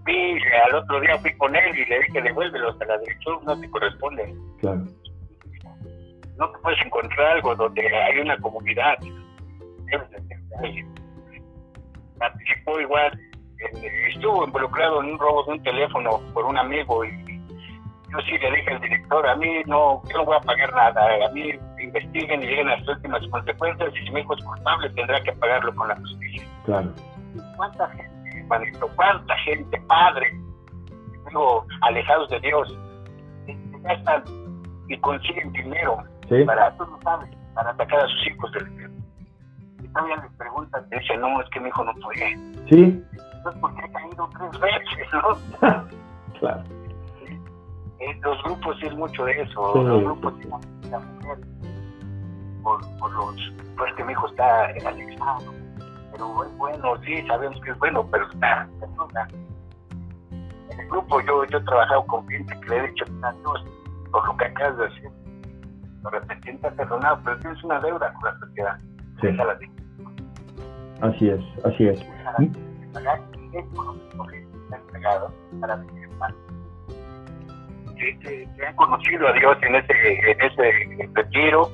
Vi, 0.06 0.42
al 0.66 0.74
otro 0.74 1.00
día 1.02 1.18
fui 1.18 1.32
con 1.36 1.54
él 1.54 1.78
y 1.78 1.84
le 1.84 2.00
dije, 2.00 2.20
devuélvelos 2.20 2.80
a 2.80 2.84
la 2.84 2.98
dirección, 2.98 3.38
no 3.44 3.60
te 3.60 3.70
corresponde. 3.70 4.34
Claro. 4.60 4.82
No 6.36 6.50
te 6.50 6.58
puedes 6.58 6.84
encontrar 6.84 7.26
algo 7.36 7.54
donde 7.54 7.96
hay 7.96 8.18
una 8.18 8.36
comunidad. 8.38 8.98
Participó 12.18 12.80
igual, 12.80 13.20
estuvo 13.58 14.44
involucrado 14.44 15.02
en 15.02 15.12
un 15.12 15.18
robo 15.18 15.44
de 15.44 15.52
un 15.52 15.62
teléfono 15.62 16.20
por 16.32 16.44
un 16.44 16.56
amigo 16.58 17.04
y 17.04 17.10
yo 18.10 18.18
sí 18.20 18.38
le 18.38 18.50
dije 18.56 18.70
al 18.70 18.80
director, 18.80 19.26
a 19.26 19.36
mí 19.36 19.62
no, 19.66 20.02
yo 20.08 20.18
no 20.18 20.24
voy 20.24 20.36
a 20.36 20.40
pagar 20.40 20.72
nada, 20.72 21.26
a 21.26 21.32
mí 21.32 21.50
investiguen 21.78 22.42
y 22.42 22.46
lleguen 22.46 22.68
a 22.68 22.76
las 22.76 22.88
últimas 22.88 23.26
consecuencias 23.28 23.92
y 23.94 24.06
si 24.06 24.10
mi 24.12 24.20
hijo 24.20 24.34
es 24.34 24.44
culpable 24.44 24.88
tendrá 24.90 25.22
que 25.22 25.32
pagarlo 25.32 25.74
con 25.74 25.88
la 25.88 25.96
justicia. 25.96 26.46
Claro. 26.64 26.92
¿Cuánta 27.56 27.88
gente, 27.90 28.44
manito, 28.44 28.88
cuánta 28.96 29.36
gente, 29.38 29.80
padre, 29.88 30.32
luego 31.32 31.66
alejados 31.82 32.30
de 32.30 32.40
Dios, 32.40 32.78
gastan 33.82 34.24
y 34.88 34.98
consiguen 34.98 35.52
dinero 35.52 36.02
para, 36.46 36.74
tú 36.76 36.86
no 36.86 36.98
sabes, 37.02 37.28
para 37.54 37.70
atacar 37.70 38.00
a 38.00 38.06
sus 38.08 38.26
hijos 38.28 38.52
del 38.52 38.88
y 39.82 39.88
todavía 39.88 40.16
les 40.16 40.32
preguntan, 40.36 40.84
dice, 40.90 41.16
no, 41.18 41.40
es 41.40 41.48
que 41.50 41.60
mi 41.60 41.68
hijo 41.68 41.84
no 41.84 41.94
fue. 41.94 42.14
Sí. 42.68 43.02
Entonces, 43.38 43.60
porque 43.60 43.82
ha 43.82 43.92
caído 43.92 44.28
tres 44.36 44.60
veces, 44.60 45.08
¿no? 45.12 45.84
claro. 46.40 46.64
En 48.00 48.20
los 48.20 48.42
grupos 48.44 48.76
es 48.82 48.94
mucho 48.94 49.24
de 49.24 49.42
eso, 49.42 49.82
los 49.82 50.02
grupos 50.02 50.38
de 50.38 50.48
la 50.90 50.98
mujer, 50.98 51.38
por, 52.62 52.98
por 52.98 53.12
los, 53.12 53.52
pues 53.76 53.92
que 53.94 54.04
mi 54.04 54.12
hijo 54.12 54.28
está 54.28 54.70
en 54.70 55.00
examen, 55.00 55.74
pero 56.12 56.44
es 56.44 56.56
bueno, 56.58 56.96
sí, 57.04 57.26
sabemos 57.26 57.60
que 57.62 57.70
es 57.70 57.78
bueno, 57.78 58.06
pero 58.10 58.28
está, 58.30 58.68
En 60.30 60.80
el 60.80 60.88
grupo 60.88 61.20
yo, 61.22 61.44
yo 61.46 61.58
he 61.58 61.62
trabajado 61.62 62.06
con 62.06 62.28
gente 62.28 62.60
que 62.60 62.68
le 62.68 62.76
he 62.76 62.88
dicho, 62.88 63.04
Dios, 63.04 63.64
por 64.12 64.26
lo 64.26 64.36
que 64.36 64.44
acabas 64.44 64.78
de 64.78 64.84
decir, 64.84 65.10
lo 66.04 66.10
representa 66.10 66.70
perdonado, 66.70 67.20
pero 67.24 67.38
tienes 67.38 67.64
una 67.64 67.80
deuda 67.80 68.12
con 68.14 68.24
la 68.24 68.38
sociedad. 68.38 68.78
Sí. 69.20 69.28
Así 71.00 71.30
es, 71.30 71.40
así 71.64 71.88
es. 71.88 72.00
Pagar 72.92 73.18
es 73.18 73.27
que 73.50 73.64
entregado 74.70 75.32
para 75.60 75.76
vivir 75.76 76.08
mal 76.18 76.34
que, 77.98 78.48
han 78.66 78.76
conocido 78.76 79.28
a 79.28 79.32
Dios 79.32 79.56
en 79.62 79.74
ese, 79.76 80.30
en 80.30 80.40
ese 80.40 81.08
retiro 81.14 81.70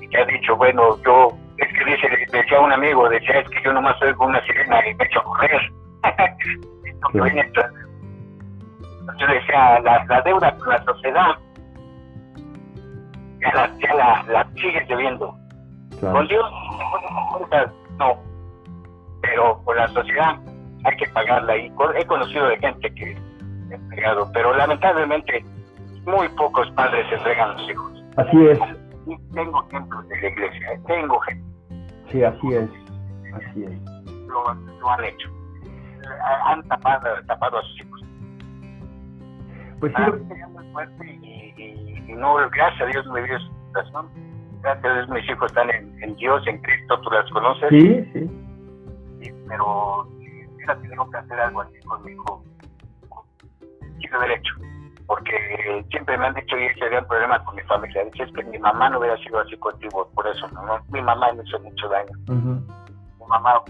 y 0.00 0.08
que 0.08 0.18
ha 0.18 0.24
dicho, 0.24 0.56
bueno, 0.56 0.96
yo, 1.04 1.32
es 1.58 1.68
que 1.68 1.84
dice, 1.84 2.08
decía 2.32 2.60
un 2.60 2.72
amigo, 2.72 3.08
decía, 3.08 3.40
es 3.40 3.48
que 3.50 3.62
yo 3.62 3.72
nomás 3.72 3.98
soy 3.98 4.14
una 4.18 4.44
sirena 4.44 4.86
y 4.88 4.94
me 4.94 5.04
echo 5.04 5.20
a 5.20 5.24
correr. 5.24 5.72
Entonces 9.00 9.28
decía, 9.28 9.80
la, 9.80 10.04
la, 10.04 10.22
deuda 10.22 10.54
con 10.58 10.68
la 10.68 10.84
sociedad 10.84 11.36
ya 13.40 13.54
la, 13.54 13.78
ya 13.78 13.94
la, 13.94 14.24
la 14.28 14.50
sigues 14.54 14.86
debiendo. 14.88 15.34
Con 16.00 16.28
Dios, 16.28 16.50
no, 17.98 18.22
pero 19.22 19.60
con 19.64 19.76
la 19.76 19.88
sociedad 19.88 20.36
hay 20.84 20.96
que 20.96 21.06
pagarla 21.08 21.56
y 21.56 21.72
he 21.96 22.06
conocido 22.06 22.48
de 22.48 22.58
gente 22.58 22.94
que 22.94 23.16
he 23.70 23.78
pegado, 23.90 24.30
pero 24.32 24.54
lamentablemente 24.56 25.44
muy 26.04 26.28
pocos 26.30 26.70
padres 26.72 27.06
entregan 27.12 27.50
a 27.50 27.52
los 27.54 27.70
hijos. 27.70 28.04
Así 28.16 28.46
es. 28.46 28.58
Y 29.06 29.16
tengo 29.34 29.64
ejemplos 29.68 30.08
de 30.08 30.20
la 30.20 30.28
iglesia, 30.28 30.72
¿eh? 30.72 30.80
tengo 30.86 31.18
gente. 31.20 31.44
Sí, 32.10 32.22
así 32.22 32.48
es. 32.52 32.70
Así 33.34 33.64
es. 33.64 34.26
Lo, 34.26 34.48
han 34.48 35.04
hecho. 35.04 35.28
Han 36.46 36.62
tapado, 36.68 37.08
tapado 37.26 37.58
a 37.58 37.62
sus 37.62 37.80
hijos. 37.80 38.00
Pues 39.80 39.92
sí. 39.94 40.02
muy 40.50 40.72
fuerte 40.72 41.06
y, 41.06 41.54
y, 42.08 42.12
no, 42.14 42.36
gracias 42.50 42.82
a 42.82 42.86
Dios 42.86 43.06
me 43.08 43.22
dio 43.22 43.38
su 43.38 43.52
situación. 43.66 44.08
Gracias 44.62 44.84
a 44.84 44.94
Dios 44.94 45.08
mis 45.10 45.30
hijos 45.30 45.50
están 45.50 45.70
en, 45.70 46.02
en, 46.02 46.16
Dios, 46.16 46.46
en 46.46 46.58
Cristo, 46.62 47.00
tú 47.00 47.10
las 47.10 47.30
conoces. 47.30 47.68
Sí, 47.68 48.04
sí. 48.12 48.30
sí 49.22 49.34
pero 49.48 50.08
tenido 50.76 51.10
que 51.10 51.16
hacer 51.16 51.40
algo 51.40 51.60
así 51.62 51.78
con 51.80 52.04
mi 52.04 52.12
hijo, 52.12 52.44
quiero 54.00 54.18
haber 54.18 54.32
hecho 54.32 54.54
porque 55.08 55.86
siempre 55.90 56.18
me 56.18 56.26
han 56.26 56.34
dicho, 56.34 56.56
y 56.58 56.64
ese 56.66 56.84
el 56.84 57.06
problema 57.06 57.42
con 57.44 57.56
mi 57.56 57.62
familia, 57.62 58.04
dice, 58.04 58.24
es 58.24 58.32
que 58.32 58.44
mi 58.44 58.58
mamá 58.58 58.90
no 58.90 58.98
hubiera 58.98 59.16
sido 59.16 59.40
así 59.40 59.56
contigo, 59.56 60.06
por 60.14 60.26
eso, 60.28 60.46
¿no? 60.48 60.78
mi 60.90 61.00
mamá 61.00 61.32
me 61.32 61.42
hizo 61.42 61.58
mucho 61.60 61.88
daño. 61.88 62.12
Mi 62.28 63.26
mamá 63.26 63.62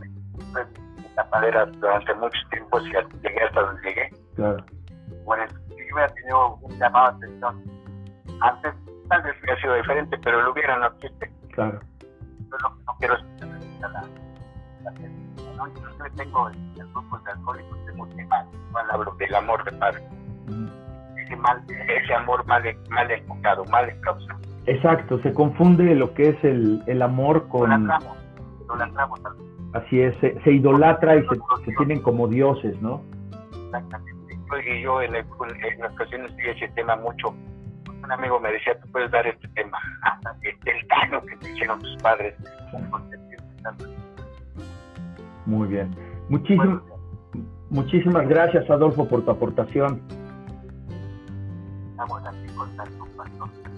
fue 0.53 0.67
tapadera 1.15 1.67
durante 1.67 2.13
muchos 2.15 2.45
tiempos 2.51 2.83
y 2.87 2.91
llegué 3.23 3.43
hasta 3.45 3.61
donde 3.61 3.83
llegué. 3.89 4.11
Claro. 4.35 4.65
Bueno, 5.25 5.45
si 5.49 5.77
yo 5.77 5.95
hubiera 5.95 6.09
tenido 6.09 6.55
un 6.57 6.77
llamado 6.77 7.07
atención 7.07 7.63
antes, 8.41 8.75
tal 9.09 9.23
vez 9.23 9.37
hubiera 9.41 9.61
sido 9.61 9.75
diferente, 9.77 10.19
pero 10.19 10.43
lo 10.43 10.53
hubiera, 10.53 10.77
no 10.77 10.87
existe. 10.87 11.33
Claro. 11.53 11.79
Yo 12.51 12.59
lo 12.59 12.77
que 12.77 12.85
no 12.85 12.97
quiero 12.99 13.15
es 13.15 13.23
que 13.23 13.81
la, 13.81 13.89
la, 14.83 14.93
¿no? 15.59 15.67
Yo 15.75 16.15
tengo 16.17 16.49
el, 16.49 16.57
el 16.81 16.87
grupo 16.93 17.19
de 17.19 17.31
alcohólicos, 17.33 17.79
tengo 17.85 18.05
un 18.05 18.91
hablo 18.91 19.15
del 19.19 19.35
amor 19.35 19.65
de 19.65 19.73
padre 19.73 20.03
ese, 21.29 21.37
mal, 21.37 21.63
ese 21.69 22.15
amor 22.15 22.45
mal, 22.47 22.63
mal 22.91 23.11
enfocado, 23.11 23.65
mal 23.67 23.89
encausado. 23.89 24.41
Exacto, 24.67 25.21
se 25.23 25.33
confunde 25.33 25.95
lo 25.95 26.13
que 26.15 26.31
es 26.31 26.45
el, 26.45 26.83
el 26.87 27.03
amor 27.03 27.49
con... 27.49 27.71
Idolatramos, 27.71 29.21
Así 29.75 30.01
es, 30.01 30.17
se, 30.21 30.39
se 30.43 30.53
idolatra 30.53 31.17
y 31.17 31.21
se, 31.23 31.35
se, 31.65 31.73
tienen 31.77 32.01
como 32.01 32.27
dioses, 32.27 32.81
¿no? 32.81 33.03
Exactamente. 33.67 34.39
Y 34.67 34.83
yo 34.83 35.03
en, 35.03 35.15
el, 35.15 35.25
en 35.27 35.85
ocasiones 35.85 36.35
vi 36.37 36.49
ese 36.49 36.69
tema 36.69 36.97
mucho. 36.97 37.35
Un 38.03 38.13
amigo 38.13 38.41
me 38.41 38.51
decía, 38.51 38.79
tú 38.81 38.91
puedes 38.91 39.11
dar 39.11 39.27
este 39.27 39.47
tema, 39.49 39.79
el 40.43 40.89
daño 40.89 41.23
que 41.27 41.37
te 41.37 41.51
hicieron 41.53 41.81
tus 41.81 41.97
padres. 42.03 42.35
Muy 45.49 45.67
bien. 45.67 45.91
Muchísimas, 46.29 46.83
muchísimas 47.71 48.29
gracias, 48.29 48.69
Adolfo, 48.69 49.09
por 49.09 49.25
tu 49.25 49.31
aportación. 49.31 50.03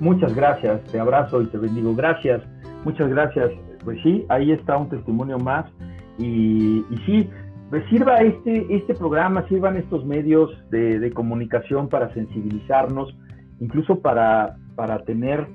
Muchas 0.00 0.34
gracias, 0.34 0.82
te 0.90 0.98
abrazo 0.98 1.40
y 1.42 1.46
te 1.46 1.58
bendigo. 1.58 1.94
Gracias, 1.94 2.42
muchas 2.84 3.08
gracias. 3.08 3.52
Pues 3.84 4.02
sí, 4.02 4.26
ahí 4.28 4.50
está 4.50 4.76
un 4.76 4.88
testimonio 4.88 5.38
más. 5.38 5.64
Y, 6.18 6.84
y 6.90 6.96
sí, 7.06 7.30
pues 7.70 7.84
sirva 7.88 8.16
este, 8.16 8.66
este 8.74 8.94
programa, 8.94 9.46
sirvan 9.46 9.76
estos 9.76 10.04
medios 10.04 10.50
de, 10.70 11.08
comunicación 11.12 11.88
para 11.88 12.12
sensibilizarnos, 12.14 13.16
incluso 13.60 14.00
para, 14.00 14.56
para 14.74 15.04
tener 15.04 15.46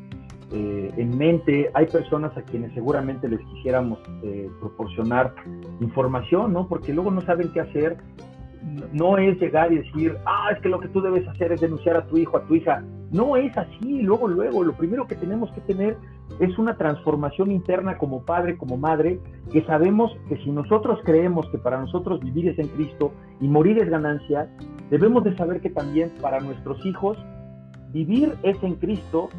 eh, 0.52 0.92
en 0.98 1.18
mente, 1.18 1.72
hay 1.74 1.88
personas 1.88 2.36
a 2.38 2.42
quienes 2.44 2.74
seguramente 2.74 3.28
les 3.28 3.40
quisiéramos 3.40 4.00
eh, 4.24 4.50
proporcionar 4.60 5.34
información, 5.82 6.54
¿no? 6.54 6.68
Porque 6.68 6.94
luego 6.94 7.12
no 7.12 7.22
saben 7.22 7.52
qué 7.52 7.62
hacer 7.62 7.98
no 8.94 9.18
es 9.18 9.40
llegar 9.40 9.72
y 9.72 9.78
decir, 9.78 10.18
ah, 10.26 10.50
es 10.52 10.60
que 10.62 10.70
lo 10.70 10.80
que 10.80 10.88
tú 10.88 11.02
debes 11.02 11.28
hacer 11.28 11.52
es 11.52 11.62
denunciar 11.62 11.98
a 11.98 12.08
tu 12.08 12.18
hijo, 12.18 12.38
a 12.38 12.46
tu 12.46 12.56
hija. 12.56 12.84
No 13.12 13.38
es 13.38 13.56
así, 13.58 14.02
luego, 14.02 14.28
luego, 14.28 14.64
lo 14.64 14.74
primero 14.74 15.06
que 15.06 15.16
tenemos 15.16 15.52
que 15.52 15.62
tener 15.62 15.98
es 16.40 16.58
una 16.58 16.76
transformación 16.76 17.52
interna 17.52 17.98
como 17.98 18.24
padre, 18.24 18.58
como 18.58 18.78
madre, 18.78 19.20
que 19.52 19.64
sabemos 19.66 20.12
que 20.28 20.38
si 20.38 20.50
nosotros 20.50 21.00
creemos 21.06 21.48
que 21.50 21.60
para 21.60 21.80
nosotros 21.80 22.20
vivir 22.22 22.50
es 22.50 22.60
en 22.60 22.68
Cristo 22.70 23.14
y 23.40 23.48
morir 23.48 23.78
es 23.78 23.90
ganancia, 23.90 24.50
debemos 24.90 25.24
de 25.24 25.36
saber 25.38 25.62
que 25.62 25.70
también 25.70 26.12
para 26.22 26.40
nuestros 26.40 26.84
hijos 26.86 27.18
vivir 27.92 28.36
es 28.44 28.62
en 28.64 28.76
Cristo 28.76 29.30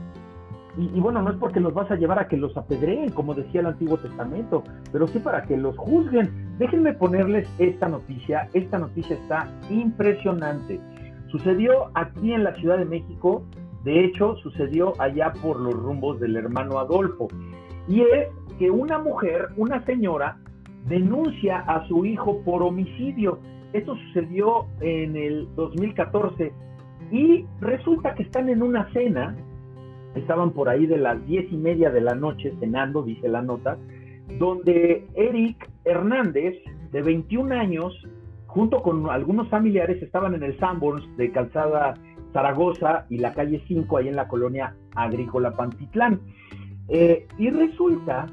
y, 0.79 1.01
bueno, 1.01 1.23
no 1.23 1.31
es 1.31 1.37
porque 1.39 1.59
los 1.59 1.73
vas 1.73 1.91
a 1.91 1.97
llevar 1.97 2.19
a 2.19 2.29
que 2.29 2.37
los 2.37 2.55
apedreen, 2.57 3.11
como 3.11 3.35
decía 3.35 3.61
el 3.61 3.67
Antiguo 3.67 3.97
Testamento, 3.97 4.63
pero 4.93 5.07
sí 5.07 5.19
para 5.19 5.43
que 5.45 5.57
los 5.57 5.77
juzguen. 5.79 6.57
Déjenme 6.59 6.93
ponerles 6.93 7.49
esta 7.59 7.89
noticia. 7.89 8.51
Esta 8.53 8.79
noticia 8.79 9.17
está 9.17 9.51
impresionante. 9.71 10.79
Sucedió 11.29 11.91
aquí 11.95 12.33
en 12.33 12.45
la 12.45 12.55
Ciudad 12.57 12.77
de 12.77 12.85
México, 12.85 13.43
de 13.85 14.05
hecho, 14.05 14.37
sucedió 14.37 14.93
allá 15.01 15.33
por 15.41 15.61
los 15.61 15.73
rumbos 15.73 16.21
del 16.21 16.37
hermano 16.37 16.79
Adolfo. 16.79 17.29
Y 17.89 18.01
es 18.01 18.29
que 18.59 18.71
una 18.71 18.99
mujer, 18.99 19.49
una 19.57 19.83
señora, 19.85 20.39
denuncia 20.87 21.61
a 21.61 21.87
su 21.87 22.05
hijo 22.05 22.43
por 22.45 22.63
homicidio. 22.63 23.39
Esto 23.73 23.97
sucedió 23.97 24.67
en 24.81 25.17
el 25.17 25.49
2014 25.55 26.53
y 27.13 27.47
resulta 27.61 28.15
que 28.15 28.25
están 28.25 28.49
en 28.49 28.63
una 28.63 28.91
cena 28.93 29.37
estaban 30.17 30.51
por 30.53 30.69
ahí 30.69 30.87
de 30.87 30.99
las 30.99 31.25
diez 31.27 31.51
y 31.53 31.57
media 31.57 31.91
de 31.91 32.01
la 32.01 32.15
noche 32.15 32.53
cenando, 32.59 33.03
dice 33.03 33.29
la 33.29 33.43
nota, 33.43 33.79
donde 34.39 35.07
Eric 35.15 35.69
Hernández, 35.85 36.57
de 36.91 37.03
21 37.03 37.55
años, 37.55 37.95
junto 38.47 38.83
con 38.83 39.09
algunos 39.11 39.49
familiares, 39.49 40.03
estaban 40.03 40.35
en 40.35 40.43
el 40.43 40.59
Sanborns 40.59 41.05
de 41.17 41.31
Calzada 41.31 41.95
Zaragoza 42.33 43.07
y 43.09 43.19
la 43.19 43.33
calle 43.33 43.63
5, 43.69 43.99
ahí 43.99 44.09
en 44.09 44.17
la 44.17 44.29
colonia 44.29 44.75
agrícola 44.95 45.53
Pantitlán. 45.57 46.21
Eh, 46.89 47.27
y 47.39 47.51
resulta 47.51 48.27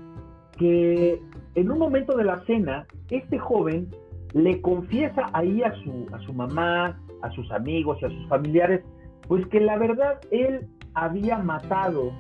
que 0.58 1.22
en 1.56 1.72
un 1.72 1.80
momento 1.80 2.16
de 2.16 2.24
la 2.24 2.44
cena, 2.46 2.86
este 3.10 3.38
joven 3.38 3.90
le 4.34 4.62
confiesa 4.62 5.30
ahí 5.34 5.62
a 5.64 5.74
su, 5.84 6.08
a 6.12 6.20
su 6.20 6.34
mamá, 6.34 7.00
a 7.22 7.32
sus 7.32 7.52
amigos 7.52 7.98
y 8.02 8.06
a 8.06 8.10
sus 8.10 8.28
familiares, 8.28 8.84
pues 9.28 9.46
que 9.48 9.60
la 9.60 9.78
verdad 9.78 10.20
él 10.32 10.68
había 10.94 11.38
matado 11.38 12.12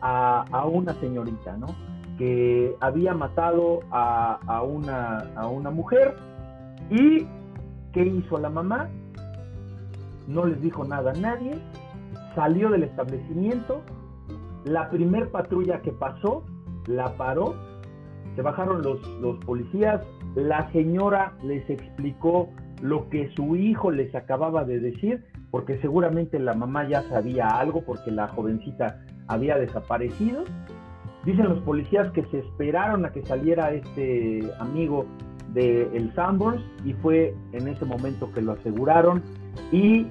a, 0.00 0.66
una 0.66 0.94
señorita, 0.94 1.56
¿no? 1.56 1.66
Que 2.18 2.74
había 2.80 3.14
matado 3.14 3.80
a, 3.90 4.62
una, 4.62 5.18
a 5.36 5.46
una 5.46 5.70
mujer 5.70 6.16
y 6.90 7.26
¿qué 7.92 8.04
hizo 8.04 8.38
la 8.38 8.50
mamá? 8.50 8.88
No 10.26 10.46
les 10.46 10.60
dijo 10.60 10.84
nada 10.84 11.12
a 11.12 11.14
nadie, 11.14 11.58
salió 12.34 12.70
del 12.70 12.84
establecimiento, 12.84 13.82
la 14.64 14.90
primer 14.90 15.30
patrulla 15.30 15.80
que 15.82 15.92
pasó 15.92 16.44
la 16.86 17.16
paró, 17.16 17.54
se 18.34 18.42
bajaron 18.42 18.82
los, 18.82 19.00
los 19.20 19.36
policías, 19.44 20.00
la 20.34 20.70
señora 20.72 21.34
les 21.44 21.68
explicó 21.68 22.48
lo 22.80 23.08
que 23.10 23.30
su 23.34 23.56
hijo 23.56 23.90
les 23.90 24.14
acababa 24.14 24.64
de 24.64 24.80
decir 24.80 25.24
porque 25.52 25.78
seguramente 25.80 26.38
la 26.40 26.54
mamá 26.54 26.88
ya 26.88 27.02
sabía 27.10 27.46
algo 27.46 27.82
porque 27.82 28.10
la 28.10 28.26
jovencita 28.26 29.00
había 29.28 29.58
desaparecido. 29.58 30.44
Dicen 31.26 31.44
los 31.44 31.60
policías 31.60 32.10
que 32.12 32.24
se 32.24 32.38
esperaron 32.38 33.04
a 33.04 33.12
que 33.12 33.22
saliera 33.22 33.70
este 33.70 34.40
amigo 34.58 35.06
de 35.52 35.82
el 35.94 36.10
y 36.86 36.94
fue 36.94 37.36
en 37.52 37.68
ese 37.68 37.84
momento 37.84 38.32
que 38.32 38.40
lo 38.40 38.52
aseguraron 38.52 39.22
y 39.70 40.06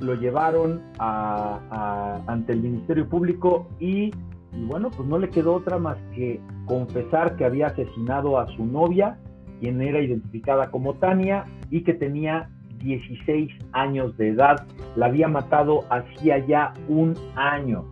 lo 0.00 0.14
llevaron 0.14 0.80
ante 0.98 2.54
el 2.54 2.62
Ministerio 2.62 3.06
Público 3.06 3.68
y, 3.78 4.10
y, 4.54 4.64
bueno, 4.66 4.90
pues 4.90 5.06
no 5.06 5.18
le 5.18 5.28
quedó 5.28 5.56
otra 5.56 5.78
más 5.78 5.98
que 6.14 6.40
confesar 6.64 7.36
que 7.36 7.44
había 7.44 7.66
asesinado 7.66 8.38
a 8.38 8.46
su 8.56 8.64
novia, 8.64 9.18
quien 9.60 9.82
era 9.82 10.00
identificada 10.00 10.70
como 10.70 10.94
Tania 10.94 11.44
y 11.70 11.82
que 11.82 11.92
tenía 11.92 12.48
16 12.78 13.52
años 13.72 14.16
de 14.16 14.28
edad. 14.28 14.66
La 14.96 15.06
había 15.06 15.28
matado 15.28 15.84
hacía 15.90 16.38
ya 16.46 16.72
un 16.88 17.14
año. 17.34 17.84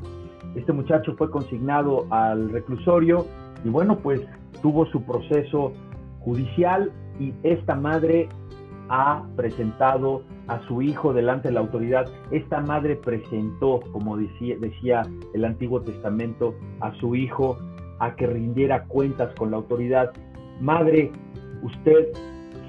Este 0.54 0.72
muchacho 0.72 1.14
fue 1.16 1.30
consignado 1.30 2.06
al 2.10 2.50
reclusorio 2.50 3.26
y 3.64 3.68
bueno, 3.68 3.98
pues 3.98 4.20
tuvo 4.62 4.86
su 4.86 5.02
proceso 5.02 5.72
judicial 6.20 6.92
y 7.18 7.32
esta 7.42 7.74
madre 7.74 8.28
ha 8.88 9.24
presentado 9.36 10.22
a 10.46 10.60
su 10.66 10.82
hijo 10.82 11.12
delante 11.12 11.48
de 11.48 11.54
la 11.54 11.60
autoridad. 11.60 12.06
Esta 12.30 12.60
madre 12.60 12.96
presentó, 12.96 13.80
como 13.92 14.16
decía, 14.16 14.56
decía 14.60 15.02
el 15.32 15.44
Antiguo 15.44 15.80
Testamento, 15.80 16.54
a 16.80 16.92
su 16.96 17.14
hijo 17.14 17.58
a 18.00 18.14
que 18.14 18.26
rindiera 18.26 18.84
cuentas 18.84 19.34
con 19.36 19.50
la 19.50 19.56
autoridad. 19.56 20.12
Madre, 20.60 21.10
usted 21.62 22.08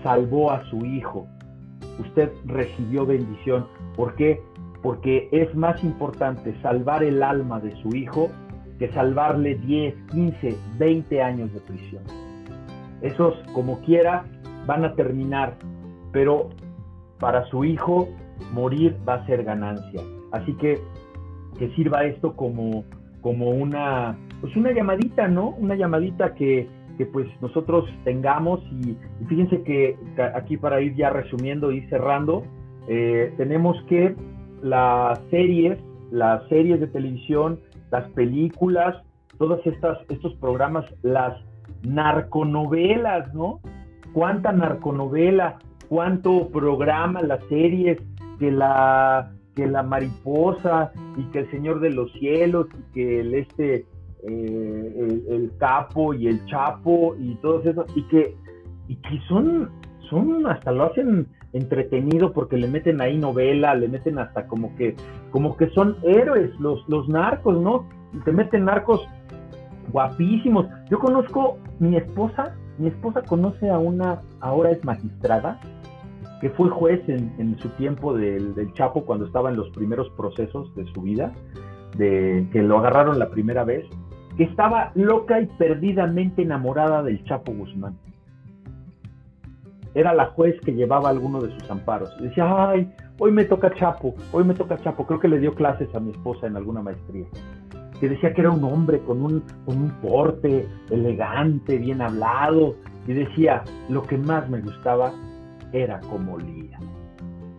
salvó 0.03 0.51
a 0.51 0.63
su 0.69 0.85
hijo, 0.85 1.27
usted 1.99 2.31
recibió 2.45 3.05
bendición. 3.05 3.67
¿Por 3.95 4.15
qué? 4.15 4.41
Porque 4.81 5.29
es 5.31 5.53
más 5.55 5.83
importante 5.83 6.55
salvar 6.61 7.03
el 7.03 7.23
alma 7.23 7.59
de 7.59 7.75
su 7.81 7.95
hijo 7.95 8.29
que 8.79 8.91
salvarle 8.91 9.55
10, 9.55 9.95
15, 10.11 10.57
20 10.77 11.21
años 11.21 11.53
de 11.53 11.59
prisión. 11.61 12.03
Esos, 13.01 13.35
como 13.53 13.79
quiera, 13.81 14.25
van 14.65 14.83
a 14.83 14.93
terminar, 14.95 15.55
pero 16.11 16.49
para 17.19 17.45
su 17.47 17.63
hijo 17.63 18.09
morir 18.53 18.97
va 19.07 19.15
a 19.15 19.25
ser 19.25 19.43
ganancia. 19.43 20.01
Así 20.31 20.53
que 20.55 20.81
que 21.57 21.69
sirva 21.75 22.03
esto 22.03 22.35
como, 22.35 22.83
como 23.21 23.49
una, 23.49 24.17
pues 24.41 24.55
una 24.55 24.71
llamadita, 24.71 25.27
¿no? 25.27 25.49
Una 25.49 25.75
llamadita 25.75 26.35
que, 26.35 26.67
que 26.97 27.05
pues 27.05 27.27
nosotros 27.41 27.85
tengamos 28.03 28.61
y, 28.71 28.97
fíjense 29.27 29.63
que 29.63 29.97
aquí 30.35 30.57
para 30.57 30.81
ir 30.81 30.95
ya 30.95 31.09
resumiendo 31.09 31.71
y 31.71 31.81
cerrando, 31.87 32.43
eh, 32.87 33.33
tenemos 33.37 33.77
que 33.87 34.15
las 34.61 35.19
series, 35.29 35.77
las 36.11 36.47
series 36.47 36.79
de 36.79 36.87
televisión, 36.87 37.59
las 37.91 38.09
películas, 38.11 38.95
todas 39.37 39.65
estas, 39.65 39.99
estos 40.09 40.33
programas, 40.35 40.85
las 41.01 41.39
narconovelas, 41.83 43.33
¿no? 43.33 43.59
¿Cuánta 44.13 44.51
narconovela? 44.51 45.59
¿Cuánto 45.89 46.49
programa 46.49 47.21
las 47.21 47.43
series 47.47 47.99
que 48.39 48.51
la 48.51 49.31
que 49.55 49.67
la 49.67 49.83
mariposa 49.83 50.91
y 51.17 51.23
que 51.31 51.39
el 51.39 51.51
Señor 51.51 51.79
de 51.79 51.89
los 51.89 52.11
cielos 52.13 52.67
y 52.77 52.93
que 52.93 53.19
el 53.21 53.35
este 53.35 53.85
eh, 54.27 55.23
el, 55.29 55.51
capo 55.57 56.13
y 56.13 56.27
el 56.27 56.45
chapo 56.45 57.15
y 57.19 57.35
todo 57.35 57.61
eso 57.61 57.85
y 57.95 58.03
que 58.03 58.35
y 58.87 58.95
que 58.95 59.19
son 59.27 59.69
son 60.09 60.47
hasta 60.47 60.71
lo 60.71 60.85
hacen 60.85 61.27
entretenido 61.53 62.33
porque 62.33 62.57
le 62.57 62.67
meten 62.67 63.01
ahí 63.01 63.17
novela 63.17 63.75
le 63.75 63.87
meten 63.87 64.17
hasta 64.19 64.47
como 64.47 64.75
que 64.75 64.95
como 65.31 65.55
que 65.57 65.69
son 65.71 65.97
héroes 66.03 66.51
los 66.59 66.87
los 66.87 67.07
narcos 67.07 67.61
no 67.61 67.87
te 68.23 68.31
meten 68.31 68.65
narcos 68.65 69.07
guapísimos. 69.91 70.67
Yo 70.89 70.99
conozco 70.99 71.57
mi 71.79 71.95
esposa 71.95 72.55
mi 72.77 72.87
esposa 72.87 73.21
conoce 73.21 73.69
a 73.69 73.77
una 73.77 74.21
ahora 74.41 74.71
es 74.71 74.83
magistrada 74.83 75.59
que 76.41 76.49
fue 76.49 76.69
juez 76.69 77.01
en, 77.07 77.57
su 77.59 77.69
tiempo 77.69 78.13
del, 78.13 78.53
del, 78.55 78.73
Chapo 78.73 79.05
cuando 79.05 79.25
estaba 79.25 79.49
en 79.49 79.55
los 79.55 79.69
primeros 79.69 80.09
procesos 80.11 80.75
de 80.75 80.85
su 80.93 81.01
vida, 81.01 81.31
de 81.97 82.45
que 82.51 82.61
lo 82.61 82.77
agarraron 82.77 83.17
la 83.17 83.29
primera 83.29 83.63
vez 83.63 83.85
que 84.37 84.43
estaba 84.43 84.91
loca 84.95 85.39
y 85.39 85.45
perdidamente 85.45 86.41
enamorada 86.41 87.03
del 87.03 87.23
Chapo 87.23 87.53
Guzmán. 87.53 87.97
Era 89.93 90.13
la 90.13 90.25
juez 90.27 90.59
que 90.61 90.73
llevaba 90.73 91.09
alguno 91.09 91.41
de 91.41 91.57
sus 91.57 91.71
amparos. 91.71 92.13
Y 92.19 92.23
decía, 92.23 92.69
ay, 92.69 92.91
hoy 93.17 93.31
me 93.31 93.45
toca 93.45 93.73
Chapo, 93.75 94.13
hoy 94.33 94.43
me 94.43 94.53
toca 94.53 94.77
Chapo. 94.77 95.05
Creo 95.05 95.19
que 95.19 95.29
le 95.29 95.39
dio 95.39 95.55
clases 95.55 95.93
a 95.95 95.99
mi 96.01 96.11
esposa 96.11 96.47
en 96.47 96.57
alguna 96.57 96.81
maestría. 96.81 97.25
Que 97.99 98.09
decía 98.09 98.33
que 98.33 98.41
era 98.41 98.51
un 98.51 98.63
hombre 98.65 98.99
con 98.99 99.23
un, 99.23 99.41
con 99.65 99.77
un 99.77 99.89
porte 100.01 100.67
elegante, 100.89 101.77
bien 101.77 102.01
hablado. 102.01 102.75
Y 103.07 103.13
decía, 103.13 103.63
lo 103.87 104.01
que 104.01 104.17
más 104.17 104.49
me 104.49 104.59
gustaba 104.59 105.13
era 105.71 106.01
como 106.01 106.37
Lía. 106.37 106.77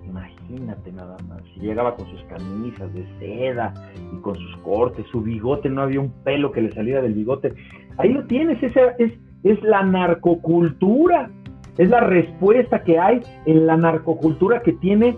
Imagínate 0.05 0.93
nada 0.93 1.17
más. 1.27 1.43
Si 1.57 1.63
llegaba 1.63 1.97
con 1.97 2.07
sus 2.11 2.23
camisas 2.25 2.93
de 2.93 3.07
seda 3.19 3.73
y 4.13 4.21
con 4.21 4.35
sus 4.35 4.57
cortes, 4.59 5.07
su 5.11 5.23
bigote, 5.23 5.71
no 5.71 5.81
había 5.83 6.01
un 6.01 6.11
pelo 6.23 6.53
que 6.53 6.61
le 6.61 6.71
saliera 6.73 7.01
del 7.01 7.15
bigote. 7.15 7.55
Ahí 7.97 8.13
lo 8.13 8.27
tienes, 8.27 8.63
esa 8.63 8.91
es, 8.99 9.13
es 9.43 9.63
la 9.63 9.83
narcocultura. 9.83 11.31
Es 11.79 11.89
la 11.89 12.01
respuesta 12.01 12.83
que 12.85 12.99
hay 12.99 13.23
en 13.47 13.67
la 13.67 13.77
narcocultura 13.77 14.61
que 14.61 14.73
tiene 14.75 15.17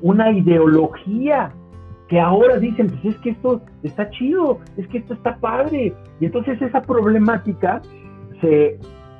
una 0.00 0.30
ideología 0.30 1.52
que 2.08 2.20
ahora 2.20 2.58
dicen, 2.58 2.88
pues 2.88 3.14
es 3.14 3.20
que 3.20 3.30
esto 3.30 3.60
está 3.84 4.10
chido, 4.10 4.58
es 4.76 4.86
que 4.88 4.98
esto 4.98 5.14
está 5.14 5.36
padre. 5.38 5.92
Y 6.20 6.26
entonces 6.26 6.60
esa 6.62 6.82
problemática 6.82 7.80
se, 8.40 8.78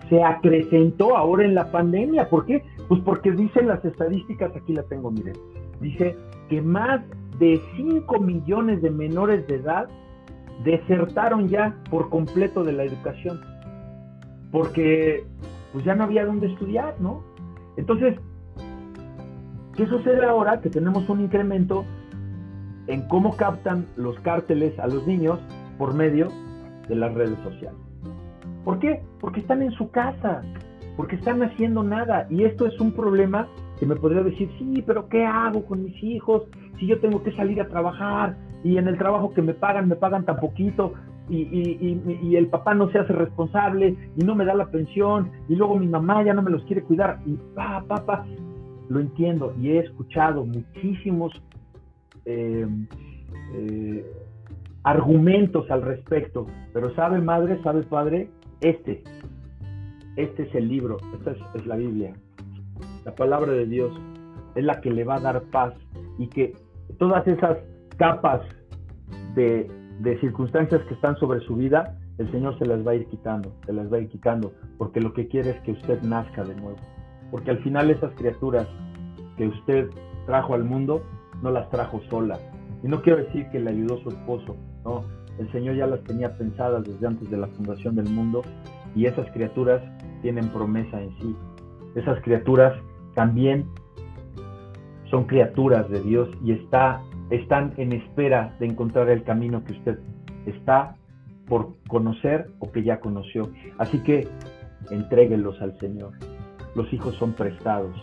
se 0.09 0.23
acrecentó 0.23 1.17
ahora 1.17 1.45
en 1.45 1.55
la 1.55 1.71
pandemia. 1.71 2.29
¿Por 2.29 2.47
qué? 2.47 2.63
Pues 2.89 3.01
porque 3.03 3.31
dicen 3.33 3.69
las 3.69 3.85
estadísticas, 3.85 4.55
aquí 4.57 4.73
la 4.73 4.83
tengo, 4.85 5.11
miren, 5.13 5.35
dice 5.81 6.17
que 6.51 6.61
más 6.61 7.01
de 7.39 7.63
5 7.77 8.19
millones 8.21 8.83
de 8.83 8.91
menores 8.91 9.47
de 9.47 9.55
edad 9.55 9.89
desertaron 10.65 11.49
ya 11.49 11.75
por 11.91 12.11
completo 12.11 12.65
de 12.65 12.73
la 12.73 12.85
educación, 12.85 13.41
porque 14.51 15.25
pues 15.73 15.85
ya 15.85 15.95
no 15.95 16.05
había 16.05 16.27
dónde 16.27 16.49
estudiar, 16.49 17.01
¿no? 17.01 17.23
Entonces, 17.77 18.19
¿qué 19.77 19.87
sucede 19.87 20.25
ahora? 20.27 20.61
Que 20.61 20.69
tenemos 20.69 21.09
un 21.09 21.21
incremento 21.21 21.85
en 22.89 23.07
cómo 23.09 23.37
captan 23.37 23.87
los 23.97 24.19
cárteles 24.21 24.77
a 24.81 24.89
los 24.89 25.07
niños 25.07 25.39
por 25.79 25.95
medio 25.95 26.29
de 26.89 26.97
las 26.97 27.15
redes 27.15 27.39
sociales. 27.45 27.79
¿Por 28.65 28.81
qué? 28.81 29.03
Porque 29.21 29.41
están 29.41 29.63
en 29.63 29.71
su 29.73 29.91
casa, 29.91 30.43
porque 30.97 31.15
están 31.15 31.43
haciendo 31.43 31.85
nada. 31.85 32.27
Y 32.29 32.43
esto 32.43 32.67
es 32.67 32.79
un 32.81 32.93
problema 32.93 33.47
que 33.81 33.87
me 33.87 33.97
podría 33.97 34.23
decir, 34.23 34.49
sí, 34.59 34.85
pero 34.87 35.09
¿qué 35.09 35.25
hago 35.25 35.65
con 35.65 35.83
mis 35.83 36.01
hijos? 36.05 36.43
Si 36.79 36.87
yo 36.87 37.01
tengo 37.01 37.23
que 37.23 37.33
salir 37.33 37.61
a 37.61 37.67
trabajar 37.67 38.37
y 38.63 38.77
en 38.77 38.87
el 38.87 38.99
trabajo 38.99 39.33
que 39.33 39.41
me 39.41 39.55
pagan, 39.55 39.89
me 39.89 39.97
pagan 39.97 40.25
tan 40.27 40.37
poquito 40.37 40.93
y, 41.31 41.39
y, 42.23 42.37
el 42.37 42.49
papá 42.49 42.75
no 42.75 42.91
se 42.91 42.99
hace 42.99 43.13
responsable 43.13 43.97
y 44.17 44.25
no 44.25 44.35
me 44.35 44.45
da 44.45 44.53
la 44.53 44.67
pensión 44.67 45.31
y 45.49 45.55
luego 45.55 45.79
mi 45.79 45.87
mamá 45.87 46.25
ya 46.25 46.35
no 46.35 46.43
me 46.43 46.51
los 46.51 46.65
quiere 46.65 46.83
cuidar 46.83 47.21
y 47.25 47.37
pa, 47.55 47.85
pa, 47.87 48.05
pa. 48.05 48.27
Lo 48.89 48.99
entiendo 49.01 49.55
y 49.61 49.71
he 49.71 49.79
escuchado 49.79 50.45
muchísimos 50.45 51.33
eh, 52.25 52.67
eh, 53.55 54.05
argumentos 54.83 55.71
al 55.71 55.83
respecto, 55.83 56.47
pero 56.73 56.95
sabe 56.95 57.21
madre, 57.21 57.63
sabe 57.63 57.83
padre, 57.83 58.29
este, 58.61 59.03
este 60.17 60.43
es 60.43 60.55
el 60.55 60.69
libro, 60.69 60.97
esta 61.15 61.35
es, 61.55 61.67
la 61.67 61.77
Biblia. 61.77 62.13
La 63.05 63.15
palabra 63.15 63.53
de 63.53 63.67
Dios 63.67 63.93
es 64.55 64.65
la 64.65 64.81
que 64.81 64.91
le 64.91 65.05
va 65.05 65.17
a 65.17 65.21
dar 65.21 65.43
paz 65.45 65.75
y 66.19 66.29
que 66.29 66.55
todas 66.99 67.27
esas 67.27 67.59
capas 67.97 68.43
de, 69.35 69.71
circunstancias 70.21 70.83
que 70.89 70.95
están 70.95 71.17
sobre 71.17 71.41
su 71.41 71.57
vida, 71.57 71.97
el 72.19 72.31
Señor 72.31 72.59
se 72.59 72.67
las 72.67 72.87
va 72.87 72.93
a 72.93 72.95
ir 72.97 73.07
quitando, 73.07 73.53
se 73.65 73.73
las 73.73 73.91
va 73.93 73.99
a 73.99 74.01
ir 74.01 74.09
quitando, 74.09 74.53
porque 74.79 75.01
lo 75.01 75.13
que 75.13 75.29
quiere 75.29 75.51
es 75.51 75.61
que 75.61 75.73
usted 75.73 76.03
nazca 76.03 76.45
de 76.45 76.55
nuevo. 76.55 76.77
Porque 77.31 77.51
al 77.51 77.59
final 77.63 77.91
esas 77.91 78.13
criaturas 78.15 78.67
que 79.37 79.47
usted 79.47 79.89
trajo 80.27 80.55
al 80.55 80.65
mundo, 80.65 81.03
no 81.43 81.51
las 81.51 81.69
trajo 81.71 82.01
sola. 82.11 82.39
Y 82.83 82.89
no 82.89 83.03
quiero 83.03 83.23
decir 83.25 83.49
que 83.51 83.61
le 83.61 83.71
ayudó 83.71 83.99
su 83.99 84.11
esposo, 84.11 84.57
no. 84.85 85.05
El 85.39 85.51
Señor 85.53 85.77
ya 85.77 85.87
las 85.87 86.03
tenía 86.05 86.37
pensadas 86.37 86.85
desde 86.85 87.07
antes 87.07 87.31
de 87.31 87.37
la 87.39 87.47
fundación 87.47 87.95
del 87.95 88.11
mundo 88.11 88.43
y 88.95 89.07
esas 89.07 89.31
criaturas 89.31 89.81
tienen 90.21 90.49
promesa 90.49 91.01
en 91.01 91.17
sí. 91.19 91.37
Esas 91.95 92.21
criaturas 92.23 92.75
también 93.21 93.67
son 95.11 95.25
criaturas 95.25 95.91
de 95.91 96.01
Dios 96.01 96.31
y 96.43 96.53
está, 96.53 97.03
están 97.29 97.75
en 97.77 97.93
espera 97.93 98.57
de 98.59 98.65
encontrar 98.65 99.11
el 99.11 99.25
camino 99.25 99.63
que 99.63 99.75
usted 99.75 99.99
está 100.47 100.97
por 101.47 101.75
conocer 101.87 102.49
o 102.61 102.73
que 102.73 102.83
ya 102.83 102.99
conoció. 102.99 103.51
Así 103.77 104.03
que 104.05 104.27
entréguelos 104.91 105.61
al 105.61 105.79
Señor. 105.81 106.15
Los 106.75 106.91
hijos 106.95 107.15
son 107.17 107.35
prestados, 107.35 107.95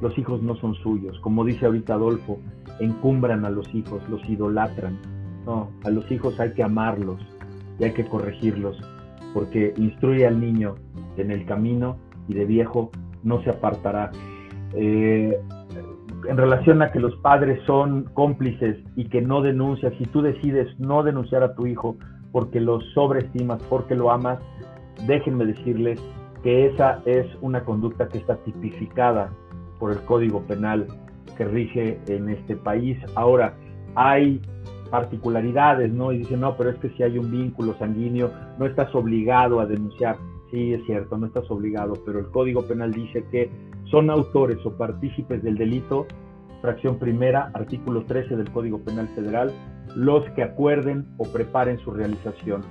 los 0.00 0.16
hijos 0.18 0.40
no 0.40 0.54
son 0.54 0.76
suyos. 0.76 1.18
Como 1.18 1.44
dice 1.44 1.66
ahorita 1.66 1.94
Adolfo, 1.94 2.38
encumbran 2.78 3.44
a 3.44 3.50
los 3.50 3.74
hijos, 3.74 4.08
los 4.08 4.24
idolatran. 4.28 5.00
No, 5.44 5.72
a 5.82 5.90
los 5.90 6.08
hijos 6.12 6.38
hay 6.38 6.52
que 6.52 6.62
amarlos, 6.62 7.20
y 7.80 7.84
hay 7.84 7.92
que 7.92 8.04
corregirlos, 8.04 8.78
porque 9.32 9.74
instruye 9.78 10.28
al 10.28 10.38
niño 10.38 10.76
en 11.16 11.32
el 11.32 11.44
camino 11.44 11.96
y 12.28 12.34
de 12.34 12.44
viejo 12.44 12.92
no 13.24 13.42
se 13.42 13.50
apartará. 13.50 14.12
Eh, 14.76 15.38
en 16.28 16.36
relación 16.36 16.82
a 16.82 16.90
que 16.90 17.00
los 17.00 17.14
padres 17.16 17.60
son 17.66 18.04
cómplices 18.14 18.78
y 18.96 19.08
que 19.08 19.20
no 19.20 19.42
denuncias, 19.42 19.92
si 19.98 20.04
tú 20.06 20.22
decides 20.22 20.68
no 20.78 21.02
denunciar 21.02 21.42
a 21.42 21.54
tu 21.54 21.66
hijo 21.66 21.96
porque 22.32 22.60
lo 22.60 22.80
sobreestimas, 22.94 23.62
porque 23.64 23.94
lo 23.94 24.10
amas, 24.10 24.38
déjenme 25.06 25.44
decirles 25.44 26.00
que 26.42 26.66
esa 26.66 27.02
es 27.04 27.26
una 27.40 27.64
conducta 27.64 28.08
que 28.08 28.18
está 28.18 28.36
tipificada 28.36 29.30
por 29.78 29.92
el 29.92 29.98
Código 30.04 30.42
Penal 30.42 30.86
que 31.36 31.44
rige 31.44 31.98
en 32.08 32.28
este 32.28 32.56
país. 32.56 32.98
Ahora, 33.14 33.54
hay 33.94 34.40
particularidades, 34.90 35.92
¿no? 35.92 36.12
Y 36.12 36.18
dicen, 36.18 36.40
no, 36.40 36.56
pero 36.56 36.70
es 36.70 36.76
que 36.78 36.90
si 36.90 37.02
hay 37.02 37.18
un 37.18 37.30
vínculo 37.30 37.74
sanguíneo, 37.78 38.30
no 38.58 38.66
estás 38.66 38.94
obligado 38.94 39.60
a 39.60 39.66
denunciar. 39.66 40.16
Sí, 40.50 40.72
es 40.72 40.84
cierto, 40.86 41.16
no 41.16 41.26
estás 41.26 41.50
obligado, 41.50 41.94
pero 42.04 42.20
el 42.20 42.26
Código 42.26 42.62
Penal 42.62 42.92
dice 42.92 43.24
que 43.30 43.50
son 43.90 44.10
autores 44.10 44.58
o 44.64 44.76
partícipes 44.76 45.42
del 45.42 45.56
delito, 45.56 46.06
fracción 46.60 46.98
primera, 46.98 47.50
artículo 47.54 48.04
13 48.04 48.36
del 48.36 48.50
Código 48.50 48.78
Penal 48.80 49.08
Federal, 49.14 49.52
los 49.94 50.24
que 50.30 50.42
acuerden 50.42 51.06
o 51.18 51.24
preparen 51.24 51.78
su 51.78 51.90
realización. 51.90 52.62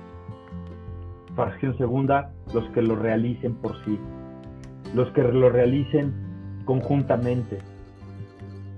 Fracción 1.34 1.76
segunda, 1.78 2.32
los 2.52 2.68
que 2.70 2.82
lo 2.82 2.96
realicen 2.96 3.54
por 3.54 3.72
sí. 3.84 3.98
Los 4.94 5.10
que 5.12 5.22
lo 5.22 5.48
realicen 5.48 6.12
conjuntamente. 6.64 7.58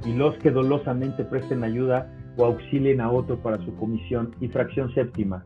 Y 0.05 0.15
los 0.15 0.37
que 0.39 0.51
dolosamente 0.51 1.25
presten 1.25 1.65
ayuda 1.65 2.13
o 2.37 2.45
auxilien 2.45 3.01
a 3.01 3.11
otro 3.11 3.37
para 3.39 3.59
su 3.59 3.75
comisión. 3.77 4.35
Y 4.41 4.49
fracción 4.49 4.93
séptima, 4.95 5.45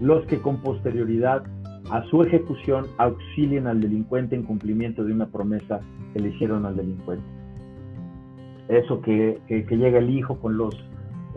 los 0.00 0.24
que 0.26 0.38
con 0.38 0.62
posterioridad 0.62 1.44
a 1.90 2.04
su 2.04 2.22
ejecución 2.22 2.86
auxilien 2.98 3.66
al 3.66 3.80
delincuente 3.80 4.36
en 4.36 4.44
cumplimiento 4.44 5.04
de 5.04 5.12
una 5.12 5.26
promesa 5.26 5.80
que 6.12 6.20
le 6.20 6.28
hicieron 6.28 6.64
al 6.64 6.76
delincuente. 6.76 7.24
Eso 8.68 9.00
que, 9.00 9.40
llega 9.48 9.98
el 9.98 10.10
hijo 10.10 10.38
con 10.38 10.56
los 10.56 10.74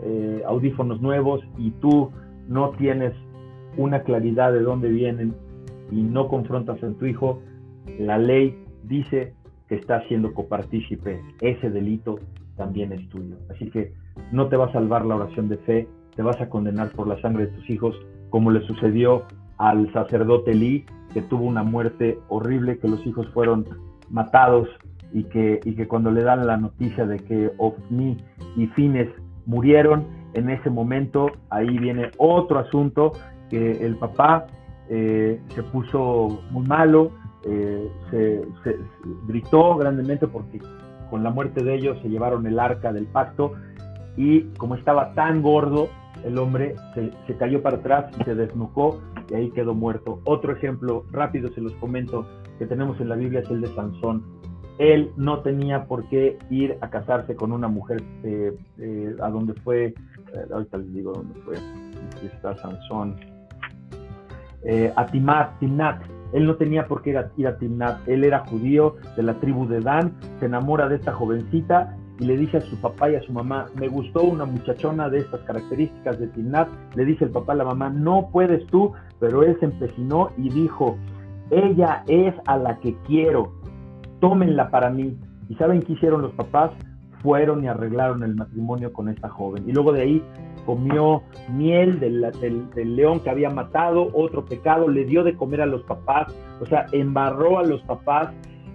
eh, 0.04 0.42
audífonos 0.46 1.00
nuevos 1.00 1.40
y 1.58 1.70
tú 1.72 2.12
no 2.48 2.70
tienes 2.70 3.12
una 3.76 4.02
claridad 4.02 4.52
de 4.52 4.60
dónde 4.60 4.88
vienen 4.88 5.34
y 5.90 6.02
no 6.02 6.28
confrontas 6.28 6.82
a 6.82 6.92
tu 6.92 7.06
hijo, 7.06 7.40
la 7.98 8.18
ley 8.18 8.56
dice 8.84 9.34
que 9.68 9.74
está 9.74 10.06
siendo 10.06 10.32
copartícipe. 10.34 11.20
Ese 11.40 11.70
delito 11.70 12.20
también 12.56 12.92
es 12.92 13.08
tuyo. 13.08 13.36
Así 13.50 13.70
que 13.70 13.92
no 14.30 14.48
te 14.48 14.56
va 14.56 14.66
a 14.66 14.72
salvar 14.72 15.04
la 15.04 15.16
oración 15.16 15.48
de 15.48 15.56
fe, 15.58 15.88
te 16.14 16.22
vas 16.22 16.40
a 16.40 16.48
condenar 16.48 16.90
por 16.92 17.08
la 17.08 17.20
sangre 17.20 17.46
de 17.46 17.52
tus 17.52 17.70
hijos, 17.70 17.96
como 18.30 18.52
le 18.52 18.60
sucedió 18.66 19.24
al 19.58 19.92
sacerdote 19.92 20.54
Lee, 20.54 20.84
que 21.12 21.22
tuvo 21.22 21.44
una 21.44 21.62
muerte 21.62 22.18
horrible, 22.28 22.78
que 22.78 22.88
los 22.88 23.04
hijos 23.06 23.28
fueron 23.32 23.66
matados 24.10 24.68
y 25.12 25.24
que, 25.24 25.60
y 25.64 25.74
que 25.74 25.86
cuando 25.86 26.10
le 26.10 26.22
dan 26.22 26.46
la 26.46 26.56
noticia 26.56 27.06
de 27.06 27.18
que 27.18 27.52
Ofni 27.58 28.16
y 28.56 28.66
Fines 28.68 29.08
murieron, 29.46 30.06
en 30.34 30.50
ese 30.50 30.70
momento 30.70 31.30
ahí 31.50 31.78
viene 31.78 32.10
otro 32.18 32.58
asunto, 32.58 33.12
que 33.48 33.84
el 33.86 33.96
papá 33.96 34.46
eh, 34.88 35.40
se 35.54 35.62
puso 35.62 36.42
muy 36.50 36.66
malo, 36.66 37.12
eh, 37.44 37.88
se, 38.10 38.42
gritó 39.26 39.76
grandemente 39.76 40.26
porque 40.26 40.60
con 41.10 41.22
la 41.22 41.30
muerte 41.30 41.62
de 41.62 41.74
ellos 41.74 41.98
se 42.02 42.08
llevaron 42.08 42.46
el 42.46 42.58
arca 42.58 42.92
del 42.92 43.06
pacto 43.06 43.52
y 44.16 44.42
como 44.56 44.74
estaba 44.74 45.14
tan 45.14 45.42
gordo, 45.42 45.88
el 46.24 46.38
hombre 46.38 46.74
se, 46.94 47.10
se, 47.26 47.36
cayó 47.36 47.62
para 47.62 47.76
atrás 47.76 48.06
y 48.18 48.24
se 48.24 48.34
desnucó 48.34 49.00
y 49.30 49.34
ahí 49.34 49.50
quedó 49.50 49.74
muerto. 49.74 50.20
Otro 50.24 50.52
ejemplo 50.52 51.04
rápido 51.10 51.50
se 51.52 51.60
los 51.60 51.72
comento 51.74 52.26
que 52.58 52.66
tenemos 52.66 53.00
en 53.00 53.08
la 53.08 53.16
Biblia 53.16 53.40
es 53.40 53.50
el 53.50 53.60
de 53.60 53.68
Sansón. 53.74 54.22
Él 54.78 55.12
no 55.16 55.40
tenía 55.40 55.84
por 55.84 56.08
qué 56.08 56.36
ir 56.50 56.76
a 56.80 56.90
casarse 56.90 57.36
con 57.36 57.52
una 57.52 57.68
mujer 57.68 58.02
eh, 58.24 58.56
eh, 58.78 59.14
a 59.22 59.30
donde 59.30 59.54
fue, 59.54 59.86
eh, 59.86 59.94
ahorita 60.52 60.78
les 60.78 60.92
digo 60.92 61.12
dónde 61.12 61.40
fue, 61.42 61.56
aquí 61.56 62.26
está 62.26 62.56
Sansón, 62.56 63.16
a 64.96 65.06
Timat, 65.06 65.58
Timnat. 65.60 66.02
Él 66.32 66.46
no 66.46 66.56
tenía 66.56 66.88
por 66.88 67.02
qué 67.02 67.10
ir 67.10 67.18
a, 67.18 67.30
ir 67.36 67.46
a 67.46 67.56
Timnat, 67.58 68.08
él 68.08 68.24
era 68.24 68.40
judío 68.40 68.96
de 69.16 69.22
la 69.22 69.34
tribu 69.38 69.68
de 69.68 69.80
Dan, 69.80 70.14
se 70.40 70.46
enamora 70.46 70.88
de 70.88 70.96
esta 70.96 71.12
jovencita 71.12 71.96
y 72.18 72.24
le 72.24 72.36
dice 72.36 72.58
a 72.58 72.60
su 72.60 72.76
papá 72.76 73.10
y 73.10 73.16
a 73.16 73.22
su 73.22 73.32
mamá, 73.32 73.66
me 73.74 73.88
gustó 73.88 74.22
una 74.22 74.44
muchachona 74.44 75.08
de 75.08 75.18
estas 75.18 75.40
características 75.42 76.18
de 76.18 76.28
Timnat, 76.28 76.68
le 76.94 77.04
dice 77.04 77.24
el 77.24 77.30
papá 77.30 77.54
a 77.54 77.56
la 77.56 77.64
mamá, 77.64 77.90
no 77.90 78.28
puedes 78.32 78.66
tú, 78.68 78.92
pero 79.18 79.42
él 79.42 79.56
se 79.58 79.66
empecinó 79.66 80.30
y 80.36 80.48
dijo, 80.50 80.96
ella 81.50 82.04
es 82.06 82.34
a 82.46 82.56
la 82.56 82.78
que 82.78 82.94
quiero, 83.06 83.52
tómenla 84.20 84.70
para 84.70 84.90
mí. 84.90 85.16
¿Y 85.48 85.54
saben 85.56 85.82
qué 85.82 85.92
hicieron 85.94 86.22
los 86.22 86.32
papás? 86.32 86.70
Fueron 87.22 87.64
y 87.64 87.68
arreglaron 87.68 88.22
el 88.22 88.34
matrimonio 88.34 88.92
con 88.92 89.08
esta 89.08 89.28
joven. 89.28 89.68
Y 89.68 89.72
luego 89.72 89.92
de 89.92 90.02
ahí 90.02 90.22
comió 90.64 91.22
miel 91.50 92.00
del, 92.00 92.20
del, 92.74 92.96
león 92.96 93.20
que 93.20 93.30
había 93.30 93.50
matado, 93.50 94.08
otro 94.14 94.44
pecado, 94.44 94.88
le 94.88 95.04
dio 95.04 95.22
de 95.24 95.36
comer 95.36 95.62
a 95.62 95.66
los 95.66 95.82
papás, 95.82 96.34
o 96.60 96.66
sea, 96.66 96.86
embarró 96.92 97.58
a 97.58 97.64
los 97.64 97.82
papás 97.82 98.30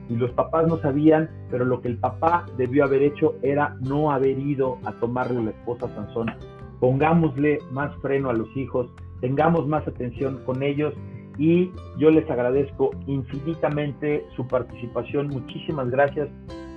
y 0.09 0.15
los 0.15 0.31
papás 0.31 0.67
no 0.67 0.77
sabían, 0.77 1.29
pero 1.51 1.65
lo 1.65 1.81
que 1.81 1.87
el 1.87 1.97
papá 1.97 2.45
debió 2.57 2.83
haber 2.83 3.03
hecho 3.03 3.35
era 3.43 3.75
no 3.81 4.11
haber 4.11 4.39
ido 4.39 4.79
a 4.83 4.91
tomarle 4.93 5.43
la 5.43 5.51
esposa 5.51 5.85
a 5.85 5.95
Sansón. 5.95 6.31
Pongámosle 6.79 7.59
más 7.71 7.95
freno 8.01 8.29
a 8.29 8.33
los 8.33 8.55
hijos, 8.57 8.87
tengamos 9.21 9.67
más 9.67 9.87
atención 9.87 10.39
con 10.45 10.63
ellos 10.63 10.93
y 11.37 11.71
yo 11.97 12.09
les 12.09 12.29
agradezco 12.29 12.91
infinitamente 13.05 14.25
su 14.35 14.47
participación. 14.47 15.27
Muchísimas 15.27 15.89
gracias 15.89 16.27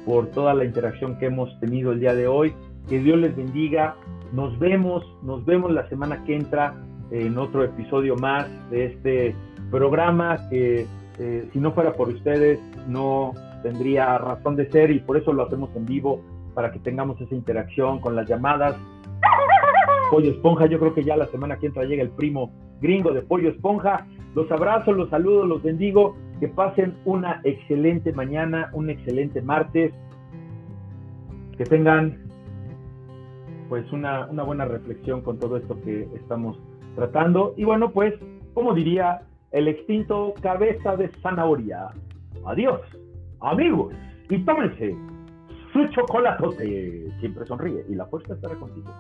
por 0.04 0.26
toda 0.28 0.54
la 0.54 0.64
interacción 0.64 1.18
que 1.18 1.26
hemos 1.26 1.58
tenido 1.60 1.92
el 1.92 2.00
día 2.00 2.14
de 2.14 2.26
hoy. 2.26 2.52
Que 2.88 2.98
Dios 2.98 3.18
les 3.18 3.34
bendiga. 3.36 3.96
Nos 4.32 4.58
vemos, 4.58 5.04
nos 5.22 5.44
vemos 5.44 5.72
la 5.72 5.88
semana 5.88 6.22
que 6.24 6.36
entra 6.36 6.74
en 7.10 7.38
otro 7.38 7.64
episodio 7.64 8.16
más 8.16 8.48
de 8.70 8.86
este 8.86 9.36
programa 9.70 10.36
que 10.48 10.86
eh, 11.18 11.48
si 11.52 11.58
no 11.58 11.72
fuera 11.72 11.92
por 11.92 12.08
ustedes 12.08 12.58
no 12.88 13.32
tendría 13.62 14.18
razón 14.18 14.56
de 14.56 14.70
ser 14.70 14.90
y 14.90 15.00
por 15.00 15.16
eso 15.16 15.32
lo 15.32 15.44
hacemos 15.44 15.70
en 15.76 15.86
vivo 15.86 16.20
para 16.54 16.72
que 16.72 16.78
tengamos 16.78 17.20
esa 17.20 17.34
interacción 17.34 18.00
con 18.00 18.16
las 18.16 18.28
llamadas. 18.28 18.76
Pollo 20.10 20.30
Esponja, 20.30 20.66
yo 20.66 20.78
creo 20.78 20.94
que 20.94 21.04
ya 21.04 21.16
la 21.16 21.26
semana 21.28 21.58
que 21.58 21.66
entra 21.66 21.84
llega 21.84 22.02
el 22.02 22.10
primo 22.10 22.52
gringo 22.80 23.12
de 23.12 23.22
Pollo 23.22 23.48
Esponja. 23.48 24.06
Los 24.34 24.50
abrazo, 24.50 24.92
los 24.92 25.08
saludo, 25.10 25.46
los 25.46 25.62
bendigo. 25.62 26.16
Que 26.40 26.48
pasen 26.48 26.96
una 27.04 27.40
excelente 27.44 28.12
mañana, 28.12 28.70
un 28.72 28.90
excelente 28.90 29.40
martes. 29.40 29.92
Que 31.56 31.64
tengan 31.64 32.18
pues 33.68 33.90
una, 33.92 34.26
una 34.26 34.42
buena 34.42 34.66
reflexión 34.66 35.22
con 35.22 35.38
todo 35.38 35.56
esto 35.56 35.80
que 35.82 36.08
estamos 36.14 36.58
tratando. 36.94 37.54
Y 37.56 37.64
bueno, 37.64 37.92
pues, 37.92 38.12
como 38.52 38.74
diría 38.74 39.22
el 39.52 39.68
extinto 39.68 40.34
cabeza 40.42 40.96
de 40.96 41.08
zanahoria. 41.22 41.88
Adiós, 42.46 42.80
amigos, 43.40 43.94
y 44.28 44.38
tómense 44.44 44.96
su 45.72 45.86
chocolate. 45.88 46.44
Siempre 47.20 47.46
sonríe 47.46 47.84
y 47.88 47.94
la 47.94 48.06
fuerza 48.06 48.34
estará 48.34 48.54
contigo. 48.56 48.92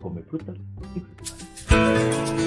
Come 0.00 0.22
frutas 0.22 0.56
y 0.56 1.00
frutas. 1.00 2.37